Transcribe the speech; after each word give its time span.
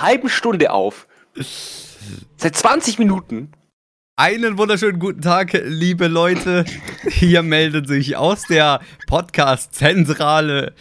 einer 0.00 0.08
halben 0.08 0.28
Stunde 0.28 0.72
auf. 0.72 1.06
Seit 2.36 2.56
20 2.56 2.98
Minuten. 2.98 3.52
Einen 4.16 4.58
wunderschönen 4.58 4.98
guten 4.98 5.22
Tag, 5.22 5.52
liebe 5.64 6.06
Leute. 6.06 6.64
Hier 7.08 7.42
meldet 7.42 7.88
sich 7.88 8.16
aus 8.16 8.42
der 8.42 8.80
Podcast-Zentrale 9.06 10.74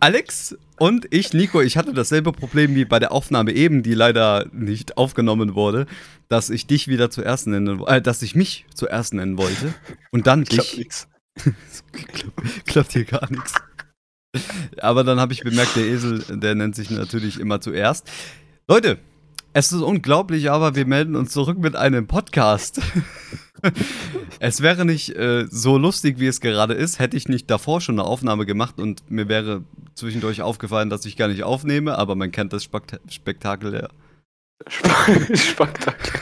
Alex 0.00 0.56
und 0.78 1.06
ich, 1.10 1.32
Nico. 1.32 1.60
Ich 1.60 1.76
hatte 1.76 1.94
dasselbe 1.94 2.32
Problem 2.32 2.74
wie 2.74 2.84
bei 2.84 2.98
der 2.98 3.12
Aufnahme 3.12 3.52
eben, 3.52 3.82
die 3.82 3.94
leider 3.94 4.46
nicht 4.52 4.98
aufgenommen 4.98 5.54
wurde, 5.54 5.86
dass 6.28 6.50
ich 6.50 6.66
dich 6.66 6.88
wieder 6.88 7.10
zuerst 7.10 7.46
nennen, 7.46 7.82
äh, 7.86 8.02
dass 8.02 8.22
ich 8.22 8.34
mich 8.34 8.66
zuerst 8.74 9.14
nennen 9.14 9.38
wollte 9.38 9.72
und 10.10 10.26
dann 10.26 10.44
dich. 10.44 10.76
nix. 10.76 11.08
klappt, 11.92 12.66
klappt 12.66 12.92
hier 12.92 13.04
gar 13.04 13.30
nichts. 13.30 13.54
Aber 14.80 15.04
dann 15.04 15.20
habe 15.20 15.32
ich 15.32 15.42
bemerkt, 15.42 15.76
der 15.76 15.86
Esel, 15.86 16.24
der 16.28 16.54
nennt 16.54 16.74
sich 16.74 16.90
natürlich 16.90 17.38
immer 17.38 17.60
zuerst. 17.60 18.10
Leute, 18.68 18.98
es 19.52 19.72
ist 19.72 19.82
unglaublich, 19.82 20.50
aber 20.50 20.74
wir 20.74 20.86
melden 20.86 21.16
uns 21.16 21.32
zurück 21.32 21.58
mit 21.58 21.76
einem 21.76 22.06
Podcast. 22.06 22.80
es 24.40 24.62
wäre 24.62 24.84
nicht 24.84 25.10
äh, 25.16 25.46
so 25.48 25.78
lustig, 25.78 26.18
wie 26.18 26.26
es 26.26 26.40
gerade 26.40 26.74
ist, 26.74 26.98
hätte 26.98 27.16
ich 27.16 27.28
nicht 27.28 27.50
davor 27.50 27.80
schon 27.80 27.98
eine 27.98 28.08
Aufnahme 28.08 28.46
gemacht 28.46 28.80
und 28.80 29.08
mir 29.10 29.28
wäre 29.28 29.62
zwischendurch 29.94 30.42
aufgefallen, 30.42 30.90
dass 30.90 31.06
ich 31.06 31.16
gar 31.16 31.28
nicht 31.28 31.44
aufnehme, 31.44 31.96
aber 31.96 32.16
man 32.16 32.32
kennt 32.32 32.52
das 32.52 32.64
Spekt 32.64 32.98
Spektakel 33.08 33.74
ja. 33.74 33.88
Spektakel. 34.66 36.20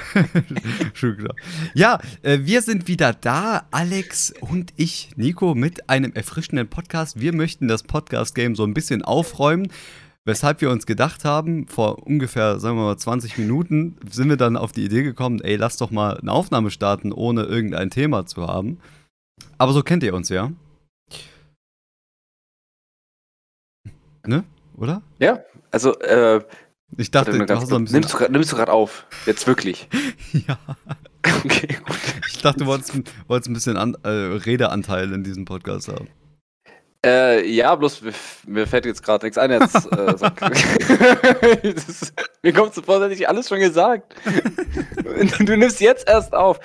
Schon 0.94 1.16
klar. 1.16 1.34
Ja, 1.74 2.00
äh, 2.22 2.40
wir 2.42 2.62
sind 2.62 2.88
wieder 2.88 3.12
da, 3.12 3.66
Alex 3.70 4.32
und 4.40 4.72
ich, 4.76 5.10
Nico, 5.16 5.54
mit 5.54 5.88
einem 5.88 6.12
erfrischenden 6.12 6.68
Podcast. 6.68 7.20
Wir 7.20 7.34
möchten 7.34 7.68
das 7.68 7.82
Podcast-Game 7.82 8.56
so 8.56 8.64
ein 8.64 8.74
bisschen 8.74 9.02
aufräumen. 9.02 9.68
Weshalb 10.24 10.60
wir 10.60 10.70
uns 10.70 10.86
gedacht 10.86 11.24
haben, 11.24 11.66
vor 11.66 12.06
ungefähr, 12.06 12.60
sagen 12.60 12.76
wir 12.76 12.84
mal, 12.84 12.96
20 12.96 13.38
Minuten, 13.38 13.96
sind 14.08 14.28
wir 14.28 14.36
dann 14.36 14.56
auf 14.56 14.70
die 14.70 14.84
Idee 14.84 15.02
gekommen, 15.02 15.40
ey, 15.40 15.56
lass 15.56 15.78
doch 15.78 15.90
mal 15.90 16.18
eine 16.18 16.30
Aufnahme 16.30 16.70
starten, 16.70 17.12
ohne 17.12 17.42
irgendein 17.42 17.90
Thema 17.90 18.24
zu 18.24 18.46
haben. 18.46 18.78
Aber 19.58 19.72
so 19.72 19.82
kennt 19.82 20.04
ihr 20.04 20.14
uns, 20.14 20.28
ja? 20.28 20.52
Ne? 24.24 24.44
Oder? 24.76 25.02
Ja, 25.18 25.40
also, 25.72 25.98
äh, 26.00 26.40
Ich 26.96 27.10
dachte, 27.10 27.38
du 27.38 27.56
hast 27.56 27.70
noch 27.70 27.78
ein 27.78 27.84
bisschen. 27.84 28.00
nimmst, 28.00 28.14
du, 28.14 28.18
grad- 28.18 28.30
nimmst 28.30 28.52
du 28.52 28.56
gerade 28.56 28.72
auf? 28.72 29.06
Jetzt 29.26 29.46
wirklich. 29.46 29.88
ja. 30.32 30.58
Okay, 31.44 31.68
gut. 31.86 31.96
Ich 32.28 32.42
dachte, 32.42 32.58
du 32.60 32.66
wolltest, 32.66 32.92
wolltest 33.28 33.48
ein 33.48 33.52
bisschen 33.54 33.76
an, 33.76 33.96
äh, 34.02 34.08
Redeanteil 34.08 35.12
in 35.12 35.22
diesem 35.22 35.44
Podcast 35.44 35.86
haben. 35.86 36.08
Äh, 37.06 37.48
ja, 37.48 37.72
bloß 37.76 38.02
mir, 38.48 38.66
fällt 38.66 38.86
jetzt 38.86 39.04
gerade 39.04 39.26
nichts 39.26 39.38
ein. 39.38 39.52
Jetzt, 39.52 39.86
äh, 39.92 40.14
sag, 40.18 40.36
das 40.40 42.12
mir 42.42 42.52
kommt 42.52 42.74
so 42.74 42.82
vor, 42.82 42.96
als 42.96 43.04
hätte 43.04 43.14
ich 43.14 43.28
alles 43.28 43.48
schon 43.48 43.60
gesagt. 43.60 44.16
Du, 45.38 45.44
du 45.44 45.56
nimmst 45.56 45.80
jetzt 45.80 46.08
erst 46.08 46.34
auf. 46.34 46.58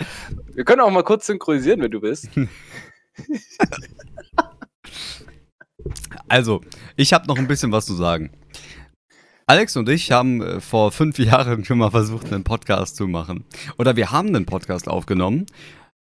Wir 0.54 0.66
können 0.66 0.82
auch 0.82 0.90
mal 0.90 1.04
kurz 1.04 1.28
synchronisieren, 1.28 1.80
wenn 1.82 1.92
du 1.92 2.02
willst. 2.02 2.28
Also, 6.28 6.62
ich 6.96 7.14
habe 7.14 7.28
noch 7.28 7.38
ein 7.38 7.48
bisschen 7.48 7.72
was 7.72 7.86
zu 7.86 7.94
sagen. 7.96 8.32
Alex 9.50 9.78
und 9.78 9.88
ich 9.88 10.12
haben 10.12 10.42
äh, 10.42 10.60
vor 10.60 10.92
fünf 10.92 11.18
Jahren 11.20 11.64
schon 11.64 11.78
mal 11.78 11.92
versucht, 11.92 12.34
einen 12.34 12.44
Podcast 12.44 12.98
zu 12.98 13.08
machen. 13.08 13.46
Oder 13.78 13.96
wir 13.96 14.12
haben 14.12 14.28
einen 14.28 14.46
Podcast 14.46 14.90
aufgenommen. 14.90 15.46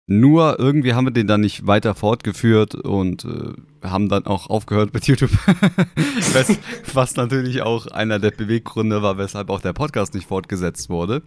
Nur 0.06 0.58
irgendwie 0.58 0.94
haben 0.94 1.06
wir 1.06 1.12
den 1.12 1.26
dann 1.26 1.42
nicht 1.42 1.66
weiter 1.66 1.94
fortgeführt 1.94 2.74
und 2.74 3.24
äh, 3.24 3.52
haben 3.86 4.08
dann 4.08 4.26
auch 4.26 4.48
aufgehört 4.48 4.94
mit 4.94 5.06
YouTube. 5.06 5.30
was, 6.32 6.58
was 6.92 7.16
natürlich 7.16 7.60
auch 7.60 7.86
einer 7.86 8.18
der 8.18 8.30
Beweggründe 8.30 9.02
war, 9.02 9.18
weshalb 9.18 9.50
auch 9.50 9.60
der 9.60 9.72
Podcast 9.74 10.14
nicht 10.14 10.26
fortgesetzt 10.26 10.88
wurde. 10.88 11.22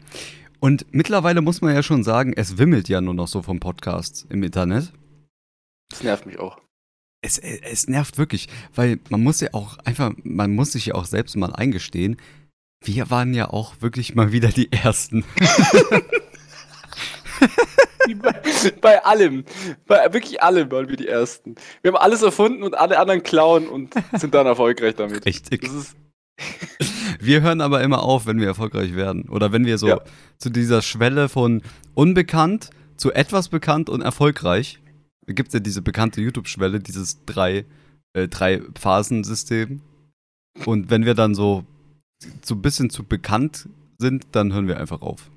Und 0.59 0.87
mittlerweile 0.91 1.41
muss 1.41 1.61
man 1.61 1.75
ja 1.75 1.83
schon 1.83 2.03
sagen, 2.03 2.33
es 2.35 2.57
wimmelt 2.57 2.89
ja 2.89 2.99
nur 2.99 3.13
noch 3.13 3.27
so 3.27 3.43
vom 3.43 3.59
Podcast 3.59 4.25
im 4.29 4.41
Internet. 4.41 4.91
Das 5.89 6.03
nervt 6.03 6.25
mich 6.25 6.39
auch. 6.39 6.57
Es, 7.21 7.37
es 7.39 7.87
nervt 7.87 8.17
wirklich, 8.17 8.47
weil 8.75 8.99
man 9.09 9.23
muss 9.23 9.41
ja 9.41 9.49
auch 9.53 9.77
einfach, 9.79 10.11
man 10.23 10.53
muss 10.53 10.73
sich 10.73 10.87
ja 10.87 10.95
auch 10.95 11.05
selbst 11.05 11.35
mal 11.35 11.53
eingestehen, 11.53 12.17
wir 12.83 13.09
waren 13.09 13.33
ja 13.33 13.49
auch 13.49 13.81
wirklich 13.81 14.13
mal 14.15 14.31
wieder 14.31 14.49
die 14.49 14.71
Ersten. 14.71 15.25
Bei, 18.21 18.41
bei 18.79 19.03
allem. 19.03 19.43
Bei 19.85 20.13
wirklich 20.13 20.41
allem 20.41 20.71
waren 20.71 20.87
wir 20.87 20.95
die 20.95 21.07
Ersten. 21.07 21.55
Wir 21.81 21.91
haben 21.91 21.97
alles 22.01 22.21
erfunden 22.21 22.63
und 22.63 22.77
alle 22.77 22.97
anderen 22.99 23.21
klauen 23.21 23.67
und 23.67 23.93
sind 24.13 24.33
dann 24.33 24.45
erfolgreich 24.47 24.95
damit. 24.95 25.25
Richtig. 25.25 25.69
Wir 27.19 27.41
hören 27.41 27.61
aber 27.61 27.81
immer 27.81 28.03
auf, 28.03 28.27
wenn 28.27 28.39
wir 28.39 28.47
erfolgreich 28.47 28.95
werden. 28.95 29.27
Oder 29.27 29.51
wenn 29.51 29.65
wir 29.65 29.77
so 29.79 29.87
Ja. 29.87 30.01
zu 30.37 30.49
dieser 30.51 30.81
Schwelle 30.83 31.29
von 31.29 31.63
unbekannt 31.95 32.69
zu 32.95 33.11
etwas 33.11 33.49
bekannt 33.49 33.89
und 33.89 34.01
erfolgreich. 34.01 34.79
Da 35.27 35.33
gibt 35.33 35.49
es 35.49 35.53
ja 35.53 35.59
diese 35.59 35.81
bekannte 35.81 36.21
YouTube-Schwelle, 36.21 36.79
dieses 36.79 37.23
drei, 37.25 37.65
äh, 38.13 38.27
drei 38.27 38.61
Phasen-System. 38.79 39.81
Und 40.65 40.89
wenn 40.89 41.05
wir 41.05 41.13
dann 41.13 41.35
so, 41.35 41.65
so 42.43 42.55
ein 42.55 42.61
bisschen 42.61 42.89
zu 42.89 43.03
bekannt 43.03 43.69
sind, 43.99 44.25
dann 44.31 44.53
hören 44.53 44.67
wir 44.67 44.79
einfach 44.79 45.01
auf. 45.01 45.29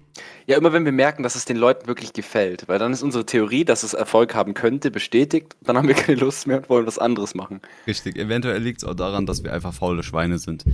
ja, 0.46 0.56
immer 0.56 0.72
wenn 0.72 0.84
wir 0.84 0.92
merken, 0.92 1.22
dass 1.22 1.34
es 1.34 1.44
den 1.44 1.56
Leuten 1.56 1.86
wirklich 1.86 2.12
gefällt. 2.12 2.68
Weil 2.68 2.78
dann 2.78 2.92
ist 2.92 3.02
unsere 3.02 3.26
Theorie, 3.26 3.64
dass 3.64 3.82
es 3.82 3.94
Erfolg 3.94 4.34
haben 4.34 4.54
könnte, 4.54 4.90
bestätigt. 4.90 5.56
Dann 5.62 5.76
haben 5.76 5.88
wir 5.88 5.94
keine 5.94 6.18
Lust 6.18 6.46
mehr 6.46 6.58
und 6.58 6.68
wollen 6.68 6.86
was 6.86 6.98
anderes 6.98 7.34
machen. 7.34 7.60
Richtig. 7.86 8.16
Eventuell 8.16 8.62
liegt 8.62 8.82
es 8.82 8.88
auch 8.88 8.94
daran, 8.94 9.26
dass 9.26 9.44
wir 9.44 9.52
einfach 9.52 9.74
faule 9.74 10.02
Schweine 10.02 10.38
sind. 10.38 10.64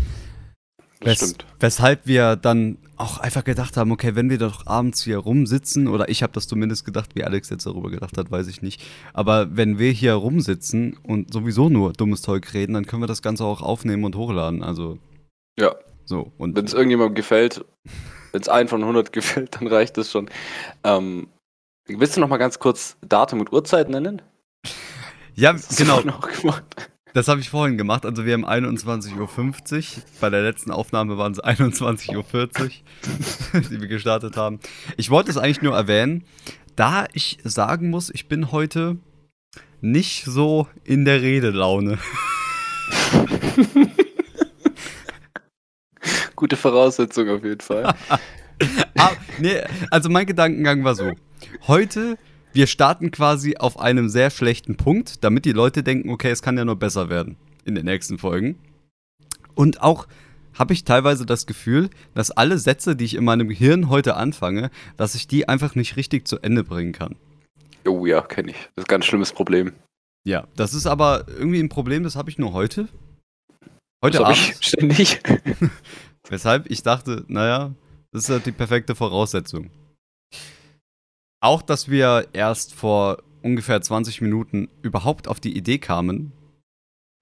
Das 1.00 1.20
Wes- 1.20 1.28
stimmt. 1.30 1.46
Weshalb 1.60 2.06
wir 2.06 2.36
dann 2.36 2.78
auch 2.96 3.18
einfach 3.18 3.44
gedacht 3.44 3.76
haben, 3.76 3.92
okay, 3.92 4.14
wenn 4.14 4.30
wir 4.30 4.38
doch 4.38 4.66
abends 4.66 5.02
hier 5.02 5.18
rumsitzen, 5.18 5.88
oder 5.88 6.08
ich 6.08 6.22
habe 6.22 6.32
das 6.32 6.48
zumindest 6.48 6.84
gedacht, 6.86 7.10
wie 7.14 7.24
Alex 7.24 7.50
jetzt 7.50 7.66
darüber 7.66 7.90
gedacht 7.90 8.16
hat, 8.16 8.30
weiß 8.30 8.46
ich 8.48 8.62
nicht. 8.62 8.82
Aber 9.12 9.54
wenn 9.56 9.78
wir 9.78 9.90
hier 9.92 10.14
rumsitzen 10.14 10.96
und 11.02 11.32
sowieso 11.32 11.68
nur 11.68 11.92
dummes 11.92 12.22
Zeug 12.22 12.52
reden, 12.54 12.72
dann 12.74 12.86
können 12.86 13.02
wir 13.02 13.06
das 13.06 13.20
Ganze 13.22 13.44
auch 13.44 13.60
aufnehmen 13.60 14.04
und 14.04 14.16
hochladen. 14.16 14.62
Also 14.62 14.98
Ja. 15.58 15.74
so. 16.06 16.32
Und 16.38 16.56
Wenn 16.56 16.64
es 16.64 16.72
irgendjemandem 16.72 17.14
gefällt, 17.14 17.64
wenn 18.32 18.40
es 18.40 18.48
einen 18.48 18.68
von 18.68 18.80
100 18.82 19.12
gefällt, 19.12 19.56
dann 19.56 19.66
reicht 19.66 19.98
das 19.98 20.10
schon. 20.10 20.30
Ähm, 20.82 21.28
willst 21.88 22.16
du 22.16 22.20
noch 22.20 22.28
mal 22.28 22.38
ganz 22.38 22.58
kurz 22.58 22.96
Datum 23.06 23.40
und 23.40 23.52
Uhrzeit 23.52 23.90
nennen? 23.90 24.22
ja, 25.34 25.52
Das 25.52 25.76
genau. 25.76 25.98
auch 25.98 26.28
gemacht. 26.40 26.90
Das 27.16 27.28
habe 27.28 27.40
ich 27.40 27.48
vorhin 27.48 27.78
gemacht. 27.78 28.04
Also 28.04 28.26
wir 28.26 28.34
haben 28.34 28.44
21.50 28.44 29.16
Uhr. 29.16 30.02
Bei 30.20 30.28
der 30.28 30.42
letzten 30.42 30.70
Aufnahme 30.70 31.16
waren 31.16 31.32
es 31.32 31.42
21.40 31.42 32.14
Uhr, 32.14 32.20
die 33.70 33.80
wir 33.80 33.88
gestartet 33.88 34.36
haben. 34.36 34.60
Ich 34.98 35.08
wollte 35.08 35.30
es 35.30 35.38
eigentlich 35.38 35.62
nur 35.62 35.74
erwähnen, 35.74 36.24
da 36.74 37.06
ich 37.14 37.38
sagen 37.42 37.88
muss, 37.88 38.10
ich 38.10 38.28
bin 38.28 38.52
heute 38.52 38.98
nicht 39.80 40.26
so 40.26 40.68
in 40.84 41.06
der 41.06 41.22
Redelaune. 41.22 41.96
Gute 46.36 46.58
Voraussetzung 46.58 47.30
auf 47.30 47.42
jeden 47.42 47.62
Fall. 47.62 47.94
Ah, 48.98 49.10
nee, 49.38 49.60
also 49.90 50.08
mein 50.08 50.24
Gedankengang 50.24 50.82
war 50.82 50.94
so. 50.94 51.12
Heute, 51.66 52.16
wir 52.56 52.66
starten 52.66 53.10
quasi 53.10 53.58
auf 53.58 53.78
einem 53.78 54.08
sehr 54.08 54.30
schlechten 54.30 54.76
Punkt, 54.76 55.22
damit 55.22 55.44
die 55.44 55.52
Leute 55.52 55.82
denken, 55.82 56.08
okay, 56.08 56.30
es 56.30 56.40
kann 56.40 56.56
ja 56.56 56.64
nur 56.64 56.76
besser 56.76 57.10
werden 57.10 57.36
in 57.66 57.74
den 57.74 57.84
nächsten 57.84 58.16
Folgen. 58.16 58.58
Und 59.54 59.82
auch 59.82 60.06
habe 60.54 60.72
ich 60.72 60.84
teilweise 60.84 61.26
das 61.26 61.44
Gefühl, 61.44 61.90
dass 62.14 62.30
alle 62.30 62.56
Sätze, 62.56 62.96
die 62.96 63.04
ich 63.04 63.14
in 63.14 63.24
meinem 63.24 63.48
Gehirn 63.48 63.90
heute 63.90 64.16
anfange, 64.16 64.70
dass 64.96 65.14
ich 65.14 65.28
die 65.28 65.46
einfach 65.46 65.74
nicht 65.74 65.96
richtig 65.96 66.26
zu 66.26 66.38
Ende 66.38 66.64
bringen 66.64 66.92
kann. 66.92 67.16
Oh 67.86 68.06
ja, 68.06 68.22
kenne 68.22 68.52
ich. 68.52 68.56
Das 68.74 68.84
ist 68.84 68.88
ein 68.88 68.94
ganz 68.94 69.04
schlimmes 69.04 69.32
Problem. 69.32 69.74
Ja, 70.26 70.48
das 70.56 70.72
ist 70.72 70.86
aber 70.86 71.26
irgendwie 71.28 71.60
ein 71.60 71.68
Problem, 71.68 72.04
das 72.04 72.16
habe 72.16 72.30
ich 72.30 72.38
nur 72.38 72.54
heute. 72.54 72.88
Heute 74.02 74.18
Das 74.18 74.26
Abend. 74.28 74.38
ich 74.38 74.66
ständig. 74.66 75.20
Weshalb 76.30 76.70
ich 76.70 76.82
dachte, 76.82 77.24
naja, 77.28 77.74
das 78.12 78.24
ist 78.24 78.30
halt 78.30 78.46
die 78.46 78.52
perfekte 78.52 78.94
Voraussetzung. 78.94 79.70
Auch, 81.40 81.62
dass 81.62 81.88
wir 81.88 82.28
erst 82.32 82.74
vor 82.74 83.18
ungefähr 83.42 83.80
20 83.80 84.20
Minuten 84.20 84.68
überhaupt 84.82 85.28
auf 85.28 85.40
die 85.40 85.56
Idee 85.56 85.78
kamen. 85.78 86.32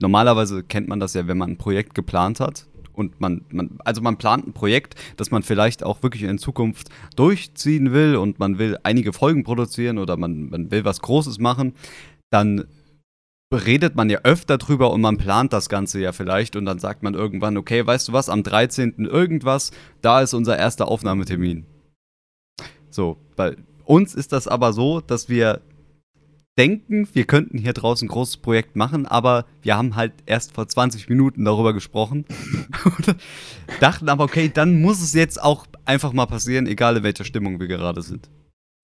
Normalerweise 0.00 0.62
kennt 0.62 0.88
man 0.88 1.00
das 1.00 1.14
ja, 1.14 1.26
wenn 1.26 1.38
man 1.38 1.52
ein 1.52 1.58
Projekt 1.58 1.94
geplant 1.94 2.40
hat. 2.40 2.66
Und 2.92 3.20
man, 3.20 3.44
man, 3.50 3.78
also 3.84 4.00
man 4.00 4.18
plant 4.18 4.46
ein 4.46 4.52
Projekt, 4.52 4.94
das 5.16 5.30
man 5.30 5.42
vielleicht 5.42 5.82
auch 5.82 6.02
wirklich 6.02 6.22
in 6.22 6.38
Zukunft 6.38 6.90
durchziehen 7.16 7.92
will 7.92 8.16
und 8.16 8.38
man 8.38 8.58
will 8.58 8.78
einige 8.84 9.12
Folgen 9.12 9.42
produzieren 9.42 9.98
oder 9.98 10.16
man, 10.16 10.48
man 10.48 10.70
will 10.70 10.84
was 10.84 11.00
Großes 11.00 11.40
machen, 11.40 11.74
dann 12.30 12.64
redet 13.52 13.96
man 13.96 14.10
ja 14.10 14.20
öfter 14.22 14.58
drüber 14.58 14.92
und 14.92 15.00
man 15.00 15.16
plant 15.16 15.52
das 15.52 15.68
Ganze 15.68 16.00
ja 16.00 16.12
vielleicht 16.12 16.56
und 16.56 16.66
dann 16.66 16.78
sagt 16.78 17.02
man 17.02 17.14
irgendwann, 17.14 17.56
okay, 17.56 17.84
weißt 17.84 18.08
du 18.08 18.12
was, 18.12 18.28
am 18.28 18.42
13. 18.42 19.06
irgendwas, 19.06 19.72
da 20.00 20.20
ist 20.20 20.34
unser 20.34 20.56
erster 20.56 20.88
Aufnahmetermin. 20.88 21.66
So, 22.90 23.16
bei 23.36 23.56
uns 23.84 24.14
ist 24.14 24.32
das 24.32 24.48
aber 24.48 24.72
so, 24.72 25.00
dass 25.00 25.28
wir 25.28 25.60
denken, 26.58 27.08
wir 27.12 27.24
könnten 27.24 27.58
hier 27.58 27.72
draußen 27.72 28.06
ein 28.06 28.10
großes 28.10 28.38
Projekt 28.38 28.76
machen, 28.76 29.06
aber 29.06 29.44
wir 29.62 29.76
haben 29.76 29.96
halt 29.96 30.12
erst 30.26 30.52
vor 30.52 30.68
20 30.68 31.08
Minuten 31.08 31.44
darüber 31.44 31.72
gesprochen. 31.72 32.24
und 32.84 33.16
dachten 33.80 34.08
aber, 34.08 34.24
okay, 34.24 34.50
dann 34.52 34.80
muss 34.80 35.00
es 35.00 35.14
jetzt 35.14 35.42
auch 35.42 35.66
einfach 35.84 36.12
mal 36.12 36.26
passieren, 36.26 36.66
egal 36.66 36.96
in 36.96 37.02
welcher 37.02 37.24
Stimmung 37.24 37.60
wir 37.60 37.66
gerade 37.66 38.02
sind. 38.02 38.30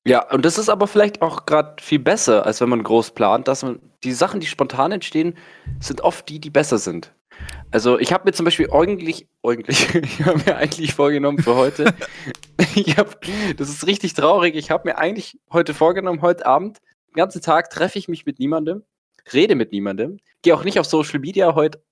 Ja, 0.06 0.29
und 0.31 0.44
das 0.44 0.58
ist 0.58 0.70
aber 0.70 0.87
vielleicht 0.87 1.20
auch 1.20 1.44
gerade 1.44 1.82
viel 1.82 1.99
besser, 1.99 2.46
als 2.46 2.61
wenn 2.61 2.70
man 2.70 2.82
groß 2.82 3.11
plant, 3.12 3.49
dass 3.49 3.62
man 3.62 3.81
die 4.03 4.12
Sachen, 4.12 4.41
die 4.41 4.46
spontan 4.46 4.93
entstehen, 4.93 5.35
sind 5.79 6.00
oft 6.00 6.29
die, 6.29 6.41
die 6.41 6.50
besser 6.50 6.79
sind. 6.79 7.12
Also 7.72 7.98
ich 7.98 8.12
habe 8.12 8.25
mir 8.25 8.32
zum 8.32 8.44
Beispiel 8.44 8.69
eigentlich, 8.72 9.28
eigentlich, 9.44 9.94
ich 9.94 10.25
habe 10.25 10.42
mir 10.44 10.56
eigentlich 10.56 10.94
vorgenommen 10.94 11.38
für 11.38 11.54
heute, 11.54 11.94
ich 12.75 12.96
habe, 12.96 13.10
das 13.56 13.69
ist 13.69 13.87
richtig 13.87 14.14
traurig, 14.14 14.56
ich 14.56 14.70
habe 14.70 14.88
mir 14.88 14.98
eigentlich 14.98 15.38
heute 15.52 15.72
vorgenommen, 15.72 16.20
heute 16.22 16.46
Abend, 16.46 16.78
den 17.08 17.14
ganzen 17.14 17.42
Tag 17.42 17.70
treffe 17.70 17.98
ich 17.98 18.08
mich 18.08 18.26
mit 18.26 18.38
niemandem, 18.38 18.82
rede 19.32 19.54
mit 19.54 19.72
niemandem, 19.72 20.19
gehe 20.42 20.54
auch 20.54 20.64
nicht 20.64 20.81
auf 20.81 20.87
Social 20.87 21.20
Media, 21.20 21.54
heute 21.54 21.82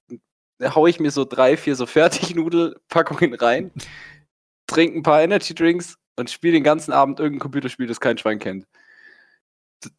haue 0.63 0.91
ich 0.91 0.99
mir 0.99 1.13
so 1.13 1.25
drei, 1.25 1.57
vier 1.57 1.77
so 1.77 1.87
Fertignudelpackungen 1.87 3.35
rein, 3.35 3.71
trinke 4.67 4.99
ein 4.99 5.03
paar 5.03 5.23
Energy 5.23 5.55
Drinks 5.55 5.97
und 6.17 6.31
spiele 6.31 6.55
den 6.55 6.65
ganzen 6.65 6.93
Abend 6.93 7.21
irgendein 7.21 7.41
Computerspiel, 7.41 7.87
das 7.87 8.01
kein 8.01 8.19
Schwein 8.19 8.41
kennt. 8.41 8.67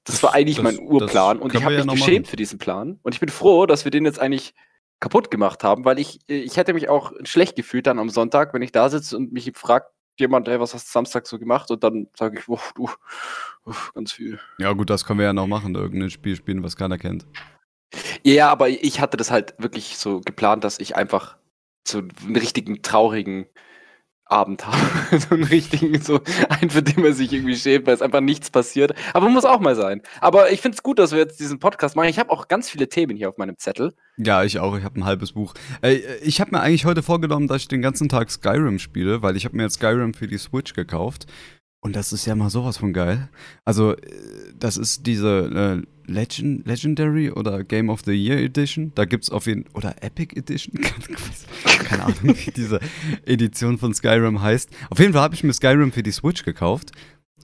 Das 0.04 0.22
war 0.22 0.34
eigentlich 0.34 0.57
das, 0.57 0.63
mein 0.63 0.80
Urplan 0.80 1.40
und 1.40 1.56
ich 1.56 1.63
habe 1.63 1.74
mich 1.74 1.86
ja 1.86 1.92
geschämt 1.92 2.25
machen. 2.25 2.25
für 2.25 2.36
diesen 2.36 2.60
Plan. 2.60 3.00
Und 3.02 3.13
ich 3.13 3.22
bin 3.22 3.30
froh, 3.30 3.66
dass 3.66 3.86
wir 3.86 3.92
den 3.92 4.04
jetzt 4.04 4.19
eigentlich 4.19 4.54
kaputt 5.00 5.31
gemacht 5.31 5.63
haben, 5.63 5.86
weil 5.86 6.00
ich, 6.00 6.19
ich 6.28 6.57
hätte 6.57 6.74
mich 6.74 6.90
auch 6.90 7.13
schlecht 7.24 7.56
gefühlt 7.56 7.88
dann 7.88 8.00
am 8.00 8.10
Sonntag, 8.10 8.54
wenn 8.54 8.62
ich 8.62 8.72
da 8.72 8.90
sitze 8.90 9.16
und 9.16 9.31
mich 9.31 9.51
fragt 9.56 9.92
jemand, 10.19 10.48
hey, 10.48 10.60
was 10.60 10.74
hast 10.74 10.88
du 10.88 10.92
Samstag 10.92 11.28
so 11.28 11.40
gemacht? 11.40 11.72
Und 11.72 11.84
dann 11.84 12.07
sage 12.18 12.40
ich, 12.40 12.48
uff, 12.48 12.74
du, 12.75 12.90
ganz 13.94 14.12
viel. 14.12 14.40
Ja 14.57 14.74
gut, 14.74 14.90
das 14.90 15.06
können 15.06 15.19
wir 15.19 15.25
ja 15.25 15.34
noch 15.34 15.48
machen, 15.48 15.75
irgendein 15.75 16.10
Spiel 16.10 16.36
spielen, 16.36 16.63
was 16.63 16.75
keiner 16.75 16.98
kennt. 16.98 17.25
Ja, 18.24 18.50
aber 18.50 18.69
ich 18.69 19.00
hatte 19.00 19.18
das 19.18 19.31
halt 19.31 19.56
wirklich 19.57 19.98
so 19.98 20.22
geplant, 20.22 20.63
dass 20.63 20.80
ich 20.80 20.96
einfach 20.96 21.38
so 21.88 22.00
einen 22.00 22.36
richtigen 22.36 22.81
traurigen 22.81 23.48
Abend 24.30 24.66
haben. 24.66 25.20
so 25.20 25.36
einen 25.36 25.44
richtigen, 25.44 26.00
so 26.02 26.22
einen, 26.50 26.70
für 26.70 26.84
den 26.84 27.02
man 27.02 27.14
sich 27.14 27.34
irgendwie 27.34 27.56
schämt, 27.56 27.88
weil 27.88 27.96
es 27.96 28.02
einfach 28.02 28.22
nichts 28.22 28.50
passiert. 28.50 28.94
Aber 29.14 29.28
muss 29.30 29.46
auch 29.46 29.60
mal 29.60 29.76
sein. 29.76 30.02
Aber 30.22 30.52
ich 30.52 30.62
finde 30.62 30.76
es 30.76 30.84
gut, 30.84 31.00
dass 31.00 31.12
wir 31.12 31.20
jetzt 31.20 31.40
diesen 31.40 31.60
Podcast 31.60 31.96
machen. 31.96 32.10
Ich 32.10 32.20
habe 32.20 32.31
auch 32.31 32.48
ganz 32.48 32.70
viele 32.70 32.88
Themen 32.88 33.18
hier 33.18 33.30
auf 33.30 33.38
meinem 33.38 33.58
Zettel. 33.58 33.94
Ja, 34.18 34.44
ich 34.44 34.60
auch. 34.60 34.78
Ich 34.78 34.84
habe 34.84 35.00
ein 35.00 35.06
halbes 35.06 35.34
Buch. 35.34 35.54
Äh, 35.81 35.96
ich 36.22 36.40
habe 36.40 36.52
mir 36.52 36.62
eigentlich 36.62 36.86
heute 36.86 37.04
vorgenommen, 37.04 37.48
dass 37.48 37.64
ich 37.64 37.68
den 37.68 37.81
ganzen 37.81 38.10
Tag 38.10 38.30
Skyrim 38.31 38.80
spiele, 38.80 39.22
weil 39.22 39.36
ich 39.36 39.46
habe 39.46 39.58
mir 39.58 39.64
jetzt 39.64 39.76
Skyrim 39.76 40.14
für 40.14 40.28
die 40.28 40.38
Switch 40.38 40.74
gekauft. 40.74 41.26
Und 41.81 41.96
das 41.96 42.12
ist 42.12 42.26
ja 42.26 42.36
mal 42.36 42.50
sowas 42.50 42.78
von 42.78 42.94
geil. 42.94 43.30
Also, 43.66 43.94
äh, 43.94 44.00
das 44.56 44.78
ist 44.78 45.08
diese 45.08 45.84
äh, 45.84 45.99
Legend, 46.10 46.68
Legendary 46.68 47.32
oder 47.32 47.64
Game 47.64 47.90
of 47.90 48.02
the 48.06 48.12
Year 48.12 48.38
Edition. 48.38 48.92
Da 48.96 49.06
gibt 49.06 49.26
es 49.26 49.30
auf 49.30 49.46
jeden 49.46 49.66
oder 49.74 50.04
Epic 50.04 50.36
Edition. 50.36 50.82
Keine 51.86 52.04
Ahnung, 52.04 52.18
wie 52.24 52.52
diese 52.52 52.80
Edition 53.26 53.78
von 53.78 53.94
Skyrim 53.94 54.42
heißt. 54.42 54.70
Auf 54.90 55.00
jeden 55.00 55.14
Fall 55.14 55.22
habe 55.22 55.36
ich 55.36 55.44
mir 55.44 55.54
Skyrim 55.54 55.92
für 55.92 56.04
die 56.04 56.12
Switch 56.12 56.44
gekauft. 56.44 56.92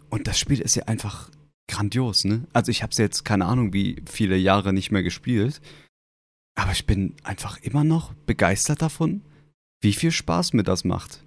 Und 0.09 0.27
das 0.27 0.39
Spiel 0.39 0.61
ist 0.61 0.75
ja 0.75 0.83
einfach 0.83 1.29
grandios, 1.67 2.25
ne? 2.25 2.45
Also, 2.53 2.71
ich 2.71 2.83
habe 2.83 2.91
es 2.91 2.97
jetzt, 2.97 3.25
keine 3.25 3.45
Ahnung, 3.45 3.73
wie 3.73 4.01
viele 4.05 4.37
Jahre 4.37 4.73
nicht 4.73 4.91
mehr 4.91 5.03
gespielt. 5.03 5.61
Aber 6.55 6.71
ich 6.71 6.85
bin 6.85 7.15
einfach 7.23 7.57
immer 7.61 7.83
noch 7.83 8.13
begeistert 8.25 8.81
davon, 8.81 9.21
wie 9.81 9.93
viel 9.93 10.11
Spaß 10.11 10.53
mir 10.53 10.63
das 10.63 10.83
macht. 10.83 11.24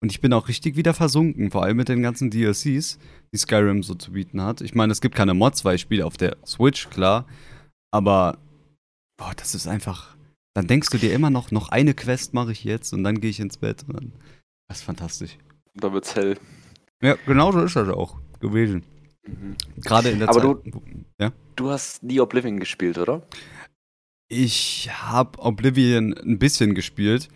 Und 0.00 0.12
ich 0.12 0.20
bin 0.20 0.32
auch 0.32 0.48
richtig 0.48 0.76
wieder 0.76 0.94
versunken, 0.94 1.50
vor 1.50 1.64
allem 1.64 1.76
mit 1.76 1.88
den 1.88 2.02
ganzen 2.02 2.30
DLCs, 2.30 2.98
die 3.32 3.36
Skyrim 3.36 3.82
so 3.82 3.94
zu 3.94 4.12
bieten 4.12 4.40
hat. 4.40 4.60
Ich 4.60 4.74
meine, 4.74 4.92
es 4.92 5.00
gibt 5.00 5.16
keine 5.16 5.34
Mods, 5.34 5.64
weil 5.64 5.74
ich 5.74 5.80
spiele 5.80 6.06
auf 6.06 6.16
der 6.16 6.36
Switch, 6.46 6.88
klar. 6.88 7.26
Aber, 7.90 8.38
boah, 9.16 9.32
das 9.36 9.54
ist 9.54 9.66
einfach. 9.66 10.16
Dann 10.54 10.66
denkst 10.66 10.90
du 10.90 10.98
dir 10.98 11.12
immer 11.12 11.30
noch, 11.30 11.50
noch 11.50 11.70
eine 11.70 11.94
Quest 11.94 12.32
mache 12.32 12.52
ich 12.52 12.64
jetzt 12.64 12.92
und 12.92 13.02
dann 13.04 13.20
gehe 13.20 13.30
ich 13.30 13.40
ins 13.40 13.56
Bett. 13.56 13.84
Und 13.88 13.94
dann, 13.94 14.12
das 14.68 14.78
ist 14.78 14.84
fantastisch. 14.84 15.36
Da 15.74 15.92
wird's 15.92 16.14
hell. 16.14 16.38
Ja, 17.02 17.16
genau 17.26 17.52
so 17.52 17.62
ist 17.62 17.76
das 17.76 17.88
auch 17.88 18.18
gewesen. 18.40 18.84
Mhm. 19.26 19.56
Gerade 19.82 20.10
in 20.10 20.18
der 20.20 20.28
Aber 20.28 20.40
Zeit. 20.40 20.72
Du, 20.72 20.82
ja? 21.20 21.32
du 21.56 21.70
hast 21.70 22.02
nie 22.02 22.20
Oblivion 22.20 22.60
gespielt, 22.60 22.98
oder? 22.98 23.22
Ich 24.28 24.90
habe 24.92 25.38
Oblivion 25.38 26.14
ein 26.14 26.38
bisschen 26.38 26.74
gespielt. 26.74 27.28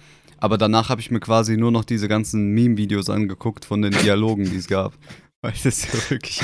Aber 0.43 0.59
danach 0.59 0.89
habe 0.89 1.01
ich 1.01 1.13
mir 1.13 1.21
quasi 1.21 1.57
nur 1.57 1.71
noch 1.71 1.85
diese 1.85 2.09
ganzen 2.09 2.49
Meme-Videos 2.49 3.09
angeguckt 3.09 3.65
von 3.65 3.81
den 3.81 3.93
Dialogen, 3.93 4.43
die 4.43 4.57
es 4.57 4.67
gab. 4.67 4.93
Weil 5.41 5.53
das 5.53 5.67
ist 5.67 5.95
ja 5.95 6.11
wirklich 6.11 6.41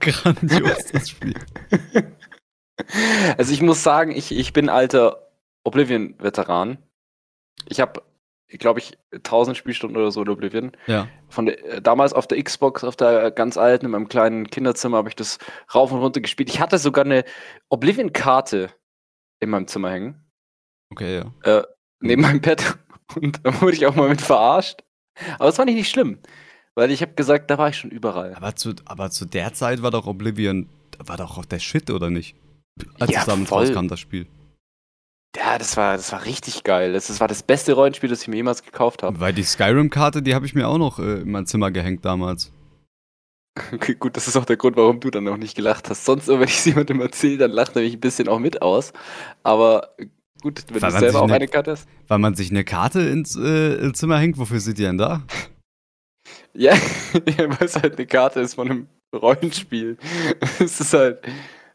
grandios, 0.00 0.84
das 0.92 1.08
Spiel. 1.08 1.34
Also 3.38 3.52
ich 3.54 3.62
muss 3.62 3.82
sagen, 3.82 4.12
ich, 4.12 4.36
ich 4.36 4.52
bin 4.52 4.68
alter 4.68 5.30
Oblivion-Veteran. 5.64 6.76
Ich 7.66 7.80
habe, 7.80 8.02
glaube 8.50 8.80
ich, 8.80 8.98
1000 9.12 9.56
Spielstunden 9.56 9.96
oder 9.96 10.10
so 10.10 10.20
in 10.20 10.28
Oblivion. 10.28 10.72
Ja. 10.86 11.08
Von 11.30 11.46
der, 11.46 11.80
damals 11.80 12.12
auf 12.12 12.26
der 12.26 12.42
Xbox, 12.42 12.84
auf 12.84 12.96
der 12.96 13.30
ganz 13.30 13.56
alten, 13.56 13.86
in 13.86 13.92
meinem 13.92 14.08
kleinen 14.08 14.50
Kinderzimmer, 14.50 14.98
habe 14.98 15.08
ich 15.08 15.16
das 15.16 15.38
rauf 15.74 15.90
und 15.90 16.00
runter 16.00 16.20
gespielt. 16.20 16.50
Ich 16.50 16.60
hatte 16.60 16.76
sogar 16.76 17.06
eine 17.06 17.24
Oblivion-Karte 17.70 18.68
in 19.40 19.48
meinem 19.48 19.68
Zimmer 19.68 19.90
hängen. 19.90 20.30
Okay, 20.90 21.16
ja. 21.16 21.60
Äh, 21.60 21.62
neben 22.00 22.20
meinem 22.20 22.42
Bett. 22.42 22.78
Und 23.14 23.40
da 23.44 23.60
wurde 23.60 23.72
ich 23.72 23.86
auch 23.86 23.94
mal 23.94 24.08
mit 24.08 24.20
verarscht. 24.20 24.84
Aber 25.34 25.46
das 25.46 25.56
fand 25.56 25.70
ich 25.70 25.76
nicht 25.76 25.90
schlimm. 25.90 26.18
Weil 26.74 26.90
ich 26.90 27.02
habe 27.02 27.14
gesagt, 27.14 27.50
da 27.50 27.58
war 27.58 27.70
ich 27.70 27.76
schon 27.76 27.90
überall. 27.90 28.34
Aber 28.34 28.54
zu, 28.54 28.74
aber 28.84 29.10
zu 29.10 29.24
der 29.24 29.52
Zeit 29.52 29.82
war 29.82 29.90
doch 29.90 30.06
Oblivion, 30.06 30.68
war 30.98 31.16
doch 31.16 31.36
auch 31.36 31.44
der 31.44 31.58
Shit, 31.58 31.90
oder 31.90 32.10
nicht? 32.10 32.36
Als 33.00 33.10
ja, 33.10 33.20
es 33.20 33.26
damit 33.26 33.48
voll. 33.48 33.64
rauskam, 33.64 33.88
das 33.88 33.98
Spiel. 33.98 34.26
Ja, 35.36 35.58
das 35.58 35.76
war, 35.76 35.96
das 35.96 36.12
war 36.12 36.24
richtig 36.24 36.64
geil. 36.64 36.92
Das, 36.92 37.08
das 37.08 37.20
war 37.20 37.28
das 37.28 37.42
beste 37.42 37.72
Rollenspiel, 37.72 38.08
das 38.08 38.22
ich 38.22 38.28
mir 38.28 38.36
jemals 38.36 38.62
gekauft 38.62 39.02
habe. 39.02 39.18
Weil 39.20 39.32
die 39.32 39.42
Skyrim-Karte, 39.42 40.22
die 40.22 40.34
habe 40.34 40.46
ich 40.46 40.54
mir 40.54 40.68
auch 40.68 40.78
noch 40.78 40.98
äh, 40.98 41.20
in 41.20 41.30
mein 41.30 41.46
Zimmer 41.46 41.70
gehängt 41.70 42.04
damals. 42.04 42.52
Okay, 43.72 43.96
gut, 43.96 44.16
das 44.16 44.28
ist 44.28 44.36
auch 44.36 44.44
der 44.44 44.56
Grund, 44.56 44.76
warum 44.76 45.00
du 45.00 45.10
dann 45.10 45.24
noch 45.24 45.36
nicht 45.36 45.56
gelacht 45.56 45.90
hast. 45.90 46.04
Sonst, 46.04 46.28
wenn 46.28 46.42
ich 46.44 46.58
es 46.58 46.64
jemandem 46.64 47.00
erzähle, 47.00 47.38
dann 47.38 47.50
lacht 47.50 47.74
er 47.74 47.82
mich 47.82 47.94
ein 47.94 48.00
bisschen 48.00 48.28
auch 48.28 48.38
mit 48.38 48.62
aus. 48.62 48.92
Aber 49.42 49.96
Gut, 50.42 50.64
wenn 50.70 50.82
weil 50.82 50.92
du 50.92 50.98
selber 50.98 51.20
auch 51.20 51.24
eine, 51.24 51.34
eine, 51.34 51.48
Karte 51.48 51.72
hast. 51.72 51.88
Weil 52.06 52.18
man 52.18 52.34
sich 52.34 52.50
eine 52.50 52.64
Karte 52.64 53.00
ins, 53.00 53.36
äh, 53.36 53.92
Zimmer 53.92 54.18
hängt, 54.18 54.38
wofür 54.38 54.60
sind 54.60 54.78
die 54.78 54.82
denn 54.82 54.98
da? 54.98 55.22
Ja, 56.54 56.72
weil 56.72 57.66
es 57.66 57.76
halt 57.76 57.96
eine 57.96 58.06
Karte 58.06 58.40
ist 58.40 58.54
von 58.54 58.70
einem 58.70 58.88
Rollenspiel. 59.14 59.96
es 60.58 60.80
ist 60.80 60.92
halt. 60.92 61.22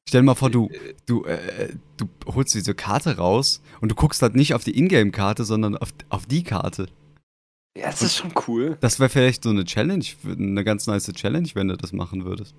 Stell 0.08 0.22
dir 0.22 0.26
mal 0.26 0.36
vor, 0.36 0.50
du, 0.50 0.70
du, 1.06 1.24
äh, 1.24 1.74
du 1.98 2.10
holst 2.28 2.54
diese 2.54 2.76
Karte 2.76 3.18
raus 3.18 3.62
und 3.80 3.90
du 3.90 3.96
guckst 3.96 4.22
halt 4.22 4.36
nicht 4.36 4.54
auf 4.54 4.64
die 4.64 4.78
Ingame-Karte, 4.78 5.46
sondern 5.46 5.78
auf, 5.78 5.94
auf 6.10 6.26
die 6.26 6.44
Karte. 6.44 6.88
Ja, 7.78 7.86
das 7.86 8.02
ist 8.02 8.18
schon 8.18 8.34
cool. 8.48 8.78
Das 8.82 9.00
wäre 9.00 9.10
vielleicht 9.10 9.44
so 9.44 9.50
eine 9.50 9.64
Challenge, 9.64 10.06
eine 10.26 10.64
ganz 10.64 10.86
nice 10.86 11.12
Challenge, 11.14 11.50
wenn 11.54 11.70
du 11.70 11.78
das 11.78 11.94
machen 11.94 12.26
würdest. 12.26 12.54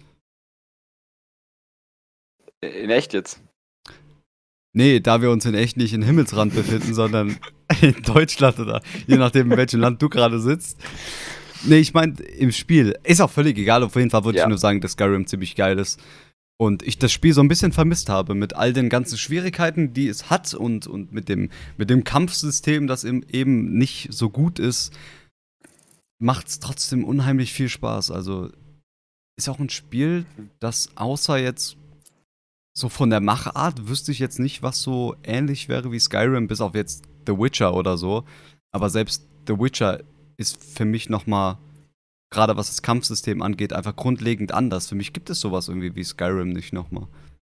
In 2.63 2.91
echt 2.91 3.13
jetzt? 3.13 3.41
Nee, 4.77 4.99
da 4.99 5.23
wir 5.23 5.31
uns 5.31 5.47
in 5.47 5.55
echt 5.55 5.77
nicht 5.77 5.95
in 5.95 6.03
Himmelsrand 6.03 6.53
befinden, 6.53 6.95
sondern 6.95 7.37
in 7.81 7.95
Deutschland 8.03 8.59
oder 8.59 8.83
je 9.07 9.17
nachdem, 9.17 9.51
in 9.53 9.57
welchem 9.57 9.81
Land 9.81 10.03
du 10.03 10.09
gerade 10.09 10.41
sitzt. 10.41 10.79
Nee, 11.63 11.79
ich 11.79 11.95
meine, 11.95 12.15
im 12.21 12.53
Spiel. 12.53 12.99
Ist 13.05 13.23
auch 13.23 13.31
völlig 13.31 13.57
egal. 13.57 13.85
Auf 13.85 13.95
jeden 13.95 14.11
Fall 14.11 14.25
würde 14.25 14.39
ja. 14.39 14.45
ich 14.45 14.49
nur 14.49 14.59
sagen, 14.59 14.81
dass 14.81 14.93
Skyrim 14.93 15.27
ziemlich 15.27 15.55
geil 15.55 15.79
ist. 15.79 16.01
Und 16.57 16.83
ich 16.83 16.99
das 16.99 17.13
Spiel 17.13 17.33
so 17.33 17.41
ein 17.41 17.49
bisschen 17.49 17.73
vermisst 17.73 18.09
habe 18.09 18.35
mit 18.35 18.55
all 18.55 18.73
den 18.73 18.89
ganzen 18.89 19.17
Schwierigkeiten, 19.17 19.93
die 19.93 20.09
es 20.09 20.29
hat 20.29 20.55
und, 20.55 20.87
und 20.87 21.13
mit, 21.13 21.29
dem, 21.29 21.51
mit 21.77 21.89
dem 21.89 22.05
Kampfsystem, 22.05 22.87
das 22.87 23.05
eben 23.05 23.79
nicht 23.79 24.09
so 24.13 24.29
gut 24.29 24.59
ist, 24.59 24.93
macht 26.21 26.49
es 26.49 26.61
trotzdem 26.61 27.05
unheimlich 27.05 27.53
viel 27.53 27.69
Spaß. 27.69 28.11
Also 28.11 28.51
ist 29.37 29.49
auch 29.49 29.59
ein 29.59 29.71
Spiel, 29.71 30.27
das 30.61 30.91
außer 30.97 31.39
jetzt 31.39 31.77
so 32.77 32.89
von 32.89 33.11
der 33.11 33.21
Machart 33.21 33.89
wüsste 33.89 34.11
ich 34.11 34.19
jetzt 34.19 34.39
nicht, 34.39 34.63
was 34.63 34.83
so 34.83 35.15
ähnlich 35.23 35.69
wäre 35.69 35.93
wie 35.93 36.01
Skyrim, 36.01 36.49
bis 36.49 36.61
auf 36.61 36.75
jetzt 36.75 37.05
The 37.27 37.39
Witcher 37.39 37.75
oder 37.75 37.97
so. 37.97 38.25
Aber 38.73 38.91
selbst 38.91 39.29
The 39.47 39.59
Witcher 39.59 40.01
ist 40.37 40.63
für 40.63 40.85
mich 40.85 41.09
nochmal, 41.09 41.59
gerade 42.31 42.57
was 42.57 42.69
das 42.69 42.83
Kampfsystem 42.83 43.43
angeht, 43.43 43.73
einfach 43.73 43.95
grundlegend 43.95 44.53
anders. 44.53 44.89
Für 44.89 44.97
mich 44.97 45.13
gibt 45.13 45.31
es 45.31 45.41
sowas 45.41 45.69
irgendwie 45.69 45.95
wie 45.95 46.03
Skyrim 46.03 46.49
nicht 46.49 46.73
nochmal. 46.73 47.07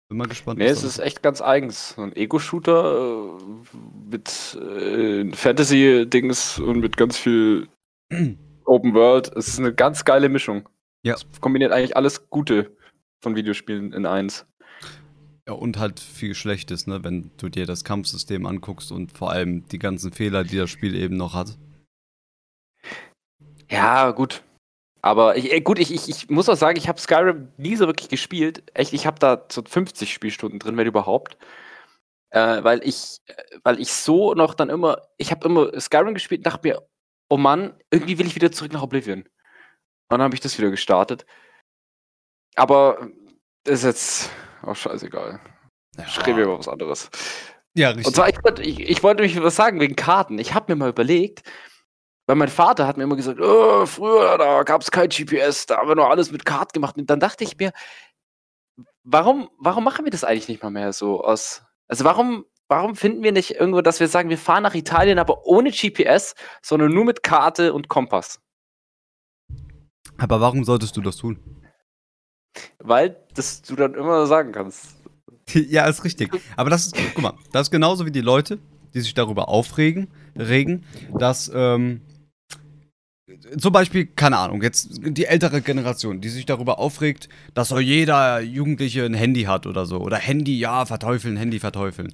Bin 0.08 0.18
mal 0.18 0.26
gespannt. 0.26 0.58
Nee, 0.58 0.66
es 0.66 0.82
ist 0.82 0.98
echt 0.98 1.22
ganz 1.22 1.40
eigens. 1.40 1.96
Ein 1.96 2.14
Ego-Shooter 2.14 3.38
äh, 3.38 3.76
mit 4.10 4.58
äh, 4.60 5.32
Fantasy-Dings 5.32 6.58
und 6.58 6.80
mit 6.80 6.96
ganz 6.96 7.16
viel 7.16 7.68
Open 8.64 8.92
World. 8.92 9.32
Es 9.36 9.48
ist 9.48 9.60
eine 9.60 9.72
ganz 9.72 10.04
geile 10.04 10.28
Mischung. 10.28 10.68
Ja. 11.04 11.14
Es 11.14 11.24
kombiniert 11.40 11.72
eigentlich 11.72 11.96
alles 11.96 12.28
Gute 12.28 12.76
von 13.22 13.36
Videospielen 13.36 13.92
in 13.92 14.04
eins. 14.04 14.44
Ja, 15.48 15.54
und 15.54 15.78
halt 15.78 15.98
viel 15.98 16.34
Schlechtes, 16.34 16.86
ne, 16.86 17.02
wenn 17.02 17.32
du 17.36 17.48
dir 17.48 17.66
das 17.66 17.82
Kampfsystem 17.82 18.46
anguckst 18.46 18.92
und 18.92 19.10
vor 19.10 19.30
allem 19.30 19.66
die 19.68 19.78
ganzen 19.78 20.12
Fehler, 20.12 20.44
die 20.44 20.56
das 20.56 20.70
Spiel 20.70 20.94
eben 20.94 21.16
noch 21.16 21.34
hat. 21.34 21.58
Ja, 23.68 24.12
gut. 24.12 24.42
Aber 25.00 25.36
ich, 25.36 25.52
äh, 25.52 25.60
gut, 25.60 25.80
ich, 25.80 25.92
ich, 25.92 26.08
ich 26.08 26.30
muss 26.30 26.48
auch 26.48 26.56
sagen, 26.56 26.78
ich 26.78 26.88
habe 26.88 27.00
Skyrim 27.00 27.48
nie 27.56 27.74
so 27.74 27.86
wirklich 27.86 28.08
gespielt. 28.08 28.62
Echt, 28.74 28.92
ich 28.92 29.06
habe 29.06 29.18
da 29.18 29.46
so 29.50 29.62
50 29.66 30.12
Spielstunden 30.12 30.60
drin, 30.60 30.76
wenn 30.76 30.86
überhaupt. 30.86 31.36
Äh, 32.30 32.62
weil 32.64 32.80
ich, 32.86 33.18
äh, 33.26 33.34
weil 33.64 33.80
ich 33.80 33.92
so 33.92 34.34
noch 34.34 34.54
dann 34.54 34.70
immer, 34.70 34.98
ich 35.18 35.32
habe 35.32 35.46
immer 35.48 35.78
Skyrim 35.80 36.14
gespielt 36.14 36.40
und 36.40 36.46
dachte 36.46 36.68
mir, 36.68 36.88
oh 37.28 37.36
Mann, 37.36 37.74
irgendwie 37.90 38.18
will 38.18 38.26
ich 38.26 38.36
wieder 38.36 38.52
zurück 38.52 38.72
nach 38.72 38.82
Oblivion. 38.82 39.20
Und 39.20 39.28
dann 40.10 40.22
habe 40.22 40.34
ich 40.34 40.40
das 40.40 40.56
wieder 40.58 40.70
gestartet. 40.70 41.26
Aber 42.54 43.08
das 43.64 43.80
ist 43.80 43.84
jetzt 43.84 44.30
auch 44.62 44.76
scheißegal. 44.76 45.40
Ja. 45.96 46.04
Ich 46.06 46.26
rede 46.26 46.42
über 46.42 46.58
was 46.58 46.68
anderes. 46.68 47.10
Ja, 47.74 47.88
richtig. 47.88 48.06
Und 48.06 48.16
zwar, 48.16 48.28
ich, 48.28 48.38
ich, 48.60 48.80
ich 48.80 49.02
wollte 49.02 49.22
mich 49.22 49.40
was 49.42 49.56
sagen 49.56 49.80
wegen 49.80 49.96
Karten. 49.96 50.38
Ich 50.38 50.54
habe 50.54 50.72
mir 50.72 50.76
mal 50.76 50.90
überlegt, 50.90 51.42
weil 52.26 52.36
mein 52.36 52.48
Vater 52.48 52.86
hat 52.86 52.96
mir 52.96 53.04
immer 53.04 53.16
gesagt, 53.16 53.40
oh, 53.40 53.86
früher, 53.86 54.38
da 54.38 54.62
gab 54.62 54.82
es 54.82 54.90
kein 54.90 55.08
GPS, 55.08 55.66
da 55.66 55.78
haben 55.78 55.88
wir 55.88 55.94
noch 55.94 56.08
alles 56.08 56.30
mit 56.30 56.44
Karten 56.44 56.72
gemacht. 56.72 56.96
Und 56.96 57.08
dann 57.10 57.20
dachte 57.20 57.44
ich 57.44 57.56
mir, 57.56 57.72
warum, 59.04 59.50
warum 59.58 59.84
machen 59.84 60.04
wir 60.04 60.12
das 60.12 60.24
eigentlich 60.24 60.48
nicht 60.48 60.62
mal 60.62 60.70
mehr 60.70 60.92
so 60.92 61.24
aus? 61.24 61.62
Also 61.88 62.04
warum, 62.04 62.44
warum 62.68 62.94
finden 62.94 63.22
wir 63.22 63.32
nicht 63.32 63.52
irgendwo, 63.52 63.80
dass 63.80 64.00
wir 64.00 64.08
sagen, 64.08 64.30
wir 64.30 64.38
fahren 64.38 64.62
nach 64.62 64.74
Italien, 64.74 65.18
aber 65.18 65.46
ohne 65.46 65.70
GPS, 65.70 66.34
sondern 66.62 66.92
nur 66.92 67.04
mit 67.04 67.22
Karte 67.22 67.72
und 67.72 67.88
Kompass? 67.88 68.40
Aber 70.18 70.40
warum 70.40 70.64
solltest 70.64 70.96
du 70.96 71.00
das 71.00 71.16
tun? 71.16 71.61
Weil 72.78 73.16
das 73.34 73.62
du 73.62 73.76
dann 73.76 73.94
immer 73.94 74.26
sagen 74.26 74.52
kannst. 74.52 74.96
Ja, 75.54 75.86
ist 75.86 76.04
richtig. 76.04 76.30
Aber 76.56 76.70
das 76.70 76.86
ist, 76.86 76.96
guck 77.14 77.22
mal, 77.22 77.34
das 77.52 77.66
ist 77.66 77.70
genauso 77.70 78.06
wie 78.06 78.12
die 78.12 78.20
Leute, 78.20 78.58
die 78.94 79.00
sich 79.00 79.12
darüber 79.12 79.48
aufregen, 79.48 80.08
regen, 80.36 80.84
dass, 81.18 81.50
ähm, 81.52 82.00
zum 83.58 83.72
Beispiel, 83.72 84.06
keine 84.06 84.38
Ahnung, 84.38 84.62
jetzt 84.62 85.00
die 85.02 85.24
ältere 85.24 85.62
Generation, 85.62 86.20
die 86.20 86.28
sich 86.28 86.46
darüber 86.46 86.78
aufregt, 86.78 87.28
dass 87.54 87.68
so 87.68 87.78
jeder 87.78 88.40
Jugendliche 88.40 89.04
ein 89.04 89.14
Handy 89.14 89.42
hat 89.42 89.66
oder 89.66 89.86
so. 89.86 89.98
Oder 89.98 90.16
Handy, 90.16 90.58
ja, 90.58 90.86
verteufeln, 90.86 91.36
Handy 91.36 91.58
verteufeln. 91.58 92.12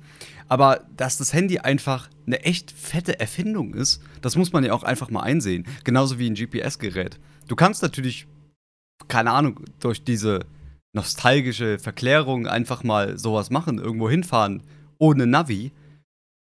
Aber 0.49 0.87
dass 0.97 1.18
das 1.18 1.33
Handy 1.33 1.59
einfach 1.59 2.09
eine 2.26 2.42
echt 2.45 2.71
fette 2.71 3.21
Erfindung 3.21 3.75
ist, 3.75 4.02
das 4.23 4.37
muss 4.37 4.52
man 4.52 4.64
ja 4.64 4.73
auch 4.73 4.83
einfach 4.83 5.11
mal 5.11 5.23
einsehen. 5.23 5.66
Genauso 5.85 6.18
wie 6.18 6.28
ein 6.28 6.35
GPS-Gerät. 6.35 7.18
Du 7.49 7.57
kannst 7.57 7.83
natürlich, 7.83 8.26
keine 9.09 9.33
Ahnung, 9.33 9.61
durch 9.81 10.05
diese 10.05 10.41
nostalgische 10.93 11.79
Verklärung 11.79 12.47
einfach 12.47 12.83
mal 12.83 13.19
sowas 13.19 13.50
machen, 13.50 13.79
irgendwo 13.79 14.09
hinfahren, 14.09 14.62
ohne 14.99 15.27
Navi, 15.27 15.73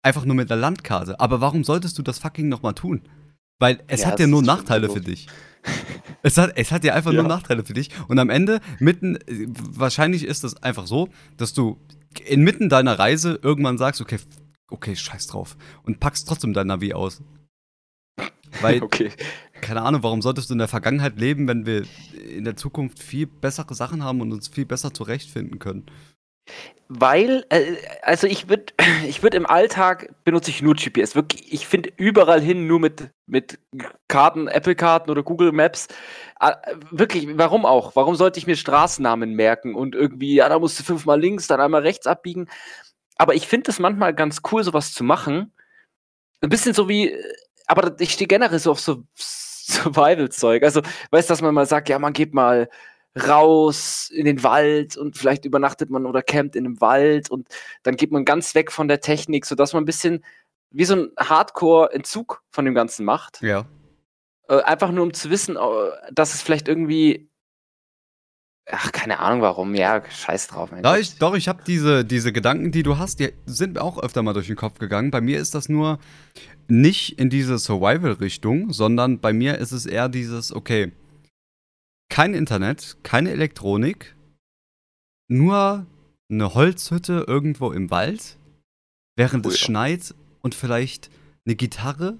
einfach 0.02 0.24
nur 0.24 0.36
mit 0.36 0.50
einer 0.50 0.60
Landkarte. 0.60 1.20
Aber 1.20 1.40
warum 1.40 1.64
solltest 1.64 1.98
du 1.98 2.02
das 2.02 2.18
fucking 2.18 2.48
nochmal 2.48 2.74
tun? 2.74 3.02
Weil 3.58 3.82
es 3.86 4.02
ja, 4.02 4.08
hat 4.08 4.20
ja 4.20 4.26
nur 4.26 4.42
Nachteile 4.42 4.90
für 4.90 5.00
dich. 5.00 5.28
Es 6.24 6.38
hat, 6.38 6.52
es 6.56 6.70
hat 6.70 6.84
ja 6.84 6.94
einfach 6.94 7.12
ja. 7.12 7.20
nur 7.20 7.28
Nachteile 7.28 7.64
für 7.64 7.72
dich. 7.72 7.90
Und 8.06 8.18
am 8.20 8.30
Ende, 8.30 8.60
mitten, 8.78 9.18
wahrscheinlich 9.28 10.24
ist 10.24 10.44
das 10.44 10.60
einfach 10.62 10.86
so, 10.86 11.08
dass 11.36 11.52
du 11.52 11.80
inmitten 12.24 12.68
deiner 12.68 12.96
Reise 12.96 13.40
irgendwann 13.42 13.78
sagst, 13.78 14.00
okay, 14.00 14.18
okay, 14.68 14.94
scheiß 14.94 15.26
drauf. 15.28 15.56
Und 15.82 16.00
packst 16.00 16.28
trotzdem 16.28 16.52
dein 16.52 16.68
Navi 16.68 16.92
aus. 16.94 17.22
Weil, 18.60 18.82
okay. 18.82 19.10
Keine 19.62 19.82
Ahnung, 19.82 20.02
warum 20.02 20.20
solltest 20.20 20.50
du 20.50 20.54
in 20.54 20.58
der 20.58 20.68
Vergangenheit 20.68 21.18
leben, 21.18 21.48
wenn 21.48 21.64
wir 21.64 21.84
in 22.28 22.44
der 22.44 22.56
Zukunft 22.56 23.02
viel 23.02 23.26
bessere 23.26 23.74
Sachen 23.74 24.04
haben 24.04 24.20
und 24.20 24.32
uns 24.32 24.48
viel 24.48 24.66
besser 24.66 24.92
zurechtfinden 24.92 25.58
können? 25.58 25.86
Weil, 26.88 27.46
äh, 27.48 27.76
also 28.02 28.26
ich 28.26 28.48
würde 28.48 28.74
ich 29.06 29.22
würd 29.22 29.34
im 29.34 29.46
Alltag 29.46 30.14
benutze 30.24 30.50
ich 30.50 30.60
nur 30.60 30.74
GPS. 30.74 31.14
Wirklich, 31.14 31.52
ich 31.52 31.66
finde 31.66 31.90
überall 31.96 32.40
hin 32.40 32.66
nur 32.66 32.80
mit, 32.80 33.10
mit 33.26 33.58
Karten, 34.08 34.48
Apple-Karten 34.48 35.10
oder 35.10 35.22
Google 35.22 35.52
Maps. 35.52 35.88
Äh, 36.40 36.52
wirklich, 36.90 37.26
warum 37.38 37.64
auch? 37.64 37.96
Warum 37.96 38.16
sollte 38.16 38.38
ich 38.38 38.46
mir 38.46 38.56
Straßennamen 38.56 39.34
merken 39.34 39.74
und 39.74 39.94
irgendwie, 39.94 40.34
ja, 40.34 40.48
da 40.48 40.58
musst 40.58 40.78
du 40.78 40.82
fünfmal 40.82 41.20
links, 41.20 41.46
dann 41.46 41.60
einmal 41.60 41.82
rechts 41.82 42.06
abbiegen. 42.06 42.48
Aber 43.16 43.34
ich 43.34 43.46
finde 43.46 43.70
es 43.70 43.78
manchmal 43.78 44.14
ganz 44.14 44.42
cool, 44.50 44.64
sowas 44.64 44.92
zu 44.92 45.04
machen. 45.04 45.52
Ein 46.40 46.50
bisschen 46.50 46.74
so 46.74 46.88
wie, 46.88 47.16
aber 47.66 47.98
ich 48.00 48.12
stehe 48.12 48.28
generell 48.28 48.58
so 48.58 48.72
auf 48.72 48.80
so 48.80 49.04
Survival-Zeug. 49.66 50.62
Also, 50.62 50.82
weißt 51.10 51.28
du, 51.28 51.32
dass 51.32 51.42
man 51.42 51.54
mal 51.54 51.66
sagt, 51.66 51.88
ja, 51.88 51.98
man 51.98 52.12
geht 52.12 52.34
mal 52.34 52.68
raus 53.26 54.10
in 54.12 54.24
den 54.24 54.42
Wald 54.42 54.96
und 54.96 55.16
vielleicht 55.16 55.44
übernachtet 55.44 55.90
man 55.90 56.06
oder 56.06 56.22
campt 56.22 56.56
in 56.56 56.64
einem 56.64 56.80
Wald 56.80 57.30
und 57.30 57.48
dann 57.82 57.96
geht 57.96 58.10
man 58.10 58.24
ganz 58.24 58.54
weg 58.54 58.72
von 58.72 58.88
der 58.88 59.00
Technik, 59.00 59.44
sodass 59.44 59.74
man 59.74 59.82
ein 59.82 59.86
bisschen 59.86 60.24
wie 60.70 60.84
so 60.84 60.94
ein 60.94 61.10
Hardcore-Entzug 61.18 62.42
von 62.50 62.64
dem 62.64 62.74
Ganzen 62.74 63.04
macht. 63.04 63.42
Ja. 63.42 63.66
Äh, 64.48 64.62
einfach 64.62 64.90
nur 64.90 65.04
um 65.04 65.12
zu 65.12 65.30
wissen, 65.30 65.56
äh, 65.56 65.60
dass 66.12 66.34
es 66.34 66.42
vielleicht 66.42 66.68
irgendwie. 66.68 67.28
Ach, 68.70 68.92
keine 68.92 69.18
Ahnung 69.18 69.42
warum. 69.42 69.74
Ja, 69.74 70.02
scheiß 70.08 70.46
drauf. 70.48 70.70
Ja, 70.82 70.96
ich, 70.96 71.18
doch, 71.18 71.34
ich 71.34 71.48
habe 71.48 71.62
diese, 71.66 72.04
diese 72.04 72.32
Gedanken, 72.32 72.70
die 72.70 72.82
du 72.82 72.98
hast, 72.98 73.18
die 73.18 73.32
sind 73.44 73.78
auch 73.78 73.98
öfter 73.98 74.22
mal 74.22 74.34
durch 74.34 74.46
den 74.46 74.56
Kopf 74.56 74.78
gegangen. 74.78 75.10
Bei 75.10 75.20
mir 75.20 75.38
ist 75.38 75.54
das 75.54 75.68
nur 75.68 75.98
nicht 76.68 77.18
in 77.18 77.28
diese 77.28 77.58
Survival-Richtung, 77.58 78.72
sondern 78.72 79.18
bei 79.18 79.32
mir 79.32 79.58
ist 79.58 79.72
es 79.72 79.84
eher 79.84 80.08
dieses, 80.08 80.54
okay, 80.54 80.92
kein 82.08 82.34
Internet, 82.34 82.98
keine 83.02 83.30
Elektronik, 83.30 84.14
nur 85.28 85.86
eine 86.30 86.54
Holzhütte 86.54 87.24
irgendwo 87.26 87.72
im 87.72 87.90
Wald, 87.90 88.36
während 89.16 89.44
oh 89.44 89.48
ja. 89.48 89.54
es 89.54 89.60
schneit 89.60 90.14
und 90.40 90.54
vielleicht 90.54 91.10
eine 91.44 91.56
Gitarre 91.56 92.16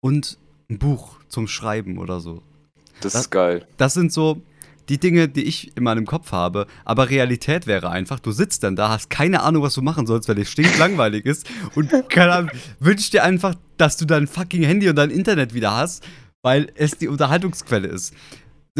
und 0.00 0.38
ein 0.70 0.78
Buch 0.78 1.16
zum 1.28 1.48
Schreiben 1.48 1.98
oder 1.98 2.20
so. 2.20 2.42
Das, 3.00 3.12
das 3.12 3.22
ist 3.22 3.30
geil. 3.30 3.66
Das 3.76 3.94
sind 3.94 4.12
so 4.12 4.42
die 4.90 4.98
Dinge, 4.98 5.28
die 5.28 5.44
ich 5.44 5.74
in 5.76 5.84
meinem 5.84 6.04
Kopf 6.04 6.32
habe, 6.32 6.66
aber 6.84 7.08
Realität 7.08 7.66
wäre 7.66 7.90
einfach, 7.90 8.18
du 8.18 8.32
sitzt 8.32 8.64
dann 8.64 8.74
da, 8.74 8.88
hast 8.90 9.08
keine 9.08 9.42
Ahnung, 9.42 9.62
was 9.62 9.74
du 9.74 9.82
machen 9.82 10.06
sollst, 10.06 10.28
weil 10.28 10.38
es 10.38 10.50
stinklangweilig 10.50 11.24
ist 11.24 11.48
und 11.76 11.90
keine 12.08 12.32
Ahnung, 12.32 12.50
wünschst 12.80 13.14
dir 13.14 13.22
einfach, 13.22 13.54
dass 13.76 13.96
du 13.96 14.04
dein 14.04 14.26
fucking 14.26 14.64
Handy 14.64 14.88
und 14.88 14.96
dein 14.96 15.10
Internet 15.10 15.54
wieder 15.54 15.74
hast, 15.74 16.04
weil 16.42 16.72
es 16.74 16.98
die 16.98 17.06
Unterhaltungsquelle 17.06 17.86
ist. 17.86 18.12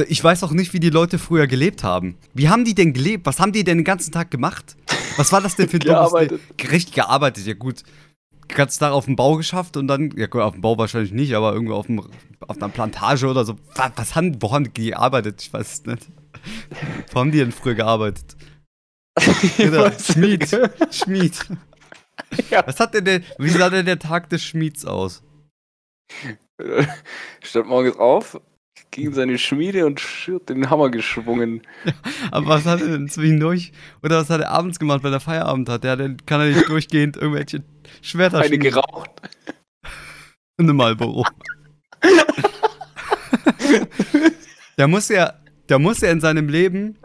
Ich 0.09 0.23
weiß 0.23 0.43
auch 0.45 0.53
nicht, 0.53 0.73
wie 0.73 0.81
die 0.81 0.91
Leute 0.91 1.19
früher 1.19 1.47
gelebt 1.47 1.85
haben. 1.85 2.17
Wie 2.35 2.49
haben 2.49 2.65
die 2.65 2.75
denn 2.75 2.93
gelebt? 2.93 3.27
Was 3.27 3.39
haben 3.39 3.53
die 3.53 3.65
denn 3.65 3.79
den 3.79 3.85
ganzen 3.85 4.13
Tag 4.13 4.31
gemacht? 4.31 4.77
Was 5.17 5.33
war 5.33 5.41
das 5.41 5.57
denn 5.57 5.69
für 5.69 5.77
ein 5.77 5.81
gearbeitet. 5.85 6.41
Richtig 6.71 6.95
gearbeitet, 6.95 7.47
ja 7.47 7.55
gut. 7.55 7.83
Ganz 8.55 8.79
da 8.79 8.91
auf 8.91 9.05
dem 9.05 9.17
Bau 9.17 9.37
geschafft 9.37 9.77
und 9.77 9.87
dann, 9.87 10.13
ja 10.17 10.29
auf 10.29 10.53
dem 10.53 10.61
Bau 10.61 10.77
wahrscheinlich 10.77 11.13
nicht, 11.13 11.35
aber 11.35 11.53
irgendwo 11.53 11.75
auf, 11.75 11.87
dem, 11.87 12.01
auf 12.41 12.57
einer 12.57 12.69
Plantage 12.69 13.27
oder 13.27 13.45
so. 13.45 13.57
Was, 13.75 13.93
was 13.97 14.15
haben, 14.15 14.41
wo 14.41 14.53
haben 14.53 14.73
die 14.75 14.91
gearbeitet? 14.91 15.43
Ich 15.43 15.53
weiß 15.53 15.73
es 15.73 15.87
nicht. 15.87 16.09
Wo 17.13 17.21
haben 17.21 17.33
die 17.33 17.39
denn 17.39 17.53
früher 17.53 17.75
gearbeitet? 17.75 18.37
Schmied. 19.19 20.49
Schmied. 20.91 21.47
Ja. 22.51 22.67
Was 22.67 22.81
hat 22.81 22.95
denn 22.95 23.05
der, 23.05 23.23
wie 23.39 23.49
sah 23.49 23.71
denn 23.71 23.87
der 23.87 23.99
Tag 23.99 24.29
des 24.31 24.43
Schmieds 24.43 24.85
aus? 24.85 25.23
Stand 27.43 27.69
morgens 27.69 27.97
auf, 27.97 28.41
gegen 28.91 29.13
seine 29.13 29.39
Schmiede 29.39 29.87
und 29.87 30.03
den 30.49 30.71
Hammer 30.71 30.91
geschwungen. 30.91 31.63
Ja, 31.85 31.93
aber 32.33 32.47
was 32.47 32.67
hat 32.67 32.81
er 32.81 32.89
denn 32.89 33.09
zwischendurch? 33.09 33.73
Oder 34.03 34.21
was 34.21 34.31
hat 34.31 34.41
er 34.41 34.51
abends 34.51 34.79
gemacht, 34.79 35.03
wenn 35.03 35.13
er 35.13 35.21
Feierabend 35.21 35.69
hat? 35.69 35.85
Ja, 35.85 35.97
dann 35.97 36.17
kann 36.27 36.41
er 36.41 36.49
nicht 36.49 36.69
durchgehend 36.69 37.17
irgendwelche 37.17 37.63
Schwerter 38.03 38.39
Eine 38.39 38.49
schmieden. 38.49 38.73
geraucht. 38.73 39.11
Eine 40.59 40.73
Marlboro. 40.73 41.27
der 44.79 44.89
muss 44.89 45.09
ja, 45.09 45.35
der 45.69 45.79
muss 45.79 46.01
ja 46.01 46.11
in 46.11 46.21
seinem 46.21 46.49
Leben 46.49 46.99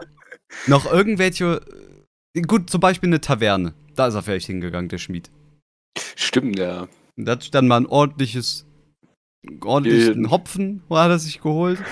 noch 0.66 0.90
irgendwelche. 0.90 1.60
Gut, 2.46 2.68
zum 2.68 2.80
Beispiel 2.80 3.08
eine 3.08 3.20
Taverne. 3.20 3.72
Da 3.94 4.08
ist 4.08 4.14
er 4.14 4.22
vielleicht 4.22 4.46
hingegangen, 4.46 4.90
der 4.90 4.98
Schmied. 4.98 5.30
Stimmt, 6.16 6.58
ja. 6.58 6.86
Und 7.16 7.24
da 7.24 7.32
hat 7.32 7.54
dann 7.54 7.66
mal 7.66 7.78
ein 7.78 7.86
ordentliches 7.86 8.65
ordentlichen 9.62 10.30
Hopfen 10.30 10.82
hat 10.90 11.10
er 11.10 11.18
sich 11.18 11.40
geholt. 11.40 11.82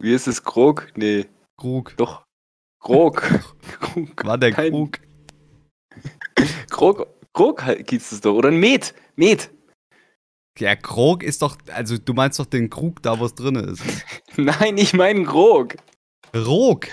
Wie 0.00 0.14
ist 0.14 0.28
es? 0.28 0.44
Krog? 0.44 0.92
Nee. 0.96 1.26
Krug. 1.56 1.96
Doch. 1.96 2.24
Krog. 2.80 3.22
Krug. 3.80 4.24
War 4.24 4.38
der 4.38 4.52
Kein... 4.52 4.70
Krug. 4.70 5.00
Krog, 6.70 7.06
Krog 7.32 7.62
hieß 7.62 8.12
es 8.12 8.20
doch. 8.20 8.34
Oder 8.34 8.48
ein 8.48 8.60
Met. 8.60 8.94
Met. 9.16 9.50
Ja, 10.58 10.74
Krog 10.74 11.22
ist 11.22 11.42
doch, 11.42 11.56
also 11.68 11.98
du 11.98 12.14
meinst 12.14 12.38
doch 12.38 12.46
den 12.46 12.68
Krug 12.68 13.02
da, 13.02 13.18
wo 13.18 13.26
es 13.26 13.34
drin 13.34 13.56
ist. 13.56 13.82
Nein, 14.36 14.76
ich 14.76 14.92
meine 14.92 15.24
Krog. 15.24 15.76
Rog. 16.34 16.88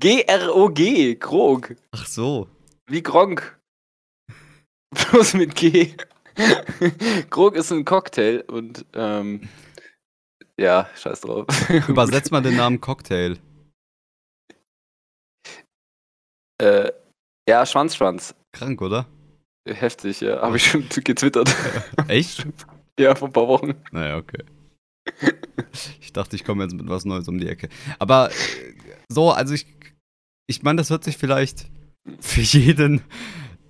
G-R-O-G. 0.00 1.16
Krog. 1.16 1.74
Ach 1.92 2.06
so. 2.06 2.48
Wie 2.86 3.02
Gronk. 3.02 3.58
Bloß 5.10 5.34
mit 5.34 5.54
G. 5.54 5.94
Grog 7.30 7.56
ist 7.56 7.72
ein 7.72 7.84
Cocktail 7.84 8.44
und 8.48 8.84
ähm, 8.94 9.48
ja, 10.58 10.88
scheiß 10.96 11.22
drauf. 11.22 11.46
Übersetzt 11.88 12.32
mal 12.32 12.42
den 12.42 12.56
Namen 12.56 12.80
Cocktail. 12.80 13.36
Äh, 16.58 16.92
ja, 17.48 17.66
Schwanzschwanz. 17.66 18.34
Krank, 18.52 18.80
oder? 18.80 19.06
Heftig, 19.68 20.20
ja. 20.20 20.40
Habe 20.40 20.56
ich 20.56 20.66
schon 20.66 20.88
getwittert. 20.88 21.54
Echt? 22.08 22.46
ja, 22.98 23.14
vor 23.14 23.28
ein 23.28 23.32
paar 23.32 23.48
Wochen. 23.48 23.74
Naja, 23.90 24.16
okay. 24.16 24.44
Ich 26.00 26.12
dachte, 26.12 26.36
ich 26.36 26.44
komme 26.44 26.64
jetzt 26.64 26.74
mit 26.74 26.88
was 26.88 27.04
Neues 27.04 27.28
um 27.28 27.38
die 27.38 27.48
Ecke. 27.48 27.68
Aber 27.98 28.30
äh, 28.30 28.34
so, 29.08 29.30
also 29.30 29.54
ich, 29.54 29.66
ich 30.46 30.62
meine, 30.62 30.78
das 30.78 30.90
hört 30.90 31.04
sich 31.04 31.16
vielleicht 31.16 31.66
für 32.20 32.40
jeden, 32.40 33.02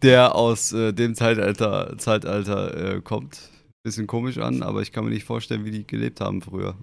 der 0.02 0.34
aus 0.34 0.72
äh, 0.72 0.92
dem 0.92 1.14
Zeitalter, 1.14 1.96
Zeitalter 1.98 2.96
äh, 2.96 3.00
kommt, 3.00 3.50
bisschen 3.82 4.06
komisch 4.06 4.38
an, 4.38 4.62
aber 4.62 4.82
ich 4.82 4.92
kann 4.92 5.04
mir 5.04 5.10
nicht 5.10 5.24
vorstellen, 5.24 5.64
wie 5.64 5.70
die 5.70 5.86
gelebt 5.86 6.20
haben 6.20 6.42
früher. 6.42 6.76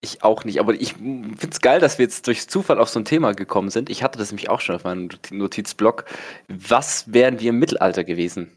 Ich 0.00 0.22
auch 0.22 0.44
nicht, 0.44 0.60
aber 0.60 0.74
ich 0.74 0.94
finde 0.94 1.48
es 1.50 1.60
geil, 1.60 1.80
dass 1.80 1.98
wir 1.98 2.04
jetzt 2.04 2.26
durch 2.28 2.48
Zufall 2.48 2.78
auf 2.78 2.88
so 2.88 3.00
ein 3.00 3.04
Thema 3.04 3.34
gekommen 3.34 3.68
sind. 3.68 3.90
Ich 3.90 4.04
hatte 4.04 4.18
das 4.18 4.30
nämlich 4.30 4.48
auch 4.48 4.60
schon 4.60 4.76
auf 4.76 4.84
meinem 4.84 5.08
Notizblock. 5.30 6.04
Was 6.46 7.12
wären 7.12 7.40
wir 7.40 7.50
im 7.50 7.58
Mittelalter 7.58 8.04
gewesen? 8.04 8.56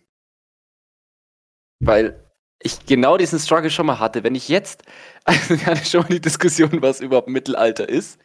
Weil 1.80 2.32
ich 2.63 2.86
genau 2.86 3.18
diesen 3.18 3.39
Struggle 3.39 3.72
schon 3.72 3.88
mal 3.88 4.00
hatte. 4.00 4.24
Wenn 4.24 4.36
ich 4.36 4.50
jetzt, 4.50 4.84
also 5.24 5.50
wir 5.60 5.65
hatten 5.65 5.86
schon 5.86 6.01
mal 6.01 6.10
die 6.10 6.22
Diskussion, 6.22 6.82
was 6.82 7.01
überhaupt 7.01 7.27
Mittelalter 7.27 7.89
ist. 7.89 8.20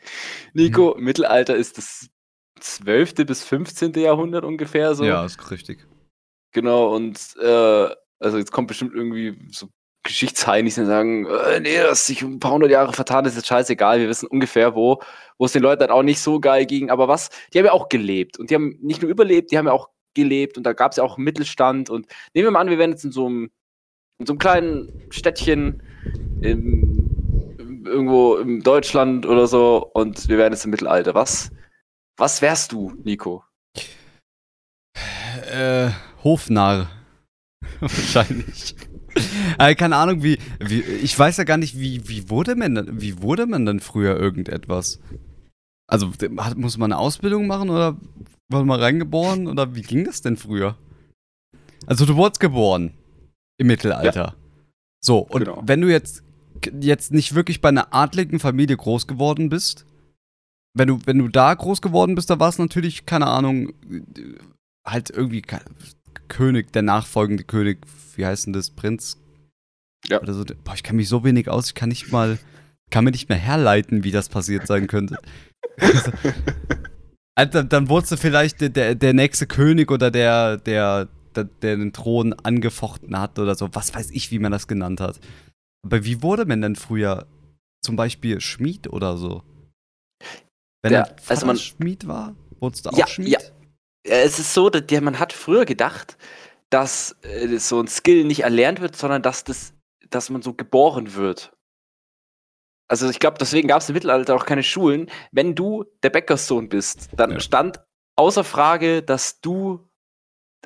Nico, 0.52 0.95
mhm. 0.95 1.05
Mittelalter 1.05 1.57
ist 1.57 1.78
das 1.78 2.11
12. 2.60 3.26
bis 3.26 3.44
15. 3.44 3.92
Jahrhundert 3.94 4.44
ungefähr 4.44 4.94
so. 4.94 5.04
Ja, 5.04 5.25
ist 5.25 5.50
richtig. 5.50 5.86
Genau, 6.52 6.94
und 6.94 7.18
äh, 7.40 7.88
also 8.18 8.38
jetzt 8.38 8.52
kommt 8.52 8.68
bestimmt 8.68 8.94
irgendwie 8.94 9.36
so 9.50 9.68
Geschichtsheinis, 10.02 10.76
die 10.76 10.84
sagen, 10.84 11.26
äh, 11.26 11.60
nee, 11.60 11.76
dass 11.78 12.06
sich 12.06 12.22
ein 12.22 12.38
paar 12.38 12.52
hundert 12.52 12.70
Jahre 12.70 12.92
vertan 12.92 13.25
ist, 13.25 13.36
ist 13.36 13.46
scheißegal. 13.46 14.00
Wir 14.00 14.08
wissen 14.08 14.28
ungefähr, 14.28 14.75
wo, 14.75 15.02
wo 15.38 15.44
es 15.44 15.52
den 15.52 15.62
Leuten 15.62 15.80
dann 15.80 15.90
auch 15.90 16.02
nicht 16.02 16.20
so 16.20 16.40
geil 16.40 16.64
ging. 16.64 16.90
Aber 16.90 17.08
was, 17.08 17.30
die 17.52 17.58
haben 17.58 17.66
ja 17.66 17.72
auch 17.72 17.88
gelebt. 17.88 18.38
Und 18.38 18.50
die 18.50 18.54
haben 18.54 18.78
nicht 18.80 19.02
nur 19.02 19.10
überlebt, 19.10 19.50
die 19.50 19.58
haben 19.58 19.66
ja 19.66 19.72
auch 19.72 19.88
gelebt. 20.14 20.56
Und 20.56 20.64
da 20.64 20.72
gab 20.72 20.92
es 20.92 20.96
ja 20.96 21.04
auch 21.04 21.18
Mittelstand. 21.18 21.90
Und 21.90 22.06
nehmen 22.34 22.46
wir 22.46 22.50
mal 22.52 22.60
an, 22.60 22.70
wir 22.70 22.78
wären 22.78 22.92
jetzt 22.92 23.04
in 23.04 23.12
so 23.12 23.26
einem, 23.26 23.50
in 24.18 24.26
so 24.26 24.32
einem 24.32 24.38
kleinen 24.38 25.06
Städtchen 25.10 25.82
im, 26.40 27.84
irgendwo 27.86 28.36
in 28.36 28.62
Deutschland 28.62 29.26
oder 29.26 29.46
so 29.46 29.90
und 29.94 30.28
wir 30.28 30.38
wären 30.38 30.52
jetzt 30.52 30.64
im 30.64 30.70
Mittelalter. 30.70 31.14
Was, 31.14 31.50
was 32.16 32.42
wärst 32.42 32.73
du, 32.73 32.92
Nico? 33.04 33.44
Äh, 35.50 35.90
Hofnarr. 36.25 36.90
Wahrscheinlich. 37.80 38.75
äh, 39.58 39.75
keine 39.75 39.96
Ahnung, 39.96 40.23
wie, 40.23 40.38
wie. 40.61 40.80
Ich 40.80 41.18
weiß 41.18 41.37
ja 41.37 41.44
gar 41.44 41.56
nicht, 41.56 41.78
wie, 41.78 42.08
wie, 42.08 42.30
wurde 42.30 42.54
man, 42.56 43.00
wie 43.00 43.20
wurde 43.23 43.46
man 43.46 43.66
denn 43.66 43.80
früher 43.80 44.16
irgendetwas? 44.16 45.00
Also, 45.88 46.12
hat, 46.38 46.56
muss 46.56 46.78
man 46.78 46.92
eine 46.92 47.00
Ausbildung 47.00 47.46
machen 47.46 47.70
oder 47.70 47.96
wurde 48.50 48.64
man 48.64 48.80
reingeboren? 48.80 49.46
Oder 49.46 49.75
wie 49.75 49.82
ging 49.82 50.04
das 50.04 50.23
denn 50.23 50.37
früher? 50.37 50.76
Also, 51.87 52.06
du 52.06 52.16
wurdest 52.16 52.40
geboren. 52.40 52.92
Im 53.58 53.68
Mittelalter. 53.68 54.14
Ja. 54.14 54.35
So, 55.02 55.18
und 55.18 55.44
genau. 55.44 55.62
wenn 55.64 55.80
du 55.80 55.90
jetzt, 55.90 56.23
jetzt 56.80 57.12
nicht 57.12 57.35
wirklich 57.35 57.61
bei 57.61 57.68
einer 57.68 57.94
adligen 57.94 58.38
Familie 58.38 58.76
groß 58.76 59.06
geworden 59.06 59.49
bist, 59.49 59.87
wenn 60.76 60.88
du, 60.88 61.00
wenn 61.06 61.18
du 61.18 61.28
da 61.28 61.54
groß 61.54 61.80
geworden 61.80 62.14
bist, 62.14 62.28
da 62.28 62.38
war 62.38 62.50
es 62.50 62.59
natürlich, 62.59 63.06
keine 63.06 63.26
Ahnung, 63.26 63.73
halt 64.85 65.09
irgendwie 65.09 65.42
König, 66.28 66.73
der 66.73 66.83
nachfolgende 66.83 67.45
König, 67.45 67.78
wie 68.14 68.26
heißt 68.26 68.47
denn 68.47 68.52
das, 68.52 68.71
Prinz? 68.71 69.16
Ja. 70.06 70.21
Oder 70.21 70.35
so. 70.35 70.45
Boah, 70.45 70.75
ich 70.75 70.83
kann 70.83 70.97
mich 70.97 71.09
so 71.09 71.25
wenig 71.25 71.49
aus, 71.49 71.68
ich 71.68 71.75
kann 71.75 71.88
nicht 71.88 72.12
mal, 72.12 72.38
kann 72.90 73.04
mir 73.04 73.11
nicht 73.11 73.30
mehr 73.30 73.38
herleiten, 73.38 74.04
wie 74.04 74.11
das 74.11 74.28
passiert 74.28 74.66
sein 74.66 74.87
könnte. 74.87 75.16
also, 77.35 77.62
dann 77.62 77.88
wurdest 77.88 78.12
du 78.12 78.16
vielleicht 78.18 78.61
der, 78.61 78.68
der, 78.68 78.95
der 78.95 79.14
nächste 79.14 79.47
König 79.47 79.90
oder 79.90 80.11
der, 80.11 80.59
der, 80.59 81.09
der, 81.35 81.45
der 81.45 81.76
den 81.78 81.95
Thron 81.95 82.35
angefochten 82.35 83.18
hat 83.18 83.38
oder 83.38 83.54
so. 83.54 83.71
Was 83.73 83.95
weiß 83.95 84.11
ich, 84.11 84.30
wie 84.30 84.38
man 84.38 84.52
das 84.52 84.68
genannt 84.68 85.00
hat. 85.00 85.21
Aber 85.83 86.04
wie 86.04 86.23
wurde 86.23 86.45
man 86.45 86.61
denn 86.61 86.76
früher 86.76 87.26
zum 87.80 87.97
Beispiel 87.97 88.42
Schmied 88.42 88.88
oder 88.92 89.16
so? 89.16 89.42
Wenn 90.83 90.92
ja, 90.92 91.00
er 91.00 91.16
also 91.26 91.47
man, 91.47 91.56
Schmied 91.59 92.06
war, 92.06 92.37
wurdest 92.61 92.87
du 92.87 92.90
auch 92.90 92.97
ja, 92.97 93.06
Schmied? 93.06 93.28
Ja, 93.30 93.38
es 94.04 94.38
ist 94.38 94.54
so, 94.54 94.71
dass 94.71 94.87
der, 94.87 95.00
man 95.00 95.18
hat 95.18 95.33
früher 95.33 95.64
gedacht, 95.64 96.16
dass 96.71 97.16
äh, 97.23 97.59
so 97.59 97.80
ein 97.80 97.88
Skill 97.88 98.25
nicht 98.25 98.40
erlernt 98.40 98.80
wird, 98.80 98.97
sondern 98.97 99.23
dass, 99.23 99.45
das, 99.45 99.75
dass 100.09 100.30
man 100.30 100.42
so 100.42 100.54
geboren 100.54 101.14
wird. 101.14 101.52
Also 102.88 103.09
ich 103.11 103.18
glaube, 103.18 103.38
deswegen 103.40 103.68
gab 103.68 103.80
es 103.80 103.88
im 103.88 103.95
Mittelalter 103.95 104.35
auch 104.37 104.47
keine 104.47 104.62
Schulen. 104.62 105.11
Wenn 105.33 105.55
du 105.55 105.85
der 106.03 106.11
Bäckerssohn 106.11 106.68
bist, 106.68 107.09
dann 107.16 107.33
ja. 107.33 107.40
stand 107.40 107.81
außer 108.14 108.44
Frage, 108.44 109.03
dass 109.03 109.40
du 109.40 109.88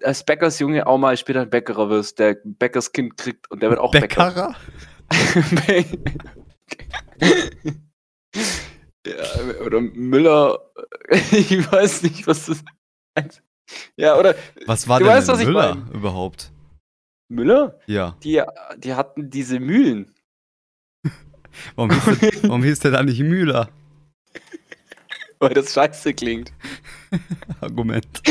als 0.03 0.25
Bäckersjunge 0.25 0.87
auch 0.87 0.99
mal 0.99 1.17
später 1.17 1.43
ein 1.43 1.51
Bäckerer 1.51 1.89
wirst, 1.89 2.19
der 2.19 2.37
Bäckerskind 2.45 3.17
kriegt 3.17 3.51
und 3.51 3.63
der 3.63 3.71
wird 3.71 3.81
auch 3.81 3.91
Bäckerer. 3.91 4.55
Bäcker. 5.67 5.97
Ja, 9.07 9.65
oder 9.65 9.81
Müller, 9.81 10.59
ich 11.33 11.71
weiß 11.73 12.03
nicht, 12.03 12.27
was 12.27 12.47
das 12.47 12.63
ja, 13.97 14.19
oder. 14.19 14.35
Was 14.67 14.89
war 14.89 14.99
denn 14.99 15.09
weißt, 15.09 15.29
was 15.29 15.45
Müller 15.45 15.77
überhaupt? 15.93 16.51
Müller? 17.29 17.79
Ja. 17.87 18.17
Die, 18.25 18.43
die 18.79 18.95
hatten 18.95 19.31
diese 19.31 19.61
Mühlen. 19.61 20.13
warum, 21.77 21.91
hieß 21.91 22.19
der, 22.19 22.43
warum 22.43 22.63
hieß 22.63 22.81
der 22.81 22.91
da 22.91 23.03
nicht 23.03 23.21
Müller? 23.21 23.69
Weil 25.39 25.55
das 25.55 25.73
scheiße 25.73 26.15
klingt. 26.15 26.53
Argument. 27.61 28.23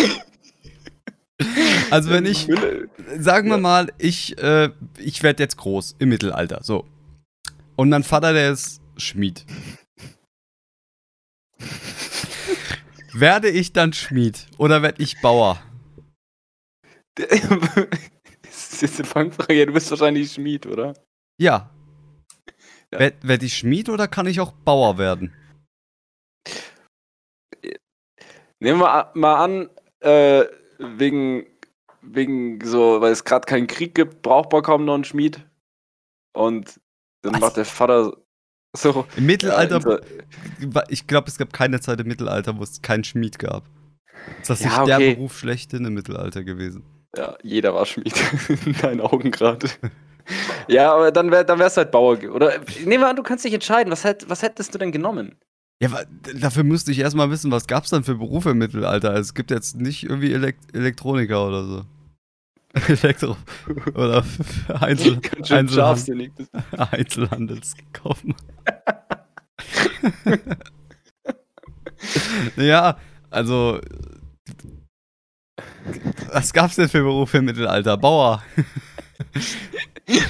Also 1.89 2.09
wenn 2.11 2.25
ich, 2.25 2.47
sagen 3.17 3.49
wir 3.49 3.57
mal, 3.57 3.91
ich, 3.97 4.37
äh, 4.37 4.69
ich 4.97 5.23
werde 5.23 5.41
jetzt 5.41 5.57
groß 5.57 5.95
im 5.97 6.09
Mittelalter, 6.09 6.59
so. 6.61 6.85
Und 7.75 7.89
mein 7.89 8.03
Vater, 8.03 8.33
der 8.33 8.51
ist 8.51 8.81
Schmied. 8.97 9.45
Werde 13.13 13.49
ich 13.49 13.73
dann 13.73 13.93
Schmied 13.93 14.47
oder 14.57 14.81
werde 14.81 15.01
ich 15.01 15.21
Bauer? 15.21 15.61
das 17.15 18.73
ist 18.73 18.81
jetzt 18.81 18.99
eine 18.99 19.07
Fangfrage. 19.07 19.53
Ja, 19.53 19.65
du 19.65 19.73
bist 19.73 19.89
wahrscheinlich 19.89 20.31
Schmied, 20.31 20.65
oder? 20.65 20.93
Ja. 21.39 21.69
ja. 22.91 22.99
Werde 22.99 23.27
werd 23.27 23.43
ich 23.43 23.57
Schmied 23.57 23.89
oder 23.89 24.07
kann 24.07 24.25
ich 24.25 24.39
auch 24.39 24.51
Bauer 24.51 24.97
werden? 24.97 25.33
Nehmen 28.61 28.79
wir 28.79 29.11
mal 29.15 29.43
an, 29.43 29.69
äh, 30.01 30.45
wegen, 30.79 31.45
wegen 32.01 32.63
so, 32.63 33.01
weil 33.01 33.11
es 33.11 33.23
gerade 33.23 33.45
keinen 33.45 33.67
Krieg 33.67 33.95
gibt, 33.95 34.21
braucht 34.21 34.51
man 34.51 34.63
kaum 34.63 34.85
noch 34.85 34.95
einen 34.95 35.05
Schmied. 35.05 35.45
Und 36.33 36.79
dann 37.21 37.33
Was? 37.33 37.41
macht 37.41 37.57
der 37.57 37.65
Vater 37.65 38.17
so, 38.75 39.05
Im 39.17 39.25
Mittelalter, 39.25 40.01
ja, 40.59 40.83
ich 40.89 41.07
glaube, 41.07 41.27
es 41.27 41.37
gab 41.37 41.51
keine 41.53 41.79
Zeit 41.79 41.99
im 41.99 42.07
Mittelalter, 42.07 42.57
wo 42.57 42.63
es 42.63 42.81
keinen 42.81 43.03
Schmied 43.03 43.39
gab. 43.39 43.63
Das 44.47 44.59
ist 44.59 44.65
ja, 44.65 44.83
okay. 44.83 44.97
der 44.99 45.15
Beruf 45.15 45.37
schlechthin 45.39 45.85
im 45.85 45.93
Mittelalter 45.93 46.43
gewesen. 46.43 46.83
Ja, 47.15 47.35
jeder 47.41 47.73
war 47.73 47.85
Schmied. 47.85 48.13
In 48.65 48.73
deinen 48.73 49.01
Augen 49.01 49.31
gerade. 49.31 49.67
ja, 50.67 50.93
aber 50.93 51.11
dann, 51.11 51.31
wär, 51.31 51.43
dann 51.43 51.57
wärst 51.57 51.77
du 51.77 51.81
halt 51.81 51.91
Bauer. 51.91 52.19
Oder 52.31 52.59
nehmen 52.85 53.03
wir 53.03 53.09
an, 53.09 53.15
du 53.15 53.23
kannst 53.23 53.45
dich 53.45 53.53
entscheiden. 53.53 53.91
Was, 53.91 54.03
hätt, 54.03 54.29
was 54.29 54.43
hättest 54.43 54.73
du 54.73 54.77
denn 54.77 54.91
genommen? 54.91 55.35
Ja, 55.81 55.89
dafür 56.35 56.63
müsste 56.63 56.91
ich 56.91 56.99
erstmal 56.99 57.31
wissen, 57.31 57.51
was 57.51 57.65
gab 57.65 57.85
es 57.85 57.89
dann 57.89 58.03
für 58.03 58.15
Berufe 58.15 58.51
im 58.51 58.57
Mittelalter. 58.57 59.09
Also, 59.09 59.21
es 59.21 59.33
gibt 59.33 59.49
jetzt 59.49 59.77
nicht 59.77 60.03
irgendwie 60.03 60.33
Elekt 60.33 60.75
Elektroniker 60.75 61.47
oder 61.47 61.63
so. 61.65 61.85
Elektro 62.73 63.35
oder 63.95 64.23
Einzel 64.79 65.19
Einzelhand 65.49 66.09
Einzelhandelskaufmann. 66.77 68.35
ja, 72.55 72.97
also 73.29 73.79
was 76.31 76.53
gab's 76.53 76.75
denn 76.75 76.89
für 76.89 77.01
Berufe 77.01 77.39
im 77.39 77.45
Mittelalter? 77.45 77.97
Bauer. 77.97 78.43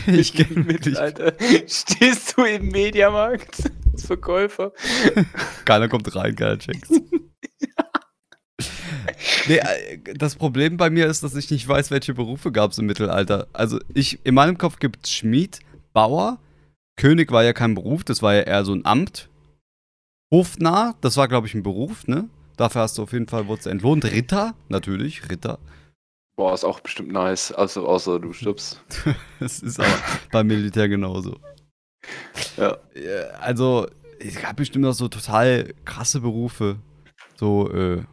ich 0.08 0.34
kenne 0.34 0.64
Mittelalter. 0.64 1.34
Stehst 1.68 2.38
du 2.38 2.44
im 2.44 2.70
Mediamarkt 2.70 3.70
als 3.92 4.06
Verkäufer? 4.06 4.72
Keiner 5.66 5.90
kommt 5.90 6.16
rein, 6.16 6.36
keiner 6.36 6.58
checkt's. 6.58 6.90
Nee, 9.48 9.58
äh, 9.58 10.00
das 10.16 10.36
Problem 10.36 10.78
bei 10.78 10.90
mir 10.90 11.08
ist, 11.08 11.24
dass 11.24 11.36
ich 11.36 11.50
nicht 11.52 11.68
weiß, 11.68 11.92
welche 11.92 12.14
Berufe 12.14 12.52
gab 12.52 12.72
es 12.72 12.78
im 12.78 12.86
Mittelalter. 12.86 13.48
Also 13.54 13.80
ich, 13.94 14.20
in 14.26 14.36
meinem 14.36 14.58
Kopf 14.58 14.80
gibt 14.80 15.06
es 15.06 15.14
Schmied, 15.14 15.60
Bauer, 15.94 16.40
König 16.98 17.32
war 17.32 17.44
ja 17.44 17.54
kein 17.54 17.76
Beruf, 17.76 18.04
das 18.04 18.22
war 18.22 18.36
ja 18.36 18.42
eher 18.42 18.66
so 18.66 18.74
ein 18.74 18.86
Amt. 18.86 19.30
Hofnarr, 20.32 20.96
das 21.02 21.18
war, 21.18 21.28
glaube 21.28 21.48
ich, 21.48 21.54
ein 21.54 21.64
Beruf, 21.64 22.08
ne? 22.08 22.30
Dafür 22.58 22.82
hast 22.82 22.98
du 22.98 23.04
auf 23.04 23.14
jeden 23.14 23.28
Fall 23.28 23.48
wurdest 23.48 23.68
entlohnt. 23.68 24.04
Ritter, 24.06 24.54
natürlich, 24.68 25.30
Ritter. 25.30 25.60
Boah, 26.36 26.54
ist 26.54 26.66
auch 26.66 26.82
bestimmt 26.82 27.12
nice, 27.12 27.52
also 27.52 27.88
außer 27.88 28.20
du 28.20 28.34
stirbst. 28.34 28.82
das 29.40 29.60
ist 29.60 29.80
aber 29.80 29.90
beim 30.32 30.48
Militär 30.48 30.88
genauso. 30.88 31.38
Ja. 32.58 32.78
Also, 33.40 33.88
es 34.20 34.40
gab 34.42 34.58
bestimmt 34.58 34.84
noch 34.84 34.94
so 34.94 35.08
total 35.08 35.74
krasse 35.86 36.22
Berufe. 36.22 36.78
So, 37.36 37.72
äh, 37.72 38.04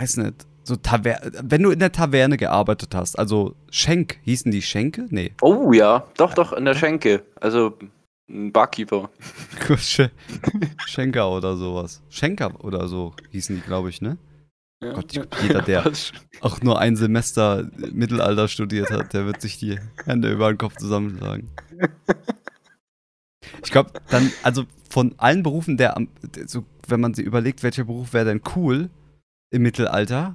weiß 0.00 0.16
nicht, 0.18 0.46
so 0.64 0.76
Taver 0.76 1.18
wenn 1.42 1.62
du 1.62 1.70
in 1.70 1.78
der 1.78 1.92
Taverne 1.92 2.36
gearbeitet 2.36 2.94
hast, 2.94 3.18
also 3.18 3.54
Schenk, 3.70 4.18
hießen 4.22 4.50
die 4.50 4.62
Schenke? 4.62 5.06
Nee. 5.10 5.32
Oh 5.42 5.72
ja, 5.72 6.04
doch, 6.16 6.34
doch, 6.34 6.52
in 6.52 6.64
der 6.64 6.74
Schenke. 6.74 7.22
Also 7.40 7.76
ein 8.28 8.52
Barkeeper. 8.52 9.10
Sch 9.78 10.02
Schenker 10.86 11.30
oder 11.30 11.56
sowas. 11.56 12.02
Schenker 12.08 12.64
oder 12.64 12.86
so 12.88 13.14
hießen 13.30 13.56
die, 13.56 13.62
glaube 13.62 13.90
ich, 13.90 14.00
ne? 14.00 14.16
Ja. 14.82 14.92
Gott, 14.94 15.14
ich, 15.14 15.22
jeder, 15.42 15.60
der 15.62 15.90
auch 16.40 16.62
nur 16.62 16.78
ein 16.78 16.96
Semester 16.96 17.68
Mittelalter 17.92 18.48
studiert 18.48 18.90
hat, 18.90 19.12
der 19.12 19.26
wird 19.26 19.40
sich 19.42 19.58
die 19.58 19.78
Hände 20.06 20.30
über 20.32 20.50
den 20.52 20.58
Kopf 20.58 20.76
zusammenschlagen. 20.76 21.50
Ich 23.64 23.70
glaube, 23.70 23.90
dann, 24.10 24.30
also 24.42 24.64
von 24.88 25.14
allen 25.16 25.42
Berufen, 25.42 25.76
der, 25.76 25.96
am- 25.96 26.08
der 26.22 26.46
so, 26.46 26.64
wenn 26.88 27.00
man 27.00 27.14
sich 27.14 27.24
überlegt, 27.24 27.62
welcher 27.62 27.84
Beruf 27.84 28.12
wäre 28.12 28.26
denn 28.26 28.42
cool 28.54 28.90
im 29.50 29.62
Mittelalter, 29.62 30.34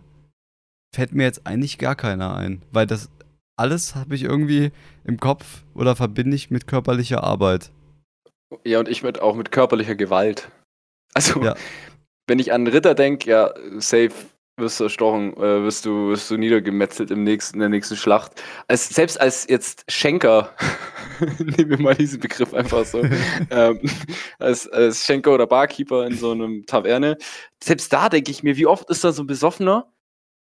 fällt 0.94 1.14
mir 1.14 1.24
jetzt 1.24 1.46
eigentlich 1.46 1.78
gar 1.78 1.96
keiner 1.96 2.36
ein. 2.36 2.62
Weil 2.72 2.88
das 2.88 3.10
alles 3.58 3.96
habe 3.96 4.16
ich 4.16 4.24
irgendwie 4.24 4.72
im 5.04 5.20
Kopf 5.20 5.64
oder 5.74 5.96
verbinde 5.96 6.36
ich 6.36 6.52
mit 6.52 6.68
körperlicher 6.68 7.24
Arbeit. 7.24 7.72
Ja, 8.66 8.80
und 8.80 8.90
ich 8.90 9.04
mit, 9.04 9.22
auch 9.22 9.36
mit 9.36 9.52
körperlicher 9.52 9.96
Gewalt. 9.96 10.50
Also, 11.14 11.42
Ja. 11.42 11.56
wenn 12.28 12.40
ich 12.40 12.52
an 12.52 12.68
Ritter 12.68 12.96
denke, 12.96 13.30
ja, 13.30 13.54
safe 13.78 14.12
wirst 14.58 14.80
du 14.80 14.86
erstochen, 14.86 15.34
äh, 15.38 15.64
wirst, 15.64 15.86
du, 15.86 16.10
wirst 16.10 16.30
du 16.32 16.38
niedergemetzelt 16.38 17.12
im 17.12 17.24
nächsten, 17.24 17.56
in 17.56 17.60
der 17.62 17.70
nächsten 17.70 17.96
Schlacht. 17.96 18.42
Als, 18.68 18.88
selbst 18.90 19.20
als 19.20 19.48
jetzt 19.50 19.86
Schenker, 19.90 20.54
nehmen 21.40 21.70
wir 21.72 21.80
mal 21.80 21.96
diesen 21.96 22.20
Begriff 22.20 22.54
einfach 22.54 22.86
so, 22.86 23.02
ähm, 23.50 23.80
als, 24.40 24.68
als 24.68 25.06
Schenker 25.06 25.34
oder 25.34 25.48
Barkeeper 25.48 26.06
in 26.08 26.18
so 26.18 26.32
einem 26.32 26.66
Taverne, 26.66 27.18
selbst 27.64 27.92
da 27.94 28.10
denke 28.10 28.32
ich 28.32 28.44
mir, 28.44 28.58
wie 28.58 28.68
oft 28.68 28.90
ist 28.90 29.04
da 29.04 29.12
so 29.12 29.24
ein 29.24 29.28
Besoffener, 29.28 29.92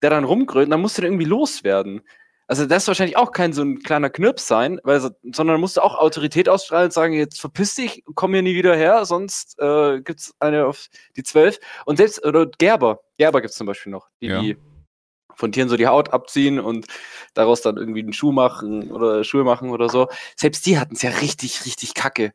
der 0.02 0.10
dann 0.10 0.24
rumgrölt, 0.24 0.66
und 0.66 0.72
dann 0.72 0.82
musst 0.82 0.98
du 0.98 1.02
den 1.02 1.12
irgendwie 1.14 1.30
loswerden. 1.30 2.02
Also 2.48 2.68
das 2.68 2.84
ist 2.84 2.88
wahrscheinlich 2.90 3.18
auch 3.18 3.32
kein 3.32 3.54
so 3.54 3.64
ein 3.64 3.80
kleiner 3.80 4.12
Knirps 4.12 4.48
sein, 4.48 4.80
weil, 4.84 5.00
so- 5.02 5.10
sondern 5.34 5.60
musst 5.60 5.78
du 5.78 5.82
auch 5.82 5.96
Autorität 5.98 6.48
ausstrahlen 6.48 6.86
und 6.86 6.94
sagen, 6.94 7.14
jetzt 7.14 7.42
verpiss 7.42 7.74
dich, 7.74 8.04
komm 8.14 8.34
hier 8.34 8.44
nie 8.44 8.54
wieder 8.54 8.76
her, 8.76 9.04
sonst 9.06 9.58
äh, 9.60 10.00
gibt's 10.02 10.32
eine 10.40 10.68
auf 10.68 10.86
die 11.18 11.24
zwölf. 11.24 11.58
Und 11.88 11.98
selbst, 11.98 12.24
oder 12.24 12.46
Gerber, 12.46 13.00
Gerber 13.18 13.42
gibt's 13.42 13.58
zum 13.58 13.66
Beispiel 13.66 13.92
noch, 13.92 14.10
die, 14.22 14.28
Ja. 14.28 14.42
die 14.42 14.58
von 15.36 15.52
Tieren 15.52 15.70
so 15.70 15.78
die 15.78 15.88
Haut 15.88 16.14
abziehen 16.14 16.60
und 16.60 16.88
daraus 17.34 17.62
dann 17.62 17.78
irgendwie 17.78 18.02
einen 18.02 18.14
Schuh 18.14 18.32
machen 18.32 18.92
oder 18.92 19.24
Schuhe 19.24 19.44
machen 19.44 19.70
oder 19.70 19.90
so. 19.90 20.08
Selbst 20.36 20.66
die 20.66 20.80
hatten 20.80 20.96
es 20.96 21.02
ja 21.02 21.12
richtig, 21.12 21.66
richtig 21.66 21.94
kacke, 21.94 22.34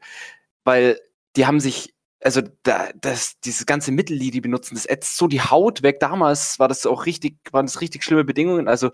weil 0.65 1.01
die 1.37 1.47
haben 1.47 1.61
sich, 1.61 1.95
also 2.23 2.43
da, 2.63 2.91
das, 3.01 3.41
dieses 3.41 3.67
ganze 3.67 3.93
Mittel, 3.93 4.19
die 4.19 4.31
die 4.31 4.41
benutzen, 4.41 4.75
das 4.75 4.87
ätzt 4.87 5.17
so 5.17 5.27
die 5.27 5.41
Haut 5.41 5.83
weg. 5.83 6.01
Damals 6.01 6.59
war 6.59 6.69
das 6.69 6.87
auch 6.87 7.07
richtig, 7.07 7.39
waren 7.53 7.67
das 7.67 7.81
richtig 7.81 8.05
schlimme 8.05 8.25
Bedingungen. 8.25 8.69
Also 8.69 8.91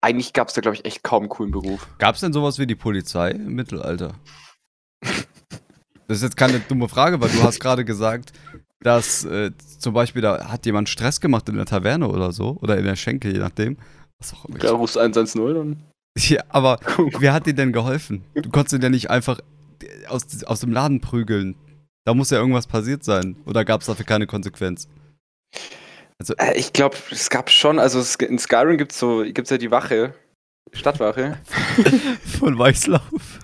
eigentlich 0.00 0.32
gab 0.32 0.48
es 0.48 0.54
da, 0.54 0.60
glaube 0.60 0.76
ich, 0.76 0.84
echt 0.84 1.02
kaum 1.02 1.24
einen 1.24 1.28
coolen 1.28 1.50
Beruf. 1.50 1.86
Gab 1.98 2.14
es 2.14 2.20
denn 2.20 2.32
sowas 2.32 2.58
wie 2.58 2.66
die 2.66 2.74
Polizei 2.74 3.30
im 3.30 3.54
Mittelalter? 3.54 4.14
Das 6.08 6.18
ist 6.18 6.22
jetzt 6.22 6.36
keine 6.36 6.60
dumme 6.60 6.88
Frage, 6.88 7.20
weil 7.20 7.30
du 7.30 7.42
hast 7.42 7.58
gerade 7.58 7.84
gesagt, 7.84 8.32
dass 8.86 9.24
äh, 9.24 9.50
zum 9.78 9.94
Beispiel 9.94 10.22
da 10.22 10.48
hat 10.48 10.64
jemand 10.64 10.88
Stress 10.88 11.20
gemacht 11.20 11.48
in 11.48 11.56
der 11.56 11.66
Taverne 11.66 12.06
oder 12.08 12.30
so, 12.30 12.56
oder 12.60 12.78
in 12.78 12.84
der 12.84 12.94
Schenke, 12.94 13.32
je 13.32 13.38
nachdem. 13.38 13.78
Was 14.20 14.32
auch 14.32 14.44
immer. 14.44 14.58
Klar, 14.58 14.74
rufst 14.74 14.96
110 14.96 15.54
dann. 15.54 15.82
Ja, 16.18 16.44
aber 16.48 16.78
wer 17.18 17.34
hat 17.34 17.46
dir 17.46 17.52
denn 17.52 17.72
geholfen? 17.72 18.24
Du 18.34 18.48
konntest 18.48 18.74
ihn 18.74 18.80
ja 18.80 18.88
nicht 18.88 19.10
einfach 19.10 19.40
aus, 20.08 20.44
aus 20.44 20.60
dem 20.60 20.70
Laden 20.70 21.02
prügeln. 21.02 21.56
Da 22.06 22.14
muss 22.14 22.30
ja 22.30 22.38
irgendwas 22.38 22.66
passiert 22.66 23.04
sein. 23.04 23.36
Oder 23.44 23.66
gab 23.66 23.82
es 23.82 23.88
dafür 23.88 24.06
keine 24.06 24.26
Konsequenz? 24.26 24.88
Äh, 26.38 26.56
ich 26.56 26.72
glaube, 26.72 26.96
es 27.10 27.28
gab 27.28 27.50
schon, 27.50 27.78
also 27.78 27.98
in 28.24 28.38
Skyrim 28.38 28.78
gibt 28.78 28.92
es 28.92 28.98
so, 28.98 29.24
gibt's 29.24 29.50
ja 29.50 29.58
die 29.58 29.72
Wache, 29.72 30.14
Stadtwache. 30.72 31.38
Von 32.38 32.56
Weißlauf. 32.56 33.40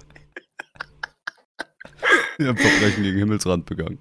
Wir 2.38 2.48
haben 2.48 2.56
Verbrechen 2.56 3.02
gegen 3.02 3.18
Himmelsrand 3.18 3.66
begangen. 3.66 3.98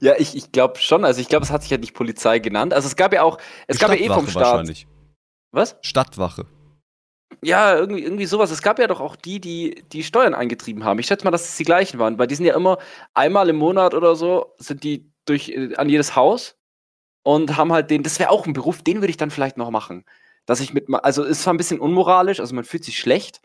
Ja, 0.00 0.14
ich, 0.18 0.34
ich 0.34 0.50
glaube 0.52 0.78
schon. 0.78 1.04
Also 1.04 1.20
ich 1.20 1.28
glaube, 1.28 1.44
es 1.44 1.50
hat 1.50 1.62
sich 1.62 1.70
ja 1.70 1.78
nicht 1.78 1.94
Polizei 1.94 2.38
genannt. 2.38 2.72
Also 2.72 2.88
es 2.88 2.96
gab 2.96 3.12
ja 3.12 3.22
auch, 3.22 3.38
es 3.66 3.78
gab 3.78 3.90
ja 3.90 3.96
eh 3.96 4.08
vom 4.08 4.26
Staat. 4.26 4.44
Wahrscheinlich. 4.44 4.86
Was? 5.52 5.76
Stadtwache. 5.82 6.46
Ja, 7.42 7.76
irgendwie, 7.76 8.02
irgendwie 8.02 8.26
sowas. 8.26 8.50
Es 8.50 8.62
gab 8.62 8.78
ja 8.78 8.86
doch 8.86 9.00
auch 9.00 9.16
die, 9.16 9.40
die 9.40 9.84
die 9.92 10.02
Steuern 10.02 10.34
eingetrieben 10.34 10.84
haben. 10.84 10.98
Ich 10.98 11.06
schätze 11.06 11.24
mal, 11.24 11.30
dass 11.30 11.48
es 11.48 11.56
die 11.56 11.64
gleichen 11.64 11.98
waren, 11.98 12.18
weil 12.18 12.26
die 12.26 12.34
sind 12.34 12.46
ja 12.46 12.54
immer 12.54 12.78
einmal 13.14 13.48
im 13.48 13.56
Monat 13.56 13.94
oder 13.94 14.14
so, 14.14 14.54
sind 14.58 14.84
die 14.84 15.10
durch 15.24 15.50
äh, 15.50 15.74
an 15.76 15.88
jedes 15.88 16.16
Haus 16.16 16.56
und 17.22 17.56
haben 17.56 17.72
halt 17.72 17.90
den, 17.90 18.02
das 18.02 18.18
wäre 18.18 18.30
auch 18.30 18.46
ein 18.46 18.52
Beruf, 18.52 18.82
den 18.82 18.96
würde 18.96 19.10
ich 19.10 19.16
dann 19.16 19.30
vielleicht 19.30 19.56
noch 19.56 19.70
machen. 19.70 20.04
Dass 20.46 20.60
ich 20.60 20.72
mit, 20.72 20.86
also 21.04 21.22
ist 21.24 21.42
zwar 21.42 21.54
ein 21.54 21.58
bisschen 21.58 21.80
unmoralisch, 21.80 22.40
also 22.40 22.54
man 22.54 22.64
fühlt 22.64 22.84
sich 22.84 22.98
schlecht. 22.98 23.40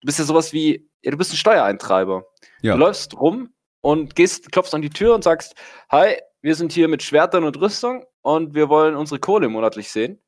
Du 0.00 0.06
bist 0.06 0.18
ja 0.18 0.24
sowas 0.24 0.52
wie, 0.52 0.88
ja, 1.02 1.10
du 1.10 1.16
bist 1.16 1.32
ein 1.32 1.36
Steuereintreiber. 1.36 2.24
Ja. 2.62 2.74
Du 2.74 2.78
läufst 2.78 3.18
rum 3.18 3.50
und 3.86 4.16
gehst, 4.16 4.50
klopfst 4.50 4.74
an 4.74 4.82
die 4.82 4.90
Tür 4.90 5.14
und 5.14 5.22
sagst, 5.22 5.54
hi, 5.90 6.16
wir 6.42 6.56
sind 6.56 6.72
hier 6.72 6.88
mit 6.88 7.04
Schwertern 7.04 7.44
und 7.44 7.60
Rüstung 7.60 8.04
und 8.20 8.52
wir 8.52 8.68
wollen 8.68 8.96
unsere 8.96 9.20
Kohle 9.20 9.48
monatlich 9.48 9.92
sehen. 9.92 10.18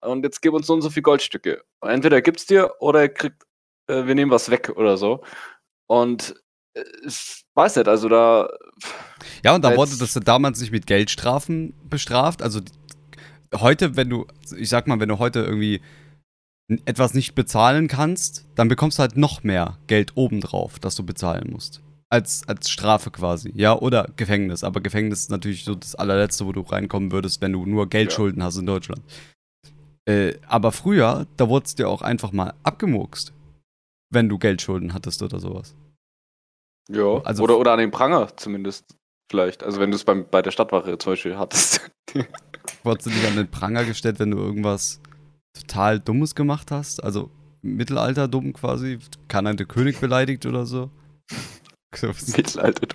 Und 0.00 0.24
jetzt 0.24 0.42
gib 0.42 0.52
uns 0.52 0.66
so 0.66 0.74
und 0.74 0.82
so 0.82 0.90
viel 0.90 1.04
Goldstücke. 1.04 1.62
Entweder 1.80 2.20
gibt's 2.22 2.46
dir 2.46 2.72
oder 2.80 3.08
kriegt, 3.08 3.44
äh, 3.86 4.06
wir 4.06 4.16
nehmen 4.16 4.32
was 4.32 4.50
weg 4.50 4.72
oder 4.74 4.96
so. 4.96 5.22
Und 5.86 6.42
äh, 6.74 6.82
ich 7.06 7.44
weiß 7.54 7.76
nicht, 7.76 7.86
also 7.86 8.08
da. 8.08 8.48
Ja, 9.44 9.54
und 9.54 9.62
da 9.62 9.76
wurde 9.76 9.96
das 9.96 10.14
damals 10.14 10.60
nicht 10.60 10.72
mit 10.72 10.88
Geldstrafen 10.88 11.74
bestraft. 11.88 12.42
Also 12.42 12.62
heute, 13.54 13.94
wenn 13.94 14.10
du, 14.10 14.26
ich 14.56 14.68
sag 14.68 14.88
mal, 14.88 14.98
wenn 14.98 15.08
du 15.08 15.20
heute 15.20 15.44
irgendwie 15.44 15.82
etwas 16.84 17.14
nicht 17.14 17.36
bezahlen 17.36 17.86
kannst, 17.86 18.44
dann 18.56 18.66
bekommst 18.66 18.98
du 18.98 19.02
halt 19.02 19.16
noch 19.16 19.44
mehr 19.44 19.78
Geld 19.86 20.16
obendrauf, 20.16 20.80
das 20.80 20.96
du 20.96 21.06
bezahlen 21.06 21.50
musst. 21.52 21.80
Als, 22.10 22.48
als 22.48 22.70
Strafe 22.70 23.10
quasi, 23.10 23.52
ja, 23.54 23.76
oder 23.78 24.08
Gefängnis. 24.16 24.64
Aber 24.64 24.80
Gefängnis 24.80 25.20
ist 25.20 25.30
natürlich 25.30 25.64
so 25.64 25.74
das 25.74 25.94
allerletzte, 25.94 26.46
wo 26.46 26.52
du 26.52 26.62
reinkommen 26.62 27.12
würdest, 27.12 27.42
wenn 27.42 27.52
du 27.52 27.66
nur 27.66 27.88
Geldschulden 27.88 28.42
hast 28.42 28.56
in 28.56 28.64
Deutschland. 28.66 29.02
Äh, 30.08 30.38
aber 30.46 30.72
früher, 30.72 31.26
da 31.36 31.48
wurdest 31.50 31.78
dir 31.78 31.88
auch 31.88 32.00
einfach 32.00 32.32
mal 32.32 32.54
abgemurkst, 32.62 33.34
wenn 34.10 34.30
du 34.30 34.38
Geldschulden 34.38 34.94
hattest 34.94 35.22
oder 35.22 35.38
sowas. 35.38 35.74
Ja, 36.90 37.20
Also- 37.24 37.42
oder, 37.42 37.58
oder 37.58 37.72
an 37.72 37.78
den 37.78 37.90
Pranger 37.90 38.34
zumindest. 38.36 38.94
Vielleicht. 39.30 39.62
Also 39.62 39.78
wenn 39.78 39.90
du 39.90 39.96
es 39.96 40.04
bei 40.04 40.40
der 40.40 40.50
Stadtwache 40.50 40.96
zum 40.96 41.12
Beispiel 41.12 41.36
hattest. 41.36 41.90
Wurdest 42.82 43.06
du 43.06 43.10
dich 43.10 43.26
an 43.26 43.36
den 43.36 43.50
Pranger 43.50 43.84
gestellt, 43.84 44.18
wenn 44.18 44.30
du 44.30 44.38
irgendwas 44.38 45.00
total 45.52 46.00
Dummes 46.00 46.34
gemacht 46.34 46.70
hast? 46.70 47.04
Also 47.04 47.28
Mittelalter 47.60 48.28
dumm 48.28 48.54
quasi? 48.54 48.98
Keiner 49.28 49.52
der 49.52 49.66
König 49.66 50.00
beleidigt 50.00 50.46
oder 50.46 50.64
so? 50.64 50.88
Mittelalter. 52.36 52.88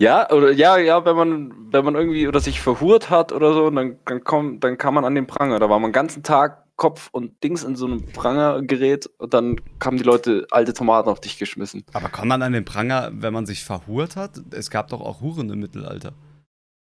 Ja, 0.00 0.30
oder 0.30 0.52
ja, 0.52 0.78
ja, 0.78 1.04
wenn 1.04 1.16
man, 1.16 1.72
wenn 1.72 1.84
man 1.84 1.96
irgendwie 1.96 2.28
oder 2.28 2.40
sich 2.40 2.60
verhurt 2.60 3.10
hat 3.10 3.32
oder 3.32 3.52
so, 3.52 3.68
dann, 3.70 3.98
dann, 4.04 4.22
kommt, 4.22 4.62
dann 4.62 4.78
kann 4.78 4.94
man 4.94 5.04
an 5.04 5.14
den 5.14 5.26
Pranger. 5.26 5.58
Da 5.58 5.68
war 5.68 5.78
man 5.80 5.90
den 5.90 5.94
ganzen 5.94 6.22
Tag 6.22 6.64
Kopf 6.76 7.08
und 7.10 7.42
Dings 7.42 7.64
in 7.64 7.74
so 7.74 7.86
einem 7.86 8.06
Prangergerät 8.06 9.10
und 9.18 9.34
dann 9.34 9.60
haben 9.82 9.96
die 9.96 10.04
Leute 10.04 10.46
alte 10.52 10.72
Tomaten 10.72 11.08
auf 11.08 11.20
dich 11.20 11.36
geschmissen. 11.36 11.84
Aber 11.92 12.08
kommt 12.08 12.28
man 12.28 12.40
an 12.40 12.52
den 12.52 12.64
Pranger, 12.64 13.10
wenn 13.12 13.32
man 13.32 13.46
sich 13.46 13.64
verhurt 13.64 14.14
hat? 14.14 14.40
Es 14.52 14.70
gab 14.70 14.88
doch 14.88 15.00
auch 15.00 15.20
Huren 15.20 15.50
im 15.50 15.58
Mittelalter. 15.58 16.12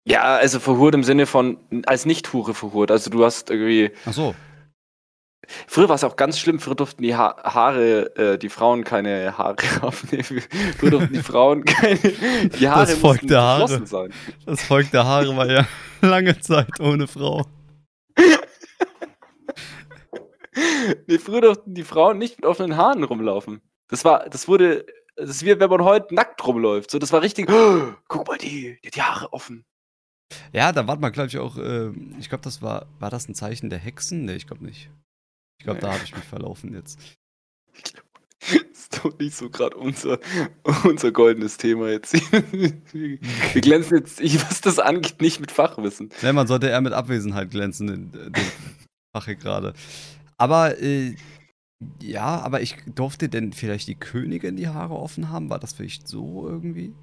Ja, 0.07 0.37
also 0.37 0.61
verhurt 0.61 0.95
im 0.95 1.03
Sinne 1.03 1.25
von 1.25 1.57
als 1.87 2.05
Nicht-Hure 2.05 2.53
verhurt. 2.53 2.91
Also 2.91 3.11
du 3.11 3.25
hast 3.25 3.51
irgendwie. 3.51 3.91
Ach 4.05 4.13
so. 4.13 4.35
Früher 5.67 5.89
war 5.89 5.97
es 5.97 6.05
auch 6.05 6.17
ganz 6.17 6.39
schlimm, 6.39 6.59
früher 6.59 6.75
durften 6.75 7.03
die 7.03 7.15
ha 7.15 7.37
Haare, 7.43 8.17
äh, 8.17 8.39
die 8.39 8.49
Frauen 8.49 8.85
keine 8.85 9.37
Haare 9.39 9.57
haben. 9.83 9.97
Nee, 10.11 10.23
früher 10.23 10.91
durften 10.91 11.15
die 11.15 11.23
Frauen 11.23 11.65
keine. 11.65 11.99
Die 11.99 12.69
Haare 12.69 12.87
Das 12.87 12.95
Volk 12.99 13.21
der 13.27 13.41
Haare. 13.43 13.87
sein. 13.87 14.13
Das 14.45 14.63
Volk 14.63 14.91
der 14.91 15.05
Haare 15.05 15.37
war 15.37 15.47
ja 15.51 15.67
lange 16.03 16.39
Zeit 16.41 16.81
ohne 16.81 17.07
Frau. 17.07 17.45
Nee, 21.07 21.19
früher 21.19 21.43
durften 21.43 21.75
die 21.75 21.85
Frauen 21.85 22.17
nicht 22.19 22.39
mit 22.39 22.47
offenen 22.47 22.77
Haaren 22.77 23.05
rumlaufen. 23.05 23.61
Das 23.89 24.05
war, 24.05 24.29
das 24.31 24.49
wurde, 24.49 24.87
das 25.17 25.29
ist 25.29 25.45
wie 25.45 25.59
wenn 25.61 25.71
man 25.71 25.85
heute 25.85 26.15
nackt 26.15 26.47
rumläuft. 26.47 26.91
So, 26.91 26.99
das 26.99 27.13
war 27.13 27.23
richtig, 27.23 27.51
oh, 27.51 27.93
guck 28.09 28.27
mal, 28.27 28.39
die, 28.39 28.79
die 28.83 28.87
hat 28.89 28.97
die 28.97 29.03
Haare 29.03 29.33
offen. 29.33 29.65
Ja, 30.53 30.73
da 30.73 30.89
war 30.89 30.99
man, 30.99 31.13
glaube 31.13 31.29
ich, 31.29 31.39
auch, 31.39 31.57
äh, 31.59 31.91
ich 32.19 32.29
glaube, 32.29 32.43
das 32.43 32.63
war, 32.63 32.87
war 32.99 33.11
das 33.11 33.29
ein 33.29 33.35
Zeichen 33.35 33.71
der 33.71 33.79
Hexen? 33.79 34.25
Nee, 34.25 34.37
ich 34.37 34.47
glaube 34.47 34.65
nicht. 34.65 34.91
Ich 35.59 35.65
glaube, 35.65 35.81
da 35.81 35.89
Nee. 35.89 35.95
habe 35.95 36.05
ich 36.05 36.15
mich 36.15 36.25
verlaufen 36.25 36.75
jetzt. 36.75 36.99
Das 38.41 38.53
ist 38.73 39.05
doch 39.05 39.19
nicht 39.19 39.35
so 39.37 39.51
gerade 39.51 39.77
unser, 39.77 40.19
unser 40.85 41.11
goldenes 41.13 41.57
Thema 41.57 41.89
jetzt. 41.91 42.13
Wir 42.93 43.61
glänzen 43.61 43.99
jetzt, 43.99 44.23
was 44.49 44.61
das 44.61 44.79
angeht, 44.79 45.21
nicht 45.21 45.41
mit 45.41 45.51
Fachwissen. 45.51 46.11
Ne, 46.23 46.33
man 46.33 46.47
sollte 46.47 46.69
eher 46.69 46.81
mit 46.81 46.93
Abwesenheit 46.93 47.51
glänzen, 47.51 47.89
in, 47.89 47.95
in 48.15 48.33
dem 48.33 48.45
Fach 49.17 49.25
hier 49.25 49.35
gerade. 49.37 49.73
Aber, 50.37 50.79
äh, 50.81 51.15
ja, 52.01 52.41
aber 52.41 52.61
ich 52.63 52.77
durfte 52.95 53.29
denn 53.29 53.53
vielleicht 53.53 53.89
die 53.89 53.97
Königin 53.97 54.57
die 54.57 54.69
Haare 54.69 54.95
offen 54.95 55.31
haben? 55.31 55.51
War 55.51 55.59
das 55.59 55.73
vielleicht 55.73 56.07
so 56.09 56.47
irgendwie? 56.49 56.95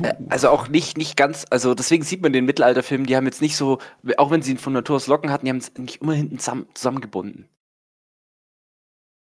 Äh, 0.00 0.14
Also 0.28 0.50
auch 0.50 0.68
nicht, 0.68 0.96
nicht 0.96 1.16
ganz, 1.16 1.44
also 1.50 1.74
deswegen 1.74 2.04
sieht 2.04 2.22
man 2.22 2.32
den 2.32 2.46
Mittelalterfilmen, 2.46 3.06
die 3.06 3.16
haben 3.16 3.26
jetzt 3.26 3.42
nicht 3.42 3.56
so, 3.56 3.78
auch 4.16 4.30
wenn 4.30 4.42
sie 4.42 4.56
von 4.56 4.72
Natur 4.72 4.96
aus 4.96 5.06
Locken 5.06 5.30
hatten, 5.30 5.46
die 5.46 5.50
haben 5.50 5.58
es 5.58 5.72
nicht 5.76 6.02
immer 6.02 6.14
hinten 6.14 6.38
zusammen, 6.38 6.66
zusammengebunden. 6.74 7.48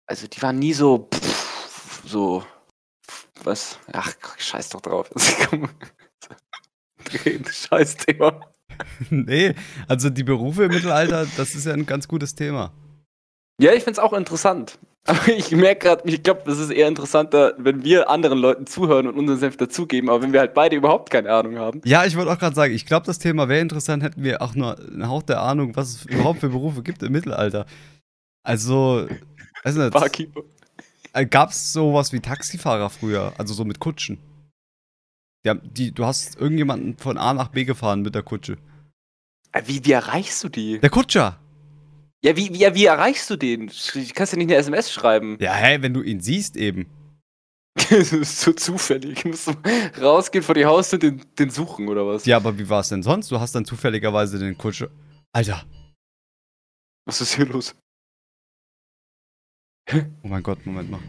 Also 0.08 0.28
die 0.28 0.42
waren 0.42 0.60
nie 0.60 0.74
so, 0.74 1.10
pff, 1.14 2.04
so, 2.06 2.44
was, 3.44 3.80
ach, 3.92 4.14
scheiß 4.38 4.70
doch 4.70 4.82
drauf. 4.82 5.10
scheiß 7.50 7.98
Thema. 7.98 8.42
nee, 9.10 9.56
also 9.88 10.10
die 10.10 10.24
Berufe 10.24 10.66
im 10.66 10.72
Mittelalter, 10.72 11.26
das 11.38 11.56
ist 11.56 11.66
ja 11.66 11.74
ein 11.74 11.86
ganz 11.86 12.08
gutes 12.08 12.36
Thema. 12.36 12.74
Ja, 13.60 13.74
ich 13.74 13.84
finde 13.84 13.94
es 13.94 14.00
auch 14.00 14.14
interessant. 14.14 14.80
Aber 15.06 15.28
ich 15.30 15.52
merke 15.52 15.88
gerade, 15.88 16.08
ich 16.08 16.22
glaube, 16.22 16.44
das 16.46 16.60
ist 16.60 16.70
eher 16.70 16.88
interessanter, 16.88 17.56
wenn 17.58 17.84
wir 17.84 18.10
anderen 18.10 18.38
Leuten 18.38 18.68
zuhören 18.68 19.08
und 19.08 19.18
unseren 19.18 19.40
Senf 19.40 19.58
dazugeben, 19.58 20.10
aber 20.10 20.22
wenn 20.22 20.32
wir 20.32 20.40
halt 20.40 20.54
beide 20.54 20.76
überhaupt 20.76 21.10
keine 21.10 21.32
Ahnung 21.32 21.58
haben. 21.58 21.82
Ja, 21.86 22.06
ich 22.06 22.16
wollte 22.16 22.32
auch 22.32 22.38
gerade 22.38 22.56
sagen, 22.56 22.74
ich 22.74 22.86
glaube, 22.86 23.08
das 23.08 23.18
Thema 23.18 23.50
wäre 23.50 23.62
interessant, 23.62 24.04
hätten 24.04 24.24
wir 24.24 24.42
auch 24.42 24.54
nur 24.54 24.78
einen 24.78 25.08
Hauch 25.08 25.24
der 25.24 25.42
Ahnung, 25.42 25.76
was 25.76 25.90
es 25.90 26.06
überhaupt 26.06 26.40
für 26.42 26.50
Berufe 26.50 26.84
gibt 26.84 27.02
im 27.02 27.12
Mittelalter. 27.12 27.66
Also, 28.44 29.08
weiß 29.64 29.76
nicht. 29.76 29.92
Barkeeper. 29.92 30.42
Äh, 31.14 31.26
Gab 31.26 31.50
es 31.50 31.74
sowas 31.74 32.14
wie 32.14 32.20
Taxifahrer 32.20 32.90
früher, 32.90 33.34
also 33.38 33.54
so 33.54 33.66
mit 33.66 33.80
Kutschen? 33.80 34.20
Ja, 35.44 35.56
die, 35.56 35.92
du 35.92 36.06
hast 36.06 36.40
irgendjemanden 36.40 36.98
von 36.98 37.18
A 37.18 37.34
nach 37.34 37.48
B 37.48 37.66
gefahren 37.66 38.02
mit 38.02 38.14
der 38.14 38.24
Kutsche. 38.24 38.58
Äh, 39.52 39.64
wie, 39.66 39.84
wie 39.84 39.92
erreichst 39.92 40.44
du 40.44 40.50
die? 40.50 40.80
Der 40.80 40.90
Kutscher! 40.90 41.40
Ja, 42.24 42.38
wie, 42.38 42.54
wie, 42.54 42.76
wie 42.76 42.86
erreichst 42.86 43.28
du 43.32 43.36
den? 43.36 43.68
Du 43.68 43.74
kannst 44.14 44.34
ja 44.34 44.38
nicht 44.38 44.50
eine 44.50 44.58
SMS 44.58 44.92
schreiben. 44.92 45.38
Ja, 45.40 45.56
hä, 45.56 45.80
wenn 45.82 45.94
du 45.94 46.04
ihn 46.04 46.22
siehst 46.22 46.56
eben. 46.56 46.86
das 47.76 48.14
ist 48.14 48.42
so 48.42 48.54
zufällig. 48.54 49.24
Du 49.24 49.30
musst 49.30 49.50
rausgehen 50.00 50.44
vor 50.44 50.54
die 50.54 50.66
Haustür 50.66 50.98
und 50.98 51.04
den, 51.04 51.26
den 51.40 51.50
suchen, 51.50 51.90
oder 51.90 52.06
was? 52.06 52.26
Ja, 52.26 52.38
aber 52.38 52.60
wie 52.60 52.70
war 52.70 52.82
es 52.82 52.90
denn 52.90 53.02
sonst? 53.02 53.32
Du 53.32 53.40
hast 53.40 53.56
dann 53.56 53.66
zufälligerweise 53.66 54.38
den 54.38 54.56
Kutscher. 54.58 54.90
Alter. 55.34 55.66
Was 57.08 57.22
ist 57.22 57.34
hier 57.36 57.48
los? 57.48 57.76
Oh 60.24 60.28
mein 60.28 60.44
Gott, 60.44 60.64
Moment 60.66 60.92
mal. 60.92 61.00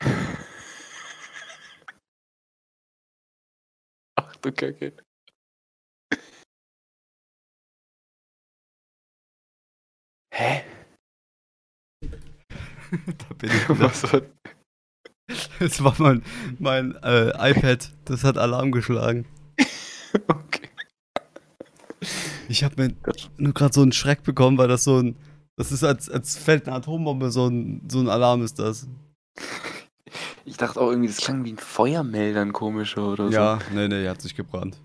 Ach 4.16 4.36
du 4.36 4.52
Kacke. 4.52 4.92
Hä? 10.36 10.64
da 12.90 13.34
bin 13.38 13.50
ich 13.50 13.68
Was 13.80 14.12
war 14.12 14.22
Das 15.60 15.82
war 15.84 15.94
mein, 15.98 16.24
mein 16.58 16.96
äh, 17.04 17.50
iPad, 17.50 17.92
das 18.04 18.24
hat 18.24 18.36
Alarm 18.36 18.72
geschlagen. 18.72 19.26
okay. 20.28 20.68
Ich 22.48 22.64
habe 22.64 22.82
mir 22.82 22.94
nur 23.36 23.54
gerade 23.54 23.72
so 23.72 23.82
einen 23.82 23.92
Schreck 23.92 24.24
bekommen, 24.24 24.58
weil 24.58 24.68
das 24.68 24.84
so 24.84 24.98
ein. 24.98 25.16
Das 25.56 25.70
ist 25.70 25.84
als, 25.84 26.10
als 26.10 26.36
fällt 26.36 26.66
eine 26.66 26.76
Atombombe, 26.78 27.30
so 27.30 27.46
ein, 27.46 27.80
so 27.88 28.00
ein 28.00 28.08
Alarm 28.08 28.42
ist 28.42 28.58
das. 28.58 28.88
Ich 30.44 30.56
dachte 30.56 30.80
auch 30.80 30.90
irgendwie, 30.90 31.08
das 31.08 31.18
klang 31.18 31.44
wie 31.44 31.52
ein 31.52 31.58
Feuermeldern 31.58 32.52
komischer 32.52 33.06
oder 33.06 33.28
so. 33.28 33.32
Ja, 33.32 33.60
nee, 33.72 33.86
nee, 33.86 34.08
hat 34.08 34.20
sich 34.20 34.34
gebrannt. 34.34 34.76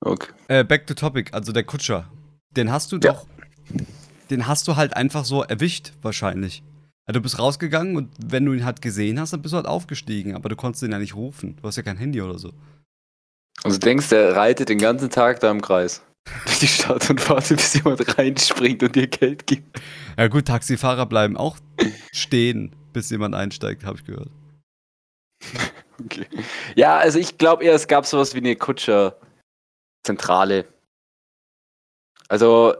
Okay. 0.00 0.32
Äh, 0.46 0.62
back 0.62 0.86
to 0.86 0.94
topic, 0.94 1.34
also 1.34 1.50
der 1.50 1.64
Kutscher. 1.64 2.08
Den 2.56 2.70
hast 2.70 2.92
du 2.92 2.98
doch. 2.98 3.26
Den 4.30 4.46
hast 4.46 4.68
du 4.68 4.76
halt 4.76 4.96
einfach 4.96 5.24
so 5.24 5.42
erwischt, 5.42 5.92
wahrscheinlich. 6.02 6.62
Ja, 7.06 7.12
du 7.12 7.20
bist 7.20 7.38
rausgegangen 7.38 7.96
und 7.96 8.10
wenn 8.24 8.46
du 8.46 8.54
ihn 8.54 8.64
halt 8.64 8.80
gesehen 8.80 9.20
hast, 9.20 9.32
dann 9.32 9.42
bist 9.42 9.52
du 9.52 9.56
halt 9.56 9.66
aufgestiegen, 9.66 10.34
aber 10.34 10.48
du 10.48 10.56
konntest 10.56 10.82
ihn 10.82 10.92
ja 10.92 10.98
nicht 10.98 11.14
rufen. 11.14 11.56
Du 11.56 11.68
hast 11.68 11.76
ja 11.76 11.82
kein 11.82 11.98
Handy 11.98 12.22
oder 12.22 12.38
so. 12.38 12.52
Also 13.62 13.78
du 13.78 13.86
denkst, 13.86 14.08
der 14.08 14.34
reitet 14.34 14.70
den 14.70 14.78
ganzen 14.78 15.10
Tag 15.10 15.40
da 15.40 15.50
im 15.50 15.60
Kreis 15.60 16.02
durch 16.46 16.60
die 16.60 16.66
Stadt 16.66 17.10
und 17.10 17.28
wartet, 17.28 17.58
bis 17.58 17.74
jemand 17.74 18.18
reinspringt 18.18 18.82
und 18.82 18.96
dir 18.96 19.06
Geld 19.06 19.46
gibt. 19.46 19.78
Ja 20.16 20.28
gut, 20.28 20.46
Taxifahrer 20.46 21.04
bleiben 21.06 21.36
auch 21.36 21.58
stehen, 22.12 22.74
bis 22.92 23.10
jemand 23.10 23.34
einsteigt, 23.34 23.84
habe 23.84 23.98
ich 23.98 24.04
gehört. 24.04 24.30
Okay. 26.04 26.26
Ja, 26.74 26.98
also 26.98 27.20
ich 27.20 27.38
glaube 27.38 27.62
eher, 27.62 27.72
es 27.72 27.86
gab 27.86 28.04
sowas 28.04 28.34
wie 28.34 28.38
eine 28.38 28.56
Kutscherzentrale. 28.56 30.66
Also 32.28 32.74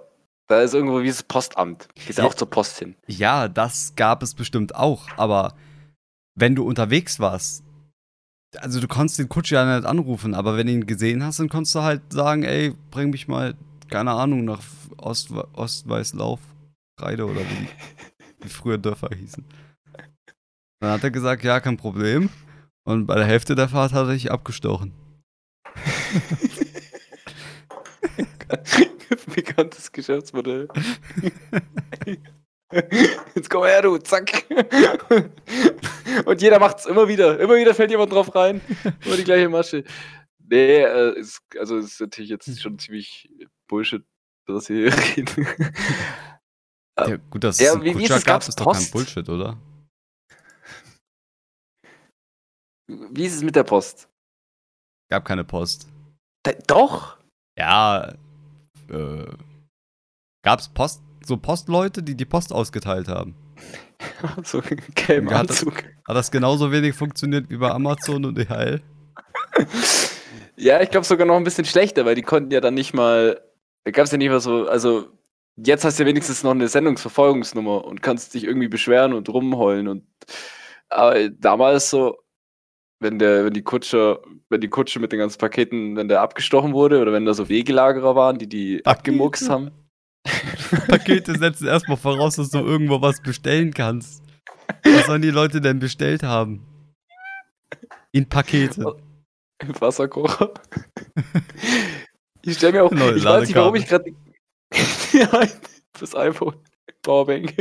da 0.46 0.60
ist 0.60 0.74
irgendwo 0.74 1.02
wie 1.02 1.08
das 1.08 1.22
Postamt. 1.22 1.88
Geht 1.94 2.18
ja 2.18 2.24
auch 2.24 2.34
zur 2.34 2.50
Post 2.50 2.78
hin. 2.78 2.96
Ja, 3.06 3.48
das 3.48 3.94
gab 3.96 4.22
es 4.22 4.34
bestimmt 4.34 4.74
auch, 4.74 5.08
aber 5.16 5.54
wenn 6.34 6.54
du 6.54 6.64
unterwegs 6.64 7.20
warst, 7.20 7.64
also 8.58 8.80
du 8.80 8.88
konntest 8.88 9.18
den 9.18 9.28
Kutscher 9.28 9.64
ja 9.64 9.76
nicht 9.76 9.86
anrufen, 9.86 10.34
aber 10.34 10.56
wenn 10.56 10.66
du 10.66 10.72
ihn 10.72 10.86
gesehen 10.86 11.24
hast, 11.24 11.40
dann 11.40 11.48
konntest 11.48 11.74
du 11.74 11.80
halt 11.80 12.12
sagen, 12.12 12.44
ey, 12.44 12.74
bring 12.90 13.10
mich 13.10 13.26
mal, 13.26 13.54
keine 13.90 14.12
Ahnung, 14.12 14.44
nach 14.44 14.62
Ost 14.98 15.32
Ostweißlauf, 15.32 16.40
Reide 17.00 17.26
oder 17.26 17.40
wie, 17.40 17.68
wie 18.42 18.48
früher 18.48 18.78
Dörfer 18.78 19.10
hießen. 19.16 19.44
Dann 20.80 20.92
hat 20.92 21.02
er 21.02 21.10
gesagt, 21.10 21.42
ja, 21.42 21.60
kein 21.60 21.76
Problem. 21.76 22.28
Und 22.86 23.06
bei 23.06 23.16
der 23.16 23.24
Hälfte 23.24 23.54
der 23.54 23.68
Fahrt 23.68 23.92
hat 23.92 24.06
er 24.06 24.12
sich 24.12 24.30
abgestochen. 24.30 24.92
Bekanntes 29.34 29.90
Geschäftsmodell. 29.92 30.68
Jetzt 33.34 33.50
komm 33.50 33.64
her, 33.64 33.82
du, 33.82 33.98
zack. 33.98 34.46
Und 36.24 36.42
jeder 36.42 36.58
macht 36.58 36.78
es 36.78 36.86
immer 36.86 37.06
wieder. 37.06 37.38
Immer 37.38 37.56
wieder 37.56 37.74
fällt 37.74 37.90
jemand 37.90 38.12
drauf 38.12 38.34
rein. 38.34 38.60
Immer 39.04 39.16
die 39.16 39.24
gleiche 39.24 39.48
Masche. 39.48 39.84
Nee, 40.38 40.82
äh, 40.82 41.18
ist, 41.18 41.40
also 41.58 41.78
ist 41.78 42.00
natürlich 42.00 42.30
jetzt 42.30 42.60
schon 42.60 42.78
ziemlich 42.78 43.30
Bullshit, 43.68 44.04
wir 44.46 44.60
hier 44.66 44.92
reden. 45.16 45.46
Ja, 46.98 47.16
gut, 47.30 47.44
dass 47.44 47.58
ja, 47.58 47.74
es 47.74 47.82
wie, 47.82 47.96
wie 47.98 48.04
ist 48.04 48.26
gab, 48.26 48.46
ist 48.46 48.60
doch 48.60 48.72
kein 48.72 48.90
Bullshit, 48.90 49.28
oder? 49.28 49.56
Wie 52.86 53.24
ist 53.24 53.36
es 53.36 53.42
mit 53.42 53.56
der 53.56 53.64
Post? 53.64 54.08
Gab 55.10 55.24
keine 55.24 55.44
Post. 55.44 55.88
Da, 56.42 56.52
doch? 56.66 57.18
Ja, 57.58 58.14
äh, 58.90 59.26
gab's 60.42 60.68
Post, 60.68 61.02
so 61.24 61.36
Postleute, 61.36 62.02
die 62.02 62.16
die 62.16 62.24
Post 62.24 62.52
ausgeteilt 62.52 63.08
haben. 63.08 63.34
so 64.44 64.62
gelben 64.94 65.32
hat 65.32 65.50
das, 65.50 65.64
hat 65.64 66.16
das 66.16 66.30
genauso 66.30 66.72
wenig 66.72 66.94
funktioniert 66.94 67.48
wie 67.50 67.56
bei 67.56 67.70
Amazon 67.70 68.24
und 68.24 68.36
DHL? 68.36 68.82
ja, 70.56 70.80
ich 70.80 70.90
glaube 70.90 71.06
sogar 71.06 71.26
noch 71.26 71.36
ein 71.36 71.44
bisschen 71.44 71.64
schlechter, 71.64 72.04
weil 72.04 72.14
die 72.14 72.22
konnten 72.22 72.50
ja 72.50 72.60
dann 72.60 72.74
nicht 72.74 72.94
mal, 72.94 73.40
da 73.84 73.90
gab 73.90 74.04
es 74.04 74.12
ja 74.12 74.18
nicht 74.18 74.30
mal 74.30 74.40
so, 74.40 74.66
also 74.66 75.08
jetzt 75.56 75.84
hast 75.84 75.98
du 75.98 76.02
ja 76.02 76.08
wenigstens 76.08 76.42
noch 76.42 76.50
eine 76.50 76.68
Sendungsverfolgungsnummer 76.68 77.84
und 77.84 78.02
kannst 78.02 78.34
dich 78.34 78.44
irgendwie 78.44 78.68
beschweren 78.68 79.12
und 79.12 79.28
rumheulen 79.28 79.88
und 79.88 80.04
aber 80.88 81.28
damals 81.28 81.90
so, 81.90 82.18
wenn 83.04 83.18
der, 83.18 83.44
wenn 83.44 83.52
die 83.52 83.62
Kutsche, 83.62 84.20
wenn 84.48 84.60
die 84.60 84.68
Kutsche 84.68 84.98
mit 84.98 85.12
den 85.12 85.20
ganzen 85.20 85.38
Paketen, 85.38 85.94
wenn 85.94 86.08
der 86.08 86.22
abgestochen 86.22 86.72
wurde 86.72 87.00
oder 87.00 87.12
wenn 87.12 87.24
da 87.24 87.34
so 87.34 87.48
Wegelagerer 87.48 88.16
waren, 88.16 88.38
die 88.38 88.48
die 88.48 88.78
Pakete. 88.78 88.90
abgemuckst 88.90 89.48
haben. 89.48 89.70
Pakete 90.88 91.38
setzen 91.38 91.68
erstmal 91.68 91.98
voraus, 91.98 92.36
dass 92.36 92.50
du 92.50 92.58
irgendwo 92.58 93.00
was 93.02 93.20
bestellen 93.20 93.72
kannst. 93.72 94.24
Was 94.82 95.06
sollen 95.06 95.22
die 95.22 95.30
Leute 95.30 95.60
denn 95.60 95.78
bestellt 95.78 96.22
haben? 96.22 96.66
In 98.10 98.28
Pakete. 98.28 98.96
Im 99.60 99.80
Wasserkocher. 99.80 100.54
Ich 102.42 102.56
stelle 102.56 102.72
mir 102.72 102.84
auch, 102.84 102.90
Neue 102.90 103.16
ich 103.16 103.24
weiß 103.24 103.46
nicht, 103.46 103.54
warum 103.54 103.74
ich 103.74 103.86
gerade 103.86 104.12
ja, 105.12 105.46
das 105.98 106.16
iPhone 106.16 106.56
Powerbank. 107.02 107.54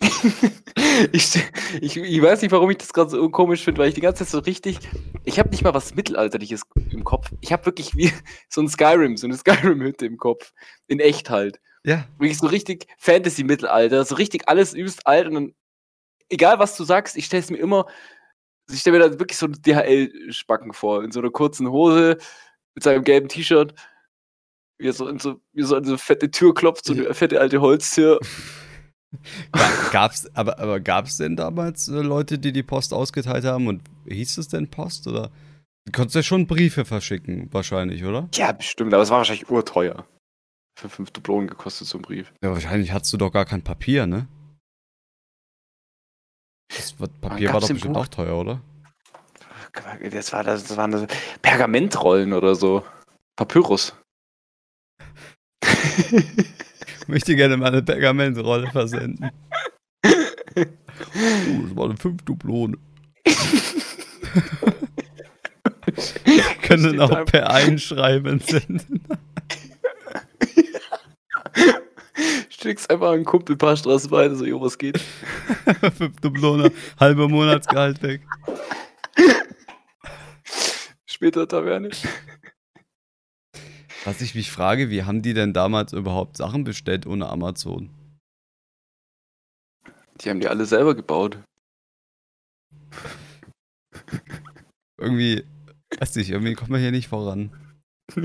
ich, 1.12 1.36
ich, 1.80 1.96
ich, 1.96 2.22
weiß 2.22 2.42
nicht, 2.42 2.52
warum 2.52 2.70
ich 2.70 2.78
das 2.78 2.92
gerade 2.92 3.10
so 3.10 3.28
komisch 3.30 3.64
finde, 3.64 3.80
weil 3.80 3.88
ich 3.88 3.94
die 3.94 4.00
ganze 4.00 4.24
Zeit 4.24 4.30
so 4.30 4.38
richtig. 4.38 4.78
Ich 5.24 5.38
habe 5.38 5.48
nicht 5.50 5.62
mal 5.64 5.74
was 5.74 5.94
Mittelalterliches 5.94 6.62
im 6.90 7.04
Kopf. 7.04 7.30
Ich 7.40 7.52
habe 7.52 7.66
wirklich 7.66 7.96
wie 7.96 8.12
so 8.48 8.60
ein 8.60 8.68
Skyrim, 8.68 9.16
so 9.16 9.26
eine 9.26 9.36
Skyrim-Hütte 9.38 10.06
im 10.06 10.16
Kopf. 10.16 10.52
In 10.86 11.00
echt 11.00 11.30
halt. 11.30 11.60
Ja. 11.84 12.06
Wirklich 12.18 12.38
so 12.38 12.46
richtig 12.46 12.86
Fantasy-Mittelalter, 12.98 14.04
so 14.04 14.14
richtig 14.14 14.48
alles 14.48 14.74
übst 14.74 15.06
alt 15.06 15.26
und 15.26 15.34
dann, 15.34 15.54
egal 16.28 16.58
was 16.58 16.76
du 16.76 16.84
sagst, 16.84 17.16
ich 17.16 17.26
stelle 17.26 17.42
es 17.42 17.50
mir 17.50 17.58
immer. 17.58 17.86
Ich 18.70 18.80
stelle 18.80 18.98
mir 18.98 19.08
da 19.08 19.18
wirklich 19.18 19.38
so 19.38 19.46
DHL-Spacken 19.46 20.74
vor, 20.74 21.02
in 21.02 21.10
so 21.10 21.20
einer 21.20 21.30
kurzen 21.30 21.70
Hose, 21.70 22.18
mit 22.74 22.84
seinem 22.84 23.02
gelben 23.02 23.28
T-Shirt, 23.28 23.74
wie 24.76 24.88
er 24.88 24.92
so 24.92 25.16
so, 25.18 25.40
wie 25.52 25.62
so 25.62 25.76
an 25.76 25.84
so 25.84 25.92
eine 25.92 25.98
fette 25.98 26.30
Tür 26.30 26.52
klopft, 26.54 26.84
so 26.84 26.92
eine 26.92 27.14
fette 27.14 27.40
alte 27.40 27.60
Holztür. 27.60 28.20
Gab's, 29.90 30.28
aber, 30.34 30.58
aber 30.58 30.80
gab 30.80 31.06
es 31.06 31.16
denn 31.16 31.36
damals 31.36 31.88
äh, 31.88 32.00
Leute, 32.00 32.38
die 32.38 32.52
die 32.52 32.62
Post 32.62 32.92
ausgeteilt 32.92 33.44
haben 33.44 33.66
und 33.66 33.82
hieß 34.06 34.38
es 34.38 34.48
denn 34.48 34.68
Post 34.68 35.06
oder? 35.06 35.30
Du 35.86 35.92
konntest 35.92 36.16
ja 36.16 36.22
schon 36.22 36.46
Briefe 36.46 36.84
verschicken, 36.84 37.48
wahrscheinlich, 37.52 38.04
oder? 38.04 38.28
Ja, 38.34 38.52
bestimmt, 38.52 38.92
aber 38.92 39.02
es 39.02 39.10
war 39.10 39.18
wahrscheinlich 39.18 39.48
urteuer. 39.48 40.06
Für 40.78 40.88
fünf 40.88 41.10
Dublonen 41.10 41.48
gekostet 41.48 41.88
so 41.88 41.98
ein 41.98 42.02
Brief. 42.02 42.32
Ja, 42.42 42.50
wahrscheinlich 42.50 42.92
hattest 42.92 43.12
du 43.12 43.16
doch 43.16 43.32
gar 43.32 43.46
kein 43.46 43.62
Papier, 43.62 44.06
ne? 44.06 44.28
Das 46.68 46.92
Papier 46.92 47.52
war 47.52 47.60
doch 47.60 47.68
bestimmt 47.68 47.94
Buch? 47.94 48.02
auch 48.02 48.08
teuer, 48.08 48.36
oder? 48.36 48.60
Das, 50.10 50.32
war, 50.32 50.44
das, 50.44 50.64
das 50.64 50.76
waren 50.76 51.06
Pergamentrollen 51.40 52.32
oder 52.32 52.54
so. 52.54 52.84
Papyrus. 53.36 53.94
möchte 57.08 57.34
gerne 57.34 57.56
meine 57.56 57.82
Pergamentrolle 57.82 58.70
versenden. 58.70 59.30
Oh, 60.56 61.62
das 61.62 61.76
war 61.76 61.84
eine 61.84 61.96
5 61.96 62.22
Dublone. 62.22 62.76
können 66.62 67.00
auch 67.00 67.24
per 67.26 67.50
Einschreiben 67.50 68.40
senden. 68.40 69.04
Schickst 72.48 72.90
einfach 72.90 73.12
einen 73.12 73.24
Kumpel 73.24 73.54
ein 73.54 73.58
paar 73.58 73.76
Straßen 73.76 74.10
weiter, 74.10 74.34
so, 74.34 74.44
jo, 74.44 74.60
was 74.60 74.76
geht? 74.76 74.98
Fünf 75.96 76.20
Dublone, 76.20 76.72
halber 76.98 77.28
Monatsgehalt 77.28 78.02
weg. 78.02 78.22
Später 81.06 81.46
Taverne. 81.46 81.90
Was 84.04 84.20
ich 84.20 84.34
mich 84.34 84.50
frage, 84.50 84.90
wie 84.90 85.04
haben 85.04 85.22
die 85.22 85.34
denn 85.34 85.52
damals 85.52 85.92
überhaupt 85.92 86.36
Sachen 86.36 86.64
bestellt 86.64 87.06
ohne 87.06 87.28
Amazon? 87.28 87.90
Die 90.20 90.30
haben 90.30 90.40
die 90.40 90.48
alle 90.48 90.66
selber 90.66 90.94
gebaut. 90.94 91.38
Irgendwie, 95.00 95.44
weiß 95.98 96.16
nicht, 96.16 96.30
irgendwie 96.30 96.54
kommt 96.54 96.70
man 96.70 96.80
hier 96.80 96.90
nicht 96.90 97.06
voran. 97.08 97.52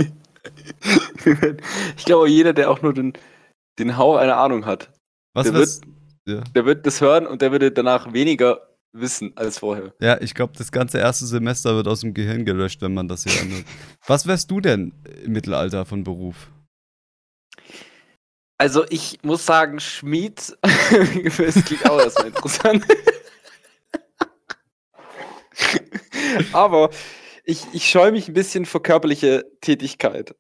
ich 1.98 2.06
glaube, 2.06 2.28
jeder, 2.30 2.54
der 2.54 2.72
auch 2.72 2.82
nur 2.82 2.94
den, 2.94 3.14
den 3.78 3.96
Hauch 3.96 4.18
einer 4.18 4.38
Ahnung 4.38 4.66
hat, 4.66 4.92
Was 5.36 5.46
Der 5.46 5.54
wird, 5.54 5.82
ja. 6.28 6.42
der 6.56 6.66
wird 6.66 6.88
das 6.88 7.00
hören 7.00 7.28
und 7.28 7.44
der 7.44 7.52
würde 7.52 7.72
danach 7.72 8.12
weniger 8.14 8.73
wissen 8.94 9.34
als 9.36 9.60
vorher. 9.60 9.94
ja, 10.00 10.22
ich 10.22 10.34
glaube, 10.34 10.54
das 10.58 10.72
ganze 10.72 11.00
erste 11.00 11.26
Semester 11.26 11.76
wird 11.76 11.88
aus 11.88 12.02
dem 12.02 12.14
Gehirn 12.14 12.46
gelöscht, 12.46 12.82
wenn 12.82 12.94
man 12.94 13.08
das 13.08 13.24
hier 13.24 13.42
anhört. 13.42 13.66
Was 14.06 14.28
wärst 14.28 14.52
du 14.52 14.62
denn 14.62 14.94
im 15.24 15.34
Mittelalter 15.34 15.86
von 15.86 16.04
Beruf? 16.04 16.50
Also 18.58 18.86
ich 18.90 19.20
muss 19.24 19.46
sagen, 19.46 19.80
Schmied, 19.80 20.56
das 20.62 21.66
klingt 21.66 21.90
auch 21.90 22.00
erstmal 22.00 22.28
interessant. 22.28 22.86
Aber 26.54 26.90
ich, 27.44 27.66
ich 27.74 27.90
scheue 27.90 28.12
mich 28.12 28.28
ein 28.28 28.34
bisschen 28.34 28.66
vor 28.66 28.82
körperliche 28.82 29.46
Tätigkeit. 29.62 30.36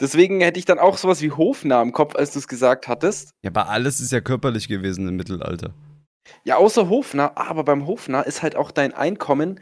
Deswegen 0.00 0.40
hätte 0.40 0.58
ich 0.58 0.64
dann 0.64 0.78
auch 0.78 0.98
sowas 0.98 1.22
wie 1.22 1.30
Hofnarr 1.30 1.82
im 1.82 1.92
Kopf, 1.92 2.16
als 2.16 2.32
du 2.32 2.40
es 2.40 2.48
gesagt 2.48 2.88
hattest. 2.88 3.30
Ja, 3.42 3.50
aber 3.50 3.68
alles 3.68 4.00
ist 4.00 4.10
ja 4.10 4.20
körperlich 4.20 4.68
gewesen 4.68 5.08
im 5.08 5.16
Mittelalter. 5.16 5.74
Ja, 6.44 6.56
außer 6.56 6.88
Hofnarr, 6.88 7.36
aber 7.36 7.64
beim 7.64 7.86
Hofnarr 7.86 8.26
ist 8.26 8.42
halt 8.42 8.56
auch 8.56 8.70
dein 8.70 8.92
Einkommen. 8.94 9.60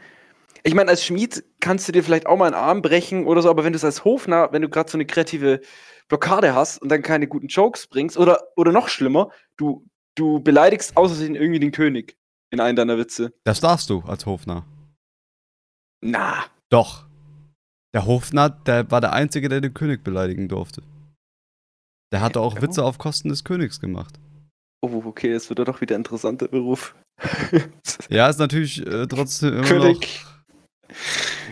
Ich 0.63 0.75
meine, 0.75 0.89
als 0.91 1.03
Schmied 1.03 1.43
kannst 1.59 1.87
du 1.87 1.91
dir 1.91 2.03
vielleicht 2.03 2.27
auch 2.27 2.37
mal 2.37 2.45
einen 2.45 2.55
Arm 2.55 2.81
brechen 2.81 3.25
oder 3.25 3.41
so, 3.41 3.49
aber 3.49 3.63
wenn 3.63 3.73
du 3.73 3.77
es 3.77 3.85
als 3.85 4.05
Hofnarr, 4.05 4.51
wenn 4.53 4.61
du 4.61 4.69
gerade 4.69 4.89
so 4.91 4.97
eine 4.97 5.05
kreative 5.05 5.61
Blockade 6.07 6.53
hast 6.53 6.81
und 6.81 6.89
dann 6.89 7.01
keine 7.01 7.27
guten 7.27 7.47
Jokes 7.47 7.87
bringst, 7.87 8.17
oder, 8.17 8.43
oder 8.55 8.71
noch 8.71 8.89
schlimmer, 8.89 9.31
du, 9.57 9.85
du 10.15 10.39
beleidigst 10.39 10.95
außerdem 10.97 11.35
irgendwie 11.35 11.59
den 11.59 11.71
König 11.71 12.15
in 12.51 12.59
einen 12.59 12.75
deiner 12.75 12.97
Witze. 12.97 13.33
Das 13.43 13.59
darfst 13.59 13.89
du 13.89 14.01
als 14.01 14.25
Hofnarr. 14.25 14.65
Na, 16.03 16.45
Doch. 16.69 17.05
Der 17.93 18.05
Hofnarr, 18.05 18.49
der 18.49 18.89
war 18.89 19.01
der 19.01 19.13
Einzige, 19.13 19.49
der 19.49 19.61
den 19.61 19.73
König 19.73 20.03
beleidigen 20.03 20.47
durfte. 20.47 20.81
Der 22.13 22.21
hatte 22.21 22.39
auch 22.39 22.55
Ja. 22.55 22.61
Witze 22.61 22.83
auf 22.83 22.97
Kosten 22.97 23.29
des 23.29 23.43
Königs 23.43 23.79
gemacht. 23.79 24.19
Oh, 24.81 25.01
okay, 25.05 25.31
es 25.31 25.49
wird 25.49 25.59
ja 25.59 25.65
doch 25.65 25.79
wieder 25.81 25.95
ein 25.95 26.01
interessanter 26.01 26.47
Beruf. 26.47 26.95
Ja, 28.09 28.27
ist 28.29 28.39
natürlich 28.39 28.85
äh, 28.85 29.05
trotzdem 29.07 29.53
immer 29.59 29.63
König. 29.63 30.21
noch 30.89 30.95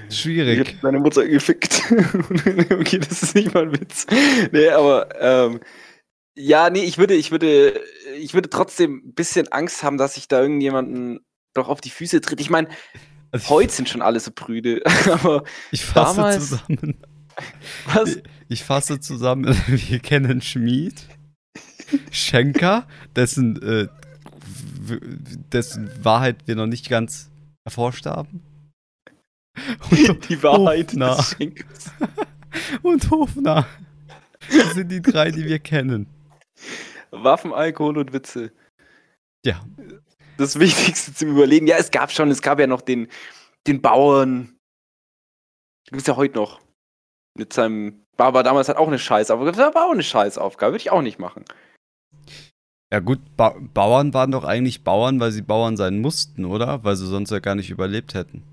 Ich 0.09 0.19
schwierig. 0.19 0.75
hab 0.75 0.83
meine 0.83 0.99
Mutter 0.99 1.25
gefickt. 1.27 1.83
okay, 2.71 2.99
das 2.99 3.23
ist 3.23 3.35
nicht 3.35 3.53
mal 3.53 3.63
ein 3.63 3.71
Witz. 3.73 4.05
Nee, 4.51 4.69
aber 4.69 5.07
ähm, 5.21 5.59
ja, 6.35 6.69
nee, 6.69 6.83
ich 6.83 6.97
würde, 6.97 7.13
ich 7.15 7.31
würde, 7.31 7.79
ich 8.17 8.33
würde 8.33 8.49
trotzdem 8.49 9.01
ein 9.05 9.13
bisschen 9.13 9.47
Angst 9.51 9.83
haben, 9.83 9.97
dass 9.97 10.17
ich 10.17 10.27
da 10.27 10.41
irgendjemanden 10.41 11.19
doch 11.53 11.69
auf 11.69 11.81
die 11.81 11.89
Füße 11.91 12.19
tritt. 12.21 12.41
Ich 12.41 12.49
meine, 12.49 12.67
Also 13.31 13.43
ich, 13.43 13.49
heute 13.49 13.73
sind 13.73 13.89
schon 13.89 14.01
alle 14.01 14.19
so 14.19 14.31
prüde, 14.31 14.81
aber 15.11 15.43
ich 15.71 15.85
fasse 15.85 16.15
damals- 16.17 16.49
zusammen. 16.49 16.97
was? 17.93 18.19
Ich 18.49 18.63
fasse 18.63 18.99
zusammen, 18.99 19.55
wir 19.67 19.99
kennen 19.99 20.41
Schmied, 20.41 20.95
Schenker, 22.11 22.87
dessen, 23.15 23.61
äh, 23.61 23.87
dessen 25.51 25.91
Wahrheit 26.03 26.47
wir 26.47 26.55
noch 26.55 26.67
nicht 26.67 26.89
ganz 26.89 27.29
erforscht 27.65 28.05
haben. 28.05 28.43
Und, 29.91 30.29
Die 30.29 30.41
Wahrheit 30.43 30.91
Hofnarr. 30.91 31.17
des 31.17 31.29
Schenkers. 31.31 31.91
und 32.83 33.09
Hofnarr. 33.11 33.67
Das 34.51 34.73
sind 34.73 34.89
die 34.89 35.01
drei, 35.01 35.31
die 35.31 35.45
wir 35.45 35.59
kennen. 35.59 36.07
Waffen, 37.11 37.53
Alkohol 37.53 37.97
und 37.97 38.13
Witze. 38.13 38.51
Ja, 39.45 39.63
Das 40.37 40.59
Wichtigste 40.59 41.13
zum 41.13 41.29
Überleben. 41.29 41.67
Ja, 41.67 41.77
es 41.77 41.91
gab 41.91 42.11
schon, 42.11 42.29
es 42.31 42.41
gab 42.41 42.59
ja 42.59 42.67
noch 42.67 42.81
den, 42.81 43.07
den 43.67 43.81
Bauern. 43.81 44.57
Gibt 45.87 46.01
es 46.01 46.07
ja 46.07 46.15
heute 46.15 46.35
noch. 46.35 46.61
Mit 47.37 47.53
seinem. 47.53 48.03
War 48.17 48.27
aber 48.27 48.43
damals 48.43 48.67
halt 48.67 48.77
auch 48.77 48.87
eine 48.87 48.99
Scheißaufgabe. 48.99 49.51
Das 49.55 49.75
war 49.75 49.85
auch 49.87 49.93
eine 49.93 50.03
Scheißaufgabe. 50.03 50.73
Würde 50.73 50.81
ich 50.81 50.91
auch 50.91 51.01
nicht 51.01 51.19
machen. 51.19 51.45
Ja 52.91 52.99
gut, 52.99 53.19
ba 53.37 53.55
Bauern 53.73 54.13
waren 54.13 54.31
doch 54.31 54.43
eigentlich 54.43 54.83
Bauern, 54.83 55.19
weil 55.19 55.31
sie 55.31 55.43
Bauern 55.43 55.77
sein 55.77 55.99
mussten, 55.99 56.45
oder? 56.45 56.83
Weil 56.83 56.95
sie 56.95 57.05
sonst 57.05 57.29
ja 57.29 57.39
gar 57.39 57.55
nicht 57.55 57.69
überlebt 57.69 58.15
hätten. 58.15 58.43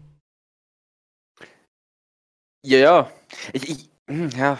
Ja, 2.62 2.78
ja. 2.78 3.10
Ich, 3.52 3.68
ich, 3.68 3.90
hm, 4.08 4.30
ja. 4.36 4.58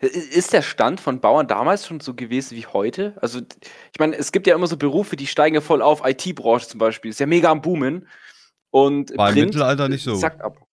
Ist 0.00 0.52
der 0.52 0.62
Stand 0.62 1.00
von 1.00 1.20
Bauern 1.20 1.46
damals 1.48 1.86
schon 1.86 2.00
so 2.00 2.14
gewesen 2.14 2.56
wie 2.56 2.66
heute? 2.66 3.16
Also, 3.20 3.40
ich 3.40 3.98
meine, 3.98 4.16
es 4.16 4.32
gibt 4.32 4.46
ja 4.46 4.54
immer 4.54 4.66
so 4.66 4.76
Berufe, 4.76 5.16
die 5.16 5.26
steigen 5.26 5.54
ja 5.54 5.60
voll 5.60 5.80
auf. 5.80 6.02
IT-Branche 6.04 6.68
zum 6.68 6.78
Beispiel. 6.78 7.10
Ist 7.10 7.20
ja 7.20 7.26
mega 7.26 7.50
am 7.50 7.62
Boomen. 7.62 8.08
Und 8.70 9.16
War 9.16 9.28
im 9.28 9.34
Print 9.34 9.46
Mittelalter 9.46 9.88
nicht 9.88 10.04
so. 10.04 10.16
Sackt 10.16 10.42
ab. 10.42 10.66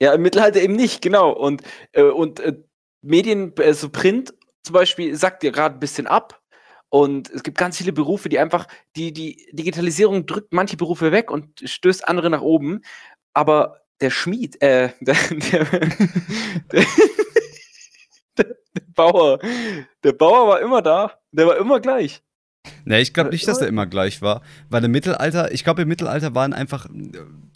Ja, 0.00 0.14
im 0.14 0.22
Mittelalter 0.22 0.60
eben 0.60 0.76
nicht, 0.76 1.02
genau. 1.02 1.30
Und, 1.30 1.62
äh, 1.92 2.02
und 2.02 2.40
äh, 2.40 2.56
Medien, 3.02 3.52
also 3.58 3.88
Print 3.88 4.34
zum 4.64 4.74
Beispiel, 4.74 5.14
sackt 5.16 5.44
ja 5.44 5.50
gerade 5.50 5.76
ein 5.76 5.80
bisschen 5.80 6.06
ab. 6.06 6.41
Und 6.92 7.30
es 7.30 7.42
gibt 7.42 7.56
ganz 7.56 7.78
viele 7.78 7.94
Berufe, 7.94 8.28
die 8.28 8.38
einfach, 8.38 8.68
die, 8.96 9.14
die 9.14 9.48
Digitalisierung 9.52 10.26
drückt 10.26 10.52
manche 10.52 10.76
Berufe 10.76 11.10
weg 11.10 11.30
und 11.30 11.62
stößt 11.64 12.06
andere 12.06 12.28
nach 12.28 12.42
oben. 12.42 12.82
Aber 13.32 13.80
der 14.02 14.10
Schmied, 14.10 14.60
äh, 14.60 14.90
der, 15.00 15.16
der, 15.30 15.64
der, 16.70 16.84
der 18.36 18.84
Bauer, 18.94 19.38
der 20.04 20.12
Bauer 20.12 20.46
war 20.48 20.60
immer 20.60 20.82
da, 20.82 21.18
der 21.30 21.46
war 21.46 21.56
immer 21.56 21.80
gleich. 21.80 22.22
Ne, 22.84 23.00
ich 23.00 23.14
glaube 23.14 23.30
nicht, 23.30 23.48
dass 23.48 23.58
der 23.58 23.68
immer 23.68 23.86
gleich 23.86 24.20
war. 24.20 24.42
Weil 24.68 24.84
im 24.84 24.90
Mittelalter, 24.90 25.50
ich 25.50 25.64
glaube, 25.64 25.82
im 25.82 25.88
Mittelalter 25.88 26.34
waren 26.34 26.52
einfach, 26.52 26.90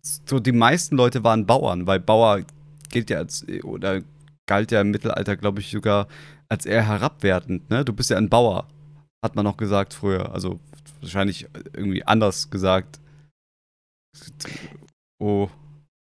so 0.02 0.40
die 0.40 0.52
meisten 0.52 0.96
Leute 0.96 1.24
waren 1.24 1.44
Bauern, 1.44 1.86
weil 1.86 2.00
Bauer 2.00 2.40
gilt 2.88 3.10
ja 3.10 3.18
als, 3.18 3.44
oder 3.64 4.00
galt 4.46 4.72
ja 4.72 4.80
im 4.80 4.92
Mittelalter, 4.92 5.36
glaube 5.36 5.60
ich, 5.60 5.70
sogar 5.70 6.08
als 6.48 6.64
eher 6.64 6.86
herabwertend, 6.86 7.68
ne? 7.68 7.84
Du 7.84 7.92
bist 7.92 8.08
ja 8.08 8.16
ein 8.16 8.30
Bauer, 8.30 8.68
hat 9.26 9.36
man 9.36 9.44
noch 9.44 9.56
gesagt 9.56 9.92
früher. 9.92 10.32
Also 10.32 10.60
wahrscheinlich 11.00 11.46
irgendwie 11.74 12.04
anders 12.04 12.48
gesagt. 12.48 13.00
Oh, 15.18 15.48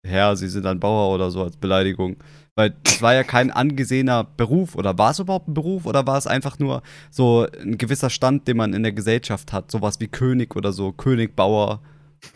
Herr, 0.06 0.36
Sie 0.36 0.48
sind 0.48 0.66
ein 0.66 0.80
Bauer 0.80 1.14
oder 1.14 1.30
so 1.30 1.42
als 1.42 1.56
Beleidigung. 1.56 2.16
Weil 2.56 2.74
es 2.84 3.00
war 3.00 3.14
ja 3.14 3.22
kein 3.22 3.50
angesehener 3.50 4.24
Beruf. 4.24 4.74
Oder 4.74 4.96
war 4.98 5.10
es 5.10 5.18
überhaupt 5.18 5.48
ein 5.48 5.54
Beruf? 5.54 5.86
Oder 5.86 6.06
war 6.06 6.18
es 6.18 6.26
einfach 6.26 6.58
nur 6.58 6.82
so 7.10 7.46
ein 7.60 7.78
gewisser 7.78 8.10
Stand, 8.10 8.48
den 8.48 8.56
man 8.56 8.74
in 8.74 8.82
der 8.82 8.92
Gesellschaft 8.92 9.52
hat? 9.52 9.70
Sowas 9.70 10.00
wie 10.00 10.08
König 10.08 10.56
oder 10.56 10.72
so. 10.72 10.92
König, 10.92 11.36
Bauer. 11.36 11.82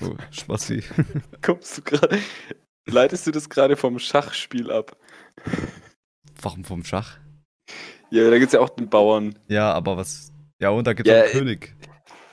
So, 0.01 0.16
Spassi. 0.31 0.83
Kommst 1.42 1.79
du 1.79 1.83
gerade, 1.83 2.18
leitest 2.87 3.27
du 3.27 3.31
das 3.33 3.49
gerade 3.49 3.77
vom 3.77 3.99
Schachspiel 3.99 4.70
ab? 4.70 4.97
Warum 6.40 6.64
vom 6.64 6.85
Schach? 6.85 7.18
Ja, 8.11 8.31
da 8.31 8.38
gibt 8.38 8.47
es 8.49 8.53
ja 8.53 8.61
auch 8.61 8.70
den 8.70 8.88
Bauern. 8.88 9.38
Ja, 9.49 9.73
aber 9.73 9.97
was. 9.97 10.33
Ja, 10.61 10.71
und 10.71 10.87
da 10.87 10.93
gibt 10.93 11.09
es 11.09 11.14
Ja, 11.14 11.21
auch 11.21 11.27
äh, 11.27 11.31
einen 11.31 11.38
König. 11.38 11.75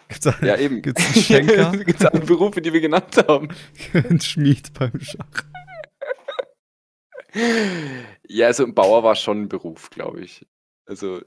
Gibt's 0.07 0.25
da 0.25 0.35
Ja, 0.45 0.57
eben. 0.57 0.81
Gibt's 0.81 1.05
einen 1.05 1.23
Schenker? 1.23 1.71
Gibt 1.85 2.01
es 2.01 2.05
alle 2.05 2.21
Berufe, 2.25 2.61
die 2.61 2.73
wir 2.73 2.81
genannt 2.81 3.15
haben. 3.27 3.49
einen 3.93 4.19
Schmied 4.21 4.73
beim 4.73 4.99
Schach? 4.99 5.45
Ja, 8.27 8.47
also 8.47 8.65
ein 8.65 8.73
Bauer 8.75 9.03
war 9.03 9.15
schon 9.15 9.43
ein 9.43 9.49
Beruf, 9.49 9.89
glaube 9.89 10.21
ich. 10.21 10.45
Also, 10.85 11.21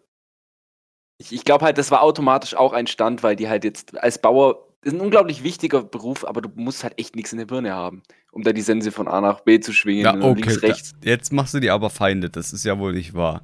ich, 1.18 1.32
ich 1.32 1.44
glaube 1.44 1.64
halt, 1.64 1.78
das 1.78 1.90
war 1.90 2.02
automatisch 2.02 2.54
auch 2.54 2.72
ein 2.72 2.86
Stand, 2.86 3.22
weil 3.22 3.36
die 3.36 3.48
halt 3.48 3.64
jetzt 3.64 3.96
als 3.96 4.20
Bauer, 4.20 4.68
ist 4.82 4.92
ein 4.92 5.00
unglaublich 5.00 5.42
wichtiger 5.42 5.82
Beruf, 5.82 6.26
aber 6.26 6.42
du 6.42 6.50
musst 6.56 6.84
halt 6.84 6.98
echt 6.98 7.16
nichts 7.16 7.32
in 7.32 7.38
der 7.38 7.46
Birne 7.46 7.72
haben, 7.72 8.02
um 8.32 8.42
da 8.42 8.52
die 8.52 8.60
Sense 8.60 8.92
von 8.92 9.08
A 9.08 9.22
nach 9.22 9.40
B 9.40 9.60
zu 9.60 9.72
schwingen, 9.72 10.04
Ja, 10.04 10.12
und 10.12 10.22
okay. 10.24 10.40
links, 10.42 10.62
rechts. 10.62 10.94
Da, 11.00 11.08
jetzt 11.08 11.32
machst 11.32 11.54
du 11.54 11.60
die 11.60 11.70
aber 11.70 11.88
Feinde. 11.88 12.28
Das 12.28 12.52
ist 12.52 12.64
ja 12.64 12.78
wohl 12.78 12.92
nicht 12.92 13.14
wahr. 13.14 13.42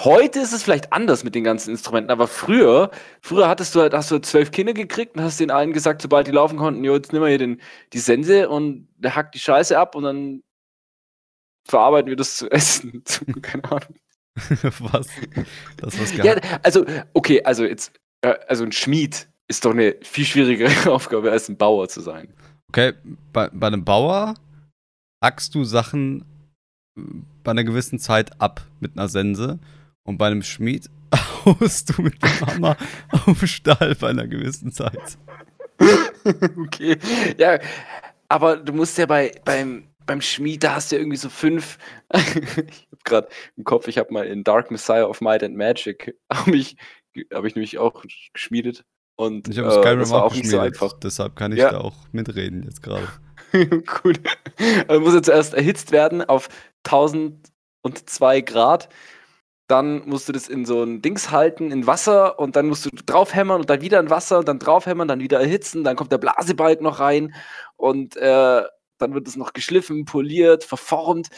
Heute 0.00 0.40
ist 0.40 0.52
es 0.52 0.62
vielleicht 0.62 0.92
anders 0.92 1.24
mit 1.24 1.34
den 1.34 1.44
ganzen 1.44 1.70
Instrumenten, 1.70 2.10
aber 2.10 2.26
früher, 2.26 2.90
früher 3.20 3.48
hattest 3.48 3.74
du 3.74 3.80
halt, 3.80 3.94
hast 3.94 4.10
du 4.10 4.18
zwölf 4.18 4.50
Kinder 4.50 4.72
gekriegt 4.72 5.16
und 5.16 5.22
hast 5.22 5.40
den 5.40 5.50
allen 5.50 5.72
gesagt, 5.72 6.02
sobald 6.02 6.26
die 6.26 6.32
laufen 6.32 6.58
konnten, 6.58 6.84
jo, 6.84 6.94
jetzt 6.94 7.12
nimm 7.12 7.22
mal 7.22 7.28
hier 7.28 7.38
den, 7.38 7.60
die 7.92 7.98
Sense 7.98 8.48
und 8.48 8.88
der 8.96 9.16
hackt 9.16 9.34
die 9.34 9.38
Scheiße 9.38 9.78
ab 9.78 9.94
und 9.94 10.04
dann 10.04 10.42
verarbeiten 11.68 12.08
wir 12.08 12.16
das 12.16 12.36
zu 12.36 12.50
essen. 12.50 13.02
Keine 13.42 13.64
Ahnung. 13.64 13.94
was? 14.78 15.08
Das 15.76 16.00
was 16.00 16.16
Ja, 16.16 16.36
also, 16.62 16.84
okay, 17.14 17.42
also 17.42 17.64
jetzt, 17.64 17.92
äh, 18.22 18.34
also 18.48 18.64
ein 18.64 18.72
Schmied 18.72 19.28
ist 19.48 19.64
doch 19.64 19.72
eine 19.72 19.96
viel 20.02 20.24
schwierigere 20.24 20.70
Aufgabe, 20.92 21.30
als 21.30 21.48
ein 21.48 21.56
Bauer 21.56 21.88
zu 21.88 22.00
sein. 22.00 22.32
Okay, 22.68 22.92
bei, 23.32 23.48
bei 23.48 23.66
einem 23.66 23.84
Bauer 23.84 24.34
hackst 25.22 25.54
du 25.54 25.64
Sachen 25.64 26.24
bei 27.42 27.50
einer 27.52 27.64
gewissen 27.64 27.98
Zeit 27.98 28.40
ab 28.40 28.62
mit 28.80 28.96
einer 28.96 29.08
Sense 29.08 29.58
und 30.02 30.18
bei 30.18 30.26
einem 30.26 30.42
Schmied 30.42 30.88
haust 31.44 31.96
du 31.96 32.02
mit 32.02 32.22
dem 32.22 32.40
Hammer 32.46 32.76
auf 33.10 33.44
Stahl 33.46 33.94
bei 33.98 34.08
einer 34.10 34.26
gewissen 34.26 34.72
Zeit. 34.72 35.18
okay, 36.58 36.98
ja, 37.38 37.58
aber 38.28 38.56
du 38.56 38.72
musst 38.72 38.98
ja 38.98 39.06
bei, 39.06 39.32
beim, 39.44 39.88
beim 40.06 40.20
Schmied, 40.20 40.62
da 40.62 40.76
hast 40.76 40.92
du 40.92 40.96
ja 40.96 41.00
irgendwie 41.00 41.16
so 41.16 41.28
fünf. 41.28 41.78
ich 42.14 42.88
hab 42.92 43.04
gerade 43.04 43.28
im 43.56 43.64
Kopf, 43.64 43.88
ich 43.88 43.98
habe 43.98 44.12
mal 44.12 44.26
in 44.26 44.44
Dark 44.44 44.70
Messiah 44.70 45.04
of 45.04 45.20
Might 45.20 45.42
and 45.42 45.56
Magic, 45.56 46.16
habe 46.32 46.56
ich, 46.56 46.76
hab 47.32 47.44
ich 47.44 47.54
nämlich 47.54 47.78
auch 47.78 48.04
geschmiedet. 48.32 48.84
Und 49.16 49.48
ich 49.48 49.58
habe 49.58 49.70
Skyrim 49.70 49.98
äh, 49.98 50.00
das 50.00 50.10
war 50.10 50.24
auch 50.24 50.34
so 50.34 50.40
geschmiedet, 50.40 50.60
einfach. 50.60 50.92
deshalb 50.94 51.36
kann 51.36 51.52
ich 51.52 51.58
Ja. 51.58 51.72
da 51.72 51.78
auch 51.80 51.96
mitreden 52.12 52.62
jetzt 52.62 52.82
gerade. 52.82 53.06
cool. 54.04 54.14
Also 54.88 55.00
muss 55.00 55.14
jetzt 55.14 55.28
erst 55.28 55.54
erhitzt 55.54 55.92
werden 55.92 56.22
auf 56.22 56.48
1002 56.84 58.40
Grad. 58.42 58.88
Dann 59.68 60.08
musst 60.08 60.28
du 60.28 60.32
das 60.32 60.48
in 60.48 60.64
so 60.64 60.82
ein 60.82 61.00
Dings 61.00 61.30
halten, 61.30 61.70
in 61.70 61.86
Wasser 61.86 62.38
und 62.40 62.56
dann 62.56 62.66
musst 62.66 62.86
du 62.86 62.90
draufhämmern 62.90 63.60
und 63.60 63.70
dann 63.70 63.82
wieder 63.82 64.00
in 64.00 64.10
Wasser 64.10 64.40
und 64.40 64.48
dann 64.48 64.58
draufhämmern, 64.58 65.06
dann 65.06 65.20
wieder 65.20 65.40
erhitzen, 65.40 65.84
dann 65.84 65.94
kommt 65.94 66.10
der 66.10 66.18
Blasebalg 66.18 66.80
noch 66.80 66.98
rein 66.98 67.34
und 67.76 68.16
äh, 68.16 68.62
dann 68.98 69.14
wird 69.14 69.28
es 69.28 69.36
noch 69.36 69.52
geschliffen, 69.52 70.04
poliert, 70.04 70.64
verformt. 70.64 71.28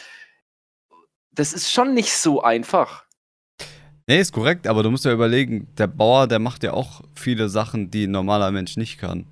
Das 1.31 1.53
ist 1.53 1.71
schon 1.71 1.93
nicht 1.93 2.13
so 2.13 2.41
einfach. 2.41 3.05
Nee, 4.07 4.19
ist 4.19 4.33
korrekt, 4.33 4.67
aber 4.67 4.83
du 4.83 4.91
musst 4.91 5.05
ja 5.05 5.13
überlegen, 5.13 5.67
der 5.77 5.87
Bauer, 5.87 6.27
der 6.27 6.39
macht 6.39 6.63
ja 6.63 6.73
auch 6.73 7.01
viele 7.15 7.47
Sachen, 7.47 7.89
die 7.89 8.05
ein 8.05 8.11
normaler 8.11 8.51
Mensch 8.51 8.75
nicht 8.75 8.97
kann. 8.97 9.25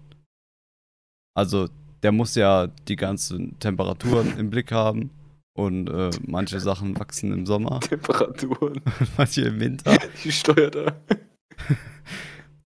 Also, 1.34 1.67
der 2.04 2.12
muss 2.12 2.36
ja 2.36 2.68
die 2.88 2.95
ganzen 2.95 3.58
Temperaturen 3.60 4.38
im 4.38 4.49
Blick 4.49 4.72
haben 4.72 5.12
und 5.54 5.89
äh, 5.89 6.10
manche 6.26 6.60
Sachen 6.60 6.99
wachsen 6.99 7.32
im 7.32 7.45
Sommer, 7.45 7.80
Temperaturen, 7.82 8.82
manche 9.18 9.41
im 9.41 9.60
Winter. 9.60 9.97
die 10.24 10.32
steuert 10.32 10.76
er. 10.76 11.02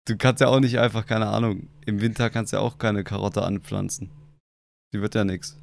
Du 0.04 0.16
kannst 0.16 0.40
ja 0.40 0.48
auch 0.48 0.58
nicht 0.58 0.80
einfach, 0.80 1.06
keine 1.06 1.28
Ahnung, 1.28 1.68
im 1.86 2.00
Winter 2.00 2.28
kannst 2.28 2.52
du 2.52 2.56
ja 2.56 2.62
auch 2.62 2.76
keine 2.76 3.04
Karotte 3.04 3.42
anpflanzen. 3.42 4.10
Die 4.92 5.00
wird 5.00 5.14
ja 5.14 5.22
nix. 5.22 5.56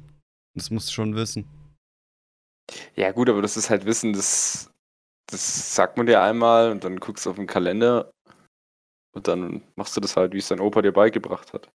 Das 0.54 0.70
musst 0.70 0.88
du 0.88 0.94
schon 0.94 1.14
wissen. 1.14 1.46
Ja, 2.96 3.12
gut, 3.12 3.28
aber 3.28 3.42
das 3.42 3.58
ist 3.58 3.68
halt 3.68 3.84
Wissen, 3.84 4.14
das, 4.14 4.70
das 5.30 5.74
sagt 5.74 5.98
man 5.98 6.06
dir 6.06 6.22
einmal 6.22 6.70
und 6.70 6.84
dann 6.84 7.00
guckst 7.00 7.26
du 7.26 7.30
auf 7.30 7.36
den 7.36 7.46
Kalender 7.46 8.10
und 9.12 9.28
dann 9.28 9.62
machst 9.76 9.94
du 9.96 10.00
das 10.00 10.16
halt, 10.16 10.32
wie 10.32 10.38
es 10.38 10.48
dein 10.48 10.60
Opa 10.60 10.80
dir 10.80 10.92
beigebracht 10.92 11.52
hat. 11.52 11.70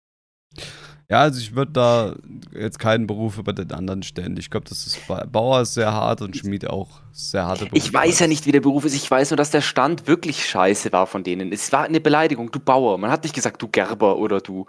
Ja, 1.12 1.20
also 1.20 1.38
ich 1.40 1.54
würde 1.54 1.72
da 1.72 2.14
jetzt 2.58 2.78
keinen 2.78 3.06
Beruf 3.06 3.36
über 3.36 3.52
den 3.52 3.70
anderen 3.70 4.02
stellen. 4.02 4.34
Ich 4.38 4.48
glaube, 4.48 4.66
das 4.66 4.86
ist 4.86 5.06
Ba- 5.06 5.26
Bauer 5.30 5.60
ist 5.60 5.74
sehr 5.74 5.92
hart 5.92 6.22
und 6.22 6.34
Schmied 6.34 6.66
auch 6.66 6.88
sehr 7.12 7.44
harte 7.44 7.66
Beruf. 7.66 7.76
Ich 7.84 7.92
weiß 7.92 8.20
ja 8.20 8.26
nicht, 8.26 8.46
wie 8.46 8.52
der 8.52 8.62
Beruf 8.62 8.86
ist. 8.86 8.94
Ich 8.94 9.10
weiß 9.10 9.28
nur, 9.28 9.36
dass 9.36 9.50
der 9.50 9.60
Stand 9.60 10.06
wirklich 10.06 10.48
scheiße 10.48 10.90
war 10.90 11.06
von 11.06 11.22
denen. 11.22 11.52
Es 11.52 11.70
war 11.70 11.84
eine 11.84 12.00
Beleidigung. 12.00 12.50
Du 12.50 12.60
Bauer. 12.60 12.96
Man 12.96 13.10
hat 13.10 13.24
nicht 13.24 13.34
gesagt, 13.34 13.60
du 13.60 13.68
Gerber 13.68 14.16
oder 14.16 14.40
du, 14.40 14.64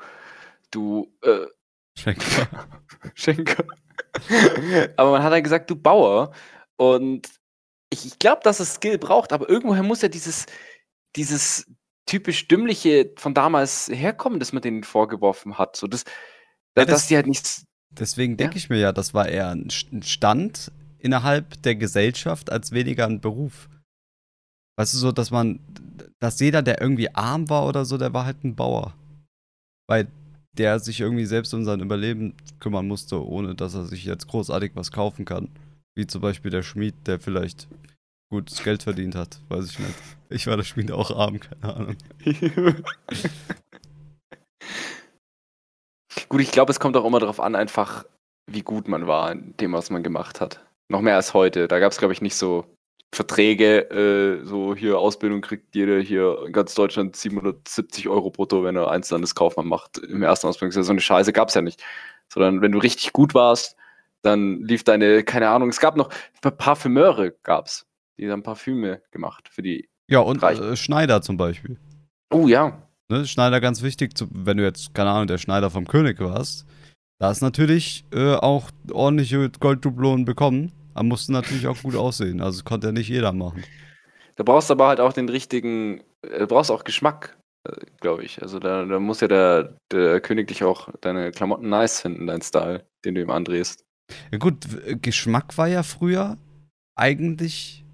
du 0.70 1.14
äh, 1.22 1.46
Schenker. 1.98 2.50
Schenker. 3.14 3.64
aber 4.98 5.12
man 5.12 5.24
hat 5.24 5.32
dann 5.32 5.44
gesagt, 5.44 5.70
du 5.70 5.78
Bauer. 5.78 6.34
Und 6.76 7.26
ich, 7.90 8.06
ich 8.06 8.20
glaube, 8.20 8.42
dass 8.44 8.60
es 8.60 8.74
Skill 8.74 8.98
braucht, 8.98 9.32
aber 9.32 9.48
irgendwoher 9.48 9.84
muss 9.84 10.02
ja 10.02 10.10
dieses, 10.10 10.46
dieses 11.16 11.72
typisch 12.06 12.50
Dümmliche 12.50 13.14
von 13.16 13.34
damals 13.34 13.88
herkommen, 13.88 14.42
das 14.42 14.52
man 14.52 14.62
denen 14.62 14.84
vorgeworfen 14.84 15.58
hat. 15.58 15.78
So, 15.78 15.88
das, 15.88 16.04
Ja, 16.78 16.86
dass 16.86 17.02
das- 17.02 17.08
die 17.08 17.16
halt 17.16 17.28
nichts. 17.28 17.66
Deswegen 17.92 18.38
denke 18.38 18.58
ich 18.58 18.70
mir 18.70 18.80
ja, 18.80 18.92
das 18.92 19.14
war 19.14 19.28
eher 19.28 19.50
ein 19.52 19.70
Stand 19.70 20.72
innerhalb 20.98 21.62
der 21.62 21.76
Gesellschaft 21.76 22.52
als 22.52 22.72
weniger 22.72 23.06
ein 23.06 23.22
Beruf. 23.22 23.70
Weißt 24.80 24.96
du, 24.96 24.98
so, 24.98 25.12
dass 25.12 25.30
man, 25.30 25.60
dass 26.20 26.40
jeder, 26.40 26.64
der 26.64 26.82
irgendwie 26.82 27.14
arm 27.14 27.50
war 27.50 27.68
oder 27.68 27.86
so, 27.86 28.00
der 28.00 28.12
war 28.14 28.26
halt 28.26 28.44
ein 28.44 28.56
Bauer. 28.56 28.96
Weil 29.88 30.08
der 30.58 30.80
sich 30.80 31.00
irgendwie 31.02 31.26
selbst 31.26 31.54
um 31.54 31.64
sein 31.66 31.82
Überleben 31.82 32.34
kümmern 32.60 32.88
musste, 32.88 33.24
ohne 33.24 33.54
dass 33.54 33.76
er 33.76 33.86
sich 33.86 34.06
jetzt 34.06 34.28
großartig 34.28 34.72
was 34.74 34.92
kaufen 34.92 35.26
kann. 35.26 35.50
Wie 35.96 36.08
zum 36.08 36.22
Beispiel 36.22 36.50
der 36.50 36.64
Schmied, 36.64 36.96
der 37.06 37.20
vielleicht 37.20 37.68
gutes 38.32 38.64
Geld 38.64 38.82
verdient 38.82 39.14
hat. 39.14 39.40
Weiß 39.50 39.66
ich 39.70 39.78
nicht. 39.78 39.94
Ich 40.30 40.48
war 40.48 40.58
der 40.58 40.64
Schmied 40.64 40.92
auch 40.92 41.12
arm, 41.16 41.40
keine 41.40 41.76
Ahnung. 41.76 41.96
Gut, 46.30 46.42
ich 46.42 46.52
glaube, 46.52 46.72
es 46.72 46.80
kommt 46.80 46.98
auch 46.98 47.06
immer 47.06 47.20
darauf 47.20 47.40
an, 47.40 47.56
einfach, 47.56 48.06
wie 48.48 48.62
gut 48.62 48.88
man 48.88 49.08
war 49.08 49.32
in 49.32 49.56
dem, 49.58 49.74
was 49.74 49.90
man 49.90 50.04
gemacht 50.04 50.42
hat. 50.42 50.60
Noch 50.90 51.02
mehr 51.02 51.16
als 51.16 51.34
heute. 51.34 51.68
Da 51.68 51.80
gab 51.80 51.92
es, 51.92 51.98
glaube 51.98 52.14
ich, 52.14 52.22
nicht 52.22 52.36
so 52.36 52.66
Verträge, 53.14 53.90
äh, 53.92 54.46
so 54.46 54.76
hier 54.76 54.98
Ausbildung 55.00 55.42
kriegt 55.42 55.76
jeder 55.76 56.00
hier 56.00 56.44
in 56.46 56.52
ganz 56.52 56.74
Deutschland 56.74 57.16
770 57.16 58.10
Euro 58.10 58.32
brutto, 58.32 58.64
wenn 58.64 58.76
er 58.76 58.90
Einzelhandelskaufmann 58.90 59.68
macht 59.68 60.00
im 60.00 60.24
ersten 60.24 60.48
Ausbildungsjahr. 60.48 60.84
So 60.84 60.92
eine 60.92 61.02
Scheiße 61.02 61.32
gab 61.32 61.50
es 61.50 61.54
ja 61.54 61.62
nicht. 61.62 61.84
Sondern 62.28 62.62
wenn 62.62 62.72
du 62.72 62.80
richtig 62.80 63.14
gut 63.14 63.34
warst, 63.34 63.76
dann 64.24 64.64
lief 64.64 64.84
deine, 64.84 65.24
keine 65.24 65.50
Ahnung, 65.50 65.70
es 65.70 65.80
gab 65.80 65.96
noch 65.96 66.10
Parfümeure 66.42 67.32
gab's. 67.44 67.86
Die 68.18 68.30
haben 68.30 68.44
Parfüme 68.44 69.02
gemacht 69.12 69.50
für 69.50 69.62
die. 69.62 69.90
Ja, 70.08 70.20
und 70.20 70.42
äh, 70.42 70.76
Schneider 70.76 71.22
zum 71.22 71.38
Beispiel. 71.38 71.78
Oh 72.32 72.48
ja. 72.48 72.83
Ne, 73.12 73.26
Schneider 73.26 73.60
ganz 73.62 73.82
wichtig, 73.82 74.18
zu, 74.18 74.28
wenn 74.32 74.58
du 74.58 74.64
jetzt, 74.64 74.94
keine 74.94 75.12
Ahnung, 75.12 75.28
der 75.28 75.38
Schneider 75.38 75.70
vom 75.70 75.88
König 75.88 76.20
warst, 76.20 76.66
da 77.20 77.28
hast 77.28 77.42
natürlich 77.42 78.06
äh, 78.14 78.36
auch 78.36 78.70
ordentliche 78.92 79.50
Golddublonen 79.60 80.26
bekommen, 80.26 80.72
aber 80.94 81.04
mussten 81.04 81.34
natürlich 81.34 81.68
auch 81.68 81.82
gut 81.82 81.96
aussehen. 81.96 82.42
Also 82.42 82.60
das 82.60 82.66
konnte 82.66 82.88
ja 82.88 82.94
nicht 82.94 83.10
jeder 83.10 83.34
machen. 83.34 83.64
Da 84.36 84.44
brauchst 84.44 84.70
du 84.70 84.74
aber 84.74 84.88
halt 84.88 85.00
auch 85.00 85.14
den 85.14 85.30
richtigen, 85.30 86.02
äh, 86.22 86.40
du 86.40 86.48
brauchst 86.48 86.72
auch 86.72 86.84
Geschmack, 86.84 87.38
äh, 87.68 87.86
glaube 88.02 88.24
ich. 88.24 88.42
Also 88.42 88.60
da, 88.60 88.86
da 88.86 89.00
muss 89.00 89.22
ja 89.22 89.28
der, 89.28 89.78
der 89.92 90.22
König 90.22 90.48
dich 90.48 90.64
auch 90.64 90.90
deine 91.02 91.32
Klamotten 91.32 91.70
nice 91.70 92.02
finden, 92.02 92.28
dein 92.28 92.42
Style, 92.42 92.86
den 93.06 93.16
du 93.16 93.22
ihm 93.22 93.30
andrehst. 93.30 93.84
Ja 94.32 94.38
gut, 94.38 94.74
w- 94.74 94.96
Geschmack 95.02 95.58
war 95.58 95.68
ja 95.68 95.84
früher 95.84 96.38
eigentlich 96.96 97.86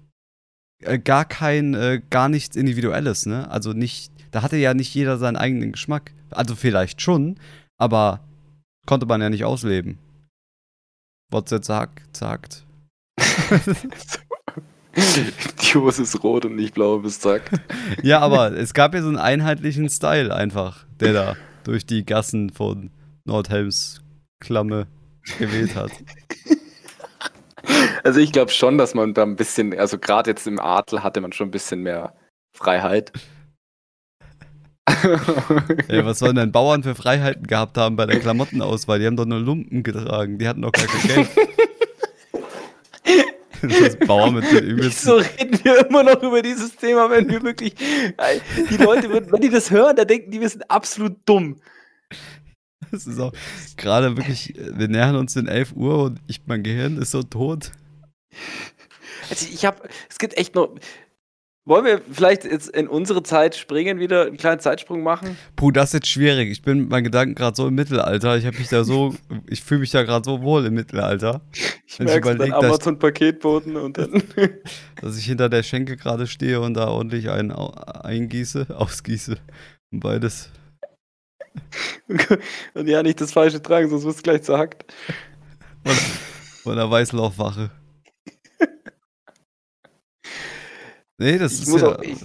äh, 0.82 0.98
gar 0.98 1.24
kein, 1.24 1.74
äh, 1.74 2.00
gar 2.10 2.28
nichts 2.28 2.56
Individuelles, 2.56 3.26
ne? 3.26 3.50
Also 3.50 3.72
nicht, 3.72 4.12
da 4.30 4.42
hatte 4.42 4.56
ja 4.56 4.74
nicht 4.74 4.94
jeder 4.94 5.18
seinen 5.18 5.36
eigenen 5.36 5.72
Geschmack. 5.72 6.12
Also 6.30 6.54
vielleicht 6.54 7.02
schon, 7.02 7.38
aber 7.78 8.20
konnte 8.86 9.06
man 9.06 9.20
ja 9.20 9.30
nicht 9.30 9.44
ausleben. 9.44 9.98
Jetzt 11.32 11.64
sagt, 11.64 12.02
sagt. 12.16 12.64
Die 14.96 15.74
Hose 15.74 16.02
ist 16.02 16.22
rot 16.24 16.44
und 16.44 16.56
nicht 16.56 16.74
blau 16.74 16.98
bis 16.98 17.20
zack. 17.20 17.50
Ja, 18.02 18.20
aber 18.20 18.52
es 18.52 18.74
gab 18.74 18.94
ja 18.94 19.02
so 19.02 19.08
einen 19.08 19.18
einheitlichen 19.18 19.88
Style 19.88 20.34
einfach, 20.34 20.84
der 20.98 21.12
da 21.12 21.36
durch 21.64 21.86
die 21.86 22.04
Gassen 22.04 22.50
von 22.50 22.90
Nordhelms 23.24 24.02
Klamme 24.40 24.86
gewählt 25.38 25.76
hat. 25.76 25.92
Also 28.02 28.20
ich 28.20 28.32
glaube 28.32 28.50
schon, 28.50 28.78
dass 28.78 28.94
man 28.94 29.14
da 29.14 29.22
ein 29.22 29.36
bisschen, 29.36 29.78
also 29.78 29.98
gerade 29.98 30.30
jetzt 30.30 30.46
im 30.46 30.58
Adel 30.58 31.02
hatte 31.02 31.20
man 31.20 31.32
schon 31.32 31.48
ein 31.48 31.52
bisschen 31.52 31.82
mehr 31.82 32.14
Freiheit. 32.56 33.12
Ey, 35.88 36.04
was 36.04 36.18
sollen 36.18 36.36
denn 36.36 36.52
Bauern 36.52 36.82
für 36.82 36.94
Freiheiten 36.94 37.46
gehabt 37.46 37.76
haben 37.76 37.96
bei 37.96 38.06
der 38.06 38.20
Klamottenauswahl? 38.20 38.98
Die 38.98 39.06
haben 39.06 39.16
doch 39.16 39.26
nur 39.26 39.40
Lumpen 39.40 39.82
getragen, 39.82 40.38
die 40.38 40.48
hatten 40.48 40.62
doch 40.62 40.72
gar 40.72 40.86
kein 40.86 41.08
Geld. 41.08 41.28
Das 43.62 43.96
Bauer 43.96 44.32
mit 44.32 44.50
den 44.50 44.64
übelsten. 44.64 45.12
Wieso 45.12 45.16
reden 45.16 45.60
wir 45.62 45.86
immer 45.86 46.02
noch 46.02 46.22
über 46.22 46.40
dieses 46.40 46.74
Thema, 46.76 47.10
wenn 47.10 47.28
wir 47.28 47.42
wirklich. 47.42 47.74
Die 47.74 48.76
Leute, 48.78 49.12
wenn 49.12 49.40
die 49.40 49.50
das 49.50 49.70
hören, 49.70 49.96
dann 49.96 50.06
denken 50.06 50.30
die, 50.30 50.40
wir 50.40 50.48
sind 50.48 50.70
absolut 50.70 51.18
dumm. 51.26 51.60
Das 52.90 53.06
ist 53.06 53.20
auch 53.20 53.32
gerade 53.76 54.16
wirklich, 54.16 54.54
wir 54.56 54.88
nähern 54.88 55.16
uns 55.16 55.34
den 55.34 55.46
11 55.46 55.72
Uhr 55.74 56.04
und 56.04 56.20
ich, 56.26 56.40
mein 56.46 56.62
Gehirn 56.62 56.96
ist 56.96 57.10
so 57.10 57.22
tot. 57.22 57.72
Also 59.28 59.46
ich 59.52 59.64
habe, 59.64 59.88
es 60.08 60.18
gibt 60.18 60.36
echt 60.36 60.54
noch. 60.54 60.74
Wollen 61.66 61.84
wir 61.84 62.00
vielleicht 62.10 62.44
jetzt 62.44 62.70
in 62.70 62.88
unsere 62.88 63.22
Zeit 63.22 63.54
springen, 63.54 64.00
wieder 64.00 64.26
einen 64.26 64.38
kleinen 64.38 64.60
Zeitsprung 64.60 65.02
machen? 65.02 65.36
Puh, 65.56 65.70
das 65.70 65.90
ist 65.90 65.92
jetzt 65.92 66.08
schwierig. 66.08 66.50
Ich 66.50 66.62
bin 66.62 66.80
mit 66.80 66.88
meinen 66.90 67.04
Gedanken 67.04 67.34
gerade 67.34 67.54
so 67.54 67.68
im 67.68 67.74
Mittelalter. 67.74 68.36
Ich 68.38 68.46
habe 68.46 68.56
mich 68.56 68.68
da 68.68 68.82
so, 68.82 69.14
ich 69.46 69.62
fühle 69.62 69.80
mich 69.80 69.90
da 69.90 70.02
gerade 70.02 70.24
so 70.24 70.40
wohl 70.40 70.64
im 70.64 70.74
Mittelalter, 70.74 71.42
Ich 71.86 71.98
merke 71.98 72.20
dann 72.28 72.36
überleg, 72.36 72.54
dass- 72.54 72.64
Amazon-Paketboten 72.64 73.76
und 73.76 73.98
dann. 73.98 74.22
dass 75.02 75.18
ich 75.18 75.26
hinter 75.26 75.50
der 75.50 75.62
Schenke 75.62 75.96
gerade 75.98 76.26
stehe 76.26 76.60
und 76.60 76.74
da 76.74 76.88
ordentlich 76.88 77.28
einen 77.30 77.52
eingieße, 77.52 78.66
ausgieße. 78.76 79.36
Und 79.92 80.00
beides. 80.00 80.50
und 82.74 82.88
ja, 82.88 83.02
nicht 83.02 83.20
das 83.20 83.32
Falsche 83.32 83.60
tragen, 83.60 83.90
sonst 83.90 84.04
wirst 84.04 84.18
du 84.20 84.22
gleich 84.22 84.42
zerhackt. 84.42 84.92
Von 86.62 86.76
der 86.76 86.90
Weißlaufwache. 86.90 87.70
Nee, 91.20 91.36
das 91.36 91.52
Ich 91.52 91.62
ist 91.62 91.68
muss 91.68 91.82
ja. 91.82 91.88
auch, 91.96 92.02
ich, 92.02 92.16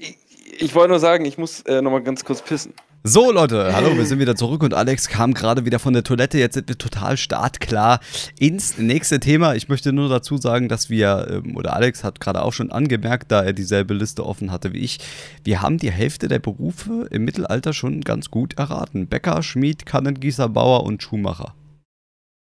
ich, 0.00 0.62
ich 0.62 0.74
wollte 0.74 0.90
nur 0.90 0.98
sagen, 0.98 1.24
ich 1.24 1.38
muss 1.38 1.60
äh, 1.62 1.80
nochmal 1.80 2.02
ganz 2.02 2.24
kurz 2.24 2.42
pissen. 2.42 2.74
So, 3.04 3.30
Leute, 3.30 3.72
hallo, 3.72 3.96
wir 3.96 4.04
sind 4.04 4.18
wieder 4.18 4.34
zurück 4.34 4.64
und 4.64 4.74
Alex 4.74 5.08
kam 5.08 5.32
gerade 5.32 5.64
wieder 5.64 5.78
von 5.78 5.92
der 5.92 6.02
Toilette. 6.02 6.36
Jetzt 6.38 6.54
sind 6.54 6.68
wir 6.68 6.76
total 6.76 7.16
startklar 7.16 8.00
ins 8.36 8.78
nächste 8.78 9.20
Thema. 9.20 9.54
Ich 9.54 9.68
möchte 9.68 9.92
nur 9.92 10.08
dazu 10.08 10.38
sagen, 10.38 10.68
dass 10.68 10.90
wir, 10.90 11.28
ähm, 11.44 11.56
oder 11.56 11.74
Alex 11.74 12.02
hat 12.02 12.18
gerade 12.18 12.42
auch 12.42 12.52
schon 12.52 12.72
angemerkt, 12.72 13.30
da 13.30 13.44
er 13.44 13.52
dieselbe 13.52 13.94
Liste 13.94 14.26
offen 14.26 14.50
hatte 14.50 14.72
wie 14.72 14.78
ich, 14.80 14.98
wir 15.44 15.62
haben 15.62 15.78
die 15.78 15.92
Hälfte 15.92 16.26
der 16.26 16.40
Berufe 16.40 17.06
im 17.12 17.24
Mittelalter 17.24 17.74
schon 17.74 18.00
ganz 18.00 18.28
gut 18.28 18.58
erraten. 18.58 19.06
Bäcker, 19.06 19.44
Schmied, 19.44 19.86
Kannengießer, 19.86 20.48
Bauer 20.48 20.82
und 20.82 21.00
Schuhmacher. 21.00 21.54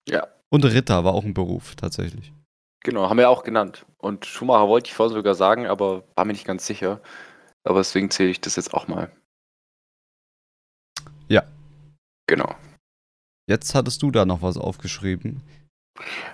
Ja. 0.08 0.28
Und 0.50 0.64
Ritter 0.64 1.04
war 1.04 1.14
auch 1.14 1.26
ein 1.26 1.34
Beruf, 1.34 1.76
tatsächlich. 1.76 2.32
Genau, 2.84 3.10
haben 3.10 3.18
wir 3.18 3.30
auch 3.30 3.44
genannt. 3.44 3.86
Und 3.98 4.26
Schumacher 4.26 4.68
wollte 4.68 4.88
ich 4.90 4.94
vorhin 4.94 5.16
sogar 5.16 5.36
sagen, 5.36 5.68
aber 5.68 6.04
war 6.16 6.26
mir 6.26 6.34
nicht 6.34 6.46
ganz 6.46 6.66
sicher. 6.66 7.02
Aber 7.64 7.80
deswegen 7.80 8.12
zähle 8.12 8.30
ich 8.30 8.42
das 8.42 8.58
jetzt 8.58 8.74
auch 8.74 8.88
mal. 8.90 9.10
Ja. 11.30 11.44
Genau. 12.28 12.54
Jetzt 13.50 13.74
hattest 13.76 14.02
du 14.02 14.12
da 14.12 14.26
noch 14.26 14.42
was 14.42 14.58
aufgeschrieben. 14.58 15.42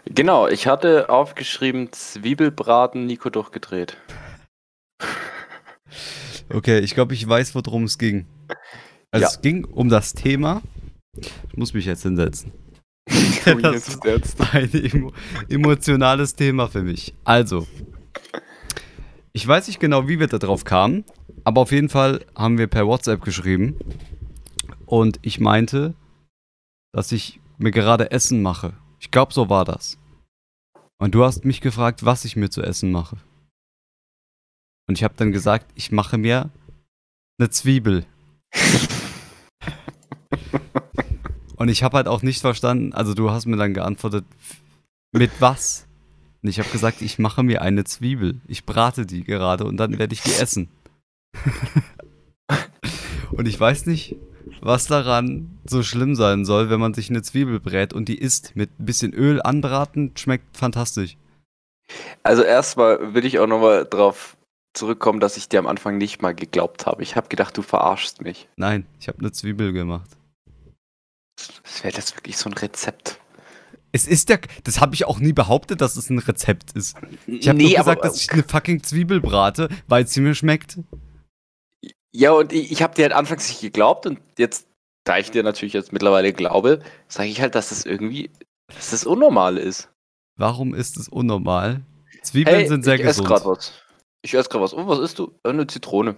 Genau, 0.05 0.47
ich 0.47 0.67
hatte 0.67 1.09
aufgeschrieben, 1.09 1.91
Zwiebelbraten 1.91 3.05
Nico 3.05 3.29
durchgedreht. 3.29 3.97
Okay, 6.51 6.79
ich 6.79 6.95
glaube, 6.95 7.13
ich 7.13 7.27
weiß, 7.27 7.53
worum 7.53 7.83
es 7.83 7.97
ging. 7.97 8.25
Also 9.11 9.23
Ja. 9.23 9.29
es 9.29 9.41
ging 9.41 9.65
um 9.65 9.89
das 9.89 10.13
Thema. 10.13 10.61
Ich 11.17 11.57
muss 11.57 11.73
mich 11.73 11.85
jetzt 11.85 12.03
hinsetzen. 12.03 12.51
Das 13.61 13.87
ist 13.87 14.03
jetzt? 14.03 14.39
Ein 14.53 14.69
emo 14.73 15.11
emotionales 15.49 16.35
Thema 16.35 16.67
für 16.67 16.83
mich. 16.83 17.13
Also, 17.23 17.67
ich 19.33 19.47
weiß 19.47 19.67
nicht 19.67 19.79
genau, 19.79 20.07
wie 20.07 20.19
wir 20.19 20.27
da 20.27 20.37
drauf 20.37 20.63
kamen, 20.63 21.03
aber 21.43 21.61
auf 21.61 21.71
jeden 21.71 21.89
Fall 21.89 22.25
haben 22.35 22.57
wir 22.57 22.67
per 22.67 22.85
WhatsApp 22.85 23.21
geschrieben 23.21 23.77
und 24.85 25.19
ich 25.21 25.39
meinte, 25.39 25.93
dass 26.93 27.11
ich 27.11 27.39
mir 27.57 27.71
gerade 27.71 28.11
Essen 28.11 28.41
mache. 28.41 28.73
Ich 28.99 29.11
glaube, 29.11 29.33
so 29.33 29.49
war 29.49 29.65
das. 29.65 29.97
Und 30.97 31.15
du 31.15 31.23
hast 31.23 31.45
mich 31.45 31.61
gefragt, 31.61 32.03
was 32.03 32.25
ich 32.25 32.35
mir 32.35 32.49
zu 32.49 32.61
essen 32.61 32.91
mache. 32.91 33.17
Und 34.87 34.97
ich 34.97 35.03
habe 35.03 35.13
dann 35.15 35.31
gesagt, 35.31 35.71
ich 35.75 35.91
mache 35.91 36.17
mir 36.17 36.49
eine 37.39 37.49
Zwiebel. 37.49 38.05
Und 41.59 41.67
ich 41.67 41.83
habe 41.83 41.97
halt 41.97 42.07
auch 42.07 42.21
nicht 42.21 42.39
verstanden, 42.39 42.93
also 42.93 43.13
du 43.13 43.31
hast 43.31 43.45
mir 43.45 43.57
dann 43.57 43.73
geantwortet, 43.73 44.23
mit 45.11 45.29
was? 45.39 45.85
Und 46.41 46.47
ich 46.47 46.57
habe 46.57 46.69
gesagt, 46.69 47.01
ich 47.01 47.19
mache 47.19 47.43
mir 47.43 47.61
eine 47.61 47.83
Zwiebel. 47.83 48.39
Ich 48.47 48.65
brate 48.65 49.05
die 49.05 49.25
gerade 49.25 49.65
und 49.65 49.75
dann 49.75 49.99
werde 49.99 50.13
ich 50.13 50.21
die 50.21 50.31
essen. 50.31 50.69
und 53.31 53.45
ich 53.45 53.59
weiß 53.59 53.87
nicht, 53.87 54.15
was 54.61 54.87
daran 54.87 55.59
so 55.65 55.83
schlimm 55.83 56.15
sein 56.15 56.45
soll, 56.45 56.69
wenn 56.69 56.79
man 56.79 56.93
sich 56.93 57.09
eine 57.09 57.23
Zwiebel 57.23 57.59
brät 57.59 57.91
und 57.91 58.07
die 58.07 58.19
isst. 58.19 58.55
Mit 58.55 58.69
ein 58.79 58.85
bisschen 58.85 59.13
Öl 59.13 59.41
anbraten, 59.41 60.13
schmeckt 60.15 60.55
fantastisch. 60.55 61.17
Also 62.23 62.41
erstmal 62.43 63.13
will 63.13 63.25
ich 63.25 63.37
auch 63.39 63.47
nochmal 63.47 63.85
drauf 63.85 64.37
zurückkommen, 64.73 65.19
dass 65.19 65.35
ich 65.35 65.49
dir 65.49 65.59
am 65.59 65.67
Anfang 65.67 65.97
nicht 65.97 66.21
mal 66.21 66.33
geglaubt 66.33 66.85
habe. 66.85 67.03
Ich 67.03 67.17
habe 67.17 67.27
gedacht, 67.27 67.57
du 67.57 67.63
verarschst 67.63 68.21
mich. 68.21 68.47
Nein, 68.55 68.85
ich 69.01 69.09
habe 69.09 69.19
eine 69.19 69.33
Zwiebel 69.33 69.73
gemacht. 69.73 70.18
Wäre 71.81 71.93
das 71.93 72.15
wirklich 72.15 72.37
so 72.37 72.49
ein 72.49 72.53
Rezept? 72.53 73.19
Es 73.91 74.05
ist 74.05 74.29
der, 74.29 74.39
das 74.63 74.79
habe 74.79 74.93
ich 74.93 75.05
auch 75.05 75.19
nie 75.19 75.33
behauptet, 75.33 75.81
dass 75.81 75.95
es 75.95 76.09
ein 76.09 76.19
Rezept 76.19 76.73
ist. 76.73 76.95
Ich 77.25 77.49
habe 77.49 77.59
nur 77.59 77.69
gesagt, 77.69 78.05
dass 78.05 78.21
ich 78.21 78.31
eine 78.31 78.43
fucking 78.43 78.83
Zwiebel 78.83 79.19
brate, 79.19 79.69
weil 79.87 80.05
sie 80.05 80.21
mir 80.21 80.35
schmeckt. 80.35 80.79
Ja, 82.11 82.31
und 82.33 82.53
ich, 82.53 82.71
ich 82.71 82.81
habe 82.83 82.93
dir 82.95 83.03
halt 83.03 83.13
anfangs 83.13 83.47
nicht 83.49 83.61
geglaubt 83.61 84.05
und 84.05 84.19
jetzt, 84.37 84.67
da 85.05 85.17
ich 85.17 85.31
dir 85.31 85.43
natürlich 85.43 85.73
jetzt 85.73 85.91
mittlerweile 85.91 86.33
glaube, 86.33 86.81
sage 87.07 87.29
ich 87.29 87.41
halt, 87.41 87.55
dass 87.55 87.69
das 87.69 87.85
irgendwie, 87.85 88.29
dass 88.67 88.91
das 88.91 89.05
unnormal 89.05 89.57
ist. 89.57 89.89
Warum 90.35 90.73
ist 90.73 90.97
es 90.97 91.07
unnormal? 91.07 91.81
Zwiebeln 92.21 92.67
sind 92.67 92.83
sehr 92.83 92.95
ich 92.95 93.01
esse 93.01 93.23
gesund. 93.23 93.27
gerade 93.27 93.45
was. 93.45 93.73
Ich 94.21 94.33
esse 94.33 94.49
gerade 94.49 94.63
was. 94.63 94.73
Oh, 94.73 94.87
was 94.87 94.99
isst 94.99 95.19
du? 95.19 95.33
Äh, 95.43 95.49
Eine 95.49 95.67
Zitrone. 95.67 96.15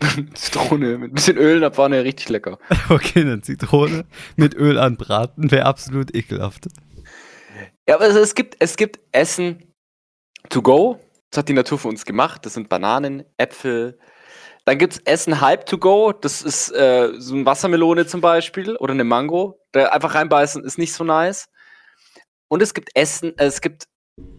Zitrone 0.34 0.98
mit 0.98 1.12
ein 1.12 1.14
bisschen 1.14 1.36
Öl 1.36 1.56
in 1.56 1.60
der 1.60 1.70
Pfanne, 1.70 2.04
richtig 2.04 2.28
lecker. 2.28 2.58
Okay, 2.88 3.20
eine 3.20 3.40
Zitrone 3.40 4.04
mit 4.36 4.54
Öl 4.54 4.78
anbraten 4.78 5.50
wäre 5.50 5.66
absolut 5.66 6.14
ekelhaft. 6.14 6.68
Ja, 7.88 7.96
aber 7.96 8.06
es, 8.06 8.16
es, 8.16 8.34
gibt, 8.34 8.56
es 8.58 8.76
gibt 8.76 9.00
Essen 9.12 9.72
to 10.48 10.62
go. 10.62 11.00
Das 11.30 11.38
hat 11.38 11.48
die 11.48 11.54
Natur 11.54 11.78
für 11.78 11.88
uns 11.88 12.04
gemacht. 12.04 12.44
Das 12.44 12.54
sind 12.54 12.68
Bananen, 12.68 13.24
Äpfel. 13.36 13.98
Dann 14.64 14.78
gibt 14.78 14.94
es 14.94 14.98
Essen 15.04 15.40
halb 15.40 15.66
to 15.66 15.78
go. 15.78 16.12
Das 16.12 16.42
ist 16.42 16.70
äh, 16.72 17.12
so 17.18 17.34
eine 17.34 17.46
Wassermelone 17.46 18.06
zum 18.06 18.20
Beispiel 18.20 18.76
oder 18.76 18.92
eine 18.92 19.04
Mango. 19.04 19.60
Da 19.72 19.88
einfach 19.88 20.14
reinbeißen 20.14 20.64
ist 20.64 20.78
nicht 20.78 20.92
so 20.92 21.04
nice. 21.04 21.48
Und 22.48 22.62
es 22.62 22.74
gibt 22.74 22.90
Essen, 22.94 23.36
äh, 23.38 23.46
es 23.46 23.60
gibt, 23.60 23.86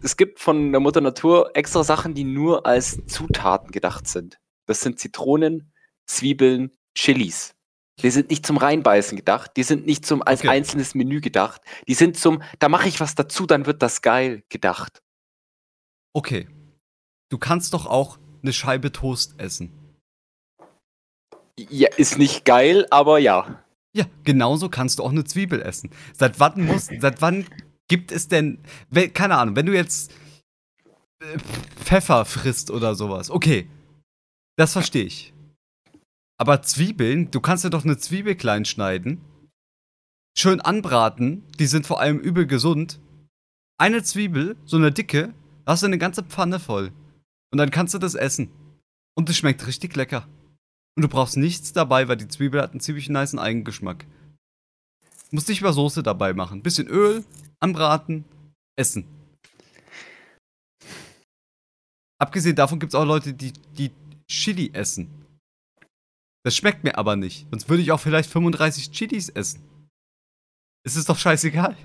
es 0.02 0.16
gibt 0.16 0.40
von 0.40 0.72
der 0.72 0.80
Mutter 0.80 1.00
Natur 1.00 1.50
extra 1.54 1.82
Sachen, 1.82 2.14
die 2.14 2.24
nur 2.24 2.66
als 2.66 3.04
Zutaten 3.06 3.70
gedacht 3.70 4.06
sind. 4.06 4.38
Das 4.68 4.80
sind 4.80 5.00
Zitronen, 5.00 5.72
Zwiebeln, 6.06 6.70
Chilis. 6.96 7.54
Die 8.00 8.10
sind 8.10 8.30
nicht 8.30 8.46
zum 8.46 8.58
Reinbeißen 8.58 9.16
gedacht, 9.16 9.52
die 9.56 9.64
sind 9.64 9.86
nicht 9.86 10.06
zum 10.06 10.22
als 10.22 10.40
Okay. 10.40 10.50
einzelnes 10.50 10.94
Menü 10.94 11.20
gedacht. 11.20 11.62
Die 11.88 11.94
sind 11.94 12.16
zum, 12.16 12.42
da 12.60 12.68
mache 12.68 12.86
ich 12.86 13.00
was 13.00 13.16
dazu, 13.16 13.46
dann 13.46 13.66
wird 13.66 13.82
das 13.82 14.02
geil 14.02 14.44
gedacht. 14.50 15.02
Okay. 16.14 16.48
Du 17.30 17.38
kannst 17.38 17.74
doch 17.74 17.86
auch 17.86 18.18
eine 18.42 18.52
Scheibe 18.52 18.92
Toast 18.92 19.34
essen. 19.40 19.72
Ja, 21.58 21.88
ist 21.96 22.18
nicht 22.18 22.44
geil, 22.44 22.86
aber 22.90 23.18
ja. 23.18 23.64
Ja, 23.96 24.04
genauso 24.22 24.68
kannst 24.68 24.98
du 24.98 25.02
auch 25.02 25.10
eine 25.10 25.24
Zwiebel 25.24 25.60
essen. 25.60 25.90
Seit 26.16 26.38
wann 26.38 26.64
muss, 26.66 26.88
seit 27.00 27.20
wann 27.20 27.46
gibt 27.88 28.12
es 28.12 28.28
denn, 28.28 28.62
keine 29.14 29.36
Ahnung, 29.36 29.56
wenn 29.56 29.66
du 29.66 29.74
jetzt 29.74 30.12
äh, 31.20 31.38
Pfeffer 31.82 32.24
frisst 32.24 32.70
oder 32.70 32.94
sowas, 32.94 33.30
okay, 33.30 33.68
das 34.58 34.72
verstehe 34.72 35.04
ich. 35.04 35.32
Aber 36.36 36.62
Zwiebeln, 36.62 37.30
du 37.30 37.40
kannst 37.40 37.64
ja 37.64 37.70
doch 37.70 37.84
eine 37.84 37.96
Zwiebel 37.96 38.34
klein 38.34 38.64
schneiden, 38.64 39.20
schön 40.36 40.60
anbraten, 40.60 41.44
die 41.58 41.66
sind 41.66 41.86
vor 41.86 42.00
allem 42.00 42.18
übel 42.18 42.46
gesund. 42.46 43.00
Eine 43.80 44.02
Zwiebel, 44.02 44.56
so 44.64 44.76
eine 44.76 44.92
dicke, 44.92 45.32
da 45.64 45.72
hast 45.72 45.82
du 45.82 45.86
eine 45.86 45.98
ganze 45.98 46.22
Pfanne 46.24 46.58
voll. 46.58 46.92
Und 47.52 47.58
dann 47.58 47.70
kannst 47.70 47.94
du 47.94 47.98
das 47.98 48.14
essen. 48.14 48.50
Und 49.16 49.30
es 49.30 49.36
schmeckt 49.36 49.66
richtig 49.66 49.94
lecker. 49.96 50.28
Und 50.96 51.02
du 51.02 51.08
brauchst 51.08 51.36
nichts 51.36 51.72
dabei, 51.72 52.08
weil 52.08 52.16
die 52.16 52.28
Zwiebel 52.28 52.60
hat 52.60 52.72
einen 52.72 52.80
ziemlich 52.80 53.08
niceen 53.08 53.38
Eigengeschmack. 53.38 54.06
Musst 55.30 55.48
nicht 55.48 55.62
mal 55.62 55.72
Soße 55.72 56.02
dabei 56.02 56.32
machen. 56.34 56.62
Bisschen 56.62 56.88
Öl, 56.88 57.24
anbraten, 57.60 58.24
essen. 58.76 59.06
Abgesehen 62.20 62.56
davon 62.56 62.80
gibt 62.80 62.94
es 62.94 62.98
auch 62.98 63.04
Leute, 63.04 63.34
die, 63.34 63.52
die 63.52 63.92
Chili 64.28 64.70
essen. 64.72 65.10
Das 66.44 66.56
schmeckt 66.56 66.84
mir 66.84 66.96
aber 66.96 67.16
nicht. 67.16 67.46
Sonst 67.50 67.68
würde 67.68 67.82
ich 67.82 67.92
auch 67.92 68.00
vielleicht 68.00 68.30
35 68.30 68.90
Chilis 68.92 69.28
essen. 69.28 69.62
Es 70.84 70.96
ist 70.96 71.08
doch 71.08 71.18
scheißegal. 71.18 71.76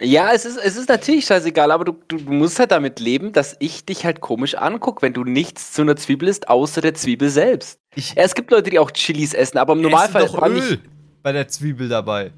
Ja, 0.00 0.32
es 0.32 0.44
ist, 0.44 0.56
es 0.56 0.76
ist 0.76 0.88
natürlich 0.88 1.24
scheißegal, 1.24 1.70
aber 1.70 1.84
du, 1.84 1.92
du, 2.08 2.18
musst 2.18 2.58
halt 2.58 2.72
damit 2.72 2.98
leben, 2.98 3.32
dass 3.32 3.56
ich 3.60 3.84
dich 3.84 4.04
halt 4.04 4.20
komisch 4.20 4.56
angucke, 4.56 5.02
wenn 5.02 5.12
du 5.12 5.22
nichts 5.22 5.72
zu 5.72 5.82
einer 5.82 5.96
Zwiebel 5.96 6.28
isst, 6.28 6.48
außer 6.48 6.80
der 6.80 6.94
Zwiebel 6.94 7.28
selbst. 7.30 7.78
Ich 7.94 8.14
Ja, 8.14 8.22
es 8.24 8.34
gibt 8.34 8.50
Leute, 8.50 8.70
die 8.70 8.78
auch 8.78 8.90
Chilis 8.90 9.34
essen, 9.34 9.58
aber 9.58 9.74
im 9.74 9.82
Normalfall 9.82 10.28
fand 10.28 10.56
Öl 10.56 10.80
bei 11.22 11.32
der 11.32 11.46
Zwiebel 11.46 11.88
dabei. 11.88 12.32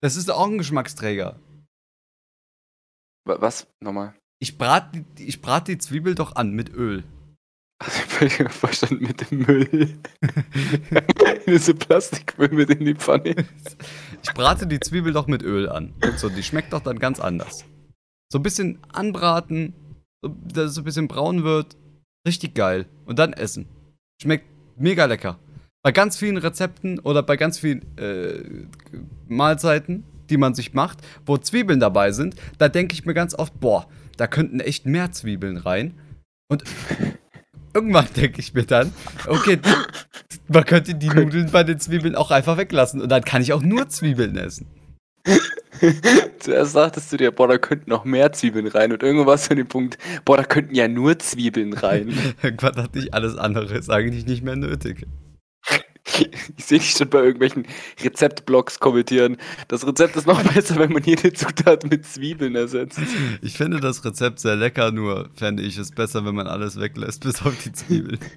Das 0.00 0.16
ist 0.16 0.30
auch 0.30 0.46
ein 0.46 0.58
Geschmacksträger. 0.58 1.38
Wa- 3.24 3.40
Was? 3.40 3.68
Nochmal. 3.80 4.14
Ich 4.40 4.58
brate 4.58 5.04
ich 5.18 5.40
brat 5.40 5.68
die 5.68 5.78
Zwiebel 5.78 6.14
doch 6.14 6.34
an 6.34 6.50
mit 6.50 6.70
Öl. 6.70 7.04
Ich 8.20 8.40
hab 8.40 8.52
verstanden 8.52 9.04
mit 9.04 9.30
dem 9.30 9.46
Müll. 9.46 9.88
Diese 11.46 11.74
Plastikmüll 11.74 12.50
mit 12.50 12.70
in 12.70 12.84
die 12.84 12.94
Pfanne. 12.94 13.36
Ich 14.22 14.34
brate 14.34 14.66
die 14.66 14.80
Zwiebel 14.80 15.12
doch 15.12 15.28
mit 15.28 15.42
Öl 15.42 15.68
an. 15.68 15.94
So, 16.16 16.28
die 16.28 16.42
schmeckt 16.42 16.72
doch 16.72 16.80
dann 16.80 16.98
ganz 16.98 17.20
anders. 17.20 17.64
So 18.32 18.40
ein 18.40 18.42
bisschen 18.42 18.78
anbraten, 18.92 19.74
dass 20.22 20.70
es 20.70 20.74
so 20.74 20.80
ein 20.80 20.84
bisschen 20.84 21.06
braun 21.06 21.44
wird. 21.44 21.76
Richtig 22.26 22.54
geil. 22.54 22.86
Und 23.06 23.18
dann 23.20 23.32
essen. 23.32 23.68
Schmeckt 24.20 24.46
mega 24.76 25.04
lecker. 25.04 25.38
Bei 25.82 25.92
ganz 25.92 26.16
vielen 26.16 26.36
Rezepten 26.36 26.98
oder 26.98 27.22
bei 27.22 27.36
ganz 27.36 27.58
vielen 27.58 27.96
äh, 27.96 28.66
Mahlzeiten, 29.28 30.04
die 30.28 30.36
man 30.36 30.54
sich 30.54 30.74
macht, 30.74 30.98
wo 31.24 31.38
Zwiebeln 31.38 31.78
dabei 31.78 32.10
sind, 32.10 32.34
da 32.58 32.68
denke 32.68 32.94
ich 32.94 33.06
mir 33.06 33.14
ganz 33.14 33.34
oft, 33.34 33.58
boah, 33.60 33.88
da 34.16 34.26
könnten 34.26 34.58
echt 34.58 34.86
mehr 34.86 35.12
Zwiebeln 35.12 35.56
rein. 35.56 35.94
Und 36.50 36.64
irgendwann 37.78 38.08
denke 38.16 38.40
ich 38.40 38.54
mir 38.54 38.64
dann, 38.64 38.92
okay, 39.26 39.58
man 40.48 40.64
könnte 40.64 40.96
die 40.96 41.08
Nudeln 41.08 41.50
bei 41.52 41.62
den 41.62 41.78
Zwiebeln 41.78 42.16
auch 42.16 42.32
einfach 42.32 42.56
weglassen 42.56 43.00
und 43.00 43.08
dann 43.08 43.22
kann 43.22 43.40
ich 43.40 43.52
auch 43.52 43.62
nur 43.62 43.88
Zwiebeln 43.88 44.36
essen. 44.36 44.66
Zuerst 46.40 46.72
sagtest 46.72 47.12
du 47.12 47.18
dir, 47.18 47.30
boah, 47.30 47.46
da 47.46 47.58
könnten 47.58 47.90
noch 47.90 48.04
mehr 48.04 48.32
Zwiebeln 48.32 48.66
rein. 48.66 48.92
Und 48.92 49.02
irgendwann 49.02 49.28
warst 49.28 49.46
du 49.46 49.50
an 49.52 49.58
dem 49.58 49.68
Punkt, 49.68 49.96
boah, 50.24 50.36
da 50.36 50.42
könnten 50.42 50.74
ja 50.74 50.88
nur 50.88 51.18
Zwiebeln 51.20 51.72
rein. 51.72 52.12
Irgendwann 52.42 52.72
dachte 52.72 52.98
ich, 52.98 53.14
alles 53.14 53.36
andere 53.36 53.76
ist 53.76 53.90
eigentlich 53.90 54.26
nicht 54.26 54.42
mehr 54.42 54.56
nötig. 54.56 55.06
Ich 56.56 56.64
sehe 56.64 56.78
dich 56.78 56.90
schon 56.90 57.08
bei 57.08 57.18
irgendwelchen 57.18 57.66
Rezeptblogs 58.02 58.80
kommentieren. 58.80 59.36
Das 59.68 59.86
Rezept 59.86 60.16
ist 60.16 60.26
noch 60.26 60.42
besser, 60.54 60.76
wenn 60.76 60.92
man 60.92 61.04
jede 61.04 61.32
Zutat 61.32 61.88
mit 61.90 62.06
Zwiebeln 62.06 62.54
ersetzt. 62.54 63.00
Ich 63.42 63.56
finde 63.56 63.80
das 63.80 64.04
Rezept 64.04 64.40
sehr 64.40 64.56
lecker, 64.56 64.90
nur 64.90 65.30
fände 65.34 65.62
ich 65.62 65.78
es 65.78 65.92
besser, 65.92 66.24
wenn 66.24 66.34
man 66.34 66.46
alles 66.46 66.80
weglässt, 66.80 67.22
bis 67.22 67.42
auf 67.42 67.54
die 67.62 67.72
Zwiebeln. 67.72 68.18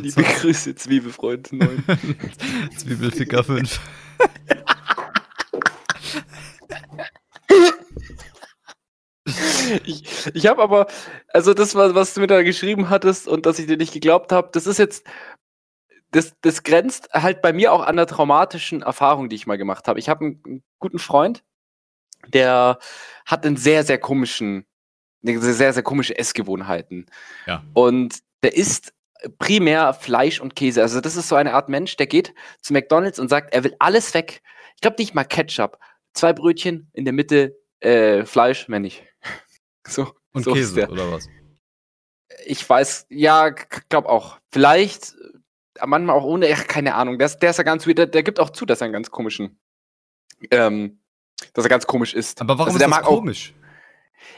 Liebe 0.00 0.22
Grüße, 0.22 0.74
Zwiebelfreund 0.74 1.52
9. 1.52 1.84
Zwiebelficker 2.76 3.44
5. 3.44 3.80
Ich, 9.84 10.26
ich 10.34 10.46
habe 10.46 10.62
aber, 10.62 10.86
also 11.28 11.54
das, 11.54 11.74
was, 11.74 11.94
was 11.94 12.14
du 12.14 12.20
mir 12.20 12.26
da 12.26 12.42
geschrieben 12.42 12.90
hattest 12.90 13.28
und 13.28 13.46
dass 13.46 13.58
ich 13.58 13.66
dir 13.66 13.76
nicht 13.76 13.92
geglaubt 13.92 14.32
habe, 14.32 14.50
das 14.52 14.66
ist 14.66 14.78
jetzt, 14.78 15.04
das, 16.10 16.34
das 16.40 16.62
grenzt 16.62 17.08
halt 17.12 17.42
bei 17.42 17.52
mir 17.52 17.72
auch 17.72 17.82
an 17.82 17.96
der 17.96 18.06
traumatischen 18.06 18.82
Erfahrung, 18.82 19.28
die 19.28 19.36
ich 19.36 19.46
mal 19.46 19.58
gemacht 19.58 19.88
habe. 19.88 19.98
Ich 19.98 20.08
habe 20.08 20.24
einen, 20.24 20.42
einen 20.44 20.62
guten 20.78 20.98
Freund, 20.98 21.44
der 22.28 22.78
hat 23.26 23.46
einen 23.46 23.56
sehr, 23.56 23.84
sehr 23.84 23.98
komischen, 23.98 24.66
sehr, 25.22 25.72
sehr 25.72 25.82
komische 25.82 26.18
Essgewohnheiten. 26.18 27.06
Ja. 27.46 27.62
Und 27.74 28.18
der 28.42 28.56
isst 28.56 28.92
primär 29.38 29.92
Fleisch 29.92 30.40
und 30.40 30.56
Käse. 30.56 30.82
Also 30.82 31.00
das 31.00 31.16
ist 31.16 31.28
so 31.28 31.36
eine 31.36 31.54
Art 31.54 31.68
Mensch, 31.68 31.96
der 31.96 32.06
geht 32.06 32.34
zu 32.60 32.72
McDonald's 32.72 33.18
und 33.18 33.28
sagt, 33.28 33.54
er 33.54 33.64
will 33.64 33.76
alles 33.78 34.14
weg. 34.14 34.42
Ich 34.74 34.80
glaube 34.80 34.96
nicht 34.98 35.14
mal 35.14 35.24
Ketchup. 35.24 35.78
Zwei 36.14 36.32
Brötchen, 36.32 36.90
in 36.92 37.04
der 37.04 37.12
Mitte 37.12 37.56
äh, 37.80 38.24
Fleisch, 38.24 38.68
mehr 38.68 38.80
nicht. 38.80 39.04
So, 39.86 40.12
Und 40.32 40.44
so 40.44 40.52
Käse, 40.52 40.74
der. 40.74 40.90
oder 40.90 41.10
was? 41.10 41.26
Ich 42.44 42.68
weiß, 42.68 43.06
ja, 43.08 43.48
glaube 43.48 44.08
auch. 44.08 44.38
Vielleicht, 44.52 45.14
manchmal 45.86 46.16
auch 46.16 46.24
ohne, 46.24 46.48
ja, 46.48 46.56
keine 46.56 46.94
Ahnung. 46.94 47.18
Der 47.18 47.28
der 47.28 47.50
ist 47.50 47.56
ja 47.56 47.64
ganz 47.64 47.86
weird. 47.86 47.98
Der, 47.98 48.06
der 48.06 48.22
gibt 48.22 48.40
auch 48.40 48.50
zu, 48.50 48.66
dass 48.66 48.80
er 48.80 48.86
einen 48.86 48.92
ganz 48.92 49.10
komischen, 49.10 49.58
ähm, 50.50 51.00
dass 51.54 51.64
er 51.64 51.68
ganz 51.70 51.86
komisch 51.86 52.14
ist. 52.14 52.40
Aber 52.40 52.54
warum 52.58 52.66
Also 52.66 52.76
ist 52.76 52.80
der 52.80 52.88
das 52.88 52.96
mag 52.98 53.06
auch- 53.06 53.16
komisch? 53.18 53.54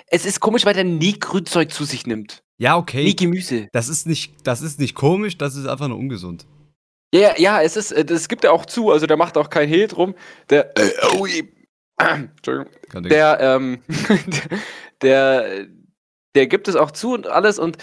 Es 0.07 0.27
ist 0.27 0.41
komisch, 0.41 0.65
weil 0.65 0.75
der 0.75 0.85
nie 0.85 1.19
Grünzeug 1.19 1.73
zu 1.73 1.85
sich 1.85 2.07
nimmt. 2.07 2.45
Ja, 2.59 2.77
okay. 2.77 3.03
Nie 3.05 3.17
Gemüse. 3.17 3.69
Das 3.73 3.89
ist 3.89 4.07
nicht, 4.07 4.35
das 4.47 4.63
ist 4.63 4.79
nicht 4.79 4.95
komisch, 4.95 5.37
das 5.39 5.57
ist 5.57 5.67
einfach 5.67 5.89
nur 5.89 5.99
ungesund. 5.99 6.47
Ja, 7.15 7.21
ja, 7.21 7.35
ja, 7.39 7.63
es 7.63 7.77
ist, 7.77 7.91
äh, 7.93 8.05
das 8.05 8.29
gibt 8.29 8.45
er 8.45 8.53
auch 8.53 8.65
zu, 8.65 8.91
also 8.93 9.07
der 9.07 9.17
macht 9.17 9.37
auch 9.37 9.51
kein 9.51 9.69
Hehl 9.69 9.89
drum. 9.89 10.15
Der, 10.51 10.77
äh, 10.79 10.91
oh, 11.19 11.27
Entschuldigung, 11.99 12.73
der, 13.03 13.39
ähm, 13.41 13.83
der, 15.03 15.67
der 16.35 16.47
gibt 16.47 16.69
es 16.69 16.77
auch 16.77 16.91
zu 16.91 17.13
und 17.15 17.27
alles 17.27 17.59
und 17.59 17.77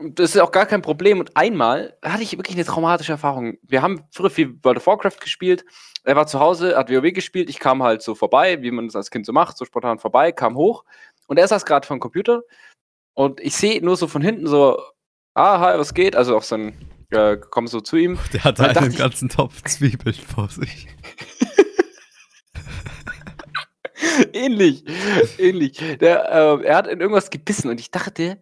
das 0.00 0.34
ist 0.34 0.40
auch 0.40 0.52
gar 0.52 0.66
kein 0.66 0.82
Problem. 0.82 1.20
Und 1.20 1.36
einmal 1.36 1.96
hatte 2.02 2.22
ich 2.22 2.32
wirklich 2.32 2.56
eine 2.56 2.64
traumatische 2.64 3.12
Erfahrung. 3.12 3.58
Wir 3.62 3.82
haben 3.82 4.04
früher 4.10 4.30
viel 4.30 4.58
World 4.62 4.78
of 4.78 4.86
Warcraft 4.86 5.20
gespielt. 5.20 5.64
Er 6.04 6.16
war 6.16 6.26
zu 6.26 6.40
Hause, 6.40 6.76
hat 6.76 6.90
WoW 6.90 7.12
gespielt. 7.12 7.50
Ich 7.50 7.58
kam 7.58 7.82
halt 7.82 8.02
so 8.02 8.14
vorbei, 8.14 8.62
wie 8.62 8.70
man 8.70 8.86
das 8.86 8.96
als 8.96 9.10
Kind 9.10 9.26
so 9.26 9.32
macht, 9.32 9.58
so 9.58 9.64
spontan 9.64 9.98
vorbei, 9.98 10.32
kam 10.32 10.56
hoch. 10.56 10.84
Und 11.26 11.38
er 11.38 11.46
saß 11.46 11.66
gerade 11.66 11.86
vom 11.86 12.00
Computer. 12.00 12.42
Und 13.14 13.40
ich 13.40 13.54
sehe 13.54 13.84
nur 13.84 13.96
so 13.96 14.06
von 14.06 14.22
hinten 14.22 14.46
so, 14.46 14.82
ah, 15.34 15.60
hi, 15.60 15.78
was 15.78 15.92
geht? 15.92 16.16
Also 16.16 16.36
auch 16.36 16.42
so 16.42 16.54
ein, 16.54 16.74
äh, 17.10 17.36
komm 17.36 17.66
so 17.66 17.80
zu 17.80 17.96
ihm. 17.96 18.18
Der 18.32 18.44
hatte 18.44 18.62
Dann 18.62 18.74
dachte 18.74 18.86
einen 18.86 18.96
ganzen 18.96 19.28
Topf 19.28 19.62
Zwiebeln 19.64 20.14
vor 20.14 20.48
sich. 20.48 20.88
ähnlich, 24.32 24.84
ähnlich. 25.38 25.76
Der, 26.00 26.30
äh, 26.30 26.64
er 26.64 26.76
hat 26.76 26.86
in 26.86 27.00
irgendwas 27.00 27.28
gebissen 27.28 27.68
und 27.68 27.78
ich 27.80 27.90
dachte 27.90 28.40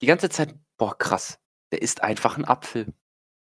die 0.00 0.06
ganze 0.06 0.28
Zeit, 0.28 0.54
boah, 0.78 0.96
krass, 0.96 1.38
der 1.72 1.82
isst 1.82 2.02
einfach 2.02 2.36
einen 2.36 2.44
Apfel. 2.44 2.92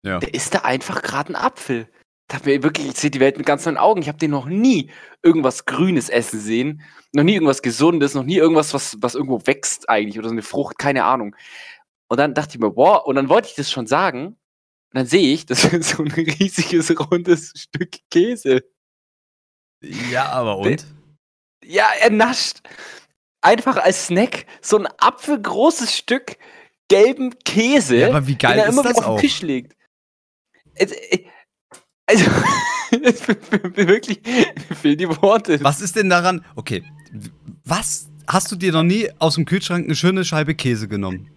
Ja. 0.04 0.20
Der 0.20 0.34
isst 0.34 0.54
da 0.56 0.60
einfach 0.60 1.02
gerade 1.02 1.28
einen 1.30 1.36
Apfel. 1.44 1.88
Da 2.28 2.38
hab 2.38 2.46
mir 2.46 2.64
wirklich, 2.64 2.88
ich 2.88 2.98
sehe 2.98 3.12
die 3.12 3.20
Welt 3.20 3.38
mit 3.38 3.46
ganz 3.46 3.66
neuen 3.66 3.78
Augen. 3.78 4.02
Ich 4.02 4.08
habe 4.08 4.18
den 4.18 4.32
noch 4.32 4.46
nie 4.46 4.90
irgendwas 5.22 5.66
Grünes 5.66 6.10
essen 6.10 6.40
sehen, 6.40 6.82
noch 7.12 7.24
nie 7.24 7.34
irgendwas 7.34 7.62
Gesundes, 7.62 8.14
noch 8.14 8.24
nie 8.24 8.38
irgendwas, 8.38 8.74
was, 8.74 8.98
was 9.02 9.16
irgendwo 9.16 9.46
wächst 9.46 9.90
eigentlich 9.90 10.18
oder 10.18 10.30
so 10.30 10.34
eine 10.34 10.42
Frucht, 10.42 10.78
keine 10.78 11.04
Ahnung. 11.04 11.36
Und 12.08 12.18
dann 12.20 12.34
dachte 12.34 12.56
ich 12.56 12.60
mir, 12.60 12.72
boah, 12.72 13.06
und 13.06 13.16
dann 13.16 13.30
wollte 13.30 13.50
ich 13.50 13.56
das 13.56 13.70
schon 13.70 13.86
sagen. 13.86 14.28
Und 14.28 14.38
dann 14.94 15.06
sehe 15.06 15.34
ich, 15.34 15.46
das 15.48 15.66
ist 15.66 15.90
so 15.90 16.04
ein 16.04 16.12
riesiges, 16.12 16.90
rundes 17.12 17.54
Stück 17.56 17.98
Käse. 18.10 18.64
Ja, 19.84 20.30
aber 20.30 20.62
Der- 20.62 20.78
Ja, 21.64 21.90
er 22.00 22.12
nascht 22.12 22.62
einfach 23.42 23.78
als 23.78 24.08
Snack 24.08 24.46
so 24.62 24.78
ein 24.78 24.88
apfelgroßes 24.88 25.96
Stück 25.96 26.38
gelben 26.92 27.36
Käse, 27.44 27.98
Ja, 27.98 28.08
aber 28.10 28.28
wie 28.28 28.36
geil 28.36 28.56
den 28.56 28.64
er 28.66 28.70
immer 28.70 28.86
auf 28.86 29.16
den 29.16 29.22
Tisch 29.22 29.42
legt. 29.42 29.76
Äh, 30.76 30.88
Also, 32.06 32.26
mir 32.92 33.88
wirklich 33.88 34.22
mir 34.24 34.76
fehlen 34.76 34.98
die 34.98 35.08
Worte. 35.08 35.64
Was 35.64 35.82
ist 35.82 35.96
denn 35.96 36.10
daran? 36.10 36.44
Okay, 36.56 36.84
was 37.64 38.10
hast 38.28 38.52
du 38.52 38.56
dir 38.56 38.72
noch 38.72 38.84
nie 38.84 39.10
aus 39.20 39.36
dem 39.36 39.46
Kühlschrank 39.46 39.86
eine 39.86 39.96
schöne 39.96 40.26
Scheibe 40.26 40.56
Käse 40.56 40.88
genommen? 40.88 41.30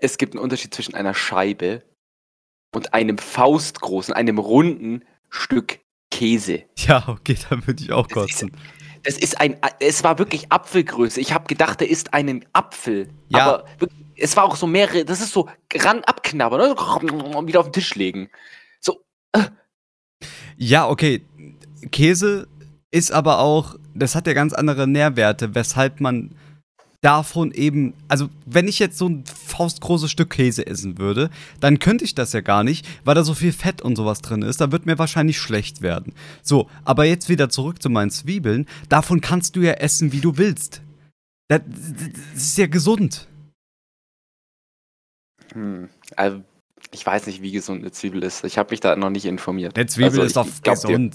Es 0.00 0.16
gibt 0.16 0.34
einen 0.34 0.42
Unterschied 0.42 0.72
zwischen 0.72 0.94
einer 0.94 1.14
Scheibe 1.14 1.82
und 2.72 2.94
einem 2.94 3.18
faustgroßen, 3.18 4.14
einem 4.14 4.38
runden 4.38 5.04
Stück 5.28 5.80
Käse. 6.10 6.62
Ja, 6.78 7.08
okay, 7.08 7.36
dann 7.48 7.66
würde 7.66 7.82
ich 7.82 7.90
auch 7.90 8.08
kotzen. 8.08 8.52
Das 9.02 9.18
ist 9.18 9.40
ein, 9.40 9.56
es 9.80 10.04
war 10.04 10.18
wirklich 10.18 10.52
Apfelgröße. 10.52 11.20
Ich 11.20 11.32
habe 11.32 11.46
gedacht, 11.46 11.80
er 11.80 11.88
isst 11.88 12.14
einen 12.14 12.44
Apfel. 12.52 13.08
Ja. 13.28 13.46
Aber 13.46 13.64
wirklich, 13.78 14.06
es 14.16 14.36
war 14.36 14.44
auch 14.44 14.56
so 14.56 14.66
mehrere, 14.66 15.04
das 15.04 15.20
ist 15.20 15.32
so 15.32 15.48
ran 15.74 16.04
abknabbern 16.04 16.60
ne? 16.60 17.36
und 17.36 17.46
wieder 17.46 17.60
auf 17.60 17.66
den 17.66 17.72
Tisch 17.72 17.94
legen. 17.94 18.30
So, 18.80 19.00
Ja, 20.56 20.88
okay. 20.88 21.24
Käse 21.90 22.46
ist 22.90 23.10
aber 23.10 23.40
auch, 23.40 23.76
das 23.94 24.14
hat 24.14 24.26
ja 24.26 24.32
ganz 24.34 24.52
andere 24.52 24.86
Nährwerte, 24.86 25.54
weshalb 25.54 26.00
man 26.00 26.34
davon 27.02 27.50
eben, 27.52 27.94
also 28.08 28.30
wenn 28.46 28.68
ich 28.68 28.78
jetzt 28.78 28.96
so 28.96 29.08
ein 29.08 29.24
faustgroßes 29.26 30.10
Stück 30.10 30.30
Käse 30.30 30.66
essen 30.66 30.98
würde, 30.98 31.30
dann 31.60 31.78
könnte 31.78 32.04
ich 32.04 32.14
das 32.14 32.32
ja 32.32 32.40
gar 32.40 32.64
nicht, 32.64 32.86
weil 33.04 33.14
da 33.14 33.24
so 33.24 33.34
viel 33.34 33.52
Fett 33.52 33.82
und 33.82 33.96
sowas 33.96 34.22
drin 34.22 34.42
ist, 34.42 34.60
da 34.60 34.72
wird 34.72 34.86
mir 34.86 34.98
wahrscheinlich 34.98 35.38
schlecht 35.38 35.82
werden. 35.82 36.14
So, 36.42 36.70
aber 36.84 37.04
jetzt 37.04 37.28
wieder 37.28 37.50
zurück 37.50 37.82
zu 37.82 37.90
meinen 37.90 38.10
Zwiebeln, 38.10 38.66
davon 38.88 39.20
kannst 39.20 39.56
du 39.56 39.60
ja 39.60 39.72
essen, 39.72 40.12
wie 40.12 40.20
du 40.20 40.38
willst. 40.38 40.80
Das, 41.48 41.60
das 42.34 42.42
ist 42.42 42.58
ja 42.58 42.66
gesund. 42.68 43.26
hm, 45.52 45.88
also 46.16 46.42
ich 46.92 47.04
weiß 47.04 47.26
nicht, 47.26 47.42
wie 47.42 47.52
gesund 47.52 47.80
eine 47.80 47.90
Zwiebel 47.90 48.22
ist. 48.22 48.44
Ich 48.44 48.58
habe 48.58 48.70
mich 48.70 48.80
da 48.80 48.94
noch 48.96 49.10
nicht 49.10 49.24
informiert. 49.24 49.76
Der 49.76 49.86
Zwiebel 49.86 50.20
Also, 50.20 50.22
ist 50.22 50.36
doch 50.36 50.46
glaub 50.62 50.80
dir. 50.86 51.10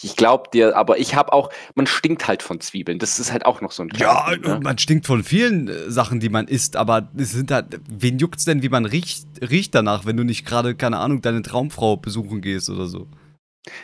Ich 0.00 0.14
glaube 0.14 0.50
dir, 0.52 0.76
aber 0.76 0.98
ich 0.98 1.16
habe 1.16 1.32
auch, 1.32 1.50
man 1.74 1.86
stinkt 1.88 2.28
halt 2.28 2.42
von 2.44 2.60
Zwiebeln. 2.60 3.00
Das 3.00 3.18
ist 3.18 3.32
halt 3.32 3.44
auch 3.44 3.60
noch 3.60 3.72
so 3.72 3.82
ein 3.82 3.90
Ja, 3.96 4.26
Punkt, 4.30 4.46
ne? 4.46 4.60
man 4.62 4.78
stinkt 4.78 5.06
von 5.06 5.24
vielen 5.24 5.66
äh, 5.66 5.90
Sachen, 5.90 6.20
die 6.20 6.28
man 6.28 6.46
isst, 6.46 6.76
aber 6.76 7.08
es 7.16 7.32
sind 7.32 7.50
halt, 7.50 7.80
wen 7.90 8.18
juckt's 8.18 8.44
denn, 8.44 8.62
wie 8.62 8.68
man 8.68 8.84
riecht, 8.84 9.26
riecht 9.40 9.74
danach, 9.74 10.06
wenn 10.06 10.16
du 10.16 10.22
nicht 10.22 10.46
gerade, 10.46 10.76
keine 10.76 10.98
Ahnung, 10.98 11.20
deine 11.20 11.42
Traumfrau 11.42 11.96
besuchen 11.96 12.40
gehst 12.42 12.70
oder 12.70 12.86
so. 12.86 13.08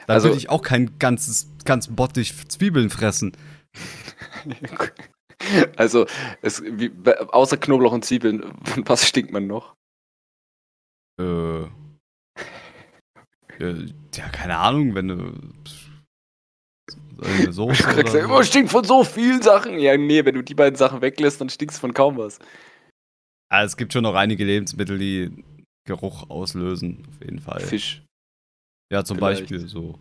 Da 0.06 0.14
Also- 0.14 0.28
würde 0.28 0.38
ich 0.38 0.50
auch 0.50 0.62
kein 0.62 0.98
ganzes, 1.00 1.48
ganz 1.64 1.88
Bottich 1.88 2.32
Zwiebeln 2.48 2.90
fressen. 2.90 3.36
Also, 5.76 6.06
es, 6.42 6.62
wie, 6.62 6.90
außer 7.28 7.56
Knoblauch 7.58 7.92
und 7.92 8.04
Zwiebeln, 8.04 8.44
von 8.64 8.84
was 8.88 9.06
stinkt 9.06 9.32
man 9.32 9.46
noch? 9.46 9.74
Äh, 11.20 11.62
ja, 13.58 14.28
keine 14.32 14.56
Ahnung, 14.56 14.94
wenn 14.94 15.08
du 15.08 15.32
eine 17.24 17.52
Soße 17.52 17.82
Du 17.82 17.88
kriegst 17.88 18.14
ja 18.14 18.24
immer 18.24 18.44
stinkt 18.44 18.70
von 18.70 18.84
so 18.84 19.04
vielen 19.04 19.42
Sachen. 19.42 19.78
Ja, 19.78 19.96
nee, 19.96 20.24
wenn 20.24 20.34
du 20.34 20.42
die 20.42 20.54
beiden 20.54 20.76
Sachen 20.76 21.00
weglässt, 21.00 21.40
dann 21.40 21.48
stinkst 21.48 21.78
du 21.78 21.80
von 21.80 21.94
kaum 21.94 22.16
was. 22.16 22.38
Ah, 23.50 23.62
es 23.62 23.76
gibt 23.76 23.92
schon 23.92 24.02
noch 24.02 24.14
einige 24.14 24.44
Lebensmittel, 24.44 24.98
die 24.98 25.44
Geruch 25.86 26.30
auslösen, 26.30 27.06
auf 27.08 27.24
jeden 27.24 27.40
Fall. 27.40 27.60
Fisch. 27.60 28.02
Ja, 28.92 29.04
zum 29.04 29.18
vielleicht. 29.18 29.42
Beispiel 29.42 29.68
so. 29.68 29.98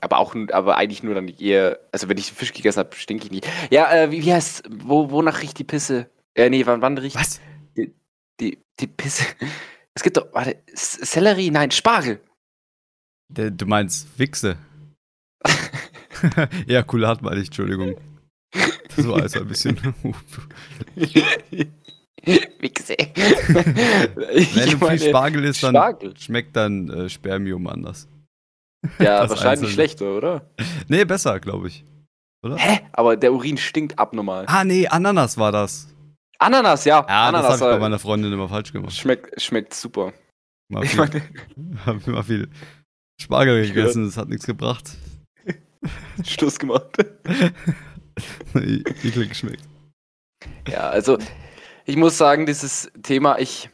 Aber 0.00 0.18
auch, 0.18 0.34
aber 0.52 0.76
eigentlich 0.76 1.02
nur 1.02 1.14
dann 1.14 1.28
eher, 1.28 1.80
also 1.92 2.08
wenn 2.08 2.18
ich 2.18 2.32
Fisch 2.32 2.52
gegessen 2.52 2.78
habe, 2.78 2.94
stinke 2.94 3.24
ich 3.24 3.30
nicht. 3.30 3.48
Ja, 3.70 3.92
äh, 3.92 4.10
wie, 4.10 4.24
wie 4.24 4.32
heißt, 4.32 4.68
wo, 4.70 5.10
wonach 5.10 5.42
riecht 5.42 5.58
die 5.58 5.64
Pisse? 5.64 6.08
Äh, 6.34 6.50
nee, 6.50 6.64
wann, 6.66 6.82
wann 6.82 6.96
riecht 6.96 7.16
Was? 7.16 7.40
die, 8.40 8.58
die 8.80 8.86
Pisse? 8.86 9.24
Es 9.94 10.04
gibt 10.04 10.16
doch, 10.16 10.32
warte, 10.32 10.62
Sellerie, 10.72 11.50
nein, 11.50 11.72
Spargel. 11.72 12.20
Du 13.30 13.66
meinst 13.66 14.16
Wichse? 14.16 14.56
ja, 16.66 16.82
Kulat 16.82 17.22
meine 17.22 17.40
ich, 17.40 17.46
Entschuldigung. 17.46 17.96
Das 18.96 19.06
war 19.06 19.22
also 19.22 19.40
ein 19.40 19.48
bisschen. 19.48 19.76
Wichse. 22.60 22.96
Wenn 22.96 24.70
du 24.78 24.86
viel 24.86 24.98
Spargel 24.98 25.44
isst, 25.44 25.62
dann 25.62 25.74
Spargel. 25.74 26.16
schmeckt 26.18 26.56
dann 26.56 26.88
äh, 26.90 27.08
Spermium 27.08 27.66
anders. 27.66 28.08
Ja, 28.98 29.20
Das 29.22 29.30
wahrscheinlich 29.30 29.50
Einzelne. 29.68 29.72
schlechter, 29.72 30.16
oder? 30.16 30.50
Nee, 30.88 31.04
besser, 31.04 31.40
glaube 31.40 31.68
ich. 31.68 31.84
Hä? 32.46 32.80
Aber 32.92 33.16
der 33.16 33.32
Urin 33.32 33.56
stinkt 33.56 33.98
abnormal. 33.98 34.44
Ah, 34.46 34.64
nee, 34.64 34.86
Ananas 34.86 35.36
war 35.38 35.50
das. 35.52 35.88
Ananas, 36.38 36.84
ja. 36.84 37.04
Ja, 37.08 37.28
Ananas 37.28 37.48
das 37.52 37.60
habe 37.60 37.72
ich 37.72 37.76
bei 37.76 37.80
meiner 37.80 37.98
Freundin 37.98 38.32
immer 38.32 38.48
falsch 38.48 38.72
gemacht. 38.72 38.92
schmeckt, 38.94 39.40
schmeckt 39.40 39.74
super. 39.74 40.12
Mal 40.68 40.84
Ich 40.84 40.90
viel, 40.90 41.00
meine, 41.00 41.22
hab 41.86 42.06
immer 42.06 42.22
viel 42.22 42.48
Spargel 43.20 43.62
Ich 43.62 43.74
gegessen, 43.74 44.04
das 44.04 44.16
hat 44.16 44.28
nichts 44.28 44.46
gebracht. 44.46 44.84
Schluss 46.24 46.58
gemacht. 46.58 46.96
Eklig 48.54 49.28
geschmeckt. 49.30 49.62
Ja, 50.68 50.88
also 50.90 51.18
ich 51.84 51.96
muss 51.96 52.18
sagen, 52.18 52.46
dieses 52.46 52.90
Thema, 53.02 53.38
ich, 53.38 53.70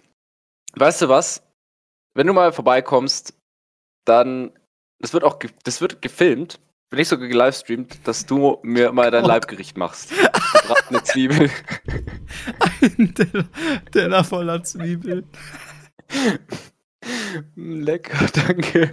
weißt 0.77 1.03
du 1.03 1.09
was? 1.09 1.43
Wenn 2.15 2.27
du 2.27 2.33
mal 2.33 2.53
vorbeikommst, 2.53 3.35
dann, 4.07 4.53
das 5.01 5.13
wird 5.13 5.25
auch, 5.25 5.39
ge- 5.39 5.51
das 5.65 5.81
wird 5.81 6.01
gefilmt, 6.03 6.61
wenn 6.91 6.99
nicht 6.99 7.09
sogar 7.09 7.27
gelivestreamt, 7.27 8.07
dass 8.07 8.25
du 8.27 8.59
mir 8.63 8.93
mal 8.93 9.11
dein 9.11 9.25
Oh. 9.25 9.29
Leibgericht 9.29 9.77
machst. 9.77 10.11
Gebratene 10.11 11.03
Zwiebel. 11.05 11.51
Ein 12.81 13.15
Teller, 13.15 13.45
Teller 13.91 14.25
voller 14.25 14.63
Zwiebeln. 14.63 15.29
Lecker, 17.57 18.27
danke. 18.47 18.91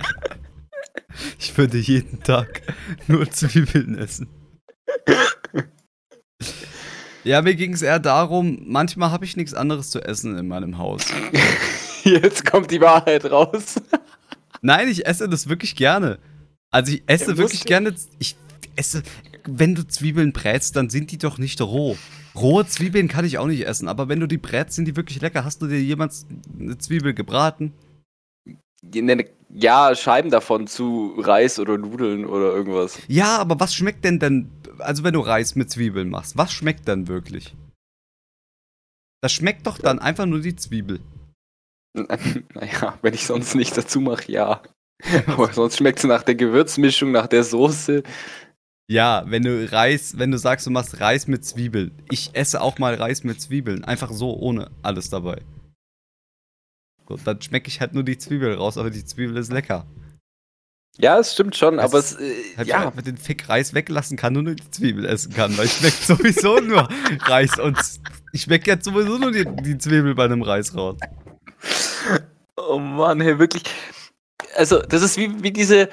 Ich 1.40 1.58
würde 1.58 1.78
jeden 1.78 2.22
Tag 2.24 2.62
nur 3.08 3.30
Zwiebeln 3.30 3.98
essen. 3.98 4.28
Ja, 7.24 7.42
mir 7.42 7.56
ging 7.56 7.74
es 7.74 7.82
eher 7.82 8.00
darum, 8.00 8.64
manchmal 8.66 9.12
habe 9.12 9.26
ich 9.26 9.38
nichts 9.38 9.54
anderes 9.54 9.92
zu 9.92 10.02
essen 10.02 10.38
in 10.38 10.48
meinem 10.48 10.78
Haus. 10.78 11.06
Jetzt 12.04 12.46
kommt 12.50 12.72
die 12.72 12.82
Wahrheit 12.82 13.26
raus. 13.26 13.76
Nein, 14.62 14.88
ich 14.88 15.06
esse 15.06 15.30
das 15.30 15.48
wirklich 15.48 15.76
gerne. 15.76 16.20
Also 16.72 16.94
ich 16.94 17.04
esse 17.06 17.32
Ja, 17.32 17.38
wirklich 17.38 17.66
gerne. 17.66 17.94
Ich 18.18 18.36
esse, 18.76 19.04
wenn 19.46 19.76
du 19.76 19.88
Zwiebeln 19.88 20.34
brätst, 20.34 20.76
dann 20.76 20.90
sind 20.90 21.12
die 21.12 21.18
doch 21.18 21.38
nicht 21.38 21.62
roh. 21.62 21.98
Rohe 22.34 22.66
Zwiebeln 22.66 23.08
kann 23.08 23.26
ich 23.26 23.38
auch 23.38 23.48
nicht 23.48 23.68
essen, 23.68 23.88
aber 23.88 24.08
wenn 24.08 24.20
du 24.20 24.28
die 24.28 24.38
brätst, 24.38 24.76
sind 24.76 24.86
die 24.86 24.96
wirklich 24.96 25.22
lecker. 25.22 25.44
Hast 25.44 25.62
du 25.62 25.68
dir 25.68 25.82
jemals 25.82 26.26
eine 26.58 26.78
Zwiebel 26.78 27.14
gebraten? 27.14 27.74
Ja, 29.54 29.96
Scheiben 29.96 30.32
davon 30.32 30.68
zu 30.68 31.14
Reis 31.18 31.60
oder 31.60 31.78
Nudeln 31.78 32.26
oder 32.26 32.54
irgendwas. 32.54 33.00
Ja, 33.08 33.38
aber 33.38 33.60
was 33.60 33.76
schmeckt 33.76 34.04
denn 34.06 34.20
denn, 34.20 34.50
also 34.80 35.04
wenn 35.04 35.14
du 35.14 35.20
Reis 35.20 35.56
mit 35.56 35.70
Zwiebeln 35.70 36.10
machst, 36.10 36.38
was 36.38 36.52
schmeckt 36.52 36.88
dann 36.88 37.08
wirklich? 37.08 37.54
Das 39.22 39.32
schmeckt 39.32 39.68
doch 39.68 39.78
dann 39.78 40.00
einfach 40.00 40.26
nur 40.26 40.40
die 40.40 40.56
Zwiebel. 40.56 41.00
Naja, 42.54 42.98
wenn 43.02 43.14
ich 43.14 43.26
sonst 43.26 43.54
nichts 43.54 43.76
dazu 43.76 44.00
mache, 44.00 44.32
ja. 44.32 44.62
Aber 45.28 45.52
sonst 45.52 45.78
schmeckt 45.78 46.00
es 46.00 46.06
nach 46.06 46.24
der 46.24 46.36
Gewürzmischung, 46.36 47.12
nach 47.12 47.28
der 47.28 47.44
Soße. 47.44 48.04
Ja, 48.90 49.24
wenn 49.28 49.44
du 49.44 49.72
Reis, 49.72 50.18
wenn 50.18 50.32
du 50.32 50.38
sagst, 50.38 50.68
du 50.68 50.72
machst 50.72 51.00
Reis 51.00 51.28
mit 51.28 51.46
Zwiebeln. 51.46 51.92
Ich 52.10 52.32
esse 52.34 52.62
auch 52.62 52.78
mal 52.78 52.94
Reis 52.94 53.24
mit 53.24 53.42
Zwiebeln. 53.42 53.84
Einfach 53.84 54.12
so, 54.12 54.38
ohne 54.38 54.70
alles 54.84 55.10
dabei. 55.10 55.42
So, 57.12 57.20
dann 57.24 57.42
schmecke 57.42 57.68
ich 57.68 57.82
halt 57.82 57.94
nur 57.94 58.04
die 58.04 58.18
Zwiebel 58.18 58.54
raus, 58.54 58.78
aber 58.78 58.90
die 58.90 59.04
Zwiebel 59.04 59.36
ist 59.38 59.52
lecker. 59.52 59.86
Ja, 60.98 61.20
es 61.20 61.34
stimmt 61.34 61.56
schon, 61.56 61.78
Das 61.78 61.86
aber 61.86 62.00
es, 62.00 62.14
äh, 62.14 62.34
ich 62.62 62.68
ja, 62.68 62.88
einfach 62.88 63.02
den 63.02 63.18
Fick 63.18 63.50
Reis 63.50 63.74
weglassen 63.74 64.18
kann 64.18 64.36
und 64.38 64.46
nur 64.46 64.56
die 64.56 64.72
Zwiebel 64.72 65.06
essen 65.06 65.34
kann, 65.34 65.58
weil 65.58 65.66
ich 65.66 65.74
schmeckt 65.74 66.04
sowieso 66.04 66.60
nur 66.60 66.88
Reis 67.22 67.60
und 67.60 67.78
ich 68.34 68.42
schmecke 68.44 68.72
jetzt 68.72 68.86
sowieso 68.86 69.18
nur 69.18 69.32
die, 69.32 69.46
die 69.64 69.78
Zwiebel 69.78 70.16
bei 70.16 70.26
einem 70.26 70.42
Reis 70.42 70.76
raus. 70.76 70.98
oh 72.56 72.78
Mann, 72.78 73.20
hey, 73.22 73.40
wirklich. 73.40 73.64
Also, 74.56 74.82
das 74.82 75.02
ist 75.02 75.18
wie, 75.18 75.44
wie 75.44 75.52
diese, 75.52 75.90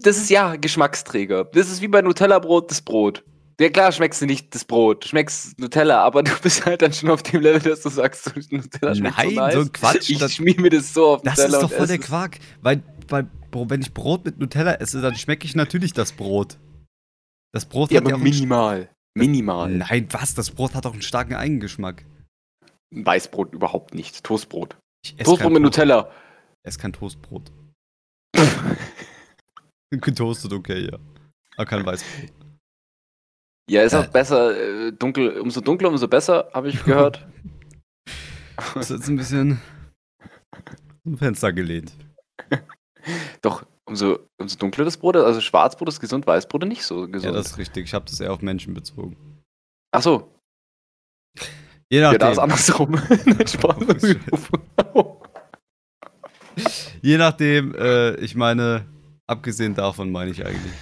das 0.00 0.16
ist 0.16 0.30
ja 0.30 0.56
Geschmacksträger. 0.56 1.44
Das 1.44 1.70
ist 1.70 1.80
wie 1.80 1.88
bei 1.88 2.02
Nutella-Brot 2.02 2.70
das 2.70 2.82
Brot. 2.82 3.24
Ja, 3.60 3.68
klar 3.68 3.92
schmeckst 3.92 4.20
du 4.20 4.26
nicht 4.26 4.52
das 4.54 4.64
Brot, 4.64 5.04
du 5.04 5.08
schmeckst 5.08 5.58
Nutella, 5.60 6.02
aber 6.02 6.22
du 6.24 6.32
bist 6.42 6.66
halt 6.66 6.82
dann 6.82 6.92
schon 6.92 7.10
auf 7.10 7.22
dem 7.22 7.40
Level, 7.40 7.60
dass 7.70 7.82
du 7.82 7.88
sagst, 7.88 8.34
Nutella 8.50 8.94
schmeckt 8.94 9.16
Nein, 9.16 9.30
so 9.30 9.34
nice. 9.40 9.54
so 9.54 9.60
ein 9.60 9.72
Quatsch, 9.72 10.10
Ich 10.10 10.34
schmier 10.34 10.60
mir 10.60 10.70
das 10.70 10.92
so 10.92 11.06
auf 11.14 11.22
Das 11.22 11.38
ist 11.38 11.52
doch 11.52 11.70
voll 11.70 11.86
der 11.86 12.00
es. 12.00 12.04
Quark, 12.06 12.38
weil, 12.62 12.82
weil 13.08 13.24
Bro, 13.52 13.70
wenn 13.70 13.80
ich 13.80 13.94
Brot 13.94 14.24
mit 14.24 14.38
Nutella 14.38 14.74
esse, 14.74 15.00
dann 15.00 15.14
schmecke 15.14 15.46
ich 15.46 15.54
natürlich 15.54 15.92
das 15.92 16.12
Brot. 16.12 16.58
Das 17.52 17.64
Brot 17.66 17.92
Ja, 17.92 18.00
hat 18.00 18.08
ja 18.08 18.16
minimal. 18.16 18.90
Minimal. 19.16 19.70
Nein, 19.70 20.08
was? 20.10 20.34
Das 20.34 20.50
Brot 20.50 20.74
hat 20.74 20.86
auch 20.86 20.92
einen 20.92 21.02
starken 21.02 21.34
Eigengeschmack. 21.34 22.04
Weißbrot 22.90 23.52
überhaupt 23.54 23.94
nicht. 23.94 24.24
Toastbrot. 24.24 24.76
Ich 25.04 25.12
esse 25.14 25.24
Toastbrot 25.24 25.52
mit 25.52 25.62
Toast- 25.62 25.78
Nutella. 25.78 26.10
Esse 26.64 26.78
kein 26.80 26.92
Toastbrot. 26.92 27.52
Getoastet, 29.90 30.52
okay, 30.52 30.86
ja. 30.90 30.98
Aber 31.56 31.66
kein 31.66 31.86
Weißbrot. 31.86 32.32
Ja, 33.70 33.82
ist 33.82 33.94
auch 33.94 34.04
Äh. 34.04 34.10
besser, 34.10 34.56
äh, 34.88 34.92
dunkel, 34.92 35.38
umso 35.40 35.60
dunkler, 35.60 35.88
umso 35.88 36.06
besser, 36.08 36.50
habe 36.52 36.68
ich 36.68 36.84
gehört. 36.84 37.26
Ist 38.78 38.90
jetzt 38.90 39.08
ein 39.08 39.16
bisschen 39.16 39.60
zum 41.02 41.18
Fenster 41.18 41.52
gelehnt. 41.52 41.92
Doch, 43.42 43.66
umso, 43.84 44.20
umso 44.38 44.56
dunkler 44.58 44.84
das 44.84 44.96
Brot 44.96 45.16
ist, 45.16 45.24
also 45.24 45.40
Schwarzbrot 45.40 45.88
ist 45.88 46.00
gesund, 46.00 46.26
Weißbrot 46.26 46.64
nicht 46.66 46.84
so 46.84 47.00
Ja, 47.00 47.06
gesund. 47.10 47.34
das 47.34 47.46
ist 47.48 47.58
richtig. 47.58 47.84
Ich 47.86 47.94
habe 47.94 48.04
das 48.04 48.20
eher 48.20 48.32
auf 48.32 48.42
Menschen 48.42 48.72
bezogen. 48.74 49.16
Ach 49.92 50.02
so, 50.02 50.30
Je 51.90 52.00
ja, 52.00 52.12
da 52.16 52.30
nachdem, 52.30 52.32
ist 52.32 52.38
andersrum. 52.38 52.96
Spaß. 53.46 54.16
je 57.02 57.18
nachdem 57.18 57.74
äh, 57.74 58.14
ich 58.16 58.34
meine, 58.34 58.86
abgesehen 59.26 59.74
davon 59.74 60.10
meine 60.12 60.30
ich 60.30 60.44
eigentlich, 60.46 60.72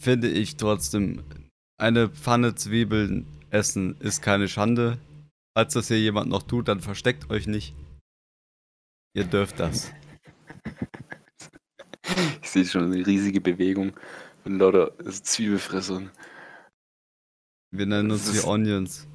finde 0.00 0.28
ich 0.28 0.56
trotzdem, 0.56 1.24
eine 1.80 2.08
Pfanne 2.08 2.54
Zwiebeln 2.54 3.26
essen 3.50 3.96
ist 4.00 4.22
keine 4.22 4.48
Schande. 4.48 4.98
Falls 5.56 5.74
das 5.74 5.88
hier 5.88 6.00
jemand 6.00 6.28
noch 6.28 6.42
tut, 6.42 6.68
dann 6.68 6.80
versteckt 6.80 7.30
euch 7.30 7.46
nicht. 7.46 7.74
Ihr 9.14 9.24
dürft 9.24 9.58
das. 9.58 9.90
ich 12.42 12.50
sehe 12.50 12.64
schon 12.64 12.92
eine 12.92 13.06
riesige 13.06 13.40
Bewegung 13.40 13.92
von 14.42 14.58
lauter 14.58 14.92
Zwiebelfressern. 15.04 16.10
Wir 17.70 17.86
nennen 17.86 18.10
uns 18.10 18.30
die 18.30 18.46
Onions. 18.46 19.06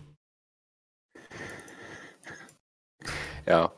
Ja. 3.46 3.74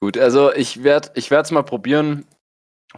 Gut, 0.00 0.16
also 0.16 0.52
ich 0.52 0.82
werde 0.84 1.10
ich 1.14 1.30
es 1.30 1.50
mal 1.50 1.62
probieren. 1.62 2.24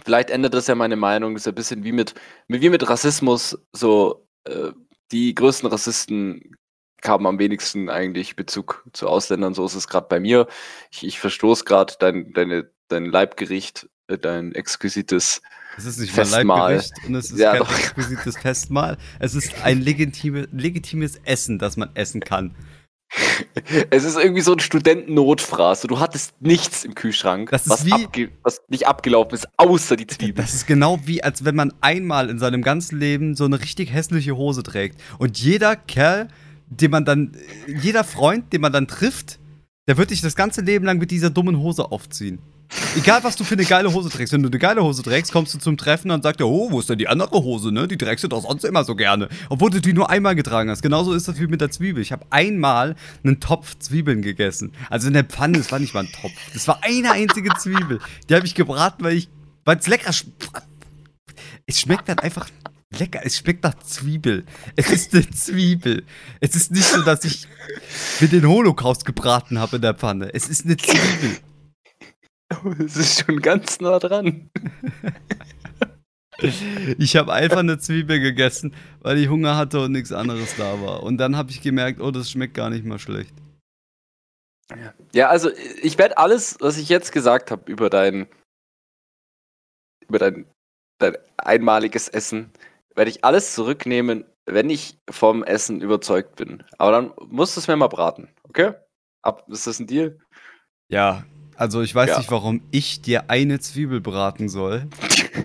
Vielleicht 0.04 0.30
ändert 0.30 0.54
das 0.54 0.66
ja 0.68 0.74
meine 0.74 0.96
Meinung. 0.96 1.34
Das 1.34 1.42
ist 1.42 1.48
ein 1.48 1.54
bisschen 1.54 1.84
wie 1.84 1.92
mit, 1.92 2.14
wie 2.48 2.70
mit 2.70 2.88
Rassismus. 2.88 3.58
So, 3.72 4.26
äh, 4.44 4.70
die 5.10 5.34
größten 5.34 5.68
Rassisten 5.68 6.56
haben 7.04 7.26
am 7.26 7.38
wenigsten 7.38 7.88
eigentlich 7.88 8.36
Bezug 8.36 8.84
zu 8.92 9.08
Ausländern. 9.08 9.54
So 9.54 9.64
ist 9.64 9.74
es 9.74 9.88
gerade 9.88 10.06
bei 10.08 10.20
mir. 10.20 10.46
Ich, 10.90 11.04
ich 11.04 11.18
verstoße 11.18 11.64
gerade 11.64 11.94
dein, 11.98 12.32
deine, 12.32 12.70
dein 12.88 13.06
Leibgericht, 13.06 13.88
äh, 14.06 14.18
dein 14.18 14.54
exquisites. 14.54 15.42
Es 15.76 15.86
ist 15.86 15.98
nicht 15.98 16.12
Festmahl. 16.12 16.74
Leibgericht 16.74 16.92
und 17.06 17.14
es 17.14 17.30
ist 17.30 17.38
Ja, 17.38 17.52
kein 17.52 17.60
doch. 17.60 17.78
exquisites 17.78 18.36
Festmahl. 18.36 18.96
Es 19.18 19.34
ist 19.34 19.62
ein 19.64 19.80
legitime, 19.82 20.48
legitimes 20.52 21.16
Essen, 21.24 21.58
das 21.58 21.76
man 21.76 21.90
essen 21.94 22.20
kann. 22.20 22.54
Es 23.90 24.04
ist 24.04 24.16
irgendwie 24.16 24.40
so 24.42 24.52
ein 24.52 24.60
Studentennotfraß. 24.60 25.82
Du 25.82 25.98
hattest 25.98 26.32
nichts 26.40 26.84
im 26.84 26.94
Kühlschrank, 26.94 27.50
was, 27.52 27.84
wie- 27.84 27.90
was 28.42 28.62
nicht 28.68 28.86
abgelaufen 28.86 29.34
ist, 29.34 29.48
außer 29.56 29.96
die 29.96 30.06
Zwiebeln. 30.06 30.36
Das 30.36 30.54
ist 30.54 30.66
genau 30.66 30.98
wie, 31.04 31.22
als 31.22 31.44
wenn 31.44 31.54
man 31.56 31.72
einmal 31.80 32.30
in 32.30 32.38
seinem 32.38 32.62
ganzen 32.62 32.98
Leben 32.98 33.34
so 33.34 33.44
eine 33.44 33.60
richtig 33.60 33.92
hässliche 33.92 34.36
Hose 34.36 34.62
trägt. 34.62 35.00
Und 35.18 35.38
jeder 35.38 35.76
Kerl, 35.76 36.28
den 36.68 36.90
man 36.90 37.04
dann, 37.04 37.36
jeder 37.66 38.04
Freund, 38.04 38.52
den 38.52 38.60
man 38.60 38.72
dann 38.72 38.86
trifft, 38.86 39.38
der 39.88 39.96
wird 39.98 40.10
dich 40.10 40.20
das 40.20 40.36
ganze 40.36 40.60
Leben 40.60 40.84
lang 40.84 40.98
mit 40.98 41.10
dieser 41.10 41.30
dummen 41.30 41.58
Hose 41.58 41.90
aufziehen. 41.90 42.38
Egal, 42.96 43.22
was 43.24 43.36
du 43.36 43.44
für 43.44 43.54
eine 43.54 43.64
geile 43.64 43.92
Hose 43.92 44.08
trägst. 44.10 44.32
Wenn 44.32 44.42
du 44.42 44.48
eine 44.48 44.58
geile 44.58 44.82
Hose 44.82 45.02
trägst, 45.02 45.32
kommst 45.32 45.54
du 45.54 45.58
zum 45.58 45.76
Treffen 45.76 46.10
und 46.10 46.22
sagt 46.22 46.40
er, 46.40 46.48
oh, 46.48 46.70
wo 46.70 46.80
ist 46.80 46.88
denn 46.88 46.98
die 46.98 47.08
andere 47.08 47.42
Hose, 47.42 47.72
ne? 47.72 47.88
Die 47.88 47.96
trägst 47.96 48.24
du 48.24 48.28
doch 48.28 48.42
sonst 48.42 48.64
immer 48.64 48.84
so 48.84 48.94
gerne. 48.94 49.28
Obwohl 49.48 49.70
du 49.70 49.80
die 49.80 49.92
nur 49.92 50.10
einmal 50.10 50.34
getragen 50.34 50.70
hast. 50.70 50.82
Genauso 50.82 51.12
ist 51.12 51.26
das 51.26 51.38
wie 51.40 51.46
mit 51.46 51.60
der 51.60 51.70
Zwiebel. 51.70 52.02
Ich 52.02 52.12
habe 52.12 52.24
einmal 52.30 52.96
einen 53.24 53.40
Topf 53.40 53.78
Zwiebeln 53.78 54.22
gegessen. 54.22 54.72
Also 54.88 55.08
in 55.08 55.14
der 55.14 55.24
Pfanne, 55.24 55.58
das 55.58 55.72
war 55.72 55.78
nicht 55.78 55.94
mal 55.94 56.04
ein 56.04 56.12
Topf. 56.12 56.32
Das 56.52 56.66
war 56.68 56.78
eine 56.82 57.12
einzige 57.12 57.52
Zwiebel. 57.54 58.00
Die 58.28 58.34
habe 58.34 58.46
ich 58.46 58.54
gebraten, 58.54 59.02
weil 59.04 59.16
ich, 59.16 59.28
weil 59.64 59.78
es 59.78 59.86
lecker 59.86 60.12
sch 60.12 60.26
Es 61.66 61.80
schmeckt 61.80 62.08
dann 62.08 62.18
einfach 62.18 62.48
lecker. 62.96 63.20
Es 63.24 63.36
schmeckt 63.36 63.64
nach 63.64 63.78
Zwiebel. 63.78 64.44
Es 64.76 64.90
ist 64.90 65.14
eine 65.14 65.28
Zwiebel. 65.30 66.04
Es 66.40 66.54
ist 66.54 66.70
nicht 66.70 66.86
so, 66.86 67.02
dass 67.02 67.24
ich 67.24 67.46
mir 68.20 68.28
den 68.28 68.46
Holocaust 68.46 69.04
gebraten 69.04 69.58
habe 69.58 69.76
in 69.76 69.82
der 69.82 69.94
Pfanne. 69.94 70.32
Es 70.34 70.48
ist 70.48 70.64
eine 70.64 70.76
Zwiebel. 70.76 71.38
Es 72.84 72.96
ist 72.96 73.24
schon 73.24 73.40
ganz 73.40 73.80
nah 73.80 73.98
dran. 73.98 74.50
Ich 76.96 77.16
habe 77.16 77.34
einfach 77.34 77.58
eine 77.58 77.78
Zwiebel 77.78 78.18
gegessen, 78.18 78.74
weil 79.00 79.18
ich 79.18 79.28
Hunger 79.28 79.58
hatte 79.58 79.78
und 79.80 79.92
nichts 79.92 80.10
anderes 80.10 80.56
da 80.56 80.80
war. 80.80 81.02
Und 81.02 81.18
dann 81.18 81.36
habe 81.36 81.50
ich 81.50 81.60
gemerkt, 81.60 82.00
oh, 82.00 82.10
das 82.10 82.30
schmeckt 82.30 82.54
gar 82.54 82.70
nicht 82.70 82.82
mal 82.82 82.98
schlecht. 82.98 83.34
Ja, 85.12 85.28
also 85.28 85.50
ich 85.82 85.98
werde 85.98 86.16
alles, 86.16 86.56
was 86.60 86.78
ich 86.78 86.88
jetzt 86.88 87.12
gesagt 87.12 87.50
habe 87.50 87.70
über 87.70 87.90
dein 87.90 88.26
über 90.10 90.18
dein, 90.18 90.46
dein 90.98 91.16
einmaliges 91.38 92.08
Essen, 92.08 92.50
werde 92.94 93.10
ich 93.10 93.24
alles 93.24 93.54
zurücknehmen, 93.54 94.24
wenn 94.46 94.68
ich 94.68 94.98
vom 95.08 95.44
Essen 95.44 95.80
überzeugt 95.80 96.36
bin. 96.36 96.64
Aber 96.78 96.92
dann 96.92 97.12
musst 97.28 97.56
du 97.56 97.60
es 97.60 97.68
mir 97.68 97.76
mal 97.76 97.88
braten, 97.88 98.28
okay? 98.48 98.74
Ab, 99.22 99.44
ist 99.48 99.66
das 99.66 99.78
ein 99.78 99.86
Deal? 99.86 100.18
Ja, 100.90 101.24
also 101.60 101.82
ich 101.82 101.94
weiß 101.94 102.08
Ja. 102.08 102.18
nicht, 102.18 102.30
warum 102.30 102.62
ich 102.70 103.02
dir 103.02 103.28
eine 103.28 103.60
Zwiebel 103.60 104.00
braten 104.00 104.48
soll. 104.48 104.88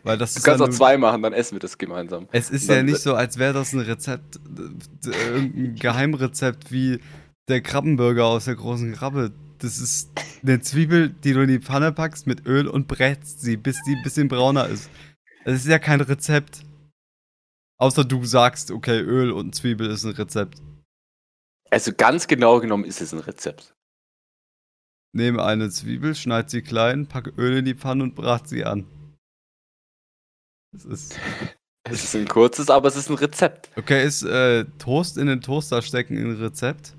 Weil 0.03 0.18
das 0.18 0.34
Du 0.34 0.38
ist 0.39 0.43
kannst 0.45 0.61
ja 0.61 0.68
auch 0.68 0.72
zwei 0.72 0.97
machen, 0.97 1.22
dann 1.22 1.34
essen 1.34 1.55
wir 1.55 1.59
das 1.59 1.78
gemeinsam. 1.78 2.28
Es 2.32 2.49
ist 2.49 2.70
ja 2.70 2.82
nicht 2.84 2.99
so, 2.99 3.16
als 3.16 3.38
wäre 3.38 3.53
das 3.53 3.74
ein 3.74 3.82
Rezept, 3.82 4.38
äh, 5.05 5.09
irgendein 5.09 5.76
Geheimrezept 5.76 6.72
wie 6.72 6.99
der 7.49 7.59
Krabbenburger 7.61 8.26
aus 8.26 8.45
der 8.45 8.55
großen 8.55 8.93
Krabbe. 8.93 9.34
Das 9.59 9.78
ist 9.78 10.09
eine 10.41 10.61
Zwiebel, 10.61 11.09
die 11.09 11.34
du 11.34 11.41
in 11.41 11.49
die 11.49 11.59
Pfanne 11.59 11.91
packst 11.91 12.28
mit 12.28 12.45
Öl 12.45 12.68
und 12.68 12.88
brätst 12.88 13.41
sie, 13.41 13.57
bis 13.57 13.78
die 13.86 13.95
ein 13.95 14.03
bisschen 14.03 14.30
brauner 14.30 14.68
ist. 14.68 14.89
Das 15.43 15.55
ist 15.55 15.68
ja 15.68 15.80
kein 15.80 15.99
Rezept. 15.99 16.61
Außer 17.78 18.05
du 18.05 18.24
sagst, 18.24 18.72
okay, 18.72 18.99
Öl 19.01 19.32
und 19.32 19.53
Zwiebel 19.53 19.89
ist 19.89 20.05
ein 20.05 20.11
Rezept. 20.13 20.59
Also 21.72 21.91
ganz 21.93 22.28
genau 22.28 22.61
genommen 22.61 22.86
ist 22.86 23.01
es 23.01 23.11
ein 23.13 23.20
Rezept. 23.20 23.74
Nehme 25.16 25.43
eine 25.45 25.70
Zwiebel, 25.70 26.13
schneid 26.13 26.49
sie 26.49 26.61
klein, 26.61 27.07
packe 27.07 27.32
Öl 27.38 27.59
in 27.59 27.63
die 27.63 27.74
Pfanne 27.74 28.03
und 28.03 28.16
brat 28.16 28.49
sie 28.49 28.66
an. 28.66 28.86
Das 30.74 30.84
ist. 30.86 31.18
Es 31.88 32.03
ist 32.03 32.16
ein 32.16 32.28
kurzes, 32.28 32.72
aber 32.72 32.88
es 32.88 32.95
ist 32.95 33.11
ein 33.11 33.16
Rezept. 33.16 33.70
Okay, 33.76 34.03
ist 34.03 34.24
äh, 34.24 34.66
Toast 34.80 35.20
in 35.20 35.28
den 35.28 35.39
Toaster 35.39 35.84
stecken 35.84 36.18
ein 36.18 36.36
Rezept? 36.38 36.97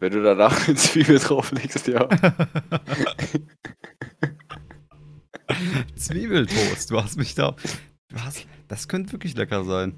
Wenn 0.00 0.12
du 0.12 0.24
danach 0.24 0.66
eine 0.66 0.76
Zwiebel 0.76 1.20
drauflegst, 1.20 1.86
ja. 1.86 2.08
Zwiebeltoast, 5.94 6.90
du 6.90 7.00
hast 7.00 7.16
mich 7.16 7.36
da. 7.36 7.54
Du 8.08 8.20
hast, 8.20 8.48
das 8.66 8.88
könnte 8.88 9.12
wirklich 9.12 9.36
lecker 9.36 9.62
sein. 9.62 9.94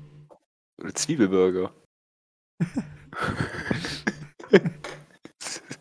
Oder 0.82 0.94
Zwiebelburger. 0.94 1.72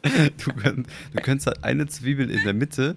Du, 0.43 0.53
könnt, 0.53 0.87
du 1.13 1.21
könntest 1.21 1.47
halt 1.47 1.63
eine 1.63 1.87
Zwiebel 1.87 2.29
in 2.31 2.43
der 2.43 2.53
Mitte, 2.53 2.95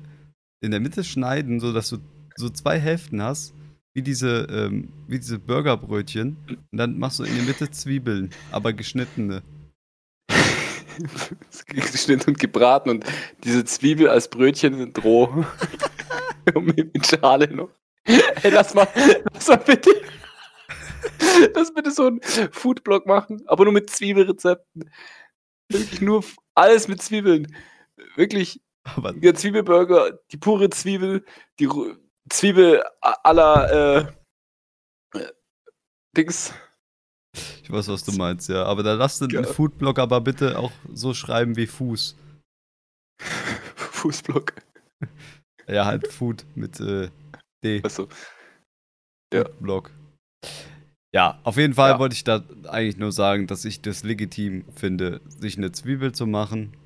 in 0.60 0.70
der 0.70 0.80
Mitte 0.80 1.04
schneiden, 1.04 1.60
sodass 1.60 1.90
du 1.90 1.98
so 2.36 2.48
zwei 2.50 2.78
Hälften 2.78 3.22
hast, 3.22 3.54
wie 3.94 4.02
diese, 4.02 4.46
ähm, 4.50 4.92
wie 5.08 5.18
diese 5.18 5.38
Burgerbrötchen. 5.38 6.36
Und 6.48 6.78
dann 6.78 6.98
machst 6.98 7.18
du 7.18 7.24
in 7.24 7.34
der 7.34 7.44
Mitte 7.44 7.70
Zwiebeln, 7.70 8.30
aber 8.50 8.72
geschnittene. 8.72 9.42
Geschnitten 11.66 12.30
und 12.30 12.38
gebraten 12.38 12.90
und 12.90 13.06
diese 13.42 13.64
Zwiebel 13.64 14.08
als 14.08 14.28
Brötchen 14.28 14.76
sind 14.76 15.02
roh. 15.02 15.44
und 16.54 16.76
mit 16.76 17.06
Schale 17.06 17.48
noch. 17.54 17.70
Ey, 18.04 18.50
lass 18.50 18.74
mal, 18.74 18.88
lass 19.32 19.48
mal 19.48 19.56
bitte. 19.56 19.90
Lass 21.54 21.72
bitte 21.72 21.90
so 21.90 22.06
einen 22.06 22.20
Foodblog 22.52 23.06
machen, 23.06 23.42
aber 23.46 23.64
nur 23.64 23.72
mit 23.72 23.88
Zwiebelrezepten. 23.90 24.90
Wirklich 25.70 26.00
nur 26.00 26.24
alles 26.54 26.88
mit 26.88 27.02
Zwiebeln. 27.02 27.54
Wirklich, 28.16 28.60
Aber 28.84 29.12
der 29.12 29.34
Zwiebelburger, 29.34 30.18
die 30.30 30.36
pure 30.36 30.70
Zwiebel, 30.70 31.24
die 31.58 31.68
Ru- 31.68 31.96
Zwiebel 32.28 32.82
aller 33.00 34.12
äh, 35.14 35.18
äh, 35.18 35.32
Dings. 36.16 36.52
ich 37.62 37.70
weiß, 37.70 37.88
was 37.88 38.04
du 38.04 38.12
meinst, 38.12 38.48
ja. 38.48 38.64
Aber 38.64 38.82
da 38.82 38.94
lass 38.94 39.18
den 39.18 39.30
Ja. 39.30 39.42
Foodblog 39.42 39.98
aber 39.98 40.20
bitte 40.20 40.58
auch 40.58 40.72
so 40.92 41.12
schreiben 41.14 41.56
wie 41.56 41.66
Fuß. 41.66 42.16
Fußblock. 43.76 44.54
Ja, 45.68 45.84
halt 45.84 46.10
Food 46.12 46.44
mit 46.54 46.80
äh, 46.80 47.10
D. 47.62 47.80
Also, 47.84 48.08
Ja. 49.32 49.44
Blog. 49.60 49.90
Ja, 51.12 51.40
auf 51.42 51.56
jeden 51.56 51.74
Fall 51.74 51.90
Ja. 51.92 51.98
wollte 51.98 52.14
ich 52.14 52.24
da 52.24 52.42
eigentlich 52.68 52.96
nur 52.96 53.12
sagen, 53.12 53.46
dass 53.46 53.64
ich 53.64 53.82
das 53.82 54.04
legitim 54.04 54.64
finde, 54.74 55.20
sich 55.28 55.56
eine 55.58 55.72
Zwiebel 55.72 56.12
zu 56.12 56.26
machen, 56.26 56.76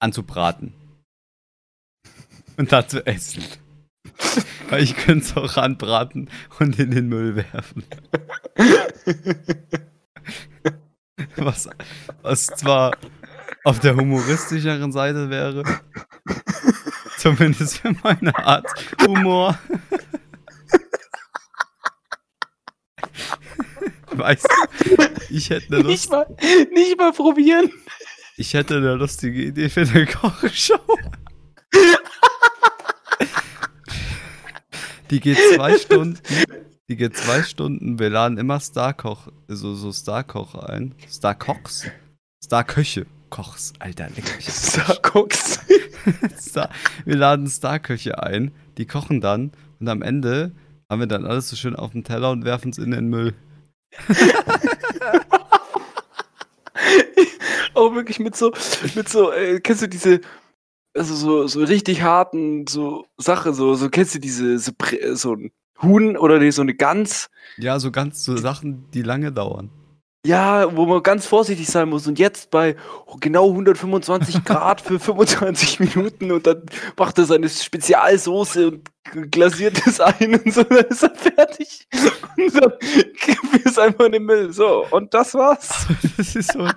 anzubraten 0.00 0.74
und 2.56 2.72
dann 2.72 2.88
zu 2.88 3.06
essen. 3.06 3.42
Weil 4.68 4.82
ich 4.82 4.96
könnte 4.96 5.24
es 5.24 5.36
auch 5.36 5.56
anbraten 5.56 6.28
und 6.58 6.78
in 6.78 6.90
den 6.90 7.08
Müll 7.08 7.36
werfen. 7.36 7.84
Was, 11.36 11.68
was 12.22 12.46
zwar 12.46 12.96
auf 13.64 13.80
der 13.80 13.96
humoristischeren 13.96 14.92
Seite 14.92 15.30
wäre, 15.30 15.62
zumindest 17.18 17.78
für 17.78 17.94
meine 18.02 18.34
Art 18.36 18.66
Humor. 19.06 19.58
Weißt 24.16 24.46
du, 24.46 25.08
ich 25.30 25.50
hätte 25.50 25.76
eine, 25.76 25.84
nicht, 25.84 26.10
Lust, 26.10 26.10
mal, 26.10 26.26
nicht 26.72 26.98
mal 26.98 27.12
probieren. 27.12 27.70
ich 28.36 28.54
hätte 28.54 28.76
eine 28.76 28.94
lustige 28.94 29.42
Idee 29.42 29.68
für 29.68 29.82
eine 29.82 30.06
Kochshow. 30.06 30.78
Die 35.10 35.20
geht 35.20 35.38
zwei 35.54 35.78
Stunden. 35.78 36.18
Die 36.88 36.96
geht 36.96 37.16
zwei 37.16 37.42
Stunden. 37.42 37.98
Wir 37.98 38.10
laden 38.10 38.38
immer 38.38 38.60
Starkoch, 38.60 39.28
so, 39.48 39.74
so 39.74 39.92
Starkoch 39.92 40.54
ein. 40.54 40.94
Starkochs? 41.10 41.86
Starköche. 42.44 43.06
Kochs, 43.30 43.72
Alter, 43.78 44.08
leck 44.10 44.36
mich 44.36 44.46
am 44.46 44.52
Arsch. 44.54 44.72
Starkox. 44.72 45.60
Star 46.38 46.70
wir 47.06 47.16
laden 47.16 47.48
Starköche 47.48 48.22
ein, 48.22 48.52
die 48.76 48.86
kochen 48.86 49.20
dann 49.22 49.52
und 49.80 49.88
am 49.88 50.02
Ende 50.02 50.52
haben 50.90 51.00
wir 51.00 51.06
dann 51.06 51.24
alles 51.24 51.48
so 51.48 51.56
schön 51.56 51.74
auf 51.74 51.92
dem 51.92 52.04
Teller 52.04 52.30
und 52.30 52.44
werfen 52.44 52.70
es 52.70 52.78
in 52.78 52.90
den 52.90 53.06
Müll. 53.06 53.34
Auch 57.74 57.94
wirklich 57.94 58.18
mit 58.18 58.36
so, 58.36 58.52
mit 58.94 59.08
so, 59.08 59.32
äh, 59.32 59.60
kennst 59.60 59.82
du 59.82 59.88
diese, 59.88 60.20
also 60.94 61.14
so, 61.14 61.46
so 61.46 61.60
richtig 61.60 62.02
harten, 62.02 62.66
so 62.66 63.06
Sache, 63.16 63.54
so, 63.54 63.74
so 63.74 63.88
kennst 63.88 64.14
du 64.14 64.18
diese, 64.18 64.58
so, 64.58 64.72
so 65.12 65.34
ein 65.34 65.52
Huhn 65.80 66.16
oder 66.16 66.52
so 66.52 66.62
eine 66.62 66.74
Gans, 66.74 67.30
Ja, 67.56 67.80
so 67.80 67.90
ganz 67.90 68.24
so 68.24 68.36
Sachen, 68.36 68.90
die 68.92 69.02
lange 69.02 69.32
dauern. 69.32 69.70
Ja, 70.24 70.76
wo 70.76 70.86
man 70.86 71.02
ganz 71.02 71.26
vorsichtig 71.26 71.66
sein 71.66 71.88
muss 71.88 72.06
und 72.06 72.18
jetzt 72.18 72.50
bei 72.50 72.76
genau 73.18 73.48
125 73.50 74.44
Grad 74.44 74.80
für 74.80 75.00
25 75.00 75.80
Minuten 75.80 76.30
und 76.30 76.46
dann 76.46 76.62
macht 76.96 77.18
er 77.18 77.24
seine 77.24 77.48
Spezialsoße 77.48 78.68
und 78.68 78.90
glasiert 79.32 79.84
es 79.84 80.00
ein 80.00 80.40
und 80.40 80.54
so, 80.54 80.62
dann 80.62 80.84
ist 80.86 81.02
er 81.02 81.14
fertig 81.14 81.88
und 82.36 82.54
dann 82.54 82.72
gibt 82.80 83.66
es 83.66 83.78
einfach 83.78 84.06
in 84.06 84.12
den 84.12 84.24
Müll, 84.24 84.52
so, 84.52 84.86
und 84.90 85.12
das 85.12 85.34
war's. 85.34 85.86
Das 86.16 86.36
ist 86.36 86.52
so, 86.52 86.68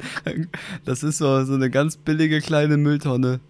das 0.86 1.04
ist 1.04 1.20
so, 1.20 1.44
so 1.46 1.54
eine 1.54 1.70
ganz 1.70 1.98
billige 1.98 2.42
kleine 2.42 2.78
Mülltonne. 2.78 3.42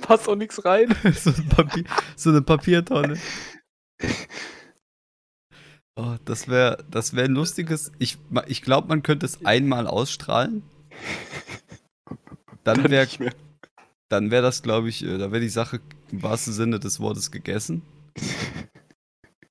Passt 0.00 0.28
auch 0.28 0.36
nichts 0.36 0.64
rein. 0.64 0.94
So, 1.14 1.30
ein 1.30 1.48
Papier, 1.48 1.84
so 2.16 2.30
eine 2.30 2.42
Papiertonne. 2.42 3.18
Oh, 5.96 6.16
das 6.24 6.48
wäre 6.48 6.84
das 6.90 7.14
wär 7.14 7.24
ein 7.24 7.32
lustiges. 7.32 7.92
Ich, 7.98 8.18
ich 8.46 8.62
glaube, 8.62 8.88
man 8.88 9.02
könnte 9.02 9.26
es 9.26 9.44
einmal 9.44 9.86
ausstrahlen. 9.86 10.62
Dann 12.64 12.90
wäre 12.90 13.08
dann 14.08 14.30
wär 14.30 14.42
das, 14.42 14.62
glaube 14.62 14.88
ich, 14.88 15.02
äh, 15.04 15.18
da 15.18 15.32
wäre 15.32 15.40
die 15.40 15.48
Sache 15.48 15.80
im 16.10 16.22
wahrsten 16.22 16.52
Sinne 16.52 16.78
des 16.78 17.00
Wortes 17.00 17.30
gegessen. 17.30 17.82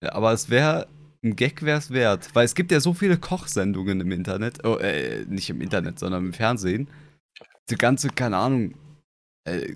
Ja, 0.03 0.13
aber 0.13 0.33
es 0.33 0.49
wäre, 0.49 0.87
ein 1.23 1.35
Gag 1.35 1.61
wäre 1.61 1.77
es 1.77 1.91
wert. 1.91 2.33
Weil 2.33 2.45
es 2.45 2.55
gibt 2.55 2.71
ja 2.71 2.79
so 2.79 2.95
viele 2.95 3.19
Kochsendungen 3.19 4.01
im 4.01 4.11
Internet. 4.11 4.65
Oh, 4.65 4.77
äh, 4.77 5.25
nicht 5.25 5.47
im 5.51 5.61
Internet, 5.61 5.99
sondern 5.99 6.25
im 6.25 6.33
Fernsehen. 6.33 6.87
Die 7.69 7.75
ganze, 7.75 8.09
keine 8.09 8.37
Ahnung, 8.37 8.73
äh, 9.43 9.75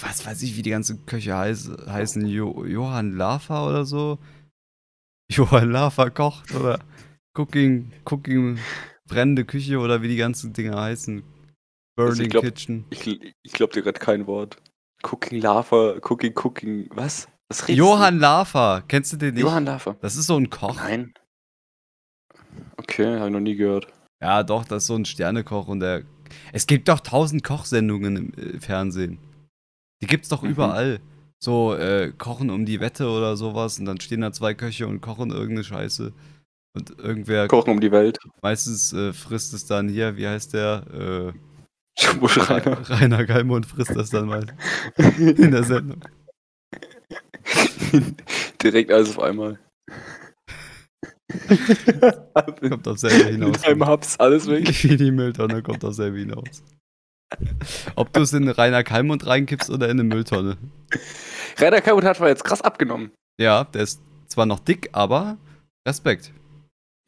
was 0.00 0.24
weiß 0.24 0.40
ich, 0.42 0.56
wie 0.56 0.62
die 0.62 0.70
ganzen 0.70 1.04
Köche 1.04 1.36
heiß, 1.36 1.68
heißen. 1.88 2.26
Jo, 2.26 2.64
Johann 2.64 3.16
Laffer 3.16 3.66
oder 3.66 3.84
so. 3.84 4.20
Johann 5.30 5.70
Laffer 5.70 6.10
kocht 6.10 6.54
oder 6.54 6.78
Cooking, 7.34 7.92
Cooking, 8.04 8.58
brennende 9.06 9.44
Küche 9.44 9.78
oder 9.78 10.02
wie 10.02 10.08
die 10.08 10.16
ganzen 10.16 10.52
Dinge 10.52 10.76
heißen. 10.80 11.22
Also 11.98 12.08
Burning 12.10 12.22
ich 12.26 12.30
glaub- 12.30 12.44
Kitchen. 12.44 12.84
Ich, 12.90 13.06
ich 13.06 13.52
glaube 13.52 13.72
dir 13.72 13.82
gerade 13.82 13.98
kein 13.98 14.26
Wort. 14.26 14.56
Cooking 15.02 15.40
Lava, 15.40 15.96
Cooking, 16.02 16.32
Cooking, 16.36 16.88
was? 16.92 17.28
Was 17.48 17.64
Johann 17.68 18.18
Laffer, 18.18 18.82
kennst 18.88 19.12
du 19.12 19.16
den 19.16 19.34
nicht? 19.34 19.42
Johann 19.42 19.64
Lava. 19.66 19.96
Das 20.00 20.16
ist 20.16 20.26
so 20.26 20.36
ein 20.36 20.50
Koch. 20.50 20.76
Nein. 20.76 21.14
Okay, 22.76 23.16
habe 23.16 23.26
ich 23.26 23.32
noch 23.32 23.40
nie 23.40 23.54
gehört. 23.56 23.86
Ja, 24.20 24.42
doch, 24.42 24.64
das 24.64 24.84
ist 24.84 24.86
so 24.88 24.94
ein 24.96 25.04
Sternekoch 25.04 25.68
und 25.68 25.80
der. 25.80 26.02
Es 26.52 26.66
gibt 26.66 26.88
doch 26.88 27.00
tausend 27.00 27.44
Kochsendungen 27.44 28.16
im 28.16 28.56
äh, 28.56 28.60
Fernsehen. 28.60 29.18
Die 30.02 30.06
gibt's 30.06 30.28
doch 30.28 30.42
Mhm. 30.42 30.50
überall. 30.50 31.00
So, 31.42 31.74
äh, 31.74 32.12
Kochen 32.16 32.50
um 32.50 32.64
die 32.64 32.80
Wette 32.80 33.08
oder 33.08 33.36
sowas 33.36 33.78
und 33.78 33.84
dann 33.84 34.00
stehen 34.00 34.22
da 34.22 34.32
zwei 34.32 34.54
Köche 34.54 34.86
und 34.86 35.00
kochen 35.00 35.30
irgendeine 35.30 35.64
Scheiße. 35.64 36.12
Und 36.74 36.98
irgendwer, 36.98 37.48
Kochen 37.48 37.70
um 37.70 37.80
die 37.80 37.90
Welt. 37.92 38.18
meistens 38.42 38.92
äh, 38.92 39.12
frisst 39.12 39.54
es 39.54 39.64
dann 39.66 39.88
hier, 39.88 40.16
wie 40.16 40.26
heißt 40.26 40.52
der? 40.54 41.32
Äh, 41.34 41.38
Schumbuschreiner. 41.98 42.90
Rainer 42.90 43.24
Geimund 43.24 43.64
frisst 43.66 43.96
das 43.96 44.10
dann 44.10 44.26
mal 44.26 44.44
in 45.16 45.50
der 45.50 45.64
Sendung. 45.64 46.00
Direkt 48.62 48.90
alles 48.92 49.10
auf 49.16 49.20
einmal. 49.20 49.58
Kommt 52.60 52.86
auf 52.88 52.98
selber 52.98 53.28
In 53.28 53.42
hinaus. 53.42 53.64
einem 53.64 53.86
Hubs 53.86 54.18
alles 54.18 54.46
weg. 54.46 54.68
Wie 54.84 54.96
die 54.96 55.10
Mülltonne 55.10 55.62
kommt 55.62 55.84
auf 55.84 55.94
selber 55.94 56.18
hinaus. 56.18 56.62
Ob 57.96 58.12
du 58.12 58.20
es 58.20 58.32
in 58.32 58.48
Rainer 58.48 58.84
Kalmund 58.84 59.26
reinkippst 59.26 59.70
oder 59.70 59.86
in 59.88 59.98
eine 60.00 60.04
Mülltonne. 60.04 60.56
Rainer 61.58 61.80
Kalmund 61.80 62.04
hat 62.06 62.16
zwar 62.16 62.28
jetzt 62.28 62.44
krass 62.44 62.62
abgenommen. 62.62 63.10
Ja, 63.40 63.64
der 63.64 63.82
ist 63.82 64.00
zwar 64.28 64.46
noch 64.46 64.60
dick, 64.60 64.90
aber 64.92 65.36
Respekt. 65.86 66.32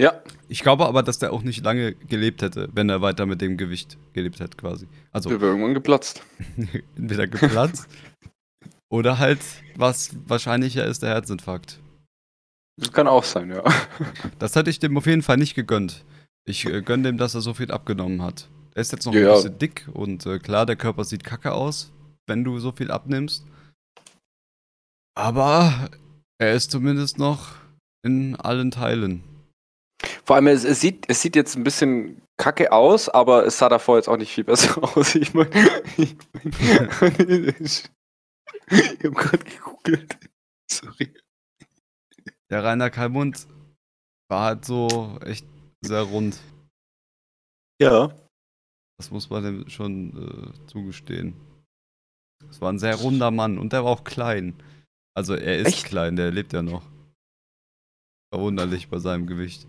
Ja. 0.01 0.23
Ich 0.49 0.63
glaube 0.63 0.87
aber, 0.87 1.03
dass 1.03 1.19
der 1.19 1.33
auch 1.33 1.43
nicht 1.43 1.65
lange 1.65 1.95
gelebt 1.95 2.43
hätte, 2.43 2.69
wenn 2.73 2.89
er 2.89 3.03
weiter 3.03 3.27
mit 3.27 3.41
dem 3.41 3.57
Gewicht 3.57 3.99
gelebt 4.13 4.39
hätte, 4.41 4.57
quasi. 4.57 4.87
Also 5.13 5.29
Der 5.29 5.41
wäre 5.41 5.51
irgendwann 5.51 5.75
geplatzt. 5.75 6.23
entweder 6.97 7.27
geplatzt 7.27 7.89
oder 8.93 9.19
halt, 9.19 9.41
was 9.75 10.11
wahrscheinlicher 10.27 10.85
ist, 10.85 11.03
der 11.03 11.11
Herzinfarkt. 11.11 11.81
Das 12.81 12.93
kann 12.93 13.09
auch 13.09 13.25
sein, 13.25 13.51
ja. 13.51 13.65
Das 14.39 14.55
hätte 14.55 14.71
ich 14.71 14.79
dem 14.79 14.97
auf 14.97 15.07
jeden 15.07 15.23
Fall 15.23 15.37
nicht 15.37 15.57
gegönnt. 15.57 16.05
Ich 16.49 16.65
äh, 16.65 16.81
gönne 16.81 17.03
dem, 17.03 17.19
dass 17.19 17.35
er 17.35 17.41
so 17.41 17.53
viel 17.53 17.73
abgenommen 17.73 18.23
hat. 18.23 18.49
Er 18.75 18.83
ist 18.83 18.93
jetzt 18.93 19.05
noch 19.05 19.15
Ja. 19.15 19.31
ein 19.31 19.35
bisschen 19.35 19.59
dick 19.59 19.89
und 19.93 20.25
äh, 20.27 20.39
klar, 20.39 20.65
der 20.65 20.77
Körper 20.77 21.03
sieht 21.03 21.25
kacke 21.25 21.53
aus, 21.53 21.91
wenn 22.29 22.45
du 22.45 22.61
so 22.61 22.71
viel 22.71 22.93
abnimmst. 22.93 23.45
Aber 25.19 25.91
er 26.41 26.55
ist 26.55 26.71
zumindest 26.71 27.19
noch 27.19 27.57
in 28.05 28.37
allen 28.37 28.71
Teilen. 28.71 29.25
Vor 30.25 30.37
allem, 30.37 30.47
es, 30.47 30.63
es, 30.63 30.81
sieht, 30.81 31.07
es 31.09 31.21
sieht 31.21 31.35
jetzt 31.35 31.57
ein 31.57 31.65
bisschen 31.65 32.23
kacke 32.37 32.71
aus, 32.71 33.09
aber 33.09 33.45
es 33.45 33.59
sah 33.59 33.69
davor 33.69 33.97
jetzt 33.97 34.09
auch 34.09 34.17
nicht 34.17 34.33
viel 34.33 34.45
besser 34.45 34.81
aus. 34.97 35.17
Ich 35.17 35.35
meine, 35.35 35.51
ich, 35.97 36.17
mein, 36.37 37.57
ich, 37.59 37.91
ich 38.71 39.05
habe 39.05 39.11
gerade 39.11 39.45
gegoogelt. 39.45 40.19
Sorry. 40.71 41.13
Der 42.49 42.63
Rainer 42.63 42.91
Kalmund 42.91 43.49
war 44.31 44.45
halt 44.45 44.65
so 44.65 45.19
echt 45.25 45.49
sehr 45.81 46.03
rund. 46.03 46.39
Ja. 47.83 48.17
Das 48.99 49.11
muss 49.11 49.29
man 49.31 49.43
dem 49.43 49.69
schon 49.69 50.55
äh, 50.55 50.67
zugestehen. 50.69 51.35
Es 52.49 52.61
war 52.61 52.73
ein 52.73 52.79
sehr 52.79 52.95
runder 52.95 53.33
Mann 53.33 53.59
und 53.59 53.73
der 53.73 53.85
war 53.85 53.91
auch 53.91 54.05
klein. 54.05 54.55
Also 55.19 55.35
er 55.35 55.59
ist 55.59 55.67
Echt? 55.67 55.87
klein, 55.87 56.15
der 56.15 56.31
lebt 56.31 56.53
ja 56.53 56.63
noch. 56.63 56.85
Verwunderlich 58.33 58.89
bei 58.89 58.99
seinem 59.01 59.27
Gewicht. 59.27 59.67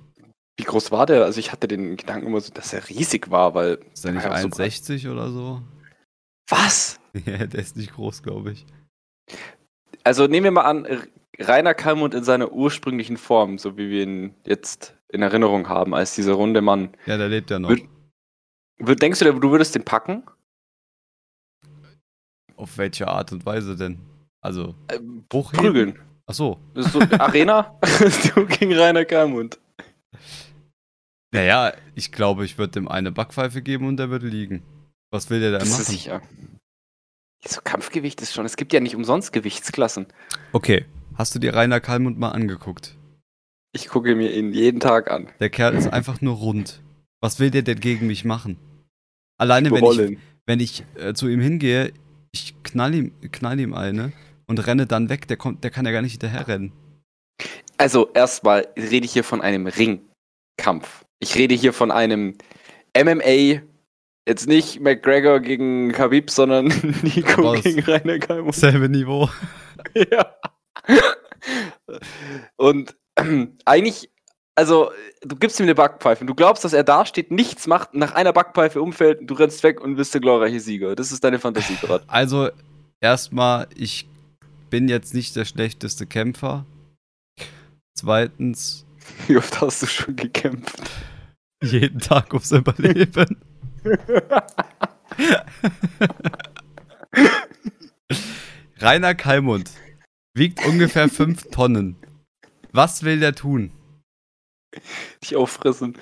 Wie 0.59 0.63
groß 0.63 0.91
war 0.91 1.07
der? 1.07 1.23
Also 1.25 1.39
ich 1.39 1.51
hatte 1.51 1.67
den 1.67 1.97
Gedanken 1.97 2.27
immer 2.27 2.39
so, 2.39 2.53
dass 2.53 2.71
er 2.71 2.87
riesig 2.87 3.31
war, 3.31 3.55
weil. 3.55 3.79
Ist 3.91 4.05
der 4.05 4.11
nicht 4.11 4.25
Ja, 4.25 4.37
so 4.41 4.47
1,60 4.47 5.11
oder 5.11 5.31
so? 5.31 5.63
Was? 6.49 6.99
Ja, 7.25 7.47
der 7.47 7.59
ist 7.61 7.75
nicht 7.77 7.93
groß, 7.93 8.21
glaube 8.21 8.51
ich. 8.51 8.67
Also 10.03 10.27
nehmen 10.27 10.43
wir 10.43 10.51
mal 10.51 10.65
an, 10.65 10.85
Rainer 11.39 11.73
Kalmund 11.73 12.13
in 12.13 12.23
seiner 12.23 12.51
ursprünglichen 12.51 13.17
Form, 13.17 13.57
so 13.57 13.75
wie 13.77 13.89
wir 13.89 14.03
ihn 14.03 14.35
jetzt 14.45 14.95
in 15.11 15.23
Erinnerung 15.23 15.67
haben, 15.69 15.95
als 15.95 16.13
dieser 16.13 16.33
runde 16.33 16.61
Mann. 16.61 16.95
Ja, 17.07 17.17
der 17.17 17.27
lebt 17.29 17.49
ja 17.49 17.57
noch. 17.57 17.71
Wür- 17.71 18.95
Denkst 18.95 19.17
du, 19.21 19.33
du 19.39 19.49
würdest 19.51 19.73
den 19.73 19.83
packen? 19.83 20.21
Auf 22.55 22.77
welche 22.77 23.07
Art 23.07 23.31
und 23.31 23.43
Weise 23.47 23.75
denn? 23.75 23.97
Also, 24.41 24.75
Ähm, 24.91 25.25
hochheben? 25.33 25.65
prügeln. 25.65 25.99
Ach 26.25 26.33
so. 26.33 26.59
Das 26.73 26.85
ist 26.87 26.93
so 26.93 26.99
Arena 27.17 27.77
du 28.35 28.45
gegen 28.45 28.73
Rainer 28.73 29.05
Kalmund. 29.05 29.59
Naja, 31.31 31.73
ich 31.95 32.11
glaube, 32.11 32.45
ich 32.45 32.57
würde 32.57 32.71
dem 32.73 32.87
eine 32.87 33.11
Backpfeife 33.11 33.61
geben 33.61 33.87
und 33.87 33.97
der 33.97 34.09
würde 34.09 34.27
liegen. 34.27 34.63
Was 35.11 35.29
will 35.29 35.39
der 35.39 35.51
denn 35.51 35.59
Das 35.59 35.69
ist 35.69 35.77
machen? 35.79 35.91
sicher. 35.91 36.21
So 37.45 37.61
Kampfgewicht 37.63 38.21
ist 38.21 38.33
schon. 38.33 38.45
Es 38.45 38.57
gibt 38.57 38.73
ja 38.73 38.79
nicht 38.79 38.95
umsonst 38.95 39.31
Gewichtsklassen. 39.31 40.07
Okay, 40.51 40.85
hast 41.15 41.33
du 41.35 41.39
dir 41.39 41.53
Rainer 41.55 41.79
Kalmund 41.79 42.17
mal 42.19 42.29
angeguckt? 42.31 42.95
Ich 43.71 43.87
gucke 43.87 44.15
mir 44.15 44.33
ihn 44.33 44.51
jeden 44.53 44.79
Tag 44.79 45.11
an. 45.11 45.29
Der 45.39 45.49
Kerl 45.49 45.75
ist 45.75 45.87
einfach 45.87 46.21
nur 46.21 46.35
rund. 46.35 46.81
Was 47.21 47.39
will 47.39 47.51
der 47.51 47.61
denn 47.61 47.79
gegen 47.79 48.07
mich 48.07 48.25
machen? 48.25 48.57
Alleine, 49.37 49.71
wenn 49.71 49.83
ich, 49.85 50.17
wenn 50.47 50.59
ich 50.59 50.83
äh, 50.95 51.13
zu 51.13 51.27
ihm 51.27 51.39
hingehe, 51.39 51.93
ich 52.31 52.55
knall 52.63 52.93
ihm, 52.95 53.11
knall 53.31 53.59
ihm 53.59 53.73
eine 53.73 54.11
und 54.49 54.65
renne 54.65 54.87
dann 54.87 55.09
weg, 55.09 55.27
der, 55.27 55.37
kommt, 55.37 55.63
der 55.63 55.69
kann 55.69 55.85
ja 55.85 55.91
gar 55.91 56.01
nicht 56.01 56.13
hinterher 56.13 56.47
rennen. 56.47 56.73
Also 57.77 58.09
erstmal 58.13 58.67
rede 58.75 59.05
ich 59.05 59.13
hier 59.13 59.23
von 59.23 59.41
einem 59.41 59.67
Ringkampf. 59.67 61.05
Ich 61.19 61.35
rede 61.35 61.53
hier 61.53 61.71
von 61.71 61.91
einem 61.91 62.35
MMA. 62.97 63.61
Jetzt 64.27 64.47
nicht 64.47 64.81
McGregor 64.81 65.39
gegen 65.39 65.91
Khabib, 65.91 66.31
sondern 66.31 66.65
Nico 67.03 67.43
Was? 67.43 67.61
gegen 67.61 67.79
Rainer 67.81 68.17
Kalmund. 68.19 68.55
Selbe 68.55 68.89
Niveau. 68.89 69.29
Ja. 69.95 70.35
Und 72.57 72.97
eigentlich, 73.65 74.11
also, 74.55 74.91
du 75.21 75.37
gibst 75.37 75.57
ihm 75.59 75.63
eine 75.63 75.73
Backpfeife 75.73 76.19
und 76.21 76.27
du 76.27 76.35
glaubst, 76.35 76.65
dass 76.65 76.73
er 76.73 76.83
da 76.83 77.05
steht, 77.05 77.31
nichts 77.31 77.65
macht, 77.65 77.93
nach 77.93 78.13
einer 78.13 78.33
Backpfeife 78.33 78.81
umfällt, 78.81 79.19
du 79.21 79.35
rennst 79.35 79.63
weg 79.63 79.79
und 79.79 79.95
bist 79.95 80.13
der 80.13 80.19
glorreiche 80.19 80.59
Sieger. 80.59 80.97
Das 80.97 81.13
ist 81.13 81.23
deine 81.23 81.39
Fantasie 81.39 81.77
gerade. 81.81 82.03
Also, 82.07 82.49
erstmal, 82.99 83.67
ich 83.73 84.08
bin 84.69 84.87
jetzt 84.87 85.13
nicht 85.13 85.35
der 85.35 85.45
schlechteste 85.45 86.05
Kämpfer. 86.05 86.65
Zweitens, 87.95 88.85
Wie 89.27 89.37
oft 89.37 89.59
hast 89.61 89.81
du 89.81 89.87
schon 89.87 90.15
gekämpft? 90.15 90.79
jeden 91.61 91.99
Tag 91.99 92.33
ums 92.33 92.51
Überleben. 92.51 93.37
Rainer 98.79 99.15
Kalmund 99.15 99.69
wiegt 100.33 100.65
ungefähr 100.65 101.09
5 101.09 101.49
Tonnen. 101.51 101.95
Was 102.71 103.03
will 103.03 103.19
der 103.19 103.35
tun? 103.35 103.71
Dich 105.23 105.35
auffressen. 105.35 105.97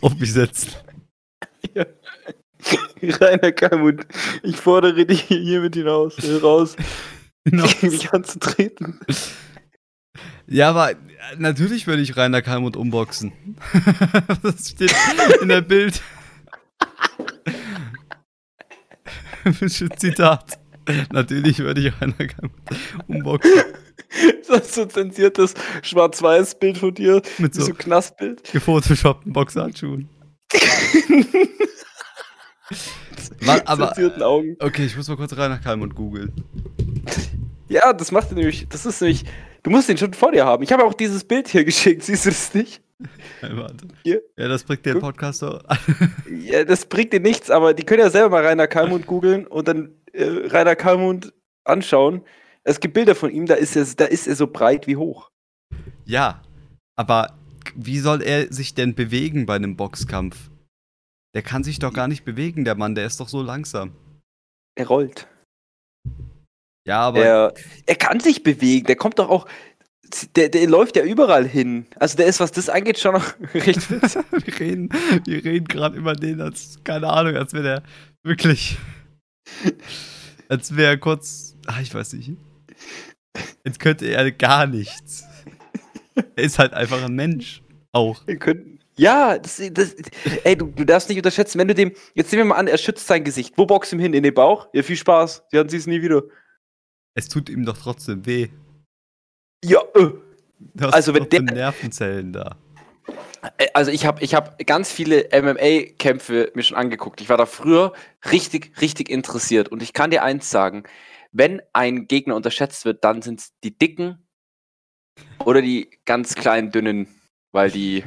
Auf 0.00 0.14
mich 0.16 0.32
setzen. 0.32 0.72
Rainer 3.02 3.52
Kalmund, 3.52 4.06
ich 4.42 4.56
fordere 4.56 5.04
dich 5.04 5.22
hiermit 5.22 5.74
hinaus, 5.74 6.18
äh, 6.18 6.36
raus, 6.36 6.76
gegen 7.44 7.90
mich 7.90 8.12
anzutreten. 8.12 9.00
Ja, 10.46 10.70
aber 10.70 10.92
äh, 10.92 10.94
natürlich 11.38 11.86
würde 11.86 12.02
ich 12.02 12.16
Rainer 12.16 12.42
Kalmund 12.42 12.76
umboxen. 12.76 13.32
das 14.42 14.70
steht 14.70 14.94
in 15.42 15.48
der 15.48 15.60
Bild. 15.60 16.00
Zitat. 19.96 20.58
Natürlich 21.12 21.58
würde 21.58 21.80
ich 21.80 22.00
Rainer 22.00 22.26
Kalmund 22.26 22.62
umboxen. 23.08 23.52
Das 24.48 24.66
ist 24.66 24.74
so 24.74 24.86
zensiertes 24.86 25.54
Schwarz-Weiß-Bild 25.82 26.78
von 26.78 26.94
dir, 26.94 27.22
Mit 27.38 27.54
so 27.54 27.62
so 27.62 27.74
Knastbild. 27.74 28.50
gefotoshoppten 28.52 29.32
Boxhandschuhen. 29.32 30.08
Wa- 33.40 33.62
aber, 33.64 33.92
Augen. 34.26 34.56
okay, 34.60 34.86
ich 34.86 34.96
muss 34.96 35.08
mal 35.08 35.16
kurz 35.16 35.36
Rainer 35.36 35.58
Kalmund 35.58 35.94
googeln. 35.94 36.32
Ja, 37.68 37.92
das 37.92 38.12
macht 38.12 38.30
er 38.30 38.36
nämlich, 38.36 38.66
das 38.68 38.86
ist 38.86 39.00
nämlich, 39.00 39.24
du 39.62 39.70
musst 39.70 39.88
den 39.88 39.96
schon 39.98 40.14
vor 40.14 40.32
dir 40.32 40.44
haben. 40.44 40.62
Ich 40.62 40.72
habe 40.72 40.84
auch 40.84 40.94
dieses 40.94 41.24
Bild 41.24 41.48
hier 41.48 41.64
geschickt, 41.64 42.02
siehst 42.04 42.26
du 42.26 42.30
das 42.30 42.54
nicht? 42.54 42.80
Hey, 43.40 43.50
warte. 43.56 43.86
Hier. 44.04 44.22
Ja, 44.36 44.48
das 44.48 44.64
bringt 44.64 44.86
den 44.86 44.94
Guck. 44.94 45.02
Podcast 45.02 45.40
so. 45.40 45.58
Ja, 46.40 46.64
das 46.64 46.86
bringt 46.86 47.12
dir 47.12 47.20
nichts, 47.20 47.50
aber 47.50 47.74
die 47.74 47.82
können 47.84 48.00
ja 48.00 48.10
selber 48.10 48.30
mal 48.30 48.46
Rainer 48.46 48.66
Kalmund 48.68 49.06
googeln 49.06 49.46
und 49.46 49.68
dann 49.68 49.90
äh, 50.12 50.24
Rainer 50.24 50.76
Kalmund 50.76 51.32
anschauen. 51.64 52.22
Es 52.64 52.80
gibt 52.80 52.94
Bilder 52.94 53.14
von 53.14 53.30
ihm, 53.30 53.46
da 53.46 53.54
ist 53.54 53.76
er, 53.76 53.84
da 53.96 54.04
ist 54.06 54.26
er 54.26 54.34
so 54.36 54.46
breit 54.46 54.86
wie 54.86 54.96
hoch. 54.96 55.30
Ja, 56.04 56.42
aber 56.96 57.36
wie 57.74 57.98
soll 57.98 58.22
er 58.22 58.52
sich 58.52 58.74
denn 58.74 58.94
bewegen 58.94 59.44
bei 59.46 59.56
einem 59.56 59.76
Boxkampf? 59.76 60.50
Der 61.36 61.42
kann 61.42 61.62
sich 61.62 61.78
doch 61.78 61.92
gar 61.92 62.08
nicht 62.08 62.24
bewegen, 62.24 62.64
der 62.64 62.76
Mann, 62.76 62.94
der 62.94 63.04
ist 63.04 63.20
doch 63.20 63.28
so 63.28 63.42
langsam. 63.42 63.92
Er 64.74 64.86
rollt. 64.86 65.28
Ja, 66.88 67.00
aber 67.00 67.22
Er, 67.22 67.54
er 67.84 67.96
kann 67.96 68.20
sich 68.20 68.42
bewegen, 68.42 68.86
der 68.86 68.96
kommt 68.96 69.18
doch 69.18 69.28
auch, 69.28 69.46
der, 70.34 70.48
der 70.48 70.66
läuft 70.66 70.96
ja 70.96 71.04
überall 71.04 71.46
hin. 71.46 71.88
Also 71.96 72.16
der 72.16 72.24
ist, 72.24 72.40
was 72.40 72.52
das 72.52 72.70
angeht, 72.70 72.98
schon 72.98 73.12
noch 73.12 73.34
recht 73.54 73.82
fit. 73.82 74.00
wir 74.30 74.60
reden, 74.60 74.88
wir 75.26 75.44
reden 75.44 75.68
gerade 75.68 75.98
über 75.98 76.14
den, 76.14 76.40
als, 76.40 76.78
keine 76.84 77.10
Ahnung, 77.10 77.36
als 77.36 77.52
wäre 77.52 77.62
der 77.62 77.82
wirklich, 78.24 78.78
als 80.48 80.74
wäre 80.74 80.92
er 80.92 80.98
kurz, 80.98 81.54
ah, 81.66 81.82
ich 81.82 81.92
weiß 81.92 82.14
nicht, 82.14 82.32
jetzt 83.62 83.78
könnte 83.78 84.06
er 84.06 84.32
gar 84.32 84.66
nichts. 84.66 85.26
Er 86.14 86.44
ist 86.44 86.58
halt 86.58 86.72
einfach 86.72 87.04
ein 87.04 87.14
Mensch, 87.14 87.60
auch. 87.92 88.26
Wir 88.26 88.38
können, 88.38 88.75
ja, 88.98 89.38
das, 89.38 89.60
das, 89.72 89.94
ey, 90.44 90.56
du, 90.56 90.66
du 90.66 90.84
darfst 90.84 91.08
nicht 91.08 91.18
unterschätzen, 91.18 91.58
wenn 91.58 91.68
du 91.68 91.74
dem, 91.74 91.92
jetzt 92.14 92.32
nehmen 92.32 92.44
wir 92.44 92.54
mal 92.54 92.56
an, 92.60 92.66
er 92.68 92.78
schützt 92.78 93.06
sein 93.06 93.24
Gesicht. 93.24 93.54
Wo 93.56 93.66
boxt 93.66 93.92
ihm 93.92 93.98
hin? 93.98 94.14
In 94.14 94.22
den 94.22 94.34
Bauch? 94.34 94.68
Ja, 94.72 94.82
viel 94.82 94.96
Spaß. 94.96 95.44
Sie 95.50 95.58
hatten 95.58 95.68
sie 95.68 95.76
es 95.76 95.86
nie 95.86 96.02
wieder. 96.02 96.22
Es 97.14 97.28
tut 97.28 97.48
ihm 97.48 97.64
doch 97.64 97.76
trotzdem 97.78 98.24
weh. 98.26 98.48
Ja, 99.64 99.80
äh. 99.94 100.10
Du 100.58 100.84
hast 100.86 100.94
Also, 100.94 101.12
wenn 101.14 101.28
der- 101.28 101.42
Nervenzellen 101.42 102.32
da. 102.32 102.56
Äh, 103.58 103.66
Also 103.74 103.90
ich 103.90 104.06
habe 104.06 104.22
ich 104.22 104.34
hab 104.34 104.58
ganz 104.66 104.90
viele 104.90 105.28
MMA-Kämpfe 105.32 106.50
mir 106.54 106.62
schon 106.62 106.76
angeguckt. 106.76 107.20
Ich 107.20 107.28
war 107.28 107.36
da 107.36 107.46
früher 107.46 107.92
richtig, 108.30 108.72
richtig 108.80 109.10
interessiert. 109.10 109.68
Und 109.68 109.82
ich 109.82 109.92
kann 109.92 110.10
dir 110.10 110.22
eins 110.22 110.50
sagen, 110.50 110.84
wenn 111.32 111.60
ein 111.74 112.06
Gegner 112.08 112.34
unterschätzt 112.36 112.84
wird, 112.86 113.04
dann 113.04 113.20
sind 113.22 113.40
es 113.40 113.52
die 113.62 113.76
dicken 113.76 114.26
oder 115.44 115.60
die 115.60 115.90
ganz 116.06 116.34
kleinen, 116.34 116.70
dünnen, 116.70 117.06
weil 117.52 117.70
die. 117.70 118.04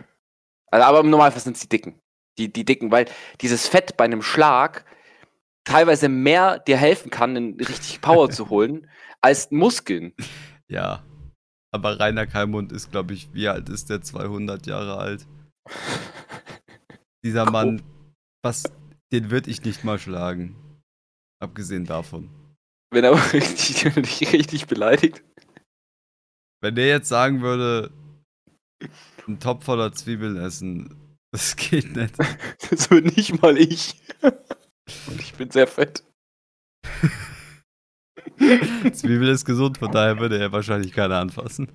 Also, 0.72 0.86
aber 0.86 1.00
im 1.02 1.10
Normalfall 1.10 1.42
sind 1.42 1.56
es 1.56 1.62
die 1.62 1.70
dicken. 1.70 2.00
Die, 2.38 2.52
die 2.52 2.66
dicken, 2.66 2.92
weil 2.92 3.06
dieses 3.42 3.68
Fett 3.68 3.98
bei 3.98 4.06
einem 4.06 4.22
Schlag 4.22 4.86
teilweise 5.64 6.10
mehr 6.10 6.60
dir 6.60 6.78
helfen 6.78 7.10
kann, 7.10 7.36
richtig 7.60 8.02
Power 8.02 8.30
zu 8.32 8.50
holen, 8.50 8.90
als 9.22 9.52
Muskeln. 9.52 10.14
Ja. 10.68 11.04
Aber 11.72 12.00
Rainer 12.00 12.26
Kalmund 12.26 12.72
ist, 12.72 12.90
glaube 12.92 13.14
ich, 13.14 13.32
wie 13.34 13.48
alt 13.48 13.70
ist 13.70 13.90
der? 13.90 14.02
200 14.02 14.66
Jahre 14.66 14.98
alt. 14.98 15.28
Dieser 17.24 17.52
Mann, 17.52 17.84
was, 18.42 18.64
den 19.12 19.30
würde 19.30 19.52
ich 19.52 19.64
nicht 19.64 19.84
mal 19.84 20.00
schlagen. 20.00 20.56
Abgesehen 21.40 21.86
davon. 21.86 22.30
Wenn 22.92 23.04
er 23.04 23.12
aber 23.12 23.34
richtig, 23.34 23.86
richtig 24.34 24.68
beleidigt. 24.68 25.24
Wenn 26.62 26.76
der 26.76 26.88
jetzt 26.88 27.08
sagen 27.08 27.42
würde, 27.42 27.92
einen 29.30 29.40
Topf 29.40 29.66
voller 29.66 29.94
Zwiebeln 29.94 30.38
essen, 30.38 31.18
das 31.32 31.56
geht 31.56 31.96
nicht. 31.96 32.16
Das 32.70 32.92
würde 32.92 33.08
nicht 33.08 33.42
mal 33.42 33.58
ich. 33.58 33.96
Und 34.22 35.20
ich 35.20 35.34
bin 35.34 35.50
sehr 35.50 35.68
fett. 35.68 36.04
Zwiebel 38.94 39.30
ist 39.30 39.46
gesund, 39.46 39.78
von 39.78 39.92
daher 39.92 40.20
würde 40.20 40.38
er 40.40 40.52
wahrscheinlich 40.52 40.92
keiner 40.94 41.18
anfassen. 41.18 41.72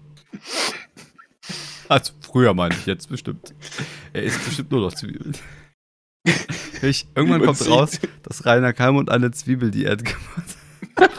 Also 1.89 2.13
früher 2.21 2.55
meine 2.55 2.75
ich, 2.75 2.87
jetzt 2.87 3.09
bestimmt. 3.09 3.55
Er 4.13 4.23
isst 4.23 4.45
bestimmt 4.45 4.71
nur 4.71 4.81
noch 4.81 4.93
Zwiebeln. 4.93 5.37
Ich, 6.83 7.07
irgendwann 7.15 7.45
kommt 7.45 7.69
raus, 7.69 8.01
dass 8.23 8.47
Rainer 8.47 8.73
Kalmund 8.73 9.11
eine 9.11 9.31
Zwiebeldiät 9.31 10.05
gemacht 10.05 10.57
hat. 10.97 11.11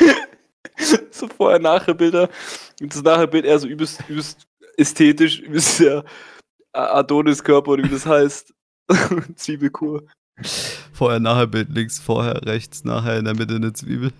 so 1.10 1.28
Vorher-Nachher-Bilder. 1.28 2.28
Und 2.80 2.94
das 2.94 3.02
Nachher-Bild 3.02 3.44
eher 3.44 3.58
so 3.58 3.68
übelst, 3.68 4.02
übelst 4.08 4.46
ästhetisch, 4.76 5.40
übelst 5.40 5.80
der 5.80 6.04
Adonis-Körper 6.72 7.72
oder 7.72 7.84
wie 7.84 7.88
das 7.88 8.06
heißt. 8.06 8.54
Zwiebelkur. 9.36 10.06
Vorher, 10.92 11.20
nachher 11.20 11.46
Bild 11.46 11.68
links, 11.70 11.98
vorher, 11.98 12.44
rechts, 12.46 12.84
nachher 12.84 13.18
in 13.18 13.26
der 13.26 13.34
Mitte 13.34 13.54
eine 13.56 13.72
Zwiebel. 13.72 14.12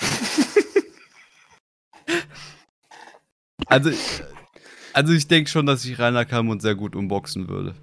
Also, 3.66 3.90
also 4.94 5.12
ich 5.12 5.26
denke 5.28 5.50
schon, 5.50 5.66
dass 5.66 5.84
ich 5.84 5.98
Rainer 5.98 6.24
Kalmund 6.24 6.62
sehr 6.62 6.74
gut 6.74 6.96
umboxen 6.96 7.48
würde. 7.48 7.74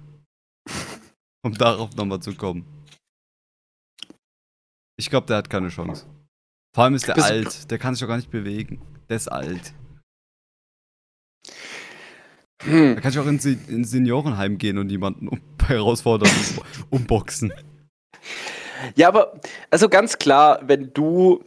Um 1.44 1.54
darauf 1.54 1.94
nochmal 1.94 2.18
zu 2.18 2.34
kommen. 2.34 2.64
Ich 4.98 5.10
glaube, 5.10 5.28
der 5.28 5.36
hat 5.36 5.50
keine 5.50 5.68
Chance. 5.68 6.06
Vor 6.74 6.84
allem 6.84 6.94
ist 6.94 7.06
der 7.06 7.14
Bist- 7.14 7.26
alt, 7.30 7.70
der 7.70 7.78
kann 7.78 7.94
sich 7.94 8.00
doch 8.00 8.08
gar 8.08 8.16
nicht 8.16 8.30
bewegen. 8.32 8.82
Der 9.08 9.16
ist 9.16 9.28
alt. 9.28 9.74
Hm. 12.62 12.94
Da 12.94 13.00
kann 13.00 13.10
ich 13.12 13.18
auch 13.18 13.26
ins, 13.26 13.42
Se- 13.42 13.58
ins 13.68 13.90
Seniorenheim 13.90 14.58
gehen 14.58 14.78
und 14.78 14.90
jemanden 14.90 15.28
um, 15.28 15.40
bei 15.58 15.74
Herausforderungen 15.74 16.36
um, 16.90 16.98
umboxen. 17.00 17.52
Ja, 18.94 19.08
aber 19.08 19.40
also 19.70 19.88
ganz 19.88 20.18
klar, 20.18 20.60
wenn 20.66 20.92
du, 20.92 21.42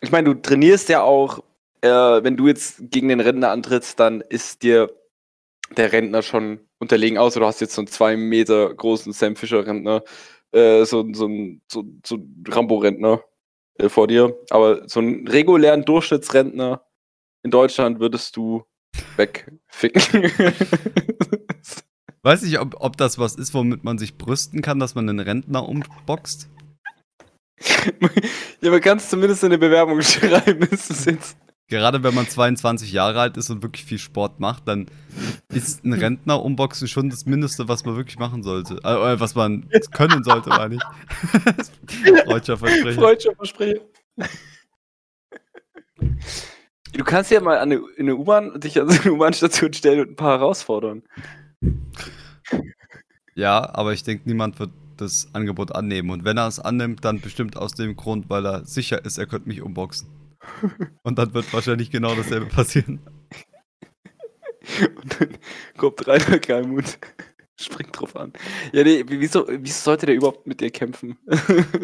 ich 0.00 0.10
meine, 0.10 0.34
du 0.34 0.40
trainierst 0.40 0.88
ja 0.88 1.02
auch, 1.02 1.42
äh, 1.82 1.88
wenn 1.88 2.36
du 2.36 2.46
jetzt 2.46 2.90
gegen 2.90 3.08
den 3.08 3.20
Rentner 3.20 3.50
antrittst, 3.50 3.98
dann 4.00 4.20
ist 4.22 4.62
dir 4.62 4.90
der 5.76 5.92
Rentner 5.92 6.22
schon 6.22 6.60
unterlegen, 6.78 7.18
außer 7.18 7.40
du 7.40 7.46
hast 7.46 7.60
jetzt 7.60 7.74
so 7.74 7.80
einen 7.82 7.88
zwei 7.88 8.16
Meter 8.16 8.74
großen 8.74 9.12
Sam 9.12 9.36
Fischer 9.36 9.66
Rentner, 9.66 10.02
äh, 10.52 10.84
so, 10.84 11.06
so 11.12 11.28
so, 11.70 11.84
so 12.04 12.16
ein 12.16 12.44
Rambo-Rentner 12.48 13.22
äh, 13.78 13.88
vor 13.88 14.06
dir. 14.08 14.36
Aber 14.50 14.88
so 14.88 15.00
einen 15.00 15.28
regulären 15.28 15.84
Durchschnittsrentner 15.84 16.84
in 17.42 17.50
Deutschland 17.50 18.00
würdest 18.00 18.36
du 18.36 18.64
wegficken. 19.16 20.30
Weiß 22.22 22.42
nicht, 22.42 22.58
ob, 22.58 22.76
ob 22.80 22.96
das 22.98 23.18
was 23.18 23.34
ist, 23.34 23.54
womit 23.54 23.82
man 23.82 23.96
sich 23.98 24.18
brüsten 24.18 24.60
kann, 24.60 24.78
dass 24.78 24.94
man 24.94 25.08
einen 25.08 25.20
Rentner 25.20 25.66
umboxt. 25.66 26.48
ja, 28.60 28.70
man 28.70 28.80
kann 28.80 28.98
es 28.98 29.08
zumindest 29.08 29.42
in 29.42 29.48
eine 29.48 29.58
Bewerbung 29.58 30.02
schreiben, 30.02 30.62
ist 30.64 30.90
es 30.90 31.06
jetzt. 31.06 31.36
Gerade 31.68 32.02
wenn 32.02 32.14
man 32.14 32.28
22 32.28 32.90
Jahre 32.90 33.20
alt 33.20 33.36
ist 33.36 33.48
und 33.48 33.62
wirklich 33.62 33.84
viel 33.84 33.98
Sport 33.98 34.40
macht, 34.40 34.66
dann 34.66 34.86
ist 35.48 35.84
ein 35.84 35.92
Rentner 35.92 36.42
umboxen 36.42 36.88
schon 36.88 37.10
das 37.10 37.26
Mindeste, 37.26 37.68
was 37.68 37.84
man 37.84 37.94
wirklich 37.94 38.18
machen 38.18 38.42
sollte. 38.42 38.80
Äh, 38.82 39.12
äh, 39.12 39.20
was 39.20 39.36
man 39.36 39.68
können 39.92 40.24
sollte, 40.24 40.50
meine 40.50 40.74
ich. 40.74 40.82
Deutscher 42.26 42.56
Versprecher. 42.56 43.00
Freudscher 43.00 43.34
Versprecher. 43.36 43.80
Du 46.92 47.04
kannst 47.04 47.30
ja 47.30 47.40
mal 47.40 47.58
an 47.58 47.70
eine, 47.72 47.76
in 47.96 48.06
eine 48.06 48.16
U-Bahn, 48.16 48.60
dich 48.60 48.80
an 48.80 48.88
so 48.88 49.00
eine 49.02 49.12
U-Bahn-Station 49.12 49.72
stellen 49.72 50.00
und 50.00 50.10
ein 50.10 50.16
paar 50.16 50.38
herausfordern. 50.38 51.02
Ja, 53.34 53.74
aber 53.74 53.92
ich 53.92 54.02
denke, 54.02 54.28
niemand 54.28 54.58
wird 54.58 54.70
das 54.96 55.28
Angebot 55.32 55.74
annehmen. 55.74 56.10
Und 56.10 56.24
wenn 56.24 56.36
er 56.36 56.46
es 56.48 56.58
annimmt, 56.58 57.04
dann 57.04 57.20
bestimmt 57.20 57.56
aus 57.56 57.72
dem 57.72 57.96
Grund, 57.96 58.28
weil 58.28 58.44
er 58.44 58.64
sicher 58.66 59.04
ist, 59.04 59.18
er 59.18 59.26
könnte 59.26 59.48
mich 59.48 59.62
umboxen. 59.62 60.08
Und 61.02 61.18
dann 61.18 61.32
wird 61.32 61.52
wahrscheinlich 61.52 61.90
genau 61.90 62.14
dasselbe 62.14 62.46
passieren. 62.46 63.00
Und 64.96 65.20
dann 65.20 65.28
kommt 65.78 66.06
Rainer 66.06 66.38
Kalmut, 66.38 66.98
springt 67.60 67.98
drauf 67.98 68.14
an. 68.16 68.32
Ja, 68.72 68.84
nee, 68.84 69.04
wie- 69.08 69.20
wieso, 69.20 69.46
wieso 69.48 69.80
sollte 69.84 70.06
der 70.06 70.14
überhaupt 70.16 70.46
mit 70.46 70.60
dir 70.60 70.70
kämpfen? 70.70 71.16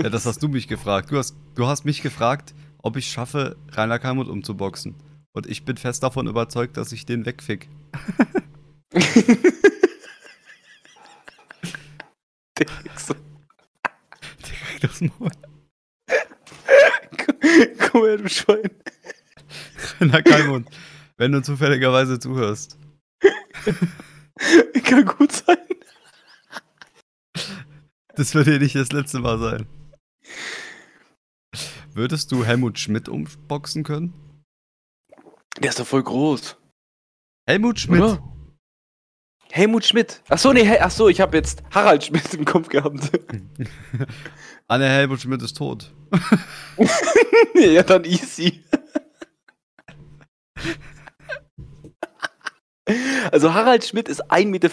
Ja, 0.02 0.10
das 0.10 0.26
hast 0.26 0.42
du 0.42 0.48
mich 0.48 0.68
gefragt. 0.68 1.10
Du 1.10 1.16
hast, 1.16 1.34
du 1.54 1.66
hast 1.66 1.84
mich 1.84 2.02
gefragt, 2.02 2.54
ob 2.86 2.96
ich 2.96 3.10
schaffe, 3.10 3.56
Rainer 3.72 3.98
Kalmut 3.98 4.28
umzuboxen. 4.28 4.94
Und 5.32 5.48
ich 5.48 5.64
bin 5.64 5.76
fest 5.76 6.04
davon 6.04 6.28
überzeugt, 6.28 6.76
dass 6.76 6.92
ich 6.92 7.04
den 7.04 7.26
wegfick. 7.26 7.68
Der 12.56 12.66
Wichser. 12.84 13.16
Direkt 14.46 14.84
aus 14.88 14.98
dem 15.00 15.10
Maul. 15.18 15.32
Komm 17.90 18.04
her, 18.04 18.18
du 18.18 18.28
Schwein. 18.28 18.70
Rainer 20.00 20.22
Kalmund, 20.22 20.70
wenn 21.16 21.32
du 21.32 21.42
zufälligerweise 21.42 22.20
zuhörst. 22.20 22.78
Kann 24.84 25.04
gut 25.04 25.32
sein. 25.32 25.58
Das 28.14 28.32
wird 28.36 28.46
hier 28.46 28.60
nicht 28.60 28.76
das 28.76 28.92
letzte 28.92 29.18
Mal 29.18 29.40
sein. 29.40 29.66
Würdest 31.96 32.30
du 32.30 32.44
Helmut 32.44 32.78
Schmidt 32.78 33.08
umboxen 33.08 33.82
können? 33.82 34.12
Der 35.58 35.70
ist 35.70 35.80
doch 35.80 35.86
voll 35.86 36.02
groß. 36.02 36.58
Helmut 37.48 37.80
Schmidt? 37.80 38.02
Oder? 38.02 38.22
Helmut 39.50 39.82
Schmidt. 39.86 40.22
Achso, 40.28 40.52
nee, 40.52 40.62
Hel- 40.62 40.80
ach 40.82 40.90
so, 40.90 41.08
ich 41.08 41.22
habe 41.22 41.38
jetzt 41.38 41.62
Harald 41.70 42.04
Schmidt 42.04 42.34
im 42.34 42.44
Kopf 42.44 42.68
gehabt. 42.68 43.10
Ah, 44.68 44.78
ne, 44.78 44.88
Helmut 44.88 45.20
Schmidt 45.20 45.40
ist 45.42 45.56
tot. 45.56 45.94
ja, 47.54 47.82
dann 47.84 48.04
easy. 48.04 48.62
Also 53.32 53.54
Harald 53.54 53.84
Schmidt 53.84 54.08
ist 54.08 54.30
1,94 54.30 54.46
Meter. 54.46 54.70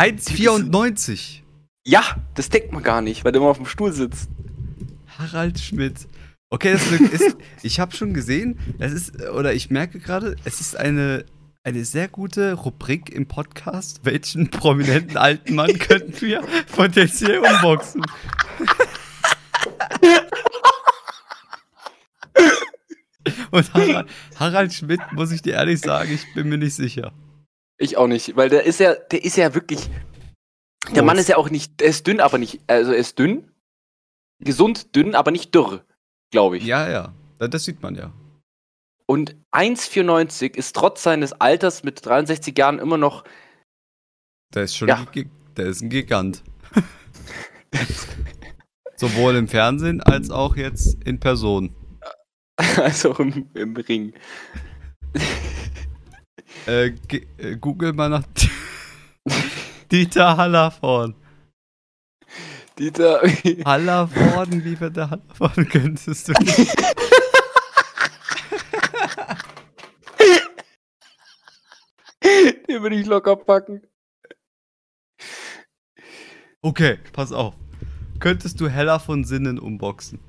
1,94. 0.00 1.42
Ja, 1.86 2.02
das 2.34 2.48
denkt 2.48 2.72
man 2.72 2.82
gar 2.82 3.02
nicht, 3.02 3.24
weil 3.24 3.32
der 3.32 3.40
immer 3.40 3.50
auf 3.50 3.58
dem 3.58 3.66
Stuhl 3.66 3.92
sitzt. 3.92 4.28
Harald 5.18 5.58
Schmidt. 5.58 6.06
Okay, 6.48 6.72
das 6.72 6.86
ist, 6.92 7.00
ist 7.12 7.36
ich 7.62 7.80
habe 7.80 7.94
schon 7.94 8.14
gesehen, 8.14 8.58
es 8.78 8.92
ist, 8.92 9.20
oder 9.30 9.52
ich 9.52 9.68
merke 9.68 9.98
gerade, 9.98 10.36
es 10.44 10.60
ist 10.60 10.76
eine, 10.76 11.24
eine 11.64 11.84
sehr 11.84 12.06
gute 12.08 12.52
Rubrik 12.52 13.10
im 13.10 13.26
Podcast. 13.26 14.00
Welchen 14.04 14.48
prominenten 14.48 15.16
alten 15.16 15.56
Mann 15.56 15.76
könnten 15.78 16.20
wir 16.20 16.42
potenziell 16.74 17.40
unboxen? 17.40 18.02
Und 23.50 23.74
Harald, 23.74 24.08
Harald 24.36 24.72
Schmidt, 24.72 25.00
muss 25.12 25.32
ich 25.32 25.42
dir 25.42 25.54
ehrlich 25.54 25.80
sagen, 25.80 26.12
ich 26.12 26.32
bin 26.34 26.48
mir 26.48 26.58
nicht 26.58 26.74
sicher. 26.74 27.12
Ich 27.76 27.96
auch 27.96 28.06
nicht, 28.06 28.36
weil 28.36 28.48
der 28.48 28.64
ist 28.64 28.80
ja, 28.80 28.94
der 28.94 29.24
ist 29.24 29.36
ja 29.36 29.54
wirklich. 29.54 29.90
Der 30.94 31.02
Mann 31.02 31.18
ist 31.18 31.28
ja 31.28 31.36
auch 31.36 31.50
nicht, 31.50 31.80
der 31.80 31.88
ist 31.88 32.06
dünn, 32.06 32.20
aber 32.20 32.38
nicht, 32.38 32.60
also 32.66 32.92
er 32.92 32.98
ist 32.98 33.18
dünn. 33.18 33.50
Gesund 34.40 34.94
dünn, 34.94 35.14
aber 35.14 35.30
nicht 35.30 35.54
dürr, 35.54 35.84
glaube 36.30 36.58
ich. 36.58 36.64
Ja, 36.64 36.88
ja, 36.88 37.14
das 37.38 37.64
sieht 37.64 37.82
man 37.82 37.94
ja. 37.94 38.12
Und 39.06 39.36
1,94 39.52 40.54
ist 40.56 40.76
trotz 40.76 41.02
seines 41.02 41.32
Alters 41.32 41.82
mit 41.82 42.04
63 42.04 42.56
Jahren 42.56 42.78
immer 42.78 42.98
noch. 42.98 43.24
Der 44.54 44.64
ist 44.64 44.76
schon 44.76 44.88
Ja. 44.88 45.06
der 45.56 45.66
ist 45.66 45.80
ein 45.80 45.88
Gigant. 45.88 46.42
Sowohl 48.96 49.36
im 49.36 49.48
Fernsehen 49.48 50.02
als 50.02 50.30
auch 50.30 50.56
jetzt 50.56 51.02
in 51.04 51.20
Person. 51.20 51.74
Also 52.76 53.14
im, 53.14 53.48
im 53.54 53.76
Ring. 53.76 54.12
Äh, 56.66 56.86
äh, 56.88 57.56
Google 57.56 57.92
mal 57.92 58.08
nach 58.08 58.24
Dieter 59.92 60.36
Hallervorn. 60.36 61.14
Dieter. 62.78 63.22
Hallervorden, 63.64 64.64
wie 64.64 64.78
wird 64.78 64.96
der 64.96 65.10
Hallervorden 65.10 65.68
könntest 65.68 66.28
du 66.28 66.32
nicht. 66.32 66.76
Den 72.68 72.82
würde 72.82 72.96
ich 72.96 73.06
locker 73.06 73.34
packen. 73.36 73.82
Okay, 76.62 76.98
pass 77.12 77.32
auf. 77.32 77.54
Könntest 78.20 78.60
du 78.60 78.68
Hella 78.68 78.98
von 78.98 79.24
Sinnen 79.24 79.58
unboxen? 79.58 80.20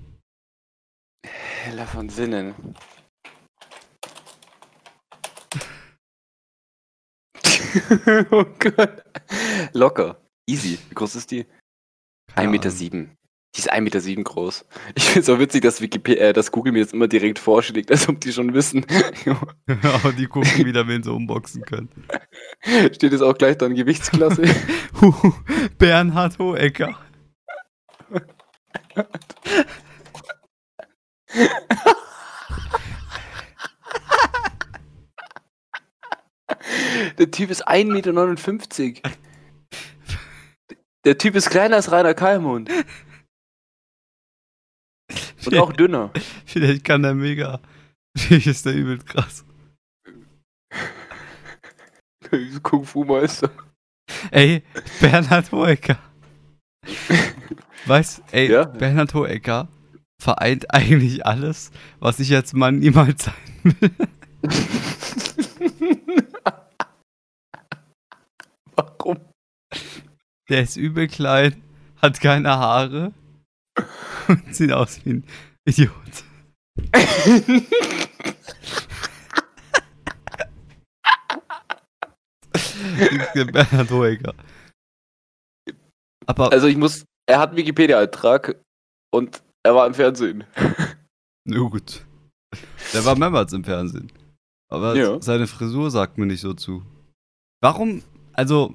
Heller 1.25 1.85
von 1.85 2.09
Sinnen. 2.09 2.55
oh 8.31 8.45
Gott. 8.57 9.03
Locker. 9.73 10.21
Easy. 10.47 10.79
Wie 10.89 10.95
groß 10.95 11.15
ist 11.15 11.29
die? 11.31 11.45
Keine 12.35 12.49
1,7 12.49 12.51
Meter. 12.51 12.71
Sieben. 12.71 13.17
Die 13.55 13.59
ist 13.59 13.73
1,7 13.73 13.81
Meter 13.81 13.99
sieben 13.99 14.23
groß. 14.23 14.65
Ich 14.93 15.05
finde 15.05 15.19
es 15.21 15.29
auch 15.29 15.39
witzig, 15.39 15.63
dass, 15.63 15.81
Wikipedia, 15.81 16.27
äh, 16.27 16.33
dass 16.33 16.51
Google 16.51 16.71
mir 16.71 16.79
jetzt 16.79 16.93
immer 16.93 17.07
direkt 17.07 17.39
vorschlägt, 17.39 17.89
als 17.89 18.07
ob 18.07 18.21
die 18.21 18.31
schon 18.31 18.53
wissen. 18.53 18.85
Aber 19.83 20.13
die 20.13 20.27
gucken 20.27 20.65
wieder, 20.65 20.87
wen 20.87 21.01
sie 21.01 21.11
unboxen 21.11 21.63
können. 21.63 21.89
Steht 22.93 23.11
es 23.11 23.21
auch 23.21 23.35
gleich 23.35 23.57
dann 23.57 23.73
Gewichtsklasse? 23.73 24.43
Bernhard 25.79 26.37
Hohecker. 26.37 26.97
Der 37.17 37.31
Typ 37.31 37.49
ist 37.49 37.67
1,59 37.67 38.87
Meter. 38.87 39.09
Der 41.09 41.17
Typ 41.17 41.33
ist 41.33 41.49
kleiner 41.49 41.77
als 41.77 41.91
Rainer 41.91 42.13
Kalmund. 42.13 42.69
Und 45.43 45.57
auch 45.57 45.73
dünner. 45.73 46.13
Vielleicht 46.45 46.83
kann 46.83 47.01
der 47.01 47.15
mega. 47.15 47.59
Vielleicht 48.15 48.45
ist 48.45 48.67
der 48.67 48.75
übel 48.75 48.99
krass. 48.99 49.43
Kung 52.61 52.85
Fu 52.85 53.05
Meister. 53.05 53.49
Ey, 54.29 54.61
Bernhard 55.01 55.51
Hohecker. 55.51 55.97
Weißt, 57.87 58.21
ey, 58.31 58.51
Ja? 58.51 58.65
Bernhard 58.65 59.15
Hohecker 59.15 59.67
vereint 60.21 60.71
eigentlich 60.71 61.25
alles, 61.25 61.71
was 61.99 62.19
ich 62.19 62.35
als 62.35 62.53
Mann 62.53 62.77
niemals 62.77 63.23
sein 63.23 63.33
will. 63.63 63.89
Warum? 68.75 69.17
Der 70.49 70.63
ist 70.63 70.77
übel 70.77 71.07
klein, 71.07 71.61
hat 72.01 72.19
keine 72.21 72.49
Haare 72.49 73.13
und 74.27 74.43
sieht 74.55 74.71
aus 74.71 75.03
wie 75.05 75.11
ein 75.13 75.23
Idiot. 75.65 75.91
Bernhard 83.51 83.91
Hohecker. 83.91 84.33
Aber, 86.25 86.51
Also 86.51 86.67
ich 86.67 86.77
muss, 86.77 87.05
er 87.27 87.39
hat 87.39 87.49
einen 87.49 87.57
Wikipedia-Eintrag 87.57 88.55
und 89.11 89.41
er 89.63 89.75
war 89.75 89.87
im 89.87 89.93
Fernsehen. 89.93 90.43
na 91.45 91.57
gut. 91.59 92.05
Der 92.93 93.05
war 93.05 93.15
mehrmals 93.17 93.53
im 93.53 93.63
Fernsehen. 93.63 94.11
Aber 94.71 94.95
Ja. 94.95 95.21
seine 95.21 95.47
Frisur 95.47 95.91
sagt 95.91 96.17
mir 96.17 96.25
nicht 96.25 96.41
so 96.41 96.53
zu. 96.53 96.83
Warum, 97.61 98.03
also, 98.33 98.73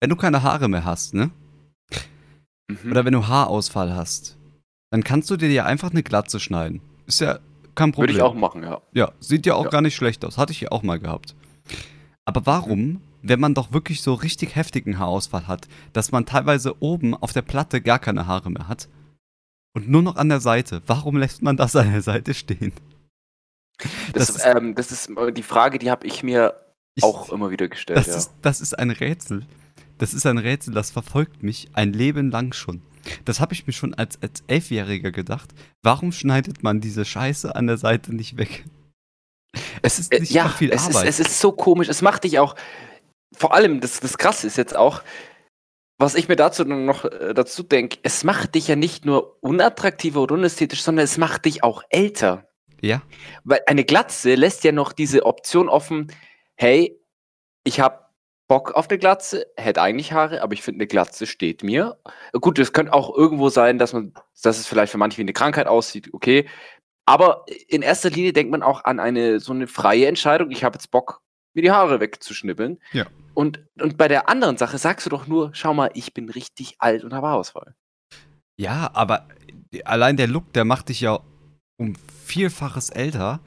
wenn 0.00 0.10
du 0.10 0.16
keine 0.16 0.42
Haare 0.42 0.68
mehr 0.68 0.84
hast, 0.84 1.14
ne? 1.14 1.30
Mhm. 2.70 2.90
Oder 2.90 3.04
wenn 3.04 3.12
du 3.12 3.26
Haarausfall 3.26 3.94
hast, 3.94 4.36
dann 4.90 5.02
kannst 5.04 5.30
du 5.30 5.36
dir 5.36 5.50
ja 5.50 5.64
einfach 5.64 5.90
eine 5.90 6.02
Glatze 6.02 6.40
schneiden. 6.40 6.80
Ist 7.06 7.20
ja 7.20 7.38
kein 7.74 7.92
Problem. 7.92 8.08
Würde 8.14 8.18
ich 8.18 8.22
auch 8.22 8.34
machen, 8.34 8.62
ja. 8.62 8.80
Ja, 8.92 9.12
sieht 9.20 9.46
ja 9.46 9.54
auch 9.54 9.64
Ja. 9.64 9.70
gar 9.70 9.80
nicht 9.82 9.96
schlecht 9.96 10.24
aus. 10.24 10.36
Hatte 10.38 10.52
ich 10.52 10.60
ja 10.60 10.70
auch 10.72 10.82
mal 10.82 10.98
gehabt. 10.98 11.34
Aber 12.24 12.44
warum, 12.46 13.00
wenn 13.22 13.40
man 13.40 13.54
doch 13.54 13.72
wirklich 13.72 14.02
so 14.02 14.14
richtig 14.14 14.54
heftigen 14.56 14.98
Haarausfall 14.98 15.46
hat, 15.46 15.66
dass 15.92 16.12
man 16.12 16.26
teilweise 16.26 16.80
oben 16.82 17.14
auf 17.14 17.32
der 17.32 17.42
Platte 17.42 17.80
gar 17.80 17.98
keine 17.98 18.26
Haare 18.26 18.50
mehr 18.50 18.68
hat 18.68 18.88
und 19.74 19.88
nur 19.88 20.02
noch 20.02 20.16
an 20.16 20.28
der 20.28 20.40
Seite, 20.40 20.82
warum 20.86 21.16
lässt 21.16 21.42
man 21.42 21.56
das 21.56 21.74
an 21.76 21.90
der 21.90 22.02
Seite 22.02 22.34
stehen? 22.34 22.72
Das, 24.12 24.26
Das 24.26 24.30
ist- 24.30 24.44
ähm, 24.46 24.74
das 24.74 24.92
ist 24.92 25.08
äh, 25.10 25.32
die 25.32 25.42
Frage, 25.42 25.78
die 25.78 25.90
habe 25.90 26.06
ich 26.06 26.22
mir 26.22 26.54
Ich, 26.96 27.04
auch 27.04 27.30
immer 27.30 27.50
wieder 27.50 27.68
gestellt. 27.68 27.98
das, 27.98 28.06
ja. 28.08 28.16
ist, 28.16 28.32
das 28.42 28.60
ist 28.60 28.78
ein 28.78 28.90
Rätsel. 28.90 29.46
Das 29.98 30.14
ist 30.14 30.26
ein 30.26 30.38
Rätsel, 30.38 30.74
das 30.74 30.90
verfolgt 30.90 31.42
mich 31.42 31.68
ein 31.74 31.92
Leben 31.92 32.30
lang 32.30 32.52
schon. 32.52 32.82
Das 33.24 33.40
habe 33.40 33.54
ich 33.54 33.66
mir 33.66 33.72
schon 33.72 33.94
als, 33.94 34.20
als 34.22 34.42
Elfjähriger 34.46 35.10
gedacht. 35.12 35.50
Warum 35.82 36.12
schneidet 36.12 36.62
man 36.62 36.80
diese 36.80 37.04
Scheiße 37.04 37.54
an 37.54 37.66
der 37.66 37.78
Seite 37.78 38.14
nicht 38.14 38.36
weg? 38.36 38.64
Es 39.82 39.98
ist 39.98 40.12
Äh, 40.12 40.20
nicht 40.20 40.32
ja, 40.32 40.48
viel 40.48 40.70
es 40.70 40.82
ist, 40.88 40.96
Arbeit. 40.96 41.08
es 41.08 41.20
ist 41.20 41.40
so 41.40 41.52
komisch. 41.52 41.88
Es 41.88 42.02
macht 42.02 42.24
dich 42.24 42.38
auch. 42.38 42.54
Vor 43.36 43.54
allem, 43.54 43.80
das, 43.80 44.00
das 44.00 44.18
Krasse 44.18 44.46
ist 44.46 44.56
jetzt 44.56 44.76
auch, 44.76 45.02
was 45.98 46.14
ich 46.14 46.28
mir 46.28 46.36
dazu 46.36 46.64
noch 46.64 47.04
äh, 47.06 47.34
dazu 47.34 47.62
denke, 47.62 47.98
es 48.02 48.24
macht 48.24 48.54
dich 48.54 48.68
ja 48.68 48.76
nicht 48.76 49.04
nur 49.04 49.42
unattraktiver 49.42 50.20
oder 50.22 50.34
unästhetisch, 50.34 50.82
sondern 50.82 51.04
es 51.04 51.18
macht 51.18 51.44
dich 51.44 51.64
auch 51.64 51.82
älter. 51.90 52.48
ja, 52.82 53.02
Weil 53.44 53.60
eine 53.66 53.84
Glatze 53.84 54.34
lässt 54.34 54.64
ja 54.64 54.72
noch 54.72 54.92
diese 54.92 55.26
Option 55.26 55.68
offen, 55.68 56.12
hey, 56.56 57.00
ich 57.64 57.80
habe 57.80 58.07
Bock 58.48 58.72
auf 58.72 58.88
eine 58.88 58.98
Glatze, 58.98 59.46
hätte 59.56 59.82
eigentlich 59.82 60.12
Haare, 60.12 60.42
aber 60.42 60.54
ich 60.54 60.62
finde, 60.62 60.78
eine 60.78 60.86
Glatze 60.86 61.26
steht 61.26 61.62
mir. 61.62 61.98
Gut, 62.32 62.58
es 62.58 62.72
könnte 62.72 62.94
auch 62.94 63.14
irgendwo 63.14 63.50
sein, 63.50 63.78
dass 63.78 63.92
man, 63.92 64.14
dass 64.42 64.58
es 64.58 64.66
vielleicht 64.66 64.90
für 64.90 64.98
manche 64.98 65.18
wie 65.18 65.22
eine 65.22 65.34
Krankheit 65.34 65.66
aussieht, 65.66 66.08
okay. 66.12 66.48
Aber 67.04 67.44
in 67.68 67.82
erster 67.82 68.10
Linie 68.10 68.32
denkt 68.32 68.50
man 68.50 68.62
auch 68.62 68.84
an 68.84 69.00
eine 69.00 69.38
so 69.38 69.52
eine 69.52 69.66
freie 69.66 70.06
Entscheidung, 70.06 70.50
ich 70.50 70.64
habe 70.64 70.76
jetzt 70.76 70.90
Bock, 70.90 71.22
mir 71.54 71.62
die 71.62 71.70
Haare 71.70 72.00
wegzuschnippeln. 72.00 72.80
Ja. 72.92 73.06
Und, 73.34 73.60
und 73.80 73.98
bei 73.98 74.08
der 74.08 74.28
anderen 74.28 74.56
Sache 74.56 74.78
sagst 74.78 75.06
du 75.06 75.10
doch 75.10 75.26
nur, 75.26 75.50
schau 75.52 75.74
mal, 75.74 75.90
ich 75.94 76.14
bin 76.14 76.28
richtig 76.30 76.76
alt 76.78 77.04
und 77.04 77.12
habe 77.12 77.28
Haarausfall. 77.28 77.74
Ja, 78.58 78.90
aber 78.94 79.28
allein 79.84 80.16
der 80.16 80.26
Look, 80.26 80.52
der 80.54 80.64
macht 80.64 80.88
dich 80.88 81.00
ja 81.00 81.20
um 81.76 81.94
Vielfaches 82.24 82.90
älter. 82.90 83.40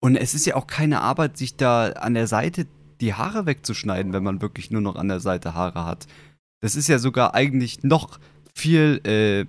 Und 0.00 0.16
es 0.16 0.34
ist 0.34 0.46
ja 0.46 0.56
auch 0.56 0.66
keine 0.66 1.00
Arbeit, 1.00 1.36
sich 1.36 1.56
da 1.56 1.90
an 1.92 2.14
der 2.14 2.26
Seite 2.26 2.66
die 3.00 3.14
Haare 3.14 3.46
wegzuschneiden, 3.46 4.12
wenn 4.12 4.22
man 4.22 4.42
wirklich 4.42 4.70
nur 4.70 4.80
noch 4.80 4.96
an 4.96 5.08
der 5.08 5.20
Seite 5.20 5.54
Haare 5.54 5.84
hat. 5.84 6.06
Das 6.60 6.76
ist 6.76 6.88
ja 6.88 6.98
sogar 6.98 7.34
eigentlich 7.34 7.82
noch 7.82 8.18
viel, 8.54 9.00
äh, 9.04 9.46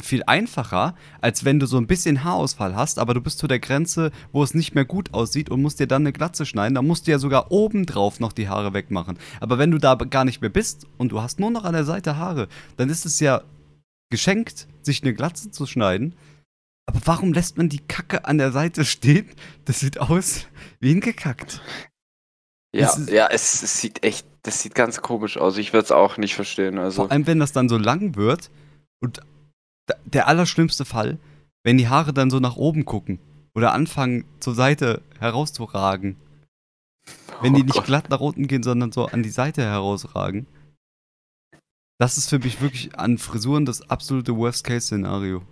viel 0.00 0.22
einfacher, 0.26 0.94
als 1.20 1.44
wenn 1.44 1.58
du 1.58 1.66
so 1.66 1.78
ein 1.78 1.86
bisschen 1.86 2.24
Haarausfall 2.24 2.74
hast, 2.74 2.98
aber 2.98 3.14
du 3.14 3.20
bist 3.20 3.38
zu 3.38 3.46
der 3.46 3.58
Grenze, 3.58 4.10
wo 4.32 4.42
es 4.42 4.54
nicht 4.54 4.74
mehr 4.74 4.84
gut 4.84 5.14
aussieht 5.14 5.50
und 5.50 5.62
musst 5.62 5.80
dir 5.80 5.86
dann 5.86 6.02
eine 6.02 6.12
Glatze 6.12 6.46
schneiden. 6.46 6.74
Da 6.74 6.82
musst 6.82 7.06
du 7.06 7.10
ja 7.10 7.18
sogar 7.18 7.50
obendrauf 7.50 8.20
noch 8.20 8.32
die 8.32 8.48
Haare 8.48 8.74
wegmachen. 8.74 9.18
Aber 9.40 9.58
wenn 9.58 9.70
du 9.70 9.78
da 9.78 9.94
gar 9.94 10.24
nicht 10.24 10.40
mehr 10.40 10.50
bist 10.50 10.86
und 10.98 11.12
du 11.12 11.20
hast 11.20 11.40
nur 11.40 11.50
noch 11.50 11.64
an 11.64 11.72
der 11.72 11.84
Seite 11.84 12.16
Haare, 12.16 12.48
dann 12.76 12.88
ist 12.88 13.06
es 13.06 13.20
ja 13.20 13.42
geschenkt, 14.10 14.66
sich 14.82 15.02
eine 15.02 15.14
Glatze 15.14 15.50
zu 15.50 15.66
schneiden. 15.66 16.14
Aber 16.86 17.00
warum 17.04 17.32
lässt 17.32 17.56
man 17.56 17.68
die 17.68 17.78
Kacke 17.78 18.24
an 18.24 18.38
der 18.38 18.50
Seite 18.50 18.84
stehen? 18.84 19.26
Das 19.64 19.80
sieht 19.80 20.00
aus 20.00 20.46
wie 20.80 20.88
hingekackt. 20.88 21.62
Ja, 22.74 22.86
Es 22.88 22.98
ist- 22.98 23.10
ja, 23.10 23.26
es, 23.28 23.62
es 23.62 23.80
sieht 23.80 24.02
echt, 24.04 24.26
das 24.42 24.62
sieht 24.62 24.74
ganz 24.74 25.00
komisch 25.02 25.36
aus. 25.36 25.58
Ich 25.58 25.72
würde 25.72 25.84
es 25.84 25.92
auch 25.92 26.16
nicht 26.18 26.34
verstehen. 26.34 26.78
Also. 26.78 27.02
Vor 27.02 27.10
allem, 27.10 27.26
wenn 27.26 27.38
das 27.40 27.52
dann 27.52 27.68
so 27.68 27.76
lang 27.78 28.14
wird 28.16 28.50
und 29.02 29.20
der 30.04 30.28
allerschlimmste 30.28 30.84
Fall, 30.84 31.18
wenn 31.64 31.78
die 31.78 31.88
Haare 31.88 32.12
dann 32.12 32.30
so 32.30 32.38
nach 32.38 32.56
oben 32.56 32.84
gucken 32.84 33.18
oder 33.54 33.72
anfangen 33.72 34.24
zur 34.38 34.54
Seite 34.54 35.02
herauszuragen. 35.18 36.16
Wenn 37.42 37.54
die 37.54 37.62
Oh 37.62 37.64
nicht 37.64 37.74
Gott. 37.74 37.86
glatt 37.86 38.10
nach 38.10 38.20
unten 38.20 38.46
gehen, 38.46 38.62
sondern 38.62 38.92
so 38.92 39.06
an 39.06 39.22
die 39.22 39.30
Seite 39.30 39.62
herausragen. 39.62 40.46
Das 41.98 42.16
ist 42.18 42.28
für 42.30 42.38
mich 42.38 42.60
wirklich 42.60 42.96
an 42.98 43.18
Frisuren 43.18 43.66
das 43.66 43.90
absolute 43.90 44.36
Worst-Case-Szenario. 44.36 45.42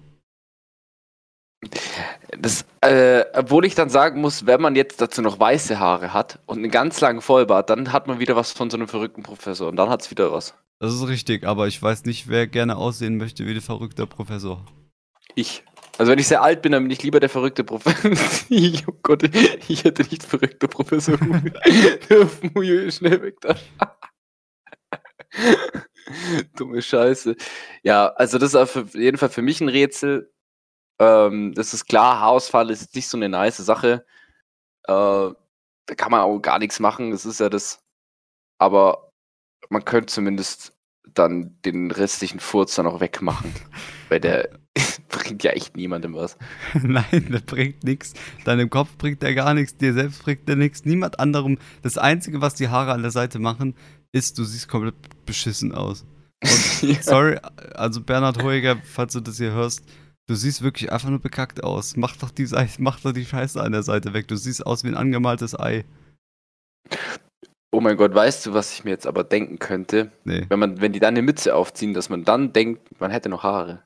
Das, 2.36 2.64
äh, 2.82 3.24
obwohl 3.32 3.64
ich 3.64 3.74
dann 3.74 3.88
sagen 3.88 4.20
muss, 4.20 4.44
wenn 4.46 4.60
man 4.60 4.76
jetzt 4.76 5.00
dazu 5.00 5.22
noch 5.22 5.40
weiße 5.40 5.78
Haare 5.78 6.12
hat 6.12 6.40
und 6.46 6.58
einen 6.58 6.70
ganz 6.70 7.00
langen 7.00 7.22
Vollbart, 7.22 7.70
dann 7.70 7.92
hat 7.92 8.06
man 8.06 8.18
wieder 8.18 8.36
was 8.36 8.52
von 8.52 8.68
so 8.68 8.76
einem 8.76 8.88
verrückten 8.88 9.22
Professor 9.22 9.68
und 9.68 9.76
dann 9.76 9.88
hat 9.88 10.02
es 10.02 10.10
wieder 10.10 10.30
was. 10.32 10.54
Das 10.80 10.92
ist 10.94 11.08
richtig, 11.08 11.44
aber 11.44 11.66
ich 11.66 11.82
weiß 11.82 12.04
nicht, 12.04 12.28
wer 12.28 12.46
gerne 12.46 12.76
aussehen 12.76 13.16
möchte 13.16 13.46
wie 13.46 13.54
der 13.54 13.62
verrückte 13.62 14.06
Professor. 14.06 14.64
Ich. 15.34 15.64
Also 15.96 16.12
wenn 16.12 16.18
ich 16.18 16.28
sehr 16.28 16.42
alt 16.42 16.62
bin, 16.62 16.72
dann 16.72 16.84
bin 16.84 16.92
ich 16.92 17.02
lieber 17.02 17.18
der 17.18 17.28
verrückte 17.28 17.64
Professor. 17.64 18.12
oh 18.86 18.98
Gott, 19.02 19.24
ich 19.68 19.82
hätte 19.82 20.02
nicht 20.02 20.22
verrückter 20.22 20.68
Professor 20.68 21.18
ist 21.18 22.96
schnell 22.98 23.22
weg 23.22 23.40
da. 23.40 23.56
Dumme 26.56 26.82
Scheiße. 26.82 27.36
Ja, 27.82 28.08
also 28.08 28.38
das 28.38 28.50
ist 28.50 28.54
auf 28.54 28.94
jeden 28.94 29.18
Fall 29.18 29.28
für 29.28 29.42
mich 29.42 29.60
ein 29.60 29.68
Rätsel. 29.68 30.32
Ähm, 30.98 31.54
das 31.54 31.74
ist 31.74 31.86
klar, 31.86 32.20
Haarausfall 32.20 32.70
ist 32.70 32.94
nicht 32.94 33.08
so 33.08 33.16
eine 33.16 33.28
nice 33.28 33.58
Sache. 33.58 34.04
Äh, 34.84 34.92
da 34.92 35.94
kann 35.96 36.10
man 36.10 36.20
auch 36.20 36.38
gar 36.40 36.58
nichts 36.58 36.80
machen, 36.80 37.10
das 37.10 37.24
ist 37.26 37.40
ja 37.40 37.48
das. 37.48 37.80
Aber 38.58 39.12
man 39.70 39.84
könnte 39.84 40.12
zumindest 40.12 40.72
dann 41.14 41.56
den 41.64 41.90
restlichen 41.90 42.40
Furz 42.40 42.74
dann 42.74 42.86
auch 42.86 43.00
wegmachen. 43.00 43.52
Weil 44.08 44.20
der 44.20 44.48
bringt 45.08 45.44
ja 45.44 45.52
echt 45.52 45.76
niemandem 45.76 46.14
was. 46.14 46.36
Nein, 46.74 47.28
der 47.30 47.40
bringt 47.40 47.84
nichts. 47.84 48.14
Deinem 48.44 48.70
Kopf 48.70 48.96
bringt 48.98 49.22
er 49.22 49.34
gar 49.34 49.54
nichts, 49.54 49.76
dir 49.76 49.94
selbst 49.94 50.22
bringt 50.22 50.48
er 50.48 50.56
nichts, 50.56 50.84
niemand 50.84 51.20
anderem. 51.20 51.58
Das 51.82 51.98
Einzige, 51.98 52.40
was 52.40 52.54
die 52.54 52.68
Haare 52.68 52.92
an 52.92 53.02
der 53.02 53.10
Seite 53.10 53.38
machen, 53.38 53.74
ist, 54.12 54.38
du 54.38 54.44
siehst 54.44 54.68
komplett 54.68 54.94
beschissen 55.26 55.72
aus. 55.72 56.04
Und, 56.42 56.82
Ja. 56.82 57.02
sorry, 57.02 57.38
also 57.74 58.00
Bernhard 58.00 58.42
Hoeger, 58.42 58.76
falls 58.84 59.12
du 59.12 59.20
das 59.20 59.36
hier 59.38 59.52
hörst, 59.52 59.82
du 60.28 60.34
siehst 60.34 60.62
wirklich 60.62 60.92
einfach 60.92 61.08
nur 61.08 61.18
bekackt 61.18 61.64
aus. 61.64 61.96
Mach 61.96 62.16
doch 62.16 62.30
die, 62.30 62.46
mach 62.78 63.00
doch 63.00 63.12
die 63.12 63.24
Scheiße 63.24 63.60
an 63.60 63.72
der 63.72 63.82
Seite 63.82 64.12
weg. 64.12 64.28
Du 64.28 64.36
siehst 64.36 64.64
aus 64.64 64.84
wie 64.84 64.88
ein 64.88 64.94
angemaltes 64.94 65.58
Ei. 65.58 65.84
Oh 67.72 67.80
mein 67.80 67.96
Gott, 67.96 68.14
weißt 68.14 68.46
du, 68.46 68.54
was 68.54 68.72
ich 68.72 68.84
mir 68.84 68.90
jetzt 68.90 69.06
aber 69.06 69.24
denken 69.24 69.58
könnte? 69.58 70.10
Nee. 70.24 70.46
Wenn 70.48 70.58
man, 70.58 70.80
wenn 70.80 70.92
die 70.92 71.00
dann 71.00 71.14
eine 71.14 71.22
Mütze 71.22 71.54
aufziehen, 71.54 71.92
dass 71.92 72.08
man 72.08 72.24
dann 72.24 72.52
denkt, 72.52 73.00
man 73.00 73.10
hätte 73.10 73.28
noch 73.28 73.42
Haare. 73.42 73.82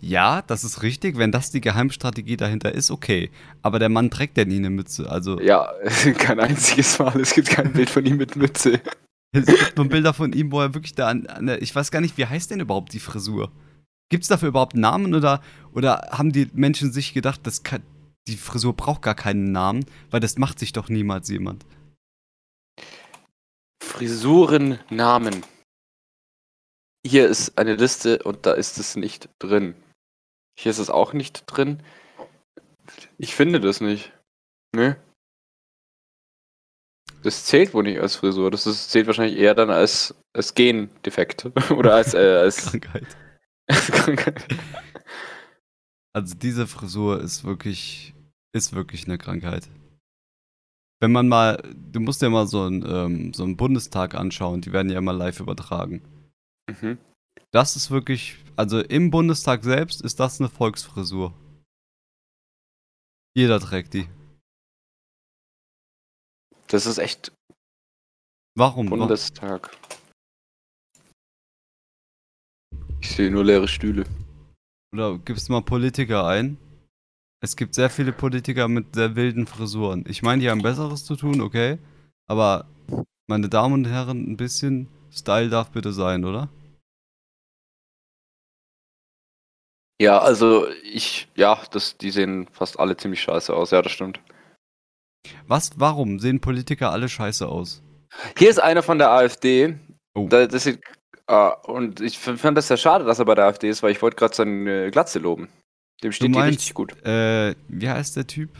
Ja, 0.00 0.42
das 0.42 0.64
ist 0.64 0.82
richtig. 0.82 1.16
Wenn 1.18 1.32
das 1.32 1.50
die 1.50 1.60
Geheimstrategie 1.60 2.36
dahinter 2.36 2.74
ist, 2.74 2.90
okay. 2.90 3.30
Aber 3.62 3.78
der 3.78 3.88
Mann 3.88 4.10
trägt 4.10 4.36
ja 4.36 4.44
nie 4.44 4.56
eine 4.56 4.70
Mütze. 4.70 5.10
Also 5.10 5.40
Ja, 5.40 5.72
kein 6.18 6.40
einziges 6.40 6.98
Mal. 6.98 7.20
Es 7.20 7.32
gibt 7.32 7.48
kein 7.48 7.72
Bild 7.72 7.90
von 7.90 8.04
ihm 8.04 8.16
mit 8.16 8.36
Mütze. 8.36 8.80
es 9.32 9.46
gibt 9.46 9.76
nur 9.76 9.88
Bilder 9.88 10.14
von 10.14 10.32
ihm, 10.32 10.52
wo 10.52 10.60
er 10.60 10.74
wirklich 10.74 10.94
da 10.94 11.08
an, 11.08 11.26
an 11.26 11.46
der, 11.46 11.62
ich 11.62 11.74
weiß 11.74 11.90
gar 11.90 12.00
nicht, 12.00 12.18
wie 12.18 12.26
heißt 12.26 12.50
denn 12.50 12.60
überhaupt 12.60 12.92
die 12.92 13.00
Frisur? 13.00 13.52
Gibt 14.10 14.22
es 14.22 14.28
dafür 14.28 14.48
überhaupt 14.48 14.74
Namen 14.74 15.14
oder, 15.14 15.42
oder 15.72 16.08
haben 16.12 16.32
die 16.32 16.48
Menschen 16.54 16.92
sich 16.92 17.12
gedacht, 17.12 17.40
das 17.44 17.62
kann, 17.62 17.82
die 18.26 18.36
Frisur 18.36 18.74
braucht 18.74 19.02
gar 19.02 19.14
keinen 19.14 19.52
Namen, 19.52 19.84
weil 20.10 20.20
das 20.20 20.38
macht 20.38 20.58
sich 20.58 20.72
doch 20.72 20.88
niemals 20.88 21.28
jemand. 21.28 21.66
Frisuren, 23.82 24.78
Namen. 24.90 25.44
Hier 27.06 27.28
ist 27.28 27.58
eine 27.58 27.74
Liste 27.74 28.22
und 28.22 28.46
da 28.46 28.52
ist 28.52 28.78
es 28.78 28.96
nicht 28.96 29.28
drin. 29.38 29.74
Hier 30.58 30.70
ist 30.70 30.78
es 30.78 30.90
auch 30.90 31.12
nicht 31.12 31.44
drin. 31.46 31.82
Ich 33.18 33.34
finde 33.34 33.60
das 33.60 33.80
nicht. 33.80 34.12
Ne? 34.74 34.96
Das 37.22 37.44
zählt 37.44 37.74
wohl 37.74 37.82
nicht 37.82 38.00
als 38.00 38.16
Frisur. 38.16 38.50
Das 38.50 38.66
ist, 38.66 38.90
zählt 38.90 39.06
wahrscheinlich 39.06 39.38
eher 39.38 39.54
dann 39.54 39.70
als, 39.70 40.14
als 40.34 40.54
Gendefekt. 40.54 41.46
Oder 41.70 41.94
als, 41.94 42.14
äh, 42.14 42.18
als, 42.18 42.66
Krankheit. 42.70 43.06
Also 46.14 46.34
diese 46.34 46.66
Frisur 46.66 47.20
ist 47.20 47.44
wirklich, 47.44 48.12
ist 48.52 48.72
wirklich 48.72 49.04
eine 49.04 49.18
Krankheit. 49.18 49.68
Wenn 51.00 51.12
man 51.12 51.28
mal, 51.28 51.62
du 51.76 52.00
musst 52.00 52.22
dir 52.22 52.30
mal 52.30 52.48
so 52.48 52.62
einen, 52.62 52.84
ähm, 52.84 53.34
so 53.34 53.44
einen 53.44 53.56
Bundestag 53.56 54.16
anschauen, 54.16 54.60
die 54.60 54.72
werden 54.72 54.90
ja 54.90 54.98
immer 54.98 55.12
live 55.12 55.38
übertragen. 55.38 56.02
Mhm. 56.68 56.98
Das 57.52 57.76
ist 57.76 57.92
wirklich, 57.92 58.36
also 58.56 58.80
im 58.80 59.12
Bundestag 59.12 59.62
selbst 59.62 60.02
ist 60.02 60.18
das 60.18 60.40
eine 60.40 60.48
Volksfrisur. 60.48 61.34
Jeder 63.36 63.60
trägt 63.60 63.94
die. 63.94 64.08
Das 66.66 66.86
ist 66.86 66.98
echt 66.98 67.32
Warum? 68.56 68.88
Bundestag. 68.90 69.70
Ich 73.08 73.16
sehe 73.16 73.30
nur 73.30 73.42
leere 73.42 73.68
Stühle. 73.68 74.04
Oder 74.92 75.18
gibst 75.18 75.48
mal 75.48 75.62
Politiker 75.62 76.26
ein? 76.26 76.58
Es 77.42 77.56
gibt 77.56 77.74
sehr 77.74 77.88
viele 77.88 78.12
Politiker 78.12 78.68
mit 78.68 78.94
sehr 78.94 79.16
wilden 79.16 79.46
Frisuren. 79.46 80.04
Ich 80.06 80.22
meine, 80.22 80.42
die 80.42 80.50
haben 80.50 80.60
Besseres 80.60 81.06
zu 81.06 81.16
tun, 81.16 81.40
okay. 81.40 81.78
Aber, 82.26 82.66
meine 83.26 83.48
Damen 83.48 83.72
und 83.72 83.84
Herren, 83.86 84.30
ein 84.30 84.36
bisschen 84.36 84.88
Style 85.10 85.48
darf 85.48 85.70
bitte 85.70 85.94
sein, 85.94 86.26
oder? 86.26 86.50
Ja, 89.98 90.18
also 90.18 90.68
ich, 90.84 91.28
ja, 91.34 91.62
das, 91.70 91.96
die 91.96 92.10
sehen 92.10 92.46
fast 92.52 92.78
alle 92.78 92.98
ziemlich 92.98 93.22
scheiße 93.22 93.54
aus, 93.54 93.70
ja, 93.70 93.80
das 93.80 93.92
stimmt. 93.92 94.20
Was, 95.46 95.70
warum 95.80 96.18
sehen 96.18 96.42
Politiker 96.42 96.92
alle 96.92 97.08
scheiße 97.08 97.48
aus? 97.48 97.82
Hier 98.36 98.50
ist 98.50 98.60
einer 98.60 98.82
von 98.82 98.98
der 98.98 99.10
AfD. 99.10 99.78
Oh. 100.14 100.28
Da, 100.28 100.46
das 100.46 100.64
sieht, 100.64 100.80
äh, 101.28 101.50
und 101.70 102.00
ich 102.00 102.18
fand 102.18 102.56
das 102.58 102.68
sehr 102.68 102.76
schade, 102.76 103.04
dass 103.04 103.18
er 103.18 103.24
bei 103.24 103.34
der 103.34 103.44
AfD 103.46 103.68
ist, 103.68 103.82
weil 103.82 103.92
ich 103.92 104.02
wollte 104.02 104.16
gerade 104.16 104.34
seine 104.34 104.90
Glatze 104.90 105.18
loben. 105.18 105.48
Dem 106.02 106.12
steht 106.12 106.28
die 106.28 106.38
meinst- 106.38 106.58
richtig 106.58 106.74
gut. 106.74 107.00
Äh, 107.04 107.54
wie 107.68 107.88
heißt 107.88 108.16
der 108.16 108.26
Typ? 108.26 108.50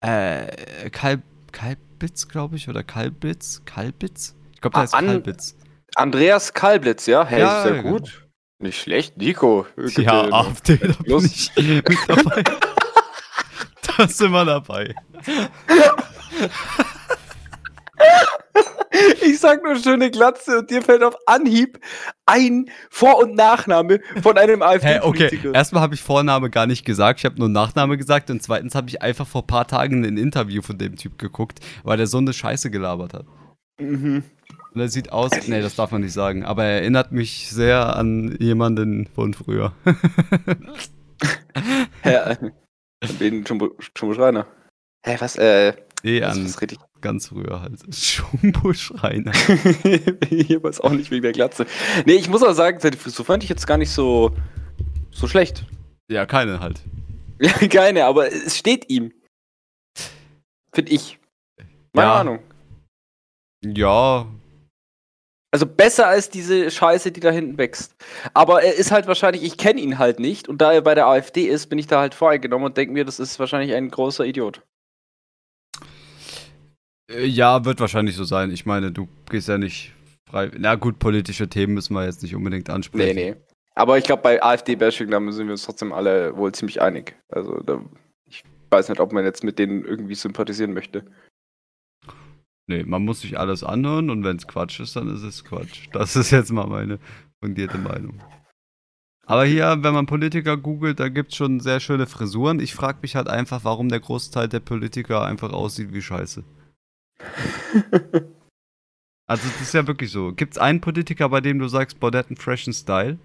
Äh, 0.00 0.90
Kalb, 0.90 1.22
Kalbitz, 1.52 2.28
glaube 2.28 2.56
ich, 2.56 2.68
oder 2.68 2.82
Kalbitz? 2.84 3.62
Kalbitz? 3.64 4.34
Ich 4.52 4.60
glaube, 4.60 4.74
der 4.74 4.80
Ah, 4.80 4.82
heißt 4.82 4.94
an- 4.94 5.06
Kalbitz. 5.06 5.56
Andreas 5.96 6.52
Kalblitz, 6.52 7.06
ja? 7.06 7.24
Hey, 7.24 7.40
Ja, 7.40 7.62
sehr 7.62 7.82
genau. 7.82 7.98
gut. 7.98 8.26
Nicht 8.58 8.80
schlecht, 8.80 9.16
Nico. 9.16 9.66
Ja, 9.96 10.30
AfD, 10.32 10.76
da 10.76 10.86
bin 11.02 11.24
ich 11.24 11.50
mit 11.56 11.98
dabei. 12.08 12.42
da 13.98 14.08
sind 14.08 14.30
wir 14.32 14.44
dabei. 14.44 14.94
Ich 19.22 19.40
sag 19.40 19.62
nur 19.62 19.76
schöne 19.76 20.10
Glatze 20.10 20.58
und 20.58 20.70
dir 20.70 20.82
fällt 20.82 21.02
auf 21.02 21.16
Anhieb 21.26 21.80
ein 22.26 22.70
Vor- 22.90 23.18
und 23.18 23.34
Nachname 23.34 24.00
von 24.22 24.38
einem 24.38 24.62
Hä, 24.62 24.76
okay. 24.76 24.98
AfD-Politiker. 24.98 25.54
Erstmal 25.54 25.82
habe 25.82 25.94
ich 25.94 26.02
Vorname 26.02 26.50
gar 26.50 26.66
nicht 26.66 26.84
gesagt, 26.84 27.20
ich 27.20 27.24
habe 27.24 27.38
nur 27.38 27.48
Nachname 27.48 27.96
gesagt 27.96 28.30
und 28.30 28.42
zweitens 28.42 28.74
habe 28.74 28.88
ich 28.88 29.02
einfach 29.02 29.26
vor 29.26 29.42
ein 29.42 29.46
paar 29.46 29.66
Tagen 29.66 30.04
ein 30.04 30.16
Interview 30.16 30.62
von 30.62 30.78
dem 30.78 30.96
Typ 30.96 31.18
geguckt, 31.18 31.60
weil 31.82 31.96
der 31.96 32.06
so 32.06 32.18
eine 32.18 32.32
Scheiße 32.32 32.70
gelabert 32.70 33.14
hat. 33.14 33.26
Mhm. 33.80 34.22
Und 34.74 34.80
er 34.80 34.88
sieht 34.88 35.12
aus, 35.12 35.30
nee, 35.46 35.60
das 35.60 35.76
darf 35.76 35.92
man 35.92 36.02
nicht 36.02 36.12
sagen, 36.12 36.44
aber 36.44 36.64
er 36.64 36.80
erinnert 36.80 37.12
mich 37.12 37.50
sehr 37.50 37.96
an 37.96 38.36
jemanden 38.38 39.06
von 39.06 39.34
früher. 39.34 39.72
Äh, 42.02 42.16
an 42.16 42.52
den 43.20 43.44
Jumbo, 43.44 43.70
Jumbo 43.96 44.14
Schreiner. 44.14 44.46
Hä, 45.06 45.16
was, 45.20 45.36
äh, 45.36 45.72
nee, 46.04 46.22
an 46.22 46.44
was 46.44 46.62
ich? 46.62 46.78
ganz 47.00 47.28
früher 47.28 47.60
halt. 47.60 47.80
Schumbo-Schreiner. 47.94 49.32
Hier 50.28 50.62
war 50.62 50.70
es 50.70 50.80
auch 50.80 50.92
nicht 50.92 51.10
wegen 51.10 51.22
der 51.22 51.32
Glatze. 51.32 51.66
Nee, 52.06 52.14
ich 52.14 52.28
muss 52.28 52.42
aber 52.42 52.54
sagen, 52.54 52.78
seine 52.80 52.96
Frisur 52.96 53.24
fand 53.24 53.42
ich 53.42 53.50
jetzt 53.50 53.66
gar 53.66 53.78
nicht 53.78 53.90
so, 53.90 54.34
so 55.10 55.26
schlecht. 55.26 55.66
Ja, 56.10 56.26
keine 56.26 56.60
halt. 56.60 56.80
Ja, 57.40 57.50
keine, 57.68 58.04
aber 58.04 58.32
es 58.32 58.56
steht 58.56 58.90
ihm. 58.90 59.12
Finde 60.72 60.92
ich. 60.92 61.18
Meine 61.92 62.08
Ja. 62.08 62.20
Ahnung. 62.20 62.38
Ja, 63.64 64.26
Also 65.52 65.66
besser 65.66 66.06
als 66.08 66.28
diese 66.28 66.70
Scheiße, 66.70 67.12
die 67.12 67.20
da 67.20 67.30
hinten 67.30 67.56
wächst. 67.58 67.94
Aber 68.34 68.62
er 68.62 68.74
ist 68.74 68.90
halt 68.90 69.06
wahrscheinlich, 69.06 69.42
ich 69.44 69.56
kenne 69.56 69.80
ihn 69.80 69.98
halt 69.98 70.18
nicht 70.20 70.48
und 70.48 70.58
da 70.58 70.72
er 70.72 70.82
bei 70.82 70.94
der 70.94 71.06
AfD 71.06 71.44
ist, 71.46 71.68
bin 71.68 71.78
ich 71.78 71.86
da 71.86 72.00
halt 72.00 72.14
voreingenommen 72.14 72.66
und 72.66 72.76
denke 72.76 72.92
mir, 72.92 73.04
das 73.04 73.18
ist 73.20 73.38
wahrscheinlich 73.38 73.72
ein 73.74 73.90
großer 73.90 74.24
Idiot. 74.26 74.62
Äh, 77.10 77.26
Ja, 77.26 77.64
wird 77.64 77.80
wahrscheinlich 77.80 78.16
so 78.16 78.24
sein. 78.24 78.50
Ich 78.50 78.66
meine, 78.66 78.92
du 78.92 79.08
gehst 79.30 79.48
ja 79.48 79.58
nicht 79.58 79.92
frei. 80.28 80.50
Na 80.56 80.74
gut, 80.74 80.98
politische 80.98 81.48
Themen 81.48 81.74
müssen 81.74 81.94
wir 81.94 82.04
jetzt 82.04 82.22
nicht 82.22 82.34
unbedingt 82.34 82.68
Nee, 82.68 82.74
ansprechen. 82.74 83.16
nee. 83.16 83.36
Aber 83.76 83.98
ich 83.98 84.04
glaube, 84.04 84.22
bei 84.22 84.40
AfD-Bashing, 84.42 85.10
da 85.10 85.18
sind 85.32 85.46
wir 85.46 85.52
uns 85.52 85.64
trotzdem 85.64 85.92
alle 85.92 86.36
wohl 86.36 86.52
ziemlich 86.52 86.80
einig. 86.80 87.16
Also, 87.28 87.60
da, 87.60 87.84
ich 88.28 88.44
weiß 88.70 88.88
nicht, 88.88 89.00
ob 89.00 89.12
man 89.12 89.24
jetzt 89.24 89.42
mit 89.42 89.58
denen 89.58 89.84
irgendwie 89.84 90.14
sympathisieren 90.14 90.72
möchte. 90.74 91.04
Nee, 92.66 92.84
man 92.84 93.04
muss 93.04 93.20
sich 93.20 93.38
alles 93.38 93.62
anhören 93.64 94.08
und 94.10 94.24
wenn 94.24 94.36
es 94.36 94.46
Quatsch 94.46 94.80
ist, 94.80 94.96
dann 94.96 95.12
ist 95.12 95.22
es 95.22 95.44
Quatsch. 95.44 95.88
Das 95.92 96.16
ist 96.16 96.30
jetzt 96.30 96.50
mal 96.52 96.66
meine 96.66 96.98
fundierte 97.42 97.76
Meinung. 97.78 98.22
Aber 99.26 99.44
hier, 99.44 99.78
wenn 99.82 99.92
man 99.94 100.06
Politiker 100.06 100.56
googelt, 100.56 101.00
da 101.00 101.08
gibt 101.08 101.32
es 101.32 101.36
schon 101.36 101.60
sehr 101.60 101.80
schöne 101.80 102.06
Frisuren. 102.06 102.60
Ich 102.60 102.74
frage 102.74 102.98
mich 103.02 103.16
halt 103.16 103.28
einfach, 103.28 103.64
warum 103.64 103.88
der 103.88 104.00
Großteil 104.00 104.48
der 104.48 104.60
Politiker 104.60 105.24
einfach 105.24 105.52
aussieht 105.52 105.92
wie 105.92 106.00
Scheiße. 106.02 106.44
Also, 109.26 109.48
das 109.48 109.60
ist 109.62 109.72
ja 109.72 109.86
wirklich 109.86 110.10
so. 110.10 110.34
Gibt 110.34 110.52
es 110.52 110.58
einen 110.58 110.82
Politiker, 110.82 111.30
bei 111.30 111.40
dem 111.40 111.58
du 111.58 111.66
sagst, 111.66 111.98
boah, 111.98 112.10
der 112.10 112.18
hat 112.18 112.26
einen 112.26 112.36
freshen 112.36 112.74
Style? 112.74 113.18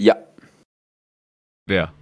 Ja. 0.00 0.16
Wer? 1.68 1.94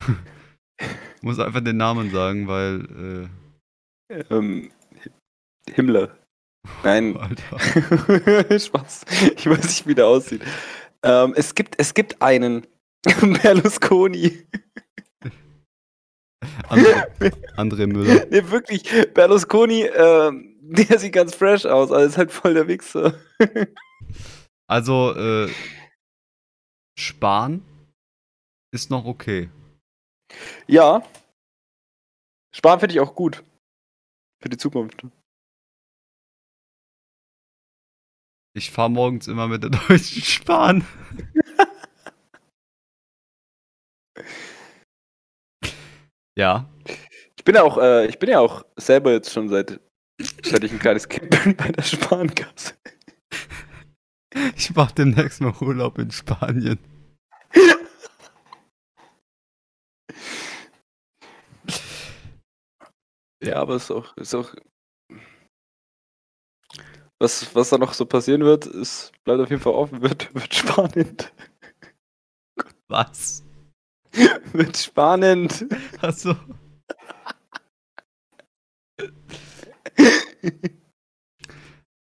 Muss 1.22 1.40
einfach 1.40 1.62
den 1.64 1.76
Namen 1.78 2.10
sagen, 2.10 2.46
weil, 2.46 3.28
Ähm, 4.30 4.70
Himmler. 5.74 6.04
äh, 6.04 6.08
Nein. 6.84 7.16
Alter. 7.16 7.58
Spaß. 8.60 9.04
Ich 9.36 9.46
weiß 9.50 9.64
nicht, 9.64 9.86
wie 9.86 9.94
der 9.96 10.06
aussieht. 10.06 10.42
Ähm, 11.02 11.34
es, 11.36 11.54
gibt, 11.54 11.74
es 11.78 11.92
gibt 11.92 12.22
einen. 12.22 12.66
Berlusconi. 13.42 14.46
André, 16.68 17.32
André 17.56 17.86
Müller. 17.86 18.26
Nee, 18.30 18.50
wirklich. 18.50 18.82
Berlusconi, 19.14 19.82
ähm, 19.82 20.56
der 20.60 20.98
sieht 20.98 21.12
ganz 21.12 21.34
fresh 21.34 21.64
aus, 21.66 21.90
aber 21.90 22.04
ist 22.04 22.18
halt 22.18 22.32
voll 22.32 22.54
der 22.54 22.68
Wichser. 22.68 23.14
Also, 24.70 25.14
äh, 25.14 25.50
Spahn 26.98 27.64
ist 28.70 28.90
noch 28.90 29.06
okay. 29.06 29.48
Ja. 30.66 31.02
Spahn 32.54 32.78
finde 32.78 32.94
ich 32.94 33.00
auch 33.00 33.14
gut. 33.14 33.42
Für 34.42 34.50
die 34.50 34.58
Zukunft. 34.58 35.06
Ich 38.54 38.70
fahre 38.70 38.90
morgens 38.90 39.26
immer 39.26 39.48
mit 39.48 39.62
der 39.62 39.70
Deutschen 39.70 40.22
Spahn. 40.22 40.84
Ja. 46.36 46.68
Ich 47.36 47.44
bin 47.44 47.54
ja 47.54 47.62
auch, 47.62 47.78
äh, 47.78 48.06
ich 48.06 48.18
bin 48.18 48.30
ja 48.30 48.40
auch 48.40 48.64
selber 48.76 49.12
jetzt 49.12 49.32
schon 49.32 49.48
seit, 49.48 49.80
seit 50.44 50.64
ich 50.64 50.72
ein 50.72 50.78
kleines 50.78 51.08
Kind 51.08 51.30
bin 51.30 51.56
bei 51.56 51.68
der 51.68 51.82
Spankasse. 51.82 52.74
Ich 54.56 54.74
mache 54.74 54.94
demnächst 54.94 55.40
mal 55.40 55.54
Urlaub 55.60 55.98
in 55.98 56.10
Spanien. 56.10 56.78
Ja, 63.42 63.56
aber 63.56 63.76
ist 63.76 63.90
auch, 63.90 64.16
ist 64.16 64.34
auch. 64.34 64.54
Was, 67.20 67.54
was 67.54 67.70
da 67.70 67.78
noch 67.78 67.94
so 67.94 68.06
passieren 68.06 68.42
wird, 68.42 68.66
ist, 68.66 69.12
bleibt 69.24 69.40
auf 69.40 69.50
jeden 69.50 69.62
Fall 69.62 69.72
offen, 69.72 70.02
wird, 70.02 70.34
wird 70.34 70.54
spannend. 70.54 71.32
Was? 72.88 73.47
wird 74.52 74.76
spannend. 74.76 75.66
Achso. 76.00 76.34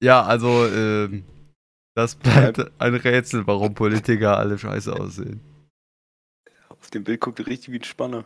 ja, 0.02 0.22
also, 0.22 0.66
ähm, 0.66 1.24
das 1.94 2.14
bleibt 2.14 2.60
ein 2.80 2.94
Rätsel, 2.94 3.46
warum 3.46 3.74
Politiker 3.74 4.36
alle 4.36 4.58
scheiße 4.58 4.92
aussehen. 4.92 5.40
Auf 6.68 6.90
dem 6.90 7.04
Bild 7.04 7.20
guckt 7.20 7.40
er 7.40 7.46
richtig 7.46 7.72
wie 7.72 7.78
ein 7.78 7.84
Spanner. 7.84 8.24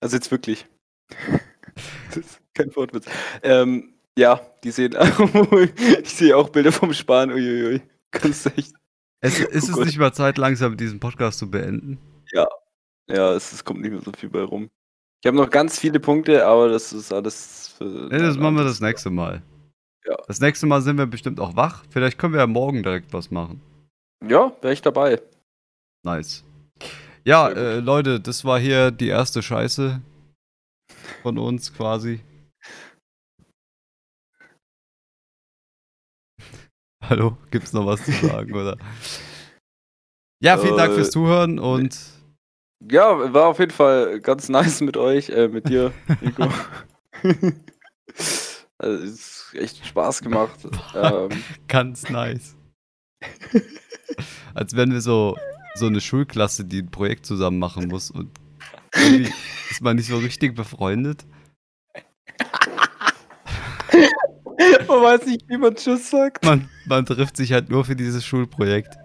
Also 0.00 0.16
jetzt 0.16 0.30
wirklich. 0.30 0.66
das 2.08 2.16
ist 2.16 2.40
kein 2.54 2.74
Wortwitz. 2.74 3.06
Ähm, 3.42 3.94
ja, 4.18 4.40
die 4.64 4.70
sehen. 4.70 4.96
ich 6.02 6.10
sehe 6.10 6.36
auch 6.36 6.48
Bilder 6.48 6.72
vom 6.72 6.92
Spahn. 6.92 7.30
Uiuiui. 7.30 7.82
Kannst 8.10 8.46
echt. 8.58 8.74
Es, 9.20 9.38
ist 9.38 9.68
Oh 9.68 9.72
es 9.72 9.72
Gott. 9.72 9.86
nicht 9.86 9.98
mal 9.98 10.12
Zeit, 10.12 10.36
langsam 10.38 10.76
diesen 10.76 10.98
Podcast 10.98 11.38
zu 11.38 11.50
beenden? 11.50 11.98
Ja, 12.32 12.48
es, 13.08 13.52
es 13.52 13.64
kommt 13.64 13.80
nicht 13.80 13.90
mehr 13.90 14.00
so 14.00 14.12
viel 14.12 14.28
bei 14.28 14.42
rum. 14.42 14.70
Ich 15.22 15.28
habe 15.28 15.36
noch 15.36 15.50
ganz 15.50 15.78
viele 15.78 16.00
Punkte, 16.00 16.44
aber 16.46 16.68
das 16.68 16.92
ist 16.92 17.12
alles. 17.12 17.74
Für 17.78 17.84
Nee, 17.84 18.18
das 18.18 18.36
machen 18.36 18.56
wir 18.56 18.64
das 18.64 18.80
nächste 18.80 19.10
Mal. 19.10 19.42
Ja. 20.04 20.16
Das 20.26 20.40
nächste 20.40 20.66
Mal 20.66 20.82
sind 20.82 20.98
wir 20.98 21.06
bestimmt 21.06 21.38
auch 21.38 21.54
wach. 21.54 21.84
Vielleicht 21.90 22.18
können 22.18 22.32
wir 22.32 22.40
ja 22.40 22.46
morgen 22.46 22.82
direkt 22.82 23.12
was 23.12 23.30
machen. 23.30 23.60
Ja, 24.26 24.52
wäre 24.60 24.72
ich 24.72 24.82
dabei. 24.82 25.22
Nice. 26.04 26.44
Ja, 27.24 27.48
äh, 27.50 27.78
Leute, 27.78 28.18
das 28.18 28.44
war 28.44 28.58
hier 28.58 28.90
die 28.90 29.06
erste 29.06 29.42
Scheiße 29.42 30.00
von 31.22 31.38
uns 31.38 31.72
quasi. 31.72 32.20
Hallo, 37.04 37.36
gibt's 37.52 37.72
noch 37.72 37.86
was 37.86 38.04
zu 38.04 38.10
sagen, 38.10 38.52
oder? 38.54 38.76
Ja, 40.42 40.58
vielen 40.58 40.76
Dank 40.76 40.92
Äh, 40.92 40.96
fürs 40.96 41.12
Zuhören 41.12 41.60
und 41.60 41.96
Ja, 42.90 43.32
war 43.32 43.46
auf 43.46 43.58
jeden 43.58 43.72
Fall 43.72 44.20
ganz 44.20 44.48
nice 44.48 44.80
mit 44.80 44.96
euch, 44.96 45.28
äh, 45.30 45.48
mit 45.48 45.68
dir, 45.68 45.92
Nico. 46.20 46.48
also, 48.78 49.04
es 49.04 49.12
ist 49.12 49.54
echt 49.54 49.86
Spaß 49.86 50.22
gemacht. 50.22 50.58
ähm, 50.94 51.30
ganz 51.68 52.08
nice. 52.08 52.56
Als 54.54 54.74
wenn 54.76 54.92
wir 54.92 55.00
so, 55.00 55.36
so 55.74 55.86
eine 55.86 56.00
Schulklasse, 56.00 56.64
die 56.64 56.82
ein 56.82 56.90
Projekt 56.90 57.26
zusammen 57.26 57.58
machen 57.58 57.88
muss 57.88 58.10
und 58.10 58.30
irgendwie 58.94 59.32
ist 59.70 59.80
man 59.80 59.96
nicht 59.96 60.08
so 60.08 60.18
richtig 60.18 60.54
befreundet. 60.54 61.24
man 64.88 65.02
weiß 65.02 65.26
nicht, 65.26 65.48
wie 65.48 65.56
man 65.56 65.74
Tschüss 65.74 66.10
sagt. 66.10 66.44
Man, 66.44 66.68
man 66.86 67.06
trifft 67.06 67.36
sich 67.36 67.52
halt 67.52 67.70
nur 67.70 67.84
für 67.84 67.96
dieses 67.96 68.24
Schulprojekt. 68.24 68.96